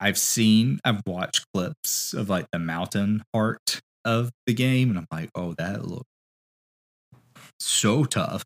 I've 0.00 0.18
seen, 0.18 0.80
I've 0.84 1.02
watched 1.06 1.46
clips 1.54 2.14
of 2.14 2.28
like 2.28 2.46
the 2.50 2.58
mountain 2.58 3.22
part 3.32 3.80
of 4.04 4.30
the 4.46 4.54
game, 4.54 4.90
and 4.90 4.98
I'm 4.98 5.06
like, 5.10 5.30
oh, 5.34 5.54
that 5.54 5.84
looked 5.84 6.06
so 7.58 8.04
tough. 8.04 8.44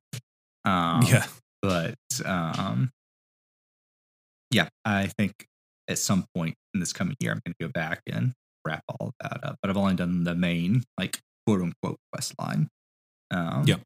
Um, 0.64 1.02
yeah. 1.02 1.26
but 1.62 1.94
um, 2.24 2.90
yeah, 4.50 4.68
I 4.84 5.06
think 5.18 5.46
at 5.88 5.98
some 5.98 6.26
point 6.34 6.54
in 6.72 6.80
this 6.80 6.92
coming 6.92 7.16
year, 7.20 7.32
I'm 7.32 7.40
going 7.44 7.54
to 7.58 7.66
go 7.66 7.72
back 7.72 8.00
and 8.10 8.32
wrap 8.66 8.82
all 8.88 9.12
that 9.20 9.40
up. 9.44 9.56
But 9.60 9.70
I've 9.70 9.76
only 9.76 9.94
done 9.94 10.24
the 10.24 10.34
main, 10.34 10.84
like 10.98 11.20
quote 11.46 11.60
unquote, 11.60 11.98
quest 12.12 12.34
line. 12.38 12.68
Um, 13.30 13.64
Yep. 13.66 13.80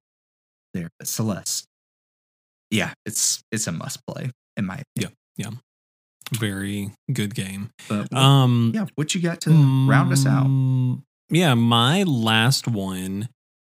There, 0.75 0.91
but 0.99 1.09
Celeste. 1.09 1.67
Yeah, 2.71 2.93
it's 3.07 3.43
it's 3.51 3.67
a 3.67 3.73
must 3.73 4.01
play 4.07 4.31
in 4.59 4.67
my 4.67 4.83
opinion. 4.95 5.17
Yeah, 5.37 5.47
yeah 5.47 5.51
very 6.33 6.91
good 7.13 7.35
game. 7.35 7.71
But 7.89 8.13
Um, 8.13 8.73
yeah, 8.75 8.87
what 8.95 9.15
you 9.15 9.21
got 9.21 9.41
to 9.43 9.51
round 9.89 10.13
us 10.13 10.27
out? 10.27 10.47
Yeah, 11.31 11.55
my 11.55 12.05
last 12.05 12.67
one, 12.67 13.29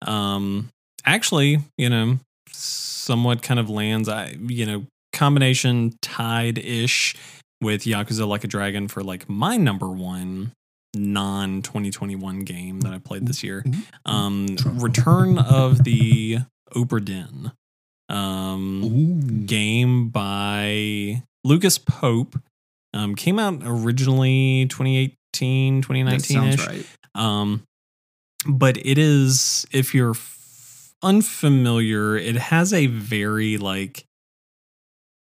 um, 0.06 0.70
actually, 1.06 1.60
you 1.78 1.90
know, 1.90 2.20
somewhat 2.52 3.42
kind 3.44 3.60
of 3.60 3.70
lands. 3.70 4.10
I, 4.10 4.36
you 4.48 4.66
know, 4.66 4.86
combination 5.12 5.94
tied 6.02 6.58
ish 6.58 7.16
with 7.62 7.84
Yakuza 7.84 8.28
Like 8.28 8.44
a 8.44 8.48
Dragon 8.48 8.88
for 8.88 9.04
like 9.04 9.30
my 9.30 9.58
number 9.58 9.88
one 9.90 10.52
non 10.96 11.62
2021 11.62 12.40
game 12.40 12.82
that 12.82 12.94
I 12.94 12.98
played 13.00 13.28
this 13.28 13.44
year. 13.44 13.64
Um, 14.06 14.56
Return 14.66 15.38
of 15.38 15.84
the 15.84 16.40
Obra 16.76 17.04
Dinn. 17.04 17.52
Um, 18.10 19.46
game 19.46 20.10
by 20.10 21.24
Lucas 21.44 21.78
Pope. 21.78 22.40
Um, 22.94 23.16
came 23.16 23.40
out 23.40 23.62
originally 23.66 24.68
2018, 24.70 25.82
That 25.82 25.88
2019 25.88 26.20
sounds 26.22 26.56
ish. 26.56 26.68
right. 26.68 26.86
Um, 27.16 27.64
but 28.48 28.78
it 28.78 28.98
is, 28.98 29.66
if 29.72 29.94
you're 29.94 30.12
f- 30.12 30.94
unfamiliar, 31.02 32.16
it 32.18 32.36
has 32.36 32.74
a 32.74 32.88
very 32.88 33.58
like 33.58 34.06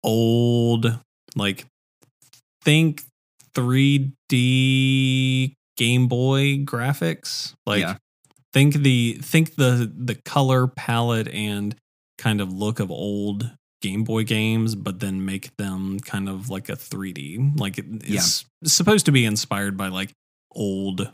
old, 0.03 0.99
like 1.35 1.65
think 2.63 3.03
3D 3.53 5.53
Game 5.77 6.07
Boy 6.07 6.57
graphics. 6.59 7.53
Like 7.65 7.81
Yeah. 7.81 7.97
think 8.53 8.75
the 8.75 9.17
think 9.21 9.55
the 9.55 9.91
the 9.95 10.15
color 10.15 10.67
palette 10.67 11.27
and 11.29 11.75
kind 12.17 12.41
of 12.41 12.51
look 12.53 12.79
of 12.79 12.91
old 12.91 13.51
Game 13.81 14.03
Boy 14.03 14.23
games, 14.23 14.75
but 14.75 14.99
then 14.99 15.25
make 15.25 15.55
them 15.57 15.99
kind 15.99 16.29
of 16.29 16.49
like 16.49 16.69
a 16.69 16.75
3D. 16.75 17.59
Like 17.59 17.77
it- 17.79 17.85
it's 18.03 18.45
supposed 18.63 19.05
to 19.07 19.11
be 19.11 19.25
inspired 19.25 19.75
by 19.77 19.87
like 19.87 20.11
old 20.51 21.11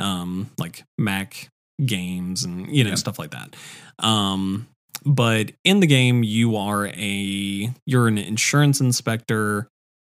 um 0.00 0.50
like 0.58 0.84
Mac 0.98 1.48
games 1.84 2.44
and 2.44 2.74
you 2.74 2.84
know 2.84 2.90
Yeah. 2.90 2.96
stuff 2.96 3.18
like 3.18 3.30
that. 3.30 3.54
Um 3.98 4.66
but 5.04 5.52
in 5.64 5.80
the 5.80 5.86
game 5.86 6.22
you 6.24 6.56
are 6.56 6.86
a 6.88 7.70
you're 7.86 8.08
an 8.08 8.18
insurance 8.18 8.80
inspector 8.80 9.68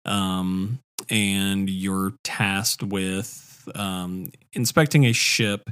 um 0.05 0.79
and 1.09 1.69
you're 1.69 2.13
tasked 2.23 2.81
with 2.83 3.67
um 3.75 4.31
inspecting 4.53 5.05
a 5.05 5.13
ship 5.13 5.69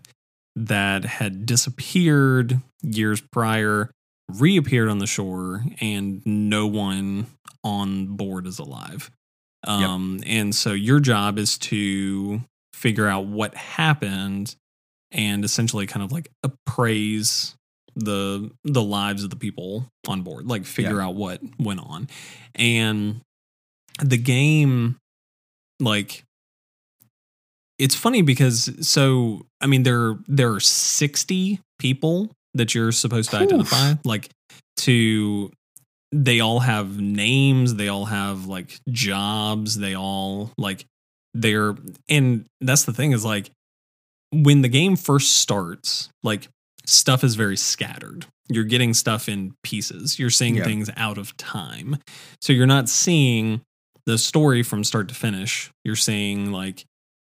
that 0.55 1.05
had 1.05 1.45
disappeared 1.45 2.59
years 2.83 3.21
prior 3.31 3.89
reappeared 4.31 4.89
on 4.89 4.99
the 4.99 5.07
shore 5.07 5.63
and 5.81 6.21
no 6.25 6.67
one 6.67 7.25
on 7.63 8.05
board 8.15 8.45
is 8.45 8.59
alive 8.59 9.09
um 9.65 10.19
and 10.25 10.53
so 10.53 10.71
your 10.73 10.99
job 10.99 11.39
is 11.39 11.57
to 11.57 12.39
figure 12.79 13.07
out 13.07 13.25
what 13.25 13.53
happened 13.55 14.55
and 15.11 15.43
essentially 15.43 15.85
kind 15.85 16.03
of 16.03 16.11
like 16.11 16.29
appraise 16.43 17.55
the 17.95 18.49
the 18.63 18.81
lives 18.81 19.23
of 19.23 19.29
the 19.29 19.35
people 19.35 19.85
on 20.07 20.21
board 20.21 20.47
like 20.47 20.65
figure 20.65 21.01
out 21.01 21.15
what 21.15 21.41
went 21.59 21.81
on 21.81 22.07
and 22.55 23.19
the 24.01 24.17
game 24.17 24.95
like 25.81 26.23
it's 27.77 27.95
funny 27.95 28.21
because 28.21 28.69
so 28.87 29.41
i 29.59 29.67
mean 29.67 29.83
there 29.83 30.17
there 30.27 30.53
are 30.53 30.59
60 30.61 31.59
people 31.79 32.31
that 32.53 32.73
you're 32.73 32.93
supposed 32.93 33.31
to 33.31 33.37
Oof. 33.37 33.43
identify 33.43 33.93
like 34.05 34.29
to 34.77 35.51
they 36.13 36.39
all 36.39 36.59
have 36.59 36.99
names 36.99 37.75
they 37.75 37.89
all 37.89 38.05
have 38.05 38.45
like 38.45 38.79
jobs 38.89 39.77
they 39.77 39.95
all 39.95 40.51
like 40.57 40.85
they're 41.33 41.75
and 42.07 42.45
that's 42.61 42.83
the 42.85 42.93
thing 42.93 43.11
is 43.11 43.23
like 43.23 43.51
when 44.31 44.61
the 44.61 44.69
game 44.69 44.95
first 44.95 45.37
starts 45.37 46.09
like 46.23 46.47
stuff 46.85 47.23
is 47.23 47.35
very 47.35 47.57
scattered. 47.57 48.25
You're 48.47 48.63
getting 48.63 48.93
stuff 48.95 49.29
in 49.29 49.53
pieces. 49.63 50.17
You're 50.17 50.31
seeing 50.31 50.55
Yeah. 50.55 50.63
things 50.63 50.89
out 50.97 51.17
of 51.19 51.35
time. 51.37 51.97
So 52.41 52.51
you're 52.53 52.65
not 52.67 52.89
seeing 52.89 53.61
the 54.07 54.17
story 54.17 54.63
from 54.63 54.83
start 54.83 55.07
to 55.09 55.15
finish. 55.15 55.69
You're 55.83 55.95
seeing 55.95 56.51
like 56.51 56.83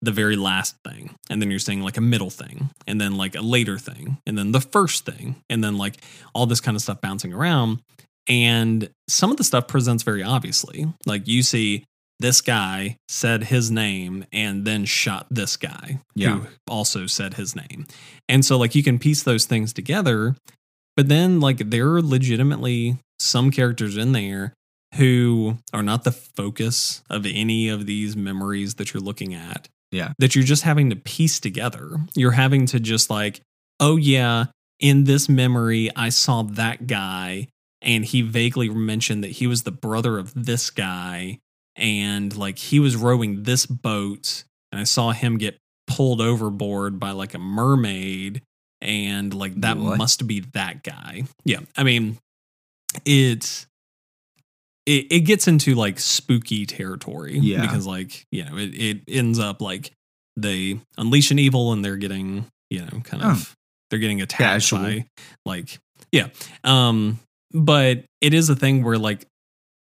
the 0.03 0.11
very 0.11 0.37
last 0.37 0.75
thing 0.87 1.15
and 1.31 1.41
then 1.41 1.51
you're 1.51 1.61
seeing 1.61 1.83
like 1.83 1.97
a 1.97 2.01
middle 2.01 2.31
thing 2.31 2.69
and 2.87 3.01
then 3.01 3.17
like 3.17 3.35
a 3.37 3.41
later 3.41 3.79
thing 3.79 4.19
and 4.27 4.37
then 4.37 4.53
the 4.53 4.61
first 4.61 5.07
thing 5.07 5.37
and 5.49 5.63
then 5.65 5.79
like 5.79 5.97
all 6.35 6.47
this 6.47 6.61
kind 6.61 6.75
of 6.77 6.83
stuff 6.83 7.01
bouncing 7.01 7.33
around. 7.33 7.81
And 8.29 8.91
some 9.09 9.31
of 9.31 9.37
the 9.37 9.45
stuff 9.45 9.69
presents 9.69 10.03
very 10.03 10.23
obviously. 10.23 10.93
Like 11.07 11.29
you 11.29 11.43
see 11.43 11.85
this 12.21 12.41
guy 12.41 12.97
said 13.09 13.45
his 13.45 13.71
name 13.71 14.25
and 14.33 14.65
then 14.65 14.85
shot 14.85 15.27
this 15.31 15.57
guy 15.57 16.01
Yeah. 16.15 16.39
who 16.41 16.47
also 16.69 17.07
said 17.07 17.35
his 17.35 17.55
name 17.57 17.87
and 18.29 18.45
so 18.45 18.57
like 18.57 18.75
you 18.75 18.83
can 18.83 18.99
piece 18.99 19.23
those 19.23 19.45
things 19.47 19.73
together 19.73 20.37
but 20.97 21.09
then 21.09 21.41
like 21.41 21.71
there 21.71 21.93
are 21.95 22.03
legitimately 22.03 22.99
some 23.19 23.51
characters 23.51 23.97
in 23.97 24.13
there 24.13 24.53
who 24.97 25.59
are 25.73 25.83
not 25.83 26.05
the 26.05 26.13
focus 26.13 27.03
of 27.11 27.27
any 27.27 27.69
of 27.69 27.87
these 27.87 28.17
memories 28.17 28.75
that 28.75 28.95
you're 28.95 29.03
looking 29.03 29.35
at 29.35 29.69
Yeah. 29.91 30.13
that 30.21 30.35
you're 30.37 30.45
just 30.45 30.63
having 30.63 30.91
to 30.91 30.97
piece 30.97 31.41
together. 31.41 31.97
You're 32.15 32.33
having 32.33 32.67
to 32.67 32.79
just 32.79 33.11
like, 33.11 33.41
oh 33.81 33.97
yeah, 33.97 34.47
in 34.79 35.03
this 35.05 35.29
memory, 35.29 35.91
I 35.97 36.11
saw 36.11 36.43
that 36.45 36.87
guy 36.87 37.49
and 37.83 38.05
he 38.05 38.23
vaguely 38.23 38.69
mentioned 38.69 39.25
that 39.25 39.33
he 39.33 39.47
was 39.49 39.63
the 39.65 39.73
brother 39.73 40.17
of 40.19 40.33
this 40.35 40.71
guy 40.71 41.39
and 41.77 42.37
like 42.37 42.59
he 42.59 42.81
was 42.81 42.97
rowing 42.97 43.43
this 43.45 43.67
boat 43.67 44.45
and 44.73 44.81
I 44.81 44.85
saw 44.85 45.13
him 45.13 45.39
get 45.39 45.59
pulled 45.87 46.21
overboard 46.21 46.99
by 46.99 47.11
like 47.13 47.35
a 47.35 47.39
mermaid 47.39 48.43
and 48.81 49.33
like 49.35 49.61
that 49.63 49.77
What? 49.79 49.99
must 49.99 50.27
be 50.27 50.41
that 50.55 50.83
guy. 50.83 51.25
Yeah. 51.45 51.61
I 51.77 51.83
mean, 51.85 52.19
it's 53.05 53.67
it, 54.87 55.07
it 55.11 55.21
gets 55.21 55.49
into 55.49 55.75
like 55.75 55.99
spooky 55.99 56.67
territory 56.67 57.39
Yeah. 57.39 57.63
because 57.63 57.87
like 57.87 58.27
you 58.31 58.45
know 58.45 58.57
it, 58.57 58.75
it 58.75 59.01
ends 59.09 59.39
up 59.39 59.61
like 59.63 59.93
they 60.37 60.81
unleash 60.99 61.31
an 61.31 61.39
evil 61.39 61.73
and 61.73 61.85
they're 61.85 61.97
getting 61.97 62.47
you 62.71 62.81
know 62.81 63.01
kind 63.05 63.23
of 63.23 63.55
they're 63.91 63.99
getting 63.99 64.21
attacked 64.21 64.41
Casual. 64.69 64.79
by 64.81 65.07
like 65.47 65.79
yeah 66.13 66.29
um 66.65 67.19
but 67.53 68.05
it 68.21 68.35
is 68.35 68.51
a 68.51 68.57
thing 68.57 68.83
where 68.83 68.99
like 68.99 69.27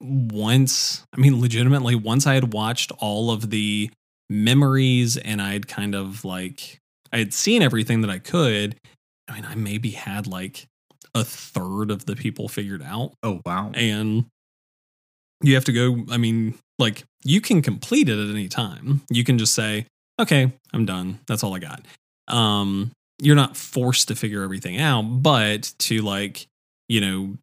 once 0.02 1.04
i 1.16 1.20
mean 1.20 1.40
legitimately 1.40 1.94
once 1.94 2.26
i 2.26 2.34
had 2.34 2.52
watched 2.52 2.90
all 2.98 3.30
of 3.30 3.50
the 3.50 3.90
memories 4.28 5.16
and 5.16 5.40
i'd 5.40 5.68
kind 5.68 5.94
of 5.94 6.24
like 6.24 6.78
i 7.12 7.18
had 7.18 7.32
seen 7.32 7.62
everything 7.62 8.00
that 8.00 8.10
i 8.10 8.18
could 8.18 8.76
i 9.28 9.34
mean 9.34 9.44
i 9.44 9.54
maybe 9.54 9.90
had 9.90 10.26
like 10.26 10.66
a 11.14 11.22
third 11.24 11.90
of 11.90 12.06
the 12.06 12.16
people 12.16 12.48
figured 12.48 12.82
out 12.82 13.12
Oh 13.22 13.40
wow. 13.46 13.70
and 13.74 14.24
you 15.42 15.54
have 15.54 15.64
to 15.66 15.72
go 15.72 16.04
i 16.10 16.16
mean 16.16 16.54
Like 16.78 17.04
you 17.24 17.40
can 17.40 17.62
complete 17.62 18.08
it 18.08 18.18
at 18.18 18.30
any 18.30 18.48
time. 18.48 19.02
You 19.08 19.22
can 19.22 19.38
just 19.38 19.54
say, 19.54 19.86
okay, 20.20 20.50
I'm 20.72 20.84
done. 20.84 21.20
That's 21.28 21.44
all 21.44 21.54
I 21.54 21.60
got. 21.60 21.84
Um, 22.26 22.90
you're 23.20 23.36
not 23.36 23.56
forced 23.56 24.08
to 24.08 24.16
figure 24.16 24.42
everything 24.42 24.80
out, 24.80 25.02
but 25.02 25.72
to 25.80 26.02
like, 26.02 26.46
you 26.88 27.00
know, 27.00 27.36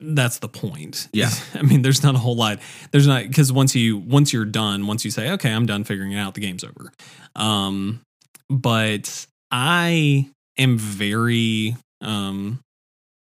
that's 0.00 0.38
the 0.38 0.48
point. 0.48 1.08
Yeah. 1.12 1.30
I 1.54 1.62
mean, 1.62 1.82
there's 1.82 2.02
not 2.02 2.14
a 2.14 2.18
whole 2.18 2.36
lot. 2.36 2.58
There's 2.90 3.06
not 3.06 3.22
because 3.26 3.52
once 3.52 3.74
you 3.74 3.98
once 3.98 4.32
you're 4.32 4.44
done, 4.44 4.86
once 4.86 5.04
you 5.04 5.10
say, 5.10 5.30
okay, 5.32 5.52
I'm 5.52 5.66
done 5.66 5.84
figuring 5.84 6.12
it 6.12 6.18
out, 6.18 6.34
the 6.34 6.40
game's 6.40 6.64
over. 6.64 6.92
Um, 7.34 8.00
but 8.50 9.26
I 9.50 10.28
am 10.58 10.78
very 10.78 11.76
um, 12.02 12.60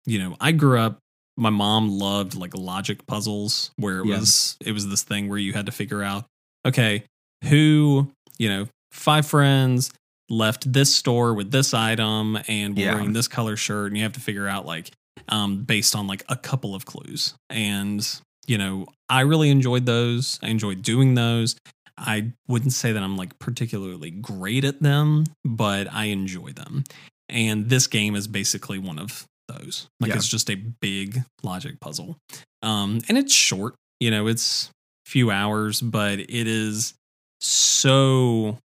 you 0.06 0.18
know, 0.18 0.36
I 0.40 0.52
grew 0.52 0.78
up. 0.78 0.98
My 1.36 1.51
mom 1.51 1.90
loved 1.90 2.35
like 2.35 2.56
logic 2.56 3.06
puzzles 3.06 3.70
where 3.77 4.01
it 4.01 4.06
Yeah. 4.06 4.18
was 4.20 4.56
it 4.64 4.73
was 4.73 4.89
this 4.89 5.02
thing 5.02 5.28
where 5.28 5.39
you 5.39 5.52
had 5.52 5.66
to 5.66 5.73
figure 5.73 6.02
out, 6.02 6.24
okay, 6.66 7.05
who 7.48 8.10
you 8.39 8.48
know, 8.48 8.68
five 8.93 9.27
friends 9.27 9.90
left 10.28 10.70
this 10.73 10.94
store 10.94 11.35
with 11.35 11.51
this 11.51 11.73
item 11.74 12.39
and 12.48 12.74
were 12.77 12.82
Yeah. 12.82 12.94
wearing 12.94 13.12
this 13.12 13.28
color 13.28 13.56
shirt, 13.56 13.89
and 13.89 13.97
you 13.97 14.02
have 14.02 14.12
to 14.14 14.20
figure 14.20 14.48
out 14.48 14.64
like 14.66 14.90
um, 15.28 15.62
based 15.62 15.94
on 15.97 16.07
like 16.07 16.24
a 16.28 16.36
couple 16.36 16.74
of 16.74 16.86
clues. 16.86 17.35
And, 17.51 18.07
you 18.47 18.59
know, 18.59 18.86
I 19.09 19.20
really 19.23 19.51
enjoyed 19.51 19.86
those. 19.86 20.39
I 20.43 20.48
enjoyed 20.48 20.82
doing 20.82 21.15
those. 21.15 21.57
I 21.98 22.32
wouldn't 22.48 22.73
say 22.73 22.93
that 22.93 23.03
I'm 23.03 23.16
like 23.16 23.39
particularly 23.39 24.11
great 24.11 24.65
at 24.65 24.82
them, 24.82 25.24
but 25.44 25.90
I 25.93 26.07
enjoy 26.07 26.53
them. 26.53 26.85
And 27.28 27.69
this 27.69 27.86
game 27.86 28.15
is 28.15 28.27
basically 28.28 28.78
one 28.78 28.98
of 28.98 29.27
those. 29.48 29.89
Like 30.01 30.11
Yeah. 30.11 30.16
it's 30.16 30.28
just 30.28 30.51
a 30.51 30.57
big 30.57 31.23
logic 31.43 31.81
puzzle. 31.81 32.16
Um, 32.62 33.01
and 33.09 33.16
it's 33.16 33.32
short, 33.32 33.74
you 34.01 34.11
know, 34.11 34.27
it's 34.27 34.70
a 35.07 35.11
few 35.11 35.31
hours, 35.31 35.81
but 35.81 36.19
it 36.19 36.28
is 36.47 36.94
so 37.40 38.59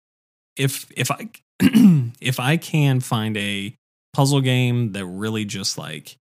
if 0.56 0.90
if 0.96 1.10
I 1.10 1.28
if 2.20 2.40
I 2.40 2.56
can 2.56 3.00
find 3.00 3.36
a 3.36 3.74
puzzle 4.12 4.40
game 4.40 4.92
that 4.92 5.04
really 5.06 5.44
just 5.44 5.78
like 5.78 6.16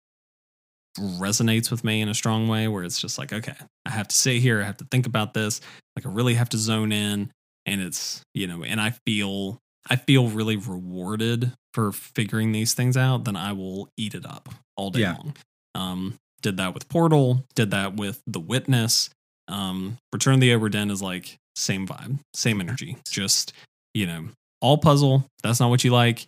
resonates 0.99 1.71
with 1.71 1.83
me 1.83 2.01
in 2.01 2.09
a 2.09 2.13
strong 2.13 2.47
way 2.47 2.67
where 2.67 2.83
it's 2.83 2.99
just 2.99 3.17
like 3.17 3.31
okay 3.33 3.53
i 3.85 3.89
have 3.89 4.07
to 4.07 4.15
sit 4.15 4.37
here 4.41 4.61
i 4.61 4.65
have 4.65 4.77
to 4.77 4.85
think 4.91 5.05
about 5.05 5.33
this 5.33 5.61
like 5.95 6.05
i 6.05 6.09
really 6.09 6.33
have 6.33 6.49
to 6.49 6.57
zone 6.57 6.91
in 6.91 7.31
and 7.65 7.81
it's 7.81 8.21
you 8.33 8.45
know 8.47 8.63
and 8.63 8.79
i 8.81 8.91
feel 9.05 9.57
i 9.89 9.95
feel 9.95 10.27
really 10.29 10.55
rewarded 10.57 11.51
for 11.73 11.91
figuring 11.91 12.51
these 12.51 12.73
things 12.73 12.97
out 12.97 13.23
then 13.25 13.35
i 13.35 13.51
will 13.53 13.87
eat 13.97 14.13
it 14.13 14.25
up 14.25 14.49
all 14.75 14.89
day 14.89 15.01
Yeah. 15.01 15.13
long. 15.13 15.35
Um 15.75 16.15
did 16.41 16.57
that 16.57 16.73
with 16.73 16.87
portal 16.89 17.43
did 17.55 17.71
that 17.71 17.95
with 17.95 18.21
the 18.27 18.39
witness. 18.39 19.09
Um 19.47 19.97
return 20.13 20.35
of 20.35 20.39
the 20.41 20.69
dinn 20.69 20.89
is 20.91 21.01
like 21.01 21.37
same 21.55 21.85
vibe 21.87 22.19
same 22.33 22.61
energy 22.61 22.97
just 23.09 23.53
you 23.93 24.05
know 24.07 24.29
all 24.61 24.77
puzzle 24.77 25.25
that's 25.43 25.59
not 25.59 25.69
what 25.69 25.83
you 25.83 25.91
like 25.91 26.27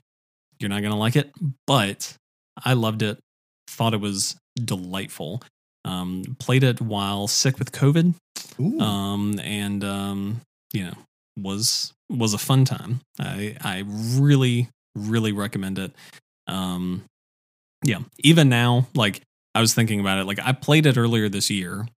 you're 0.59 0.69
not 0.69 0.81
gonna 0.81 0.97
like 0.97 1.15
it 1.15 1.31
but 1.67 2.13
i 2.63 2.73
loved 2.73 3.01
it 3.01 3.17
thought 3.67 3.93
it 3.93 4.01
was 4.01 4.35
delightful. 4.55 5.41
Um, 5.83 6.37
played 6.39 6.63
it 6.63 6.79
while 6.79 7.27
sick 7.27 7.57
with 7.57 7.71
COVID, 7.71 8.13
um, 8.79 9.39
and 9.43 9.83
um, 9.83 10.41
you 10.73 10.85
know 10.85 10.93
was 11.37 11.93
was 12.09 12.33
a 12.33 12.37
fun 12.37 12.65
time. 12.65 13.01
I 13.19 13.55
I 13.61 13.83
really 13.87 14.69
really 14.95 15.31
recommend 15.31 15.79
it. 15.79 15.91
Um, 16.47 17.03
yeah, 17.83 17.99
even 18.19 18.49
now, 18.49 18.87
like 18.93 19.21
I 19.55 19.61
was 19.61 19.73
thinking 19.73 19.99
about 19.99 20.19
it. 20.19 20.25
Like 20.25 20.39
I 20.43 20.51
played 20.51 20.85
it 20.85 20.97
earlier 20.97 21.29
this 21.29 21.49
year. 21.49 21.87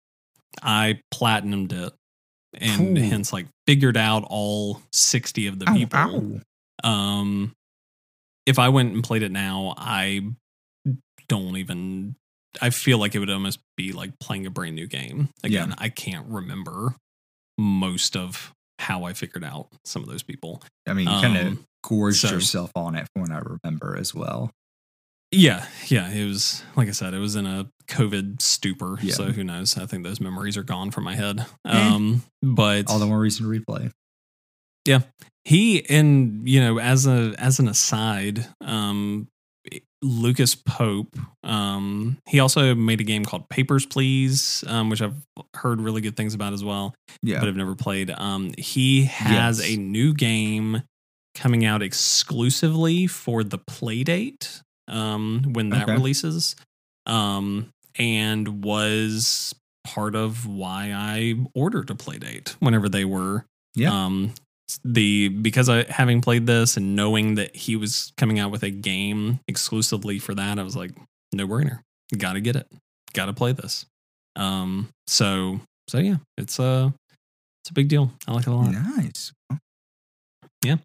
I 0.62 1.00
platinumed 1.12 1.72
it, 1.72 1.92
and 2.58 2.96
Ooh. 2.96 3.02
hence 3.02 3.32
like 3.32 3.46
figured 3.66 3.96
out 3.96 4.24
all 4.28 4.80
sixty 4.92 5.46
of 5.46 5.58
the 5.58 5.68
Ow, 5.68 5.74
people. 5.74 5.98
ow. 5.98 6.88
Um, 6.88 7.52
if 8.46 8.58
I 8.58 8.68
went 8.68 8.94
and 8.94 9.04
played 9.04 9.22
it 9.22 9.32
now, 9.32 9.74
I 9.76 10.22
don't 11.28 11.56
even. 11.56 12.16
I 12.62 12.70
feel 12.70 12.98
like 12.98 13.14
it 13.14 13.18
would 13.18 13.30
almost 13.30 13.58
be 13.76 13.92
like 13.92 14.18
playing 14.20 14.46
a 14.46 14.50
brand 14.50 14.74
new 14.76 14.86
game. 14.86 15.28
Again, 15.42 15.70
Yeah. 15.70 15.74
I 15.78 15.88
can't 15.88 16.26
remember 16.26 16.94
most 17.58 18.16
of 18.16 18.52
how 18.78 19.04
I 19.04 19.12
figured 19.12 19.44
out 19.44 19.68
some 19.84 20.02
of 20.02 20.08
those 20.08 20.22
people. 20.22 20.62
I 20.86 20.92
mean, 20.94 21.06
you 21.08 21.12
kind 21.20 21.36
of 21.36 21.46
Um, 21.46 21.64
gorged 21.84 22.18
so- 22.20 22.30
yourself 22.32 22.70
on 22.74 22.94
it 22.96 23.06
from 23.12 23.22
what 23.22 23.30
I 23.30 23.38
remember 23.38 23.96
as 23.96 24.14
well. 24.14 24.50
Yeah, 25.30 25.66
yeah. 25.88 26.10
It 26.10 26.26
was 26.26 26.62
like 26.76 26.86
I 26.88 26.92
said, 26.92 27.12
it 27.12 27.18
was 27.18 27.34
in 27.34 27.44
a 27.46 27.68
COVID 27.88 28.40
stupor. 28.40 28.98
Yeah. 29.02 29.14
So 29.14 29.32
who 29.32 29.42
knows? 29.42 29.76
I 29.76 29.86
think 29.86 30.04
those 30.04 30.20
memories 30.20 30.56
are 30.56 30.62
gone 30.62 30.90
from 30.92 31.02
my 31.04 31.16
head. 31.16 31.44
Eh. 31.66 31.88
Um, 31.94 32.22
but 32.42 32.88
All 32.88 32.98
the 33.00 33.06
more 33.06 33.18
reason 33.18 33.44
to 33.44 33.50
replay. 33.60 33.90
Yeah, 34.86 35.00
he 35.44 35.88
and 35.88 36.48
you 36.48 36.60
know 36.60 36.78
as 36.78 37.06
a 37.06 37.34
as 37.38 37.58
an 37.58 37.66
aside 37.68 38.46
um 38.60 39.26
lucas 40.06 40.54
pope 40.54 41.16
um 41.44 42.18
he 42.28 42.38
also 42.38 42.74
made 42.74 43.00
a 43.00 43.04
game 43.04 43.24
called 43.24 43.48
papers 43.48 43.86
please 43.86 44.62
um 44.66 44.90
which 44.90 45.00
i've 45.00 45.16
heard 45.54 45.80
really 45.80 46.02
good 46.02 46.14
things 46.14 46.34
about 46.34 46.52
as 46.52 46.62
well 46.62 46.94
Yeah. 47.22 47.40
but 47.40 47.48
i've 47.48 47.56
never 47.56 47.74
played 47.74 48.10
um 48.10 48.52
he 48.58 49.04
has 49.04 49.60
Yes. 49.60 49.70
a 49.70 49.80
new 49.80 50.12
game 50.12 50.82
coming 51.34 51.64
out 51.64 51.82
exclusively 51.82 53.06
for 53.06 53.42
the 53.42 53.58
playdate 53.58 54.60
um 54.88 55.42
when 55.54 55.70
that 55.70 55.84
Okay. 55.84 55.92
releases 55.92 56.54
um 57.06 57.70
and 57.98 58.62
was 58.62 59.54
part 59.84 60.14
of 60.14 60.46
why 60.46 60.92
i 60.94 61.34
ordered 61.54 61.88
a 61.90 61.94
playdate 61.94 62.50
whenever 62.60 62.88
they 62.90 63.04
were 63.06 63.46
Yeah. 63.74 64.04
um 64.06 64.34
the 64.84 65.28
because 65.28 65.68
I 65.68 65.84
having 65.90 66.20
played 66.20 66.46
this 66.46 66.76
and 66.76 66.96
knowing 66.96 67.34
that 67.36 67.54
he 67.54 67.76
was 67.76 68.12
coming 68.16 68.38
out 68.38 68.50
with 68.50 68.62
a 68.62 68.70
game 68.70 69.40
exclusively 69.48 70.18
for 70.18 70.34
that, 70.34 70.58
I 70.58 70.62
was 70.62 70.76
like, 70.76 70.92
no 71.32 71.46
brainer. 71.46 71.80
Gotta 72.16 72.40
get 72.40 72.56
it. 72.56 72.66
Gotta 73.12 73.32
play 73.32 73.52
this. 73.52 73.86
Um 74.36 74.88
so 75.06 75.60
so 75.88 75.98
yeah, 75.98 76.16
it's 76.38 76.58
a 76.58 76.92
it's 77.62 77.70
a 77.70 77.74
big 77.74 77.88
deal. 77.88 78.12
I 78.26 78.32
like 78.32 78.46
it 78.46 78.50
a 78.50 78.54
lot. 78.54 78.70
nice. 78.72 79.32
Yeah. 80.64 80.76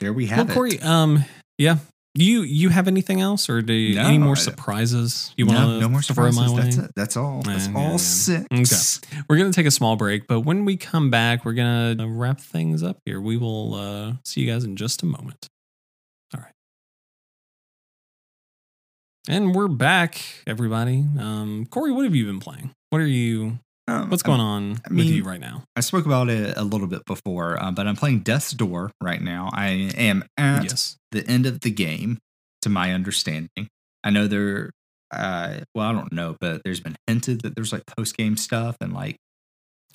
There 0.00 0.12
we 0.12 0.26
Well, 0.26 0.36
have 0.36 0.50
it. 0.50 0.54
Corey, 0.54 0.80
um 0.80 1.24
yeah. 1.58 1.78
You 2.14 2.42
you 2.42 2.68
have 2.70 2.88
anything 2.88 3.20
else 3.20 3.48
or 3.48 3.62
do 3.62 3.72
you, 3.72 3.94
No, 3.94 4.06
any 4.06 4.18
more 4.18 4.34
surprises 4.34 5.32
you 5.36 5.44
no, 5.44 5.52
want 5.54 5.70
to 5.74 5.80
no 5.80 5.88
more 5.88 6.02
surprises. 6.02 6.54
That's 6.54 6.76
it. 6.76 6.90
That's 6.96 7.16
all. 7.16 7.42
That's 7.42 7.68
Yeah, 7.68 7.76
all 7.76 7.90
yeah, 7.92 7.96
six. 7.98 9.00
We're 9.28 9.36
going 9.36 9.50
to 9.52 9.54
take 9.54 9.66
a 9.66 9.70
small 9.70 9.94
break, 9.94 10.26
but 10.26 10.40
when 10.40 10.64
we 10.64 10.76
come 10.76 11.10
back, 11.10 11.44
we're 11.44 11.52
going 11.52 11.98
to 11.98 12.08
wrap 12.08 12.40
things 12.40 12.82
up 12.82 12.98
here. 13.04 13.20
We 13.20 13.36
will 13.36 13.74
uh, 13.74 14.12
see 14.24 14.40
you 14.40 14.50
guys 14.52 14.64
in 14.64 14.74
just 14.74 15.02
a 15.02 15.06
moment. 15.06 15.46
All 16.34 16.40
right. 16.40 16.52
And 19.28 19.54
we're 19.54 19.68
back, 19.68 20.20
everybody. 20.46 21.04
Um, 21.20 21.66
Corey, 21.70 21.92
what 21.92 22.04
have 22.04 22.14
you 22.14 22.24
been 22.24 22.40
playing? 22.40 22.72
What 22.90 23.00
are 23.00 23.06
you? 23.06 23.60
Um, 23.88 24.10
What's 24.10 24.22
going 24.22 24.40
on 24.40 24.80
I 24.88 24.92
with 24.94 25.06
you 25.06 25.24
right 25.24 25.40
now? 25.40 25.64
I 25.74 25.80
spoke 25.80 26.04
about 26.04 26.28
it 26.28 26.56
a 26.58 26.62
little 26.62 26.86
bit 26.86 27.04
before, 27.06 27.60
uh, 27.62 27.70
but 27.72 27.86
I'm 27.86 27.96
playing 27.96 28.20
Death's 28.20 28.52
Door 28.52 28.90
right 29.02 29.20
now. 29.22 29.48
I 29.52 29.68
am 29.96 30.24
at 30.36 30.64
Yes. 30.64 30.96
the 31.10 31.26
end 31.26 31.46
of 31.46 31.60
the 31.60 31.70
game, 31.70 32.18
to 32.62 32.68
my 32.68 32.92
understanding. 32.92 33.68
I 34.04 34.10
know 34.10 34.26
there, 34.26 34.70
uh, 35.10 35.60
well, 35.74 35.88
I 35.88 35.92
don't 35.92 36.12
know, 36.12 36.36
but 36.38 36.62
there's 36.64 36.80
been 36.80 36.96
hinted 37.06 37.40
that 37.42 37.54
there's 37.54 37.72
like 37.72 37.84
post 37.96 38.14
game 38.16 38.36
stuff 38.36 38.76
and 38.82 38.92
like 38.92 39.16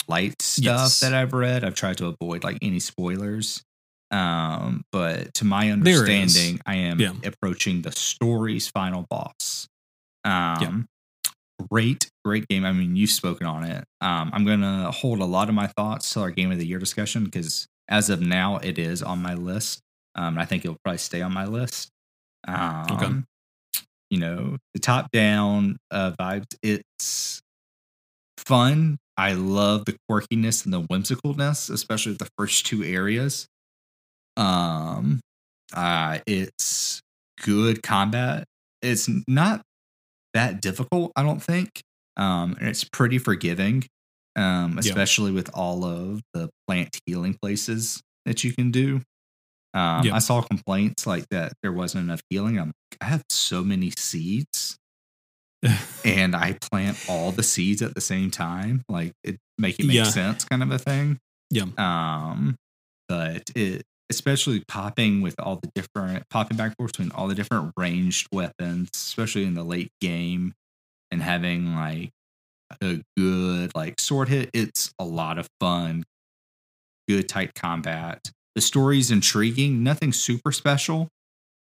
light 0.08 0.42
stuff 0.42 0.64
Yes. 0.64 1.00
that 1.00 1.14
I've 1.14 1.32
read. 1.32 1.62
I've 1.62 1.76
tried 1.76 1.98
to 1.98 2.06
avoid 2.06 2.42
like 2.42 2.58
any 2.62 2.80
spoilers. 2.80 3.62
Um, 4.10 4.82
but 4.92 5.32
to 5.34 5.44
my 5.44 5.70
understanding, 5.70 6.60
I 6.66 6.76
am 6.76 6.98
Yeah. 7.00 7.12
approaching 7.24 7.82
the 7.82 7.92
story's 7.92 8.68
final 8.68 9.06
boss. 9.08 9.68
Um, 10.24 10.86
great, 11.70 12.10
great 12.24 12.48
game. 12.48 12.64
I 12.64 12.72
mean, 12.72 12.96
you've 12.96 13.10
spoken 13.10 13.46
on 13.46 13.64
it. 13.64 13.84
Um, 14.00 14.30
I'm 14.32 14.44
gonna 14.44 14.90
hold 14.90 15.20
a 15.20 15.24
lot 15.24 15.48
of 15.48 15.54
my 15.54 15.66
thoughts 15.68 16.12
till 16.12 16.22
our 16.22 16.30
game 16.30 16.50
of 16.50 16.58
the 16.58 16.66
year 16.66 16.78
discussion 16.78 17.24
because 17.24 17.66
as 17.88 18.10
of 18.10 18.20
now, 18.20 18.56
it 18.58 18.78
is 18.78 19.02
on 19.02 19.20
my 19.22 19.34
list. 19.34 19.80
Um, 20.14 20.34
and 20.34 20.40
I 20.40 20.44
think 20.44 20.64
it'll 20.64 20.78
probably 20.84 20.98
stay 20.98 21.22
on 21.22 21.32
my 21.32 21.46
list. 21.46 21.90
Um, 22.46 23.24
You 24.10 24.18
know, 24.20 24.58
the 24.74 24.80
top 24.80 25.10
down 25.12 25.78
uh, 25.90 26.12
vibes. 26.18 26.54
It's 26.62 27.40
fun. 28.38 28.98
I 29.16 29.32
love 29.32 29.84
the 29.86 29.96
quirkiness 30.10 30.64
and 30.64 30.72
the 30.72 30.82
whimsicalness, 30.82 31.70
especially 31.70 32.14
the 32.14 32.28
first 32.38 32.66
two 32.66 32.82
areas. 32.84 33.46
Um, 34.36 35.20
uh, 35.72 36.18
it's 36.26 37.00
good 37.42 37.82
combat. 37.82 38.44
It's 38.82 39.08
not 39.28 39.62
that 40.34 40.60
difficult, 40.60 41.12
I 41.16 41.22
don't 41.22 41.42
think. 41.42 41.82
Um, 42.16 42.56
and 42.60 42.68
it's 42.68 42.84
pretty 42.84 43.18
forgiving, 43.18 43.84
um, 44.36 44.78
especially 44.78 45.32
with 45.32 45.50
all 45.54 45.84
of 45.84 46.20
the 46.32 46.50
plant 46.68 46.98
healing 47.06 47.36
places 47.40 48.02
that 48.26 48.44
you 48.44 48.52
can 48.52 48.70
do. 48.70 49.00
Um, 49.74 50.04
Yeah. 50.06 50.14
I 50.14 50.18
saw 50.20 50.40
complaints 50.42 51.06
like 51.06 51.28
that 51.30 51.52
there 51.62 51.72
wasn't 51.72 52.04
enough 52.04 52.22
healing. 52.30 52.58
I'm 52.58 52.68
like, 52.68 52.98
I 53.00 53.06
have 53.06 53.24
so 53.28 53.64
many 53.64 53.90
seeds 53.96 54.76
and 56.04 56.36
I 56.36 56.56
plant 56.60 56.98
all 57.08 57.32
the 57.32 57.42
seeds 57.42 57.82
at 57.82 57.94
the 57.94 58.00
same 58.00 58.30
time, 58.30 58.82
like 58.88 59.12
it 59.24 59.38
make 59.58 59.78
it 59.80 59.86
make 59.86 59.96
Yeah. 59.96 60.04
sense, 60.04 60.44
kind 60.44 60.62
of 60.62 60.70
a 60.70 60.78
thing. 60.78 61.18
Yeah. 61.50 61.64
Um, 61.78 62.56
but 63.08 63.50
it 63.56 63.82
especially 64.10 64.62
popping 64.68 65.22
with 65.22 65.34
all 65.40 65.56
the 65.56 65.70
different 65.74 66.28
popping 66.28 66.56
back 66.56 66.66
and 66.68 66.76
forth 66.76 66.92
between 66.92 67.10
all 67.12 67.26
the 67.26 67.34
different 67.34 67.72
ranged 67.76 68.28
weapons, 68.32 68.90
especially 68.94 69.44
in 69.44 69.54
the 69.54 69.64
late 69.64 69.90
game, 70.00 70.52
and 71.14 71.22
having 71.22 71.74
like 71.76 72.10
a 72.82 73.00
good 73.16 73.70
like 73.74 74.00
sword 74.00 74.28
hit. 74.28 74.50
It's 74.52 74.92
a 74.98 75.04
lot 75.04 75.38
of 75.38 75.46
fun. 75.60 76.02
Good 77.08 77.28
tight 77.28 77.54
combat. 77.54 78.30
The 78.54 78.60
story's 78.60 79.10
intriguing. 79.10 79.82
Nothing 79.82 80.12
super 80.12 80.52
special, 80.52 81.08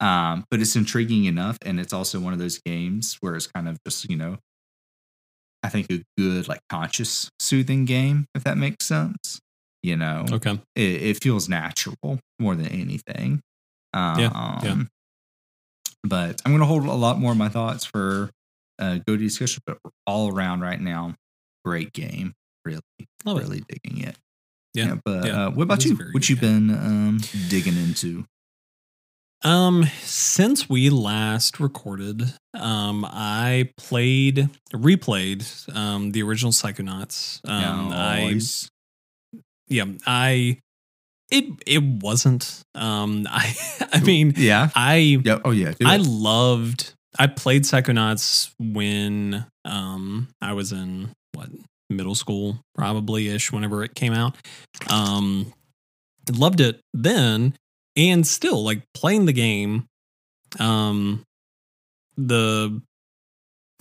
um, 0.00 0.44
but 0.50 0.60
it's 0.60 0.76
intriguing 0.76 1.24
enough, 1.24 1.58
and 1.64 1.80
it's 1.80 1.92
also 1.92 2.20
one 2.20 2.32
of 2.32 2.38
those 2.38 2.58
games 2.64 3.16
where 3.20 3.34
it's 3.36 3.46
kind 3.46 3.68
of 3.68 3.76
just 3.86 4.08
you 4.08 4.16
know, 4.16 4.38
I 5.62 5.68
think 5.68 5.90
a 5.90 6.02
good 6.16 6.46
like 6.48 6.60
conscious 6.68 7.28
soothing 7.40 7.84
game, 7.86 8.26
if 8.34 8.44
that 8.44 8.56
makes 8.56 8.86
sense. 8.86 9.40
You 9.82 9.96
know, 9.96 10.26
Okay. 10.30 10.60
it, 10.76 11.02
it 11.02 11.22
feels 11.22 11.48
natural 11.48 11.96
more 12.38 12.54
than 12.54 12.66
anything. 12.66 13.40
Um, 13.94 14.18
yeah. 14.20 14.82
But 16.02 16.40
I'm 16.44 16.52
going 16.52 16.60
to 16.60 16.66
hold 16.66 16.84
a 16.84 16.92
lot 16.92 17.18
more 17.18 17.32
of 17.32 17.38
my 17.38 17.48
thoughts 17.48 17.84
for 17.84 18.30
uh, 18.80 18.98
Goaty 19.06 19.24
discussion, 19.24 19.62
but 19.66 19.78
all 20.06 20.34
around 20.34 20.60
right 20.60 20.80
now, 20.80 21.14
great 21.64 21.92
game. 21.92 22.34
Really, 22.64 22.80
Love 23.24 23.38
it. 23.38 23.40
really 23.42 23.62
digging 23.68 24.04
it. 24.04 24.16
Yeah. 24.74 24.96
but 25.04 25.24
yeah. 25.26 25.46
Uh, 25.46 25.50
what 25.50 25.64
about 25.64 25.84
It 25.84 25.90
you? 25.90 25.98
What 26.12 26.28
you 26.28 26.36
game. 26.36 26.68
been 26.68 26.76
um, 26.76 27.20
digging 27.48 27.76
into? 27.76 28.24
Um, 29.42 29.86
since 30.02 30.68
we 30.68 30.90
last 30.90 31.58
recorded, 31.60 32.34
um, 32.54 33.06
I 33.08 33.70
played, 33.78 34.50
replayed, 34.74 35.74
um, 35.74 36.12
the 36.12 36.22
original 36.22 36.52
Psychonauts. 36.52 37.40
Um, 37.48 37.90
I, 37.90 38.38
yeah, 39.66 39.86
I, 40.06 40.58
it, 41.30 41.44
it 41.66 41.82
wasn't, 41.82 42.62
um, 42.74 43.26
I, 43.30 43.54
I 43.92 44.00
mean, 44.00 44.34
yeah. 44.36 44.68
I, 44.74 45.20
Yeah. 45.24 45.38
Oh 45.42 45.52
yeah. 45.52 45.72
I 45.82 45.94
it. 45.96 46.02
loved, 46.02 46.92
I 47.18 47.26
played 47.26 47.62
Psychonauts 47.64 48.52
when, 48.58 49.46
um, 49.64 50.28
I 50.40 50.52
was 50.52 50.72
in 50.72 51.12
what, 51.32 51.48
middle 51.88 52.14
school, 52.14 52.60
probably 52.74 53.28
ish, 53.28 53.50
whenever 53.50 53.82
it 53.82 53.94
came 53.94 54.12
out. 54.12 54.36
Um, 54.88 55.52
loved 56.30 56.60
it 56.60 56.80
then 56.94 57.54
and 57.96 58.26
still 58.26 58.62
like 58.62 58.82
playing 58.94 59.26
the 59.26 59.32
game 59.32 59.86
um 60.58 61.24
the 62.16 62.80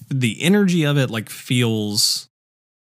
the 0.10 0.42
energy 0.42 0.86
of 0.86 0.98
it 0.98 1.10
like 1.10 1.30
feels 1.30 2.28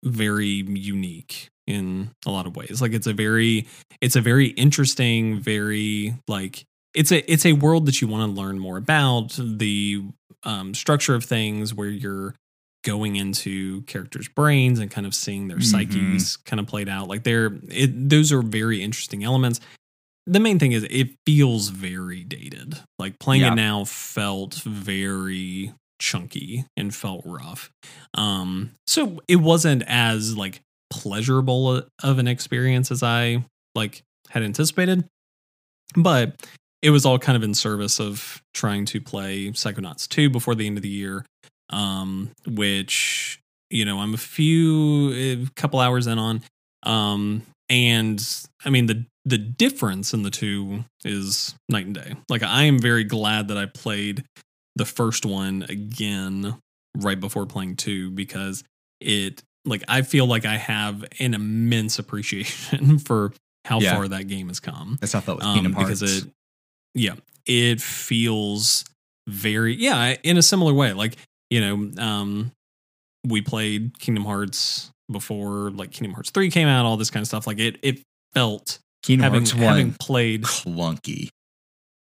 very 0.03 0.63
unique 0.67 1.49
in 1.65 2.11
a 2.25 2.31
lot 2.31 2.45
of 2.45 2.55
ways 2.55 2.81
like 2.81 2.93
it's 2.93 3.07
a 3.07 3.13
very 3.13 3.67
it's 4.01 4.15
a 4.15 4.21
very 4.21 4.47
interesting 4.47 5.39
very 5.39 6.13
like 6.27 6.63
it's 6.93 7.11
a 7.11 7.31
it's 7.31 7.45
a 7.45 7.53
world 7.53 7.85
that 7.85 8.01
you 8.01 8.07
want 8.07 8.29
to 8.29 8.41
learn 8.41 8.59
more 8.59 8.77
about 8.77 9.37
the 9.37 10.03
um 10.47 10.73
structure 10.73 11.13
of 11.13 11.23
things 11.23 11.73
where 11.75 11.89
you're 11.89 12.33
going 12.83 13.15
into 13.17 13.81
characters 13.83 14.27
brains 14.29 14.79
and 14.79 14.89
kind 14.89 15.05
of 15.05 15.13
seeing 15.13 15.47
their 15.47 15.57
Mhm. 15.57 15.63
psyches 15.63 16.37
kind 16.37 16.59
of 16.59 16.65
played 16.67 16.89
out 16.89 17.07
like 17.07 17.23
they're 17.23 17.59
it, 17.69 18.09
those 18.09 18.31
are 18.31 18.41
very 18.41 18.81
interesting 18.81 19.23
elements 19.23 19.59
the 20.29 20.39
main 20.41 20.59
thing 20.59 20.73
is 20.73 20.85
it 20.89 21.11
feels 21.25 21.69
very 21.69 22.21
dated. 22.25 22.77
Like 22.99 23.17
playing 23.17 23.43
Yeah. 23.43 23.53
it 23.53 23.55
now 23.55 23.85
felt 23.85 24.55
very 24.55 25.71
chunky 26.01 26.65
and 26.75 26.93
felt 26.93 27.21
rough. 27.25 27.69
Um 28.13 28.71
so 28.87 29.21
it 29.29 29.37
wasn't 29.37 29.83
as 29.87 30.35
like 30.35 30.59
pleasurable 30.89 31.81
of 32.03 32.19
an 32.19 32.27
experience 32.27 32.91
as 32.91 33.03
I 33.03 33.45
like 33.73 34.01
had 34.29 34.43
anticipated. 34.43 35.05
But 35.95 36.45
it 36.87 36.91
was 36.91 37.05
all 37.05 37.19
kind 37.19 37.35
of 37.35 37.43
in 37.43 37.53
service 37.53 37.99
of 37.99 38.41
trying 38.53 38.85
to 38.85 39.01
play 39.01 39.47
Psychonauts 39.51 40.07
2 40.07 40.29
before 40.29 40.55
the 40.55 40.65
end 40.67 40.77
of 40.77 40.83
the 40.83 40.89
year. 40.89 41.25
Um 41.69 42.31
which 42.45 43.39
you 43.69 43.83
know, 43.83 43.99
I'm 43.99 44.13
a 44.13 44.17
few 44.17 45.11
a 45.13 45.45
couple 45.55 45.79
hours 45.79 46.07
in 46.07 46.17
on 46.17 46.41
um 46.83 47.41
and 47.69 48.19
I 48.63 48.69
mean 48.69 48.85
the 48.85 49.05
the 49.25 49.37
difference 49.37 50.13
in 50.13 50.23
the 50.23 50.29
two 50.29 50.85
is 51.03 51.53
night 51.67 51.85
and 51.85 51.95
day. 51.95 52.15
Like 52.29 52.43
I 52.43 52.63
am 52.63 52.79
very 52.79 53.03
glad 53.03 53.49
that 53.49 53.57
I 53.57 53.65
played 53.65 54.23
the 54.77 54.85
first 54.85 55.25
one 55.25 55.65
again 55.67 56.55
right 56.95 57.19
before 57.19 57.45
playing 57.45 57.75
2 57.75 58.11
because 58.11 58.63
it 59.01 59.43
like 59.65 59.83
I 59.89 60.01
feel 60.03 60.25
like 60.27 60.45
I 60.45 60.55
have 60.55 61.03
an 61.19 61.33
immense 61.33 61.99
appreciation 62.03 62.99
for 62.99 63.33
how 63.65 63.81
Yeah. 63.81 63.95
far 63.95 64.07
that 64.07 64.27
game 64.29 64.47
has 64.47 64.61
come 64.61 64.97
That's 65.01 65.11
how 65.11 65.19
I 65.19 65.23
felt 65.23 65.39
with 65.39 65.45
um, 65.47 65.53
Kingdom 65.55 65.73
Hearts. 65.73 65.99
because 65.99 66.23
it 66.25 66.31
yeah 66.97 67.13
it 67.45 67.81
feels 67.81 68.83
very 69.27 69.75
yeah 69.75 70.15
in 70.23 70.37
a 70.37 70.41
similar 70.41 70.73
way 70.73 70.93
like 70.93 71.15
you 71.49 71.61
know 71.61 72.01
um 72.01 72.51
we 73.25 73.41
played 73.41 73.97
kingdom 73.99 74.25
hearts 74.25 74.91
before 75.11 75.71
like 75.71 75.91
kingdom 75.91 76.13
hearts 76.13 76.29
3 76.31 76.49
came 76.49 76.67
out 76.67 76.85
all 76.85 76.97
this 76.97 77.09
kind 77.09 77.21
of 77.21 77.27
stuff 77.27 77.47
like 77.47 77.59
it 77.59 77.77
it 77.81 78.01
felt 78.33 78.79
Kingdom 79.03 79.23
having 79.23 79.39
Hearts 79.41 79.51
having 79.51 79.93
played 79.93 80.43
clunky. 80.43 81.29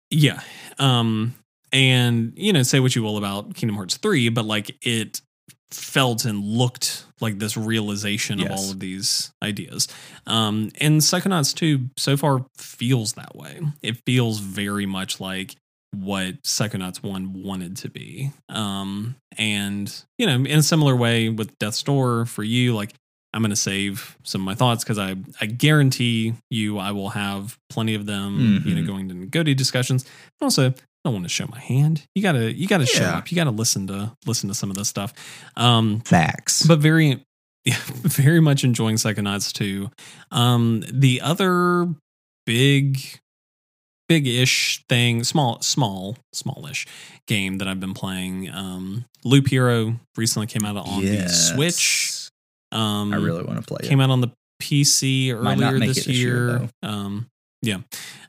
yeah 0.10 0.42
um 0.78 1.34
and 1.72 2.34
you 2.36 2.54
know 2.54 2.64
say 2.64 2.80
what 2.80 2.96
you 2.96 3.02
will 3.02 3.18
about 3.18 3.56
kingdom 3.56 3.76
hearts 3.76 3.98
3 3.98 4.30
but 4.30 4.46
like 4.46 4.76
it 4.82 5.22
felt 5.72 6.26
and 6.26 6.44
looked 6.44 7.06
like 7.22 7.40
this 7.40 7.56
realization 7.56 8.40
of 8.42 8.52
all 8.52 8.72
of 8.72 8.80
these 8.80 9.32
ideas. 9.44 9.88
Um 10.28 10.70
and 10.80 11.02
psychonauts 11.02 11.54
2 11.56 11.90
so 11.98 12.18
far 12.18 12.46
feels 12.58 13.14
that 13.14 13.36
way. 13.36 13.60
It 13.82 13.98
feels 14.06 14.40
very 14.40 14.86
much 14.86 15.20
like 15.20 15.56
what 15.94 16.42
psychonauts 16.44 17.04
1 17.04 17.44
wanted 17.44 17.78
to 17.78 17.90
be. 17.90 18.32
Um 18.50 19.16
and 19.38 19.94
you 20.18 20.26
know 20.26 20.36
in 20.36 20.60
a 20.60 20.64
similar 20.64 20.96
way 20.96 21.30
with 21.30 21.58
death's 21.60 21.82
door 21.84 22.26
for 22.26 22.44
you 22.44 22.74
like 22.76 22.94
i'm 23.34 23.42
going 23.42 23.50
to 23.50 23.56
save 23.56 24.18
some 24.24 24.42
of 24.42 24.46
my 24.46 24.54
thoughts 24.56 24.84
because 24.84 25.00
i 25.00 25.16
i 25.40 25.46
guarantee 25.46 26.34
you 26.50 26.78
i 26.78 26.92
will 26.92 27.08
have 27.12 27.58
plenty 27.70 27.96
of 27.96 28.06
them 28.06 28.62
you 28.66 28.76
know 28.76 28.82
Mhm. 28.82 28.88
going 28.88 29.08
to 29.10 29.26
Goaty 29.28 29.54
discussions. 29.56 30.04
Also 30.42 30.74
I 31.04 31.10
don't 31.10 31.14
want 31.16 31.26
to 31.26 31.30
show 31.30 31.48
my 31.48 31.60
hand. 31.60 32.04
You 32.14 32.22
gotta 32.22 32.54
you 32.54 32.68
gotta 32.68 32.86
show 32.86 33.06
up. 33.06 33.32
You 33.32 33.36
gotta 33.36 33.50
listen 33.52 33.88
to 33.88 34.16
listen 34.28 34.50
to 34.50 34.56
some 34.56 34.70
of 34.70 34.78
this 34.78 34.88
stuff. 34.88 35.14
Um 35.58 36.02
Facts. 36.02 36.66
but 36.66 36.80
very 36.80 37.26
yeah, 37.66 37.78
very 37.88 38.40
much 38.40 38.64
enjoying 38.64 38.98
Second 38.98 39.26
Psychonauts 39.26 39.52
too. 39.52 39.90
Um 40.32 40.84
the 40.92 41.22
other 41.22 41.88
big 42.46 43.00
big-ish 44.08 44.84
thing, 44.90 45.24
small 45.24 45.60
small 45.62 46.18
smallish 46.34 46.86
game 47.28 47.58
that 47.60 47.68
I've 47.68 47.80
been 47.80 47.94
playing 47.96 48.50
um 48.52 49.06
Loop 49.24 49.48
Hero 49.48 49.96
recently 50.18 50.48
came 50.48 50.66
out 50.66 50.78
on 50.78 51.04
the 51.04 51.30
Switch. 51.30 52.30
Um 52.72 53.12
I 53.12 53.18
really 53.18 53.44
want 53.44 53.60
to 53.60 53.66
play 53.66 53.80
came 53.80 53.88
it. 53.88 53.90
Came 53.90 54.02
out 54.02 54.10
on 54.12 54.22
the 54.22 54.32
PC 54.62 55.34
earlier 55.34 55.80
this, 55.80 56.06
this 56.06 56.08
year, 56.08 56.60
year. 56.60 56.70
um, 56.84 57.26
yeah, 57.62 57.80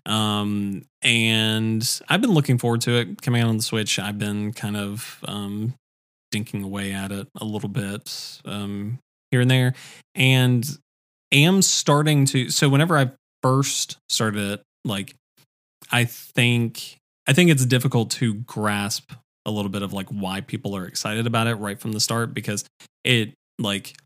um, 0.06 0.82
and 1.02 2.00
I've 2.08 2.20
been 2.20 2.32
looking 2.32 2.58
forward 2.58 2.82
to 2.82 2.98
it 2.98 3.22
coming 3.22 3.42
out 3.42 3.48
on 3.48 3.56
the 3.56 3.62
Switch. 3.62 3.98
I've 3.98 4.18
been 4.18 4.52
kind 4.52 4.76
of 4.76 5.18
um, 5.26 5.74
dinking 6.32 6.64
away 6.64 6.92
at 6.92 7.12
it 7.12 7.28
a 7.40 7.44
little 7.44 7.68
bit 7.68 8.40
um, 8.44 8.98
here 9.30 9.40
and 9.40 9.50
there, 9.50 9.74
and 10.14 10.66
am 11.32 11.62
starting 11.62 12.26
to. 12.26 12.50
So 12.50 12.68
whenever 12.68 12.96
I 12.98 13.12
first 13.42 13.96
started 14.08 14.52
it, 14.52 14.62
like 14.84 15.14
I 15.90 16.04
think 16.04 16.98
I 17.26 17.32
think 17.32 17.50
it's 17.50 17.64
difficult 17.64 18.10
to 18.12 18.34
grasp 18.34 19.12
a 19.44 19.50
little 19.50 19.70
bit 19.70 19.82
of 19.82 19.92
like 19.92 20.08
why 20.08 20.40
people 20.40 20.76
are 20.76 20.86
excited 20.86 21.26
about 21.26 21.46
it 21.46 21.54
right 21.54 21.80
from 21.80 21.92
the 21.92 22.00
start 22.00 22.34
because 22.34 22.64
it 23.04 23.34
like 23.58 23.96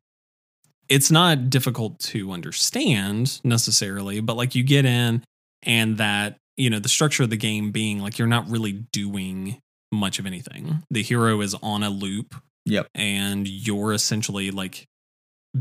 it's 0.88 1.10
not 1.10 1.50
difficult 1.50 1.98
to 2.00 2.32
understand 2.32 3.40
necessarily, 3.44 4.20
but 4.20 4.36
like 4.36 4.54
you 4.54 4.62
get 4.62 4.84
in 4.84 5.24
and 5.62 5.98
that, 5.98 6.36
you 6.56 6.70
know, 6.70 6.78
the 6.78 6.88
structure 6.88 7.22
of 7.24 7.30
the 7.30 7.36
game 7.36 7.70
being 7.72 8.00
like 8.00 8.18
you're 8.18 8.28
not 8.28 8.48
really 8.48 8.72
doing 8.92 9.60
much 9.92 10.18
of 10.18 10.26
anything. 10.26 10.82
The 10.90 11.02
hero 11.02 11.40
is 11.40 11.54
on 11.62 11.82
a 11.82 11.90
loop 11.90 12.34
Yep. 12.66 12.88
and 12.94 13.46
you're 13.46 13.92
essentially 13.92 14.50
like 14.50 14.86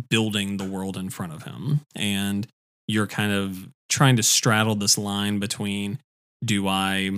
building 0.10 0.58
the 0.58 0.64
world 0.64 0.98
in 0.98 1.10
front 1.10 1.34
of 1.34 1.44
him. 1.44 1.82
And 1.96 2.48
you're 2.88 3.08
kind 3.08 3.32
of 3.32 3.68
trying 3.90 4.16
to 4.18 4.24
straddle 4.24 4.76
this 4.76 4.98
line 4.98 5.40
between 5.40 6.00
do 6.44 6.68
I 6.68 7.12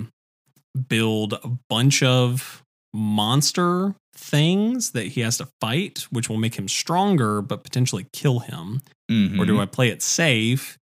build 0.88 1.32
a 1.34 1.48
bunch 1.68 2.02
of 2.02 2.62
monster 2.94 3.94
things 4.14 4.92
that 4.92 5.06
he 5.08 5.20
has 5.20 5.38
to 5.38 5.48
fight, 5.60 6.06
which 6.10 6.28
will 6.28 6.38
make 6.38 6.54
him 6.56 6.68
stronger 6.68 7.40
but 7.42 7.62
potentially 7.64 8.06
kill 8.12 8.40
him? 8.40 8.80
Or 9.10 9.12
Mm-hmm. 9.14 9.44
do 9.46 9.60
I 9.60 9.64
play 9.66 9.88
it 9.88 10.02
safe 10.02 10.76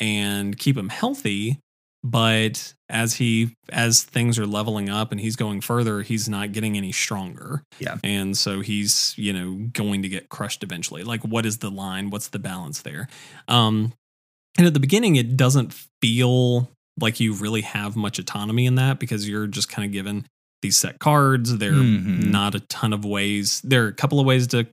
and 0.00 0.56
keep 0.58 0.76
him 0.78 0.88
healthy, 0.88 1.58
but 2.02 2.72
as 2.88 3.14
he 3.14 3.50
as 3.70 4.02
things 4.02 4.38
are 4.38 4.46
leveling 4.46 4.88
up 4.88 5.12
and 5.12 5.20
he's 5.20 5.36
going 5.36 5.60
further, 5.60 6.00
he's 6.02 6.26
not 6.28 6.52
getting 6.52 6.76
any 6.76 6.92
stronger. 6.92 7.62
Yeah. 7.78 7.98
And 8.04 8.36
so 8.36 8.60
he's, 8.60 9.12
you 9.18 9.32
know, 9.32 9.68
going 9.72 10.02
to 10.02 10.08
get 10.08 10.28
crushed 10.30 10.62
eventually. 10.62 11.02
Like 11.02 11.22
what 11.22 11.44
is 11.44 11.58
the 11.58 11.70
line? 11.70 12.08
What's 12.10 12.28
the 12.28 12.38
balance 12.38 12.80
there? 12.82 13.08
Um 13.48 13.92
and 14.56 14.66
at 14.66 14.72
the 14.72 14.80
beginning 14.80 15.16
it 15.16 15.36
doesn't 15.36 15.74
feel 16.00 16.70
like 16.98 17.20
you 17.20 17.34
really 17.34 17.60
have 17.62 17.94
much 17.94 18.18
autonomy 18.18 18.64
in 18.64 18.76
that 18.76 18.98
because 18.98 19.28
you're 19.28 19.46
just 19.46 19.68
kind 19.68 19.84
of 19.84 19.92
given 19.92 20.24
these 20.66 20.76
set 20.76 20.98
cards. 20.98 21.58
There 21.58 21.72
are 21.72 21.76
Mhm. 21.76 22.30
not 22.30 22.54
a 22.54 22.60
ton 22.60 22.92
of 22.92 23.04
ways. 23.04 23.60
There 23.62 23.84
are 23.84 23.88
a 23.88 23.92
couple 24.02 24.18
of 24.20 24.26
ways 24.26 24.46
to 24.48 24.66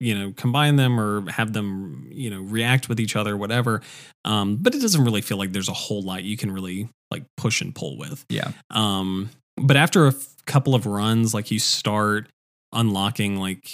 you 0.00 0.14
know 0.18 0.32
combine 0.36 0.76
them 0.76 1.00
or 1.00 1.30
have 1.30 1.52
them 1.54 2.08
you 2.12 2.28
know 2.28 2.40
react 2.42 2.86
with 2.90 3.00
each 3.00 3.16
other 3.16 3.34
whatever 3.34 3.80
um 4.26 4.56
but 4.60 4.74
it 4.74 4.80
doesn't 4.82 5.02
really 5.02 5.22
feel 5.22 5.38
like 5.38 5.52
there's 5.54 5.70
a 5.70 5.80
whole 5.86 6.02
lot 6.02 6.22
you 6.22 6.36
can 6.36 6.50
really 6.52 6.86
like 7.10 7.24
push 7.38 7.62
and 7.62 7.74
pull 7.74 7.96
with 7.96 8.22
Yeah. 8.28 8.50
um 8.72 9.30
but 9.56 9.74
after 9.74 10.04
a 10.04 10.08
f- 10.08 10.34
couple 10.44 10.74
of 10.74 10.84
runs 10.84 11.32
like 11.32 11.50
you 11.50 11.58
start 11.58 12.28
unlocking 12.74 13.38
like 13.38 13.70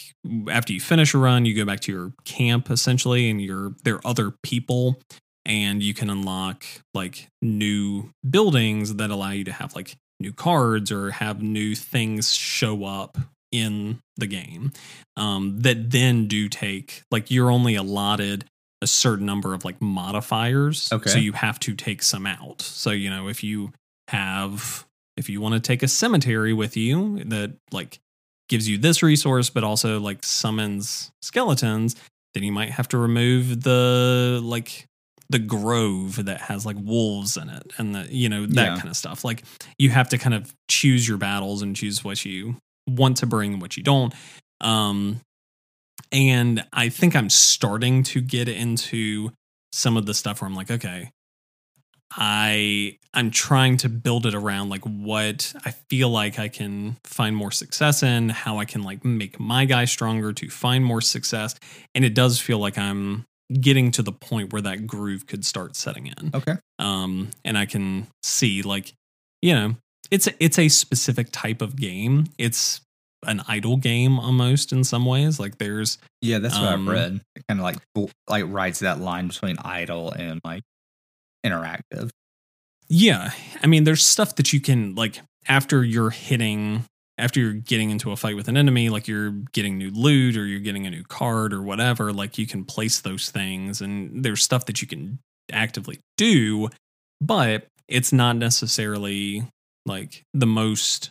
after 0.48 0.72
you 0.72 0.78
finish 0.78 1.12
a 1.12 1.18
run 1.18 1.44
you 1.44 1.56
go 1.56 1.64
back 1.64 1.80
to 1.80 1.93
your 1.93 2.12
camp 2.24 2.70
essentially 2.70 3.28
and 3.28 3.43
you're 3.43 3.74
there 3.82 3.97
are 3.97 4.06
other 4.06 4.30
people 4.44 5.01
and 5.44 5.82
you 5.82 5.93
can 5.93 6.09
unlock 6.09 6.64
like 6.94 7.26
new 7.43 8.10
buildings 8.30 8.94
that 8.94 9.10
allow 9.10 9.30
you 9.30 9.43
to 9.43 9.52
have 9.52 9.74
like 9.74 9.97
new 10.23 10.32
cards 10.32 10.90
or 10.90 11.11
have 11.11 11.43
new 11.43 11.74
things 11.74 12.35
show 12.35 12.85
up 12.85 13.19
in 13.51 13.99
the 14.16 14.27
game 14.27 14.73
um, 15.19 15.61
that 15.61 15.90
then 15.90 16.27
do 16.27 16.49
take 16.49 17.03
like 17.11 17.31
you're 17.31 17.51
only 17.51 17.74
allotted 17.74 18.47
a 18.81 18.86
certain 18.86 19.27
number 19.27 19.53
of 19.55 19.65
like 19.65 19.81
modifiers 19.82 20.90
Okay. 20.93 21.11
so 21.11 21.19
you 21.19 21.32
have 21.32 21.61
to 21.61 21.74
take 21.74 22.03
some 22.03 22.27
out 22.27 22.62
so 22.62 22.90
you 22.90 23.11
know 23.11 23.28
if 23.28 23.44
you 23.44 23.73
have 24.09 24.86
if 25.16 25.28
you 25.28 25.40
want 25.40 25.55
to 25.55 25.61
take 25.61 25.82
a 25.82 25.89
cemetery 25.89 26.53
with 26.53 26.77
you 26.77 27.23
that 27.24 27.55
like 27.70 27.99
gives 28.49 28.69
you 28.69 28.78
this 28.78 29.03
resource 29.03 29.51
but 29.51 29.62
also 29.65 30.01
like 30.01 30.24
summons 30.24 31.12
skeletons 31.23 31.94
then 32.35 32.43
you 32.43 32.53
might 32.53 32.70
have 32.70 32.89
to 32.89 32.99
remove 32.99 33.62
the 33.62 34.40
like 34.43 34.86
the 35.32 35.38
grove 35.40 36.24
that 36.24 36.40
has 36.42 36.64
like 36.64 36.76
wolves 36.78 37.36
in 37.36 37.48
it 37.48 37.72
and 37.78 37.94
the 37.94 38.06
you 38.14 38.28
know 38.28 38.46
that 38.46 38.54
Yeah. 38.54 38.76
kind 38.76 38.88
of 38.88 38.96
stuff. 38.96 39.24
Like 39.24 39.42
you 39.78 39.90
have 39.90 40.09
to 40.10 40.18
kind 40.18 40.34
of 40.34 40.54
choose 40.68 41.06
your 41.09 41.18
battles 41.18 41.62
and 41.62 41.74
choose 41.74 42.04
what 42.04 42.24
you 42.24 42.56
want 42.88 43.16
to 43.18 43.26
bring 43.26 43.54
and 43.54 43.62
what 43.62 43.76
you 43.76 43.82
don't. 43.82 44.14
Um 44.60 45.20
and 46.10 46.64
i 46.72 46.88
think 46.88 47.14
i'm 47.16 47.30
starting 47.30 48.02
to 48.02 48.20
get 48.20 48.48
into 48.48 49.30
some 49.72 49.96
of 49.96 50.04
the 50.04 50.12
stuff 50.14 50.40
where 50.40 50.48
i'm 50.48 50.54
like 50.54 50.70
okay 50.70 51.10
i 52.16 52.96
i'm 53.14 53.30
trying 53.30 53.76
to 53.78 53.88
build 53.88 54.26
it 54.26 54.34
around 54.34 54.68
like 54.68 54.82
what 54.84 55.54
i 55.64 55.70
feel 55.88 56.10
like 56.10 56.38
i 56.38 56.48
can 56.48 56.96
find 57.04 57.34
more 57.34 57.50
success 57.50 58.02
in 58.02 58.28
how 58.28 58.59
i 58.59 58.64
can 58.64 58.82
like 58.82 59.04
make 59.04 59.40
my 59.40 59.64
guy 59.64 59.84
stronger 59.86 60.32
to 60.32 60.48
find 60.50 60.84
more 60.84 61.00
success. 61.00 61.54
And 61.94 62.04
it 62.04 62.14
does 62.14 62.38
feel 62.38 62.59
like 62.59 62.76
i'm 62.76 63.24
getting 63.60 63.90
to 63.93 64.02
the 64.02 64.12
point 64.12 64.52
where 64.52 64.62
that 64.62 64.86
groove 64.86 65.27
could 65.27 65.44
start 65.44 65.77
setting 65.77 66.06
in 66.06 66.31
Okay. 66.35 66.56
um 66.78 67.31
and 67.44 67.56
i 67.59 67.66
can 67.66 68.06
see 68.23 68.62
like 68.62 68.93
you 69.43 69.55
know 69.55 69.74
it's 70.10 70.27
a, 70.27 70.32
it's 70.43 70.59
a 70.59 70.69
specific 70.69 71.28
type 71.32 71.60
of 71.62 71.77
game 71.77 72.27
it's 72.39 72.81
an 73.24 73.40
idle 73.47 73.77
game 73.77 74.19
almost 74.19 74.73
in 74.73 74.82
some 74.85 75.05
ways 75.06 75.39
like 75.39 75.59
there's 75.59 75.98
Yeah, 76.20 76.39
that's 76.40 76.59
what 76.59 76.73
Um, 76.73 76.89
I've 76.89 76.94
read. 76.94 77.20
It 77.36 77.44
kind 77.48 77.60
of 77.60 77.64
like 77.64 77.77
like 78.28 78.44
rides 78.48 78.81
that 78.81 78.98
line 79.01 79.28
between 79.28 79.59
idle 79.59 80.10
and 80.10 80.40
like 80.44 80.62
interactive. 81.47 82.10
yeah 82.89 83.31
i 83.62 83.66
mean 83.66 83.85
there's 83.85 84.05
stuff 84.05 84.36
that 84.36 84.52
you 84.52 84.60
can 84.60 84.94
like 84.94 85.20
after 85.48 85.85
you're 85.85 86.10
hitting 86.10 86.85
after 87.23 87.39
you're 87.40 87.53
getting 87.53 87.90
into 87.90 88.11
a 88.11 88.16
fight 88.16 88.35
with 88.36 88.49
an 88.49 88.57
enemy 88.57 88.89
like 88.89 89.07
you're 89.09 89.31
getting 89.53 89.78
new 89.78 89.90
loot 89.90 90.36
or 90.36 90.44
you're 90.44 90.61
getting 90.61 90.86
a 90.86 90.90
new 90.90 91.05
card 91.05 91.53
or 91.53 91.62
whatever 91.62 92.12
like 92.12 92.36
you 92.36 92.47
can 92.47 92.65
place 92.65 93.01
those 93.01 93.31
things 93.31 93.81
and 93.81 94.24
there's 94.24 94.43
stuff 94.43 94.66
that 94.66 94.82
you 94.82 94.89
can 94.89 95.19
actively 95.53 95.99
do 96.16 96.69
but 97.20 97.66
it's 97.89 98.12
not 98.12 98.36
necessarily 98.36 99.44
like 99.86 100.23
the 100.35 100.47
most 100.47 101.11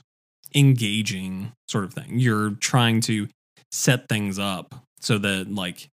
engaging 0.54 1.52
sort 1.70 1.84
of 1.86 1.94
thing 1.94 2.20
you're 2.20 2.52
trying 2.60 3.00
to 3.02 3.28
set 3.72 4.10
things 4.10 4.38
up 4.38 4.76
so 5.00 5.18
that 5.18 5.50
like 5.54 5.88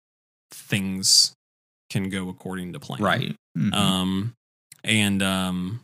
things 0.50 1.32
can 1.90 2.08
go 2.08 2.28
according 2.28 2.72
to 2.72 2.80
plan 2.80 3.02
Right. 3.02 3.36
Mhm. 3.56 3.74
um 3.74 4.32
and 4.82 5.22
um 5.22 5.80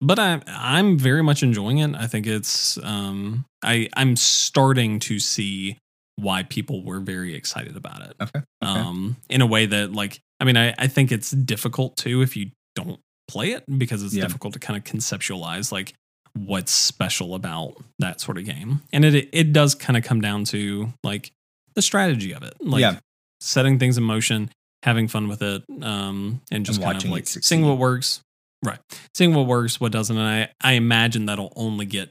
but 0.00 0.18
i 0.18 0.40
i'm 0.48 0.98
very 0.98 1.22
much 1.22 1.42
enjoying 1.42 1.78
it 1.78 1.94
i 1.96 2.06
think 2.06 2.26
it's 2.26 2.78
um 2.82 3.44
i 3.62 3.88
i'm 3.96 4.16
starting 4.16 4.98
to 4.98 5.18
see 5.18 5.76
why 6.16 6.42
people 6.42 6.84
were 6.84 7.00
very 7.00 7.34
excited 7.34 7.76
about 7.76 8.02
it 8.02 8.14
okay. 8.20 8.38
okay. 8.38 8.44
um 8.80 9.16
in 9.28 9.40
a 9.40 9.46
way 9.46 9.66
that 9.66 9.92
like 9.92 10.20
i 10.40 10.44
mean 10.44 10.56
i 10.56 10.74
i 10.78 10.86
think 10.86 11.10
it's 11.12 11.30
difficult 11.30 11.96
too 11.96 12.22
if 12.22 12.36
you 12.36 12.50
don't 12.74 13.00
play 13.28 13.52
it 13.52 13.64
because 13.78 14.02
it's 14.02 14.14
Yeah. 14.14 14.22
difficult 14.24 14.54
to 14.54 14.58
kind 14.58 14.76
of 14.76 14.84
conceptualize 14.84 15.70
like 15.72 15.94
what's 16.34 16.72
special 16.72 17.34
about 17.34 17.74
that 17.98 18.20
sort 18.20 18.38
of 18.38 18.44
game 18.44 18.82
and 18.92 19.04
it 19.04 19.28
it 19.32 19.52
does 19.52 19.74
kind 19.74 19.96
of 19.96 20.04
come 20.04 20.20
down 20.20 20.44
to 20.44 20.92
like 21.04 21.32
the 21.74 21.82
strategy 21.82 22.32
of 22.34 22.42
it 22.42 22.54
like 22.60 22.80
Yeah. 22.80 22.98
setting 23.40 23.78
things 23.78 23.96
in 23.98 24.04
motion 24.04 24.50
having 24.82 25.08
fun 25.08 25.28
with 25.28 25.42
it 25.42 25.62
um 25.82 26.40
and 26.50 26.64
just 26.66 26.78
And 26.80 26.84
kind 26.92 27.04
of 27.04 27.10
like 27.10 27.26
succeed. 27.26 27.48
seeing 27.48 27.66
what 27.66 27.78
works 27.78 28.20
right 28.64 28.78
seeing 29.14 29.34
what 29.34 29.46
works 29.46 29.80
what 29.80 29.92
doesn't 29.92 30.16
and 30.18 30.26
i 30.26 30.48
i 30.68 30.72
imagine 30.74 31.26
that'll 31.26 31.52
only 31.56 31.86
get 31.86 32.10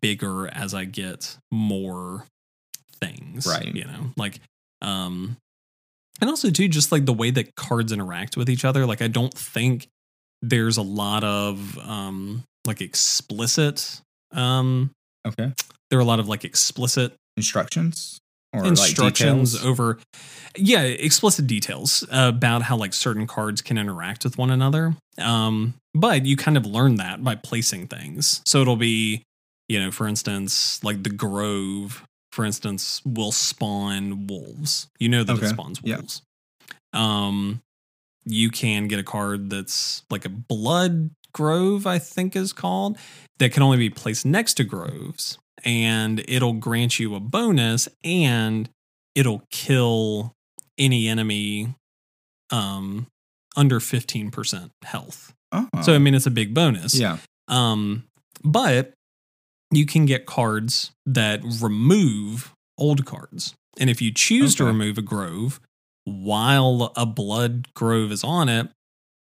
bigger 0.00 0.48
as 0.48 0.74
i 0.74 0.84
get 0.84 1.36
more 1.52 2.24
things 3.00 3.46
Right. 3.46 3.74
you 3.74 3.84
know 3.84 4.10
like 4.16 4.40
um 4.82 5.36
and 6.20 6.30
also 6.30 6.50
too 6.50 6.66
just 6.68 6.92
like 6.92 7.04
the 7.04 7.12
way 7.12 7.30
that 7.30 7.54
cards 7.56 7.92
interact 7.92 8.36
with 8.36 8.48
each 8.48 8.64
other 8.64 8.86
like 8.86 9.02
i 9.02 9.08
don't 9.08 9.34
think 9.34 9.86
there's 10.42 10.76
a 10.76 10.82
lot 10.82 11.24
of 11.24 11.78
um 11.78 12.42
like 12.66 12.80
explicit 12.80 14.00
um 14.32 14.90
Okay. 15.26 15.52
there 15.90 15.98
are 15.98 16.02
a 16.02 16.06
lot 16.06 16.20
of 16.20 16.28
like 16.28 16.44
explicit 16.44 17.14
Instructions 17.36 18.18
instructions 18.64 19.54
like 19.54 19.64
over 19.64 19.98
yeah 20.56 20.82
explicit 20.82 21.46
details 21.46 22.04
about 22.10 22.62
how 22.62 22.76
like 22.76 22.94
certain 22.94 23.26
cards 23.26 23.62
can 23.62 23.76
interact 23.78 24.24
with 24.24 24.38
one 24.38 24.50
another. 24.50 24.94
Um 25.18 25.74
but 25.94 26.26
you 26.26 26.36
kind 26.36 26.56
of 26.56 26.66
learn 26.66 26.96
that 26.96 27.22
by 27.24 27.34
placing 27.34 27.88
things. 27.88 28.42
So 28.46 28.60
it'll 28.60 28.76
be 28.76 29.22
you 29.68 29.80
know 29.80 29.90
for 29.90 30.06
instance 30.06 30.82
like 30.84 31.02
the 31.02 31.10
grove 31.10 32.04
for 32.32 32.44
instance 32.44 33.02
will 33.04 33.32
spawn 33.32 34.26
wolves. 34.26 34.88
You 34.98 35.08
know 35.08 35.24
that 35.24 35.36
Okay, 35.36 35.46
it 35.46 35.50
spawns 35.50 35.80
yeah. 35.82 35.96
wolves. 35.96 36.22
Um 36.92 37.60
you 38.24 38.50
can 38.50 38.88
get 38.88 38.98
a 38.98 39.04
card 39.04 39.50
that's 39.50 40.02
like 40.10 40.24
a 40.24 40.28
blood 40.28 41.10
grove 41.32 41.86
i 41.86 41.98
think 41.98 42.34
is 42.34 42.52
called 42.52 42.96
that 43.38 43.52
can 43.52 43.62
only 43.62 43.76
be 43.76 43.90
placed 43.90 44.24
next 44.26 44.54
to 44.54 44.64
groves 44.64 45.38
and 45.66 46.24
it'll 46.28 46.54
grant 46.54 46.98
you 46.98 47.14
a 47.14 47.20
bonus 47.20 47.88
and 48.02 48.70
it'll 49.14 49.42
kill 49.50 50.32
any 50.78 51.08
enemy 51.08 51.74
um 52.50 53.06
under 53.56 53.80
15% 53.80 54.70
health. 54.84 55.34
Oh. 55.50 55.68
So 55.82 55.94
I 55.94 55.98
mean 55.98 56.14
it's 56.14 56.26
a 56.26 56.30
big 56.30 56.54
bonus. 56.54 56.94
yeah. 56.98 57.18
Um 57.48 58.04
but 58.44 58.92
you 59.72 59.84
can 59.84 60.06
get 60.06 60.26
cards 60.26 60.92
that 61.04 61.40
remove 61.60 62.52
old 62.78 63.04
cards. 63.04 63.54
And 63.78 63.90
if 63.90 64.00
you 64.00 64.12
choose 64.12 64.54
to 64.56 64.64
remove 64.64 64.96
a 64.96 65.02
grove 65.02 65.60
while 66.04 66.92
a 66.96 67.04
blood 67.04 67.68
grove 67.74 68.12
is 68.12 68.22
on 68.22 68.48
it, 68.48 68.68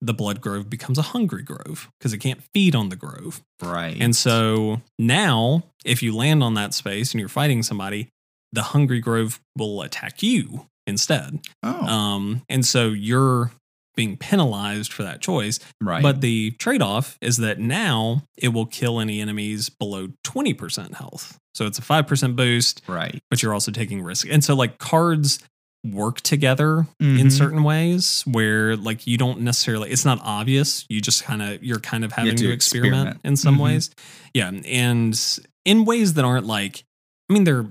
the 0.01 0.13
blood 0.13 0.41
grove 0.41 0.69
becomes 0.69 0.97
a 0.97 1.03
hungry 1.03 1.43
grove 1.43 1.89
because 1.99 2.11
it 2.11 2.17
can't 2.17 2.41
feed 2.53 2.75
on 2.75 2.89
the 2.89 2.95
grove. 2.95 3.41
Right. 3.61 3.95
And 3.99 4.15
so 4.15 4.81
now, 4.97 5.63
if 5.85 6.01
you 6.01 6.15
land 6.15 6.43
on 6.43 6.55
that 6.55 6.73
space 6.73 7.11
and 7.11 7.19
you're 7.19 7.29
fighting 7.29 7.61
somebody, 7.63 8.09
the 8.51 8.63
Hungry 8.63 8.99
Grove 8.99 9.39
will 9.57 9.81
attack 9.81 10.21
you 10.21 10.65
instead. 10.87 11.39
oh, 11.63 11.85
Um, 11.85 12.41
and 12.49 12.65
so 12.65 12.89
you're 12.89 13.51
being 13.95 14.17
penalized 14.17 14.91
for 14.91 15.03
that 15.03 15.21
choice. 15.21 15.59
right. 15.81 16.01
But 16.01 16.21
the 16.21 16.51
trade 16.51 16.81
off 16.81 17.17
is 17.21 17.37
that 17.37 17.59
now 17.59 18.23
it 18.37 18.49
will 18.49 18.65
kill 18.65 18.99
any 18.99 19.21
enemies 19.21 19.69
below 19.69 20.07
20% 20.25 20.95
health. 20.95 21.37
So 21.53 21.65
it's 21.67 21.77
a 21.77 21.81
5% 21.81 22.35
boost, 22.35 22.81
right. 22.87 23.21
but 23.29 23.43
you're 23.43 23.53
also 23.53 23.71
taking 23.71 24.01
risk. 24.01 24.27
And 24.29 24.43
so, 24.43 24.55
like, 24.55 24.77
cards 24.79 25.39
work 25.83 26.21
together 26.21 26.87
in 26.99 27.17
Mhm. 27.27 27.31
certain 27.31 27.63
ways 27.63 28.23
where 28.27 28.75
like 28.77 29.07
you 29.07 29.17
don't 29.17 29.41
necessarily 29.41 29.89
it's 29.89 30.05
not 30.05 30.19
obvious 30.21 30.85
you 30.89 31.01
just 31.01 31.23
kind 31.23 31.41
of 31.41 31.63
you're 31.63 31.79
kind 31.79 32.05
of 32.05 32.11
having 32.11 32.35
to 32.35 32.45
to, 32.47 32.51
experiment, 32.51 32.93
experiment. 32.93 33.19
in 33.23 33.35
some 33.35 33.57
Mhm. 33.57 33.61
ways 33.63 33.89
yeah 34.35 34.49
and 34.65 35.39
in 35.65 35.83
ways 35.85 36.13
that 36.13 36.23
aren't 36.23 36.45
like 36.45 36.83
i 37.29 37.33
mean 37.33 37.45
they're 37.45 37.65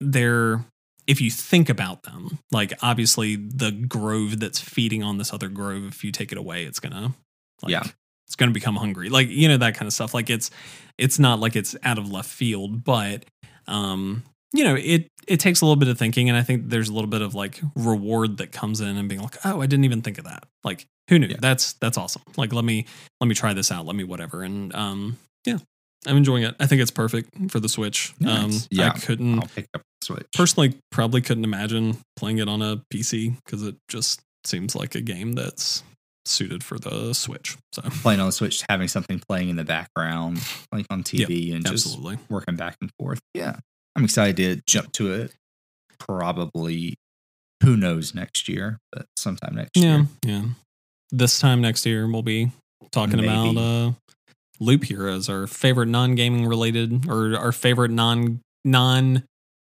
they're 0.00 0.64
if 1.06 1.20
you 1.20 1.30
think 1.30 1.68
about 1.68 2.02
them 2.02 2.38
like 2.50 2.72
obviously 2.82 3.36
the 3.36 3.70
grove 3.70 4.40
that's 4.40 4.58
feeding 4.58 5.04
on 5.04 5.18
this 5.18 5.32
other 5.32 5.48
grove 5.48 5.84
if 5.86 6.02
you 6.02 6.10
take 6.10 6.32
it 6.32 6.38
away 6.38 6.64
it's 6.64 6.80
gonna 6.80 7.14
like 7.62 7.70
Yeah. 7.70 7.84
it's 8.26 8.34
to 8.36 8.50
become 8.50 8.76
hungry. 8.76 9.10
Like, 9.10 9.28
you 9.28 9.46
know, 9.48 9.58
that 9.58 9.74
kind 9.76 9.86
of 9.86 9.92
stuff. 9.92 10.12
Like 10.12 10.28
it's, 10.28 10.50
it's 10.98 11.18
not 11.20 11.38
like 11.40 11.54
it's 11.56 11.76
out 11.84 11.98
of 11.98 12.10
left 12.10 12.28
field, 12.28 12.82
but, 12.82 13.24
um, 13.68 14.24
you 14.54 14.62
know, 14.62 14.76
it, 14.76 15.08
it 15.26 15.40
takes 15.40 15.60
a 15.60 15.64
little 15.66 15.76
bit 15.76 15.88
of 15.88 15.98
thinking. 15.98 16.28
And 16.28 16.38
I 16.38 16.42
think 16.42 16.70
there's 16.70 16.88
a 16.88 16.92
little 16.92 17.10
bit 17.10 17.22
of 17.22 17.34
like 17.34 17.60
reward 17.74 18.38
that 18.38 18.52
comes 18.52 18.80
in 18.80 18.96
and 18.96 19.08
being 19.08 19.20
like, 19.20 19.36
oh, 19.44 19.60
I 19.60 19.66
didn't 19.66 19.84
even 19.84 20.00
think 20.00 20.18
of 20.18 20.24
that. 20.24 20.44
Like, 20.62 20.86
who 21.10 21.18
knew? 21.18 21.26
Yeah. 21.26 21.38
That's, 21.40 21.74
that's 21.74 21.98
awesome. 21.98 22.22
Like, 22.36 22.52
let 22.52 22.64
me, 22.64 22.86
let 23.20 23.26
me 23.26 23.34
try 23.34 23.52
this 23.52 23.72
out. 23.72 23.84
Let 23.84 23.96
me 23.96 24.04
whatever. 24.04 24.42
And, 24.42 24.74
um, 24.74 25.18
yeah, 25.44 25.58
I'm 26.06 26.16
enjoying 26.16 26.44
it. 26.44 26.54
I 26.60 26.66
think 26.66 26.80
it's 26.80 26.92
perfect 26.92 27.50
for 27.50 27.58
the 27.58 27.68
Switch. 27.68 28.14
Um, 28.26 28.52
Yeah. 28.70 28.92
I 28.94 28.98
couldn't, 28.98 29.40
I'll 29.40 29.48
pick 29.48 29.66
up 29.74 29.82
the 30.00 30.06
Switch. 30.06 30.26
personally 30.36 30.78
probably 30.92 31.20
couldn't 31.20 31.44
imagine 31.44 31.98
playing 32.16 32.38
it 32.38 32.48
on 32.48 32.62
a 32.62 32.80
PC 32.92 33.34
because 33.44 33.64
it 33.64 33.74
just 33.88 34.20
seems 34.44 34.76
like 34.76 34.94
a 34.94 35.00
game 35.00 35.32
that's 35.32 35.82
suited 36.26 36.62
for 36.62 36.78
the 36.78 37.12
Switch. 37.12 37.56
So 37.72 37.82
playing 37.82 38.20
on 38.20 38.26
the 38.26 38.32
Switch, 38.32 38.64
having 38.68 38.88
something 38.88 39.20
playing 39.28 39.48
in 39.48 39.56
the 39.56 39.64
background, 39.64 40.38
like 40.72 40.86
on 40.90 41.02
TV, 41.02 41.54
and 41.54 41.66
just 41.66 41.86
absolutely. 41.86 42.18
working 42.28 42.56
back 42.56 42.76
and 42.80 42.90
forth. 42.98 43.20
Yeah, 43.34 43.56
I'm 43.96 44.04
excited 44.04 44.36
to 44.36 44.62
jump 44.66 44.92
to 44.92 45.12
it. 45.12 45.32
Probably, 45.98 46.94
who 47.62 47.76
knows 47.76 48.14
next 48.14 48.48
year, 48.48 48.78
but 48.92 49.06
sometime 49.16 49.54
next 49.54 49.76
Yeah, 49.76 49.96
year. 49.96 50.06
yeah. 50.24 50.42
This 51.10 51.38
time 51.38 51.60
next 51.60 51.86
year 51.86 52.06
we'll 52.10 52.22
be 52.22 52.50
talking 52.90 53.16
Maybe. 53.16 53.28
about 53.28 53.56
uh 53.56 53.92
Loop 54.60 54.84
Heroes, 54.84 55.28
our 55.28 55.46
favorite 55.46 55.88
non 55.88 56.14
gaming 56.14 56.46
related 56.46 57.08
or 57.08 57.36
our 57.36 57.52
favorite 57.52 57.90
non 57.90 58.40
non 58.64 59.22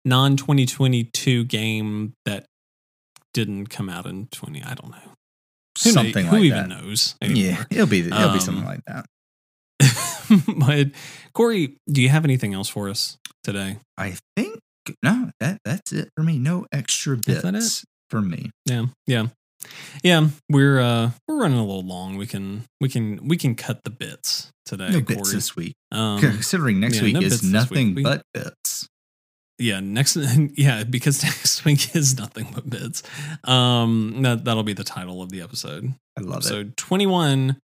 non 0.04 0.36
2022 0.36 1.44
game 1.44 2.12
that 2.24 2.46
didn't 3.32 3.66
come 3.66 3.88
out 3.88 4.06
in 4.06 4.26
20 4.28 4.62
I 4.62 4.74
don't 4.74 4.90
know. 4.90 4.96
Who, 5.82 5.90
something 5.90 6.26
who 6.26 6.36
like 6.36 6.44
even 6.44 6.68
that. 6.68 6.82
knows? 6.82 7.14
anymore? 7.20 7.42
Yeah, 7.44 7.64
it'll 7.70 7.86
be 7.86 8.00
it'll 8.00 8.32
be 8.32 8.40
something 8.40 8.62
Um, 8.64 8.68
like 8.68 8.84
that. 8.86 9.06
but 10.56 10.90
Corey, 11.34 11.76
do 11.90 12.00
you 12.00 12.08
have 12.08 12.24
anything 12.24 12.54
else 12.54 12.68
for 12.68 12.88
us 12.88 13.18
today? 13.44 13.76
I 13.96 14.16
think 14.36 14.60
no, 15.02 15.30
that 15.40 15.58
that's 15.64 15.92
it 15.92 16.08
for 16.16 16.22
me. 16.22 16.38
No 16.38 16.66
extra 16.72 17.16
Is 17.16 17.22
that 17.42 17.44
it? 17.48 17.52
bits 17.52 17.84
for 18.10 18.20
me. 18.20 18.50
Yeah, 18.66 18.86
yeah, 19.06 19.26
yeah. 20.02 20.28
We're 20.50 20.80
uh 20.80 21.10
we're 21.28 21.40
running 21.40 21.58
a 21.58 21.64
little 21.64 21.84
long. 21.84 22.16
We 22.16 22.26
can 22.26 22.64
we 22.80 22.88
can 22.88 23.26
we 23.28 23.36
can 23.36 23.54
cut 23.54 23.84
the 23.84 23.90
bits 23.90 24.50
today. 24.66 24.86
No 24.90 25.00
Corey. 25.00 25.16
bits 25.16 25.32
this 25.32 25.56
week. 25.56 25.74
Um, 25.92 26.20
Considering 26.20 26.80
next 26.80 26.96
yeah, 26.96 27.02
week 27.04 27.14
no 27.14 27.20
is 27.20 27.42
nothing 27.42 27.94
week. 27.94 28.04
But 28.04 28.22
bits. 28.34 28.88
yeah, 29.58 29.80
next 29.80 30.16
yeah 30.56 30.84
because 30.84 31.22
next 31.22 31.64
week 31.64 31.94
is 31.94 32.18
nothing 32.18 32.48
but 32.54 32.68
bits. 32.68 33.02
Um, 33.44 34.20
that 34.22 34.44
that'll 34.44 34.64
be 34.64 34.74
the 34.74 34.84
title 34.84 35.22
of 35.22 35.30
the 35.30 35.40
episode. 35.40 35.94
I 36.18 36.20
love 36.20 36.34
it. 36.34 36.36
Episode 36.38 36.76
twenty 36.76 37.06
one. 37.06 37.58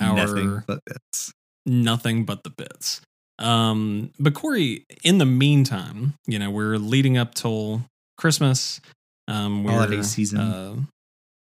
Our 0.00 0.16
Nothing 0.16 0.62
but 0.66 0.80
bits. 0.86 1.32
nothing 1.66 2.24
but 2.24 2.42
the 2.42 2.50
bits. 2.50 3.00
Um, 3.38 4.10
but 4.18 4.34
Corey, 4.34 4.84
in 5.02 5.18
the 5.18 5.26
meantime, 5.26 6.14
you 6.26 6.38
know, 6.38 6.50
we're 6.50 6.78
leading 6.78 7.18
up 7.18 7.34
till 7.34 7.82
Christmas. 8.16 8.80
Um, 9.26 9.64
we're, 9.64 9.72
Holiday 9.72 10.02
season. 10.02 10.40
Uh, 10.40 10.76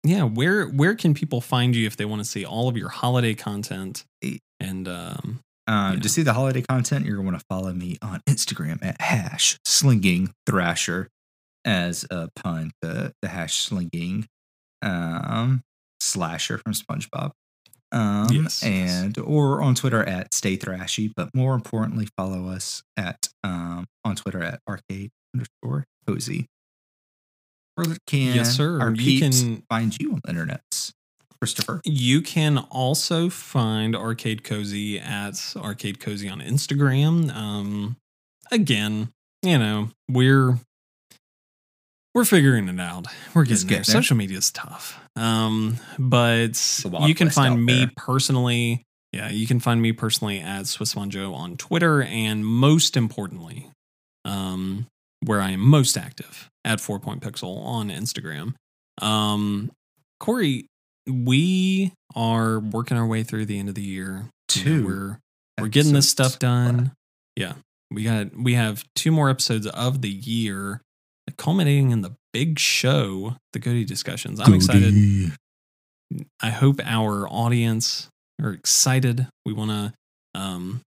yeah, 0.03 0.23
where 0.23 0.65
where 0.67 0.95
can 0.95 1.13
people 1.13 1.41
find 1.41 1.75
you 1.75 1.85
if 1.85 1.97
they 1.97 2.05
want 2.05 2.21
to 2.21 2.29
see 2.29 2.45
all 2.45 2.67
of 2.67 2.77
your 2.77 2.89
holiday 2.89 3.33
content? 3.33 4.05
And 4.59 4.87
um, 4.87 5.39
Yeah. 5.93 5.99
To 5.99 6.09
see 6.09 6.23
the 6.23 6.33
holiday 6.33 6.61
content, 6.61 7.05
you're 7.05 7.21
going 7.21 7.37
to 7.37 7.45
follow 7.49 7.71
me 7.73 7.97
on 8.01 8.21
Instagram 8.27 8.83
at 8.83 8.99
hash 8.99 9.57
slinging 9.65 10.33
thrasher 10.45 11.09
as 11.63 12.05
a 12.09 12.29
pun 12.35 12.71
to 12.81 13.13
the 13.21 13.27
hash 13.27 13.59
slinging 13.59 14.25
um, 14.81 15.61
slasher 15.99 16.57
from 16.57 16.73
SpongeBob. 16.73 17.31
Um, 17.91 18.27
Yes, 18.31 18.61
yes. 18.63 18.91
and 19.03 19.17
or 19.17 19.61
on 19.61 19.73
Twitter 19.75 20.03
at 20.03 20.33
stay 20.33 20.55
thrashy, 20.57 21.11
but 21.15 21.29
more 21.33 21.55
importantly, 21.55 22.07
follow 22.17 22.47
us 22.47 22.83
at 22.97 23.27
um, 23.43 23.85
on 24.05 24.15
Twitter 24.15 24.43
at 24.43 24.59
arcade 24.67 25.09
underscore 25.33 25.85
cozy. 26.07 26.45
Where 27.75 27.95
can 28.07 28.35
Yes, 28.35 28.55
sir. 28.55 28.79
our 28.81 28.91
You 28.91 28.95
peeps 29.19 29.41
can- 29.41 29.63
find 29.69 29.95
you 29.99 30.13
on 30.13 30.21
the 30.23 30.29
internet, 30.29 30.91
Christopher? 31.39 31.81
you 31.85 32.21
can 32.21 32.57
also 32.57 33.29
find 33.29 33.95
Arcade 33.95 34.43
Cozy 34.43 34.99
at 34.99 35.53
Arcade 35.55 35.99
Cozy 35.99 36.27
on 36.27 36.41
Instagram. 36.41 37.33
Um, 37.33 37.95
again, 38.51 39.09
you 39.41 39.57
know, 39.57 39.89
we're 40.09 40.59
we're 42.19 42.25
figuring 42.25 42.67
it 42.67 42.79
out. 42.81 43.07
We're 43.33 43.43
It's 43.43 43.63
getting 43.63 43.67
there. 43.67 43.77
there. 43.77 43.83
Social 43.85 44.17
media 44.17 44.37
is 44.37 44.51
tough. 44.51 44.99
Um, 45.15 45.77
but 45.97 46.51
you 47.01 47.15
can 47.15 47.29
find 47.29 47.65
me 47.65 47.85
there. 47.85 47.91
personally. 47.95 48.83
Yeah, 49.13 49.29
you 49.29 49.47
can 49.47 49.61
find 49.61 49.81
me 49.81 49.93
personally 49.93 50.39
at 50.41 50.65
Swissmonjo 50.65 51.33
on 51.33 51.55
Twitter, 51.55 52.03
and 52.03 52.45
most 52.45 52.97
importantly, 52.97 53.71
um, 54.25 54.85
where 55.25 55.41
I 55.41 55.51
am 55.51 55.61
most 55.61 55.97
active 55.97 56.49
at 56.65 56.81
Four 56.81 56.99
Point 56.99 57.21
Pixel 57.21 57.65
on 57.65 57.89
Instagram. 57.89 58.53
Um, 59.01 59.71
Corey, 60.19 60.67
we 61.07 61.93
are 62.15 62.59
working 62.59 62.97
our 62.97 63.07
way 63.07 63.23
through 63.23 63.45
the 63.45 63.57
end 63.57 63.69
of 63.69 63.75
the 63.75 63.81
year. 63.81 64.25
Two 64.49 64.85
we're 64.85 65.19
we're 65.61 65.67
getting 65.69 65.93
this 65.93 66.09
stuff 66.09 66.37
done. 66.37 66.91
Yeah, 67.37 67.53
we 67.89 68.03
got 68.03 68.35
we 68.37 68.55
have 68.55 68.83
two 68.95 69.11
more 69.11 69.29
episodes 69.29 69.65
of 69.67 70.01
the 70.01 70.09
year, 70.09 70.81
culminating 71.39 71.89
in 71.89 72.01
the 72.01 72.15
big 72.33 72.59
show, 72.59 73.35
the 73.53 73.59
Goaty 73.59 73.83
discussions. 73.85 74.39
I'm 74.39 74.53
excited. 74.53 75.31
I 76.41 76.49
hope 76.49 76.79
our 76.83 77.27
audience 77.27 78.09
are 78.41 78.51
excited. 78.51 79.27
We 79.45 79.53
want 79.53 79.71
to 79.71 79.93
um, 80.39 80.81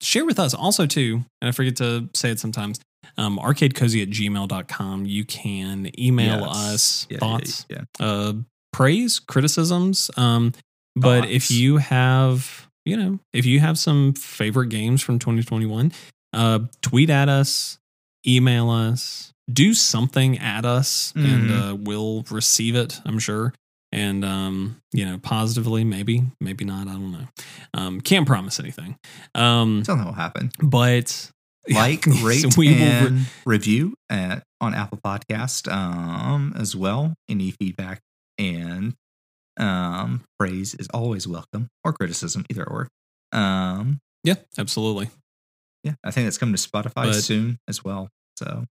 share 0.00 0.24
with 0.24 0.38
us 0.38 0.54
also 0.54 0.86
too, 0.86 1.24
and 1.40 1.48
I 1.48 1.52
forget 1.52 1.76
to 1.76 2.08
say 2.14 2.30
it 2.30 2.38
sometimes. 2.38 2.80
Um, 3.18 3.38
arcadecozy 3.38 4.02
at 4.02 4.08
gmail.com. 4.10 5.04
You 5.06 5.24
can 5.24 5.90
email 6.00 6.40
Yes. 6.40 6.56
us 6.56 7.06
Yeah, 7.10 7.14
yeah, 7.14 7.18
thoughts, 7.20 7.66
yeah. 7.68 7.82
uh, 8.00 8.32
praise, 8.72 9.18
criticisms. 9.20 10.10
Um, 10.16 10.52
but 10.96 11.28
if 11.28 11.50
you 11.50 11.76
have, 11.76 12.66
you 12.86 12.96
know, 12.96 13.18
if 13.32 13.44
you 13.46 13.60
have 13.60 13.78
some 13.78 14.14
favorite 14.14 14.68
games 14.68 15.02
from 15.02 15.18
2021, 15.18 15.92
uh, 16.32 16.60
tweet 16.82 17.10
at 17.10 17.28
us, 17.28 17.78
email 18.26 18.70
us, 18.70 19.32
do 19.52 19.74
something 19.74 20.38
at 20.38 20.64
us, 20.64 21.12
and 21.16 21.50
Mhm. 21.50 21.70
uh, 21.72 21.74
we'll 21.76 22.24
receive 22.30 22.74
it. 22.76 23.00
I'm 23.04 23.18
sure. 23.18 23.52
And 23.92 24.24
um, 24.24 24.76
you 24.92 25.04
know, 25.04 25.18
positively, 25.18 25.84
maybe, 25.84 26.24
maybe 26.40 26.64
not. 26.64 26.88
I 26.88 26.92
don't 26.92 27.12
know. 27.12 27.28
Um, 27.74 28.00
can't 28.00 28.26
promise 28.26 28.58
anything. 28.58 28.96
Um, 29.34 29.84
Something 29.84 30.06
will 30.06 30.14
happen. 30.14 30.50
but 30.62 31.30
Like, 31.68 32.04
So 32.04 32.26
rate, 32.26 32.56
we 32.58 32.68
will 32.68 32.74
re- 32.76 32.82
and 33.06 33.26
review 33.46 33.94
at 34.10 34.42
on 34.60 34.74
Apple 34.74 34.98
Podcast 35.02 35.70
um, 35.72 36.52
as 36.56 36.74
well. 36.76 37.14
Any 37.28 37.52
feedback 37.52 38.00
and 38.38 38.94
um, 39.56 40.24
praise 40.38 40.74
is 40.74 40.88
always 40.92 41.26
welcome, 41.28 41.68
or 41.84 41.92
criticism, 41.92 42.44
either 42.50 42.64
or. 42.68 42.88
Um, 43.32 44.00
yeah, 44.24 44.34
absolutely. 44.58 45.08
yeah, 45.84 45.94
I 46.04 46.10
think 46.10 46.28
it's 46.28 46.36
coming 46.38 46.54
to 46.56 46.68
Spotify 46.68 46.92
But- 47.06 47.14
soon 47.22 47.58
as 47.68 47.84
well. 47.84 48.08
So 48.38 48.64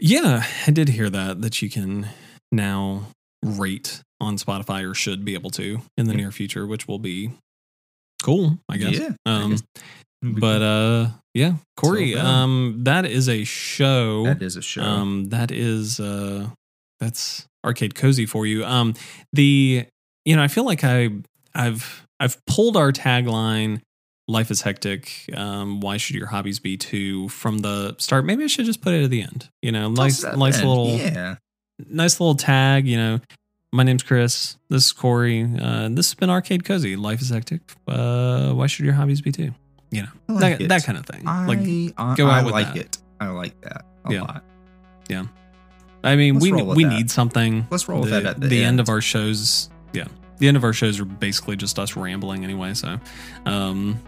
Yeah, 0.00 0.44
I 0.66 0.70
did 0.70 0.88
hear 0.90 1.10
that 1.10 1.42
that 1.42 1.60
you 1.62 1.70
can 1.70 2.08
now 2.52 3.06
rate 3.44 4.02
on 4.20 4.36
Spotify 4.36 4.88
or 4.90 4.94
should 4.94 5.24
be 5.24 5.34
able 5.34 5.50
to 5.50 5.80
in 5.96 6.06
the 6.06 6.12
Yeah. 6.12 6.18
near 6.18 6.32
future, 6.32 6.66
which 6.66 6.86
will 6.88 6.98
be 6.98 7.30
cool, 8.22 8.58
I 8.68 8.76
guess. 8.76 8.98
yeah, 8.98 9.12
I 9.26 9.30
Um, 9.30 9.50
guess 9.52 9.62
but 10.22 10.60
uh, 10.62 11.08
yeah, 11.34 11.54
Corey, 11.76 12.12
So, 12.12 12.20
um, 12.20 12.26
um, 12.26 12.84
that 12.84 13.06
is 13.06 13.28
a 13.28 13.44
show. 13.44 14.24
that 14.24 14.42
is 14.42 14.56
a 14.56 14.62
show. 14.62 14.82
Um, 14.82 15.28
that 15.30 15.50
is 15.50 15.98
uh, 16.00 16.48
that's 16.98 17.46
arcade 17.64 17.94
cozy 17.94 18.26
for 18.26 18.46
you. 18.46 18.64
Um, 18.64 18.94
the 19.32 19.86
you 20.26 20.36
know, 20.36 20.42
I 20.42 20.48
feel 20.48 20.64
like 20.66 20.84
I 20.84 21.08
I've 21.54 22.06
I've 22.18 22.36
pulled 22.46 22.76
our 22.76 22.92
tagline. 22.92 23.80
Life 24.30 24.50
is 24.52 24.62
hectic. 24.62 25.24
Um, 25.34 25.80
why 25.80 25.96
should 25.96 26.14
your 26.14 26.28
hobbies 26.28 26.60
be 26.60 26.76
too? 26.76 27.28
From 27.30 27.58
the 27.58 27.96
start, 27.98 28.24
maybe 28.24 28.44
I 28.44 28.46
should 28.46 28.64
just 28.64 28.80
put 28.80 28.94
it 28.94 29.02
at 29.02 29.10
the 29.10 29.22
end. 29.22 29.48
You 29.60 29.72
know, 29.72 29.90
nice, 29.90 30.22
nice 30.22 30.58
little, 30.58 30.88
yeah. 30.96 31.34
nice 31.88 32.20
little 32.20 32.36
tag. 32.36 32.86
You 32.86 32.96
know, 32.96 33.20
my 33.72 33.82
name's 33.82 34.04
Chris. 34.04 34.56
This 34.68 34.86
is 34.86 34.92
Corey. 34.92 35.42
Uh, 35.42 35.88
this 35.90 36.10
has 36.10 36.14
been 36.14 36.30
Arcade 36.30 36.64
Cozy. 36.64 36.94
Life 36.94 37.20
is 37.20 37.30
hectic. 37.30 37.60
Uh, 37.88 38.52
why 38.52 38.68
should 38.68 38.84
your 38.84 38.94
hobbies 38.94 39.20
be 39.20 39.32
too? 39.32 39.50
You 39.90 40.02
know, 40.02 40.08
like 40.28 40.58
that, 40.58 40.68
that 40.68 40.84
kind 40.84 40.96
of 40.96 41.06
thing. 41.06 41.26
I, 41.26 41.46
like, 41.46 41.58
I, 41.98 42.14
go 42.14 42.28
out 42.28 42.42
I 42.42 42.44
with 42.44 42.52
like 42.52 42.68
that. 42.74 42.76
it. 42.76 42.98
I 43.18 43.28
like 43.30 43.60
that 43.62 43.84
a 44.04 44.12
Yeah. 44.12 44.20
lot. 44.20 44.44
Yeah. 45.08 45.24
I 46.04 46.14
mean, 46.14 46.34
Let's 46.34 46.44
we 46.44 46.52
we 46.62 46.84
that. 46.84 46.90
need 46.90 47.10
something. 47.10 47.66
Let's 47.68 47.88
roll 47.88 48.00
with 48.02 48.10
the, 48.10 48.20
that 48.20 48.36
at 48.36 48.40
the, 48.40 48.62
end. 48.62 48.78
of 48.78 48.88
our 48.88 49.00
shows. 49.00 49.68
Yeah, 49.92 50.06
the 50.38 50.46
end 50.46 50.56
of 50.56 50.62
our 50.62 50.72
shows 50.72 51.00
are 51.00 51.04
basically 51.04 51.56
just 51.56 51.78
us 51.80 51.96
rambling 51.96 52.44
anyway. 52.44 52.74
So, 52.74 52.98
um, 53.44 54.00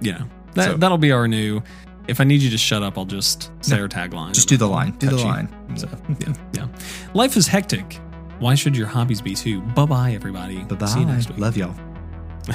yeah, 0.00 0.22
that 0.54 0.64
So- 0.64 0.76
that'll 0.76 0.98
be 0.98 1.12
our 1.12 1.26
new. 1.28 1.62
If 2.06 2.20
I 2.22 2.24
need 2.24 2.40
you 2.40 2.48
to 2.50 2.56
shut 2.58 2.82
up, 2.82 2.96
I'll 2.96 3.04
just 3.04 3.50
say 3.60 3.76
No, 3.76 3.82
our 3.82 3.88
tagline. 3.88 4.32
Just 4.32 4.48
do 4.48 4.56
the 4.56 4.66
line. 4.66 4.92
Do 4.98 5.08
the 5.08 5.16
you. 5.18 5.24
line. 5.24 5.48
So, 5.76 5.88
yeah, 6.20 6.32
yeah. 6.54 6.66
Life 7.12 7.36
is 7.36 7.46
hectic. 7.46 8.00
Why 8.38 8.54
should 8.54 8.74
your 8.76 8.86
hobbies 8.86 9.20
be 9.20 9.34
too? 9.34 9.60
Bye 9.60 9.84
bye, 9.84 10.12
everybody. 10.12 10.58
Bye 10.64 10.86
See 10.86 11.00
you 11.00 11.06
bye. 11.06 11.12
next 11.12 11.28
week. 11.28 11.38
Love 11.38 11.56
y'all. 11.58 11.74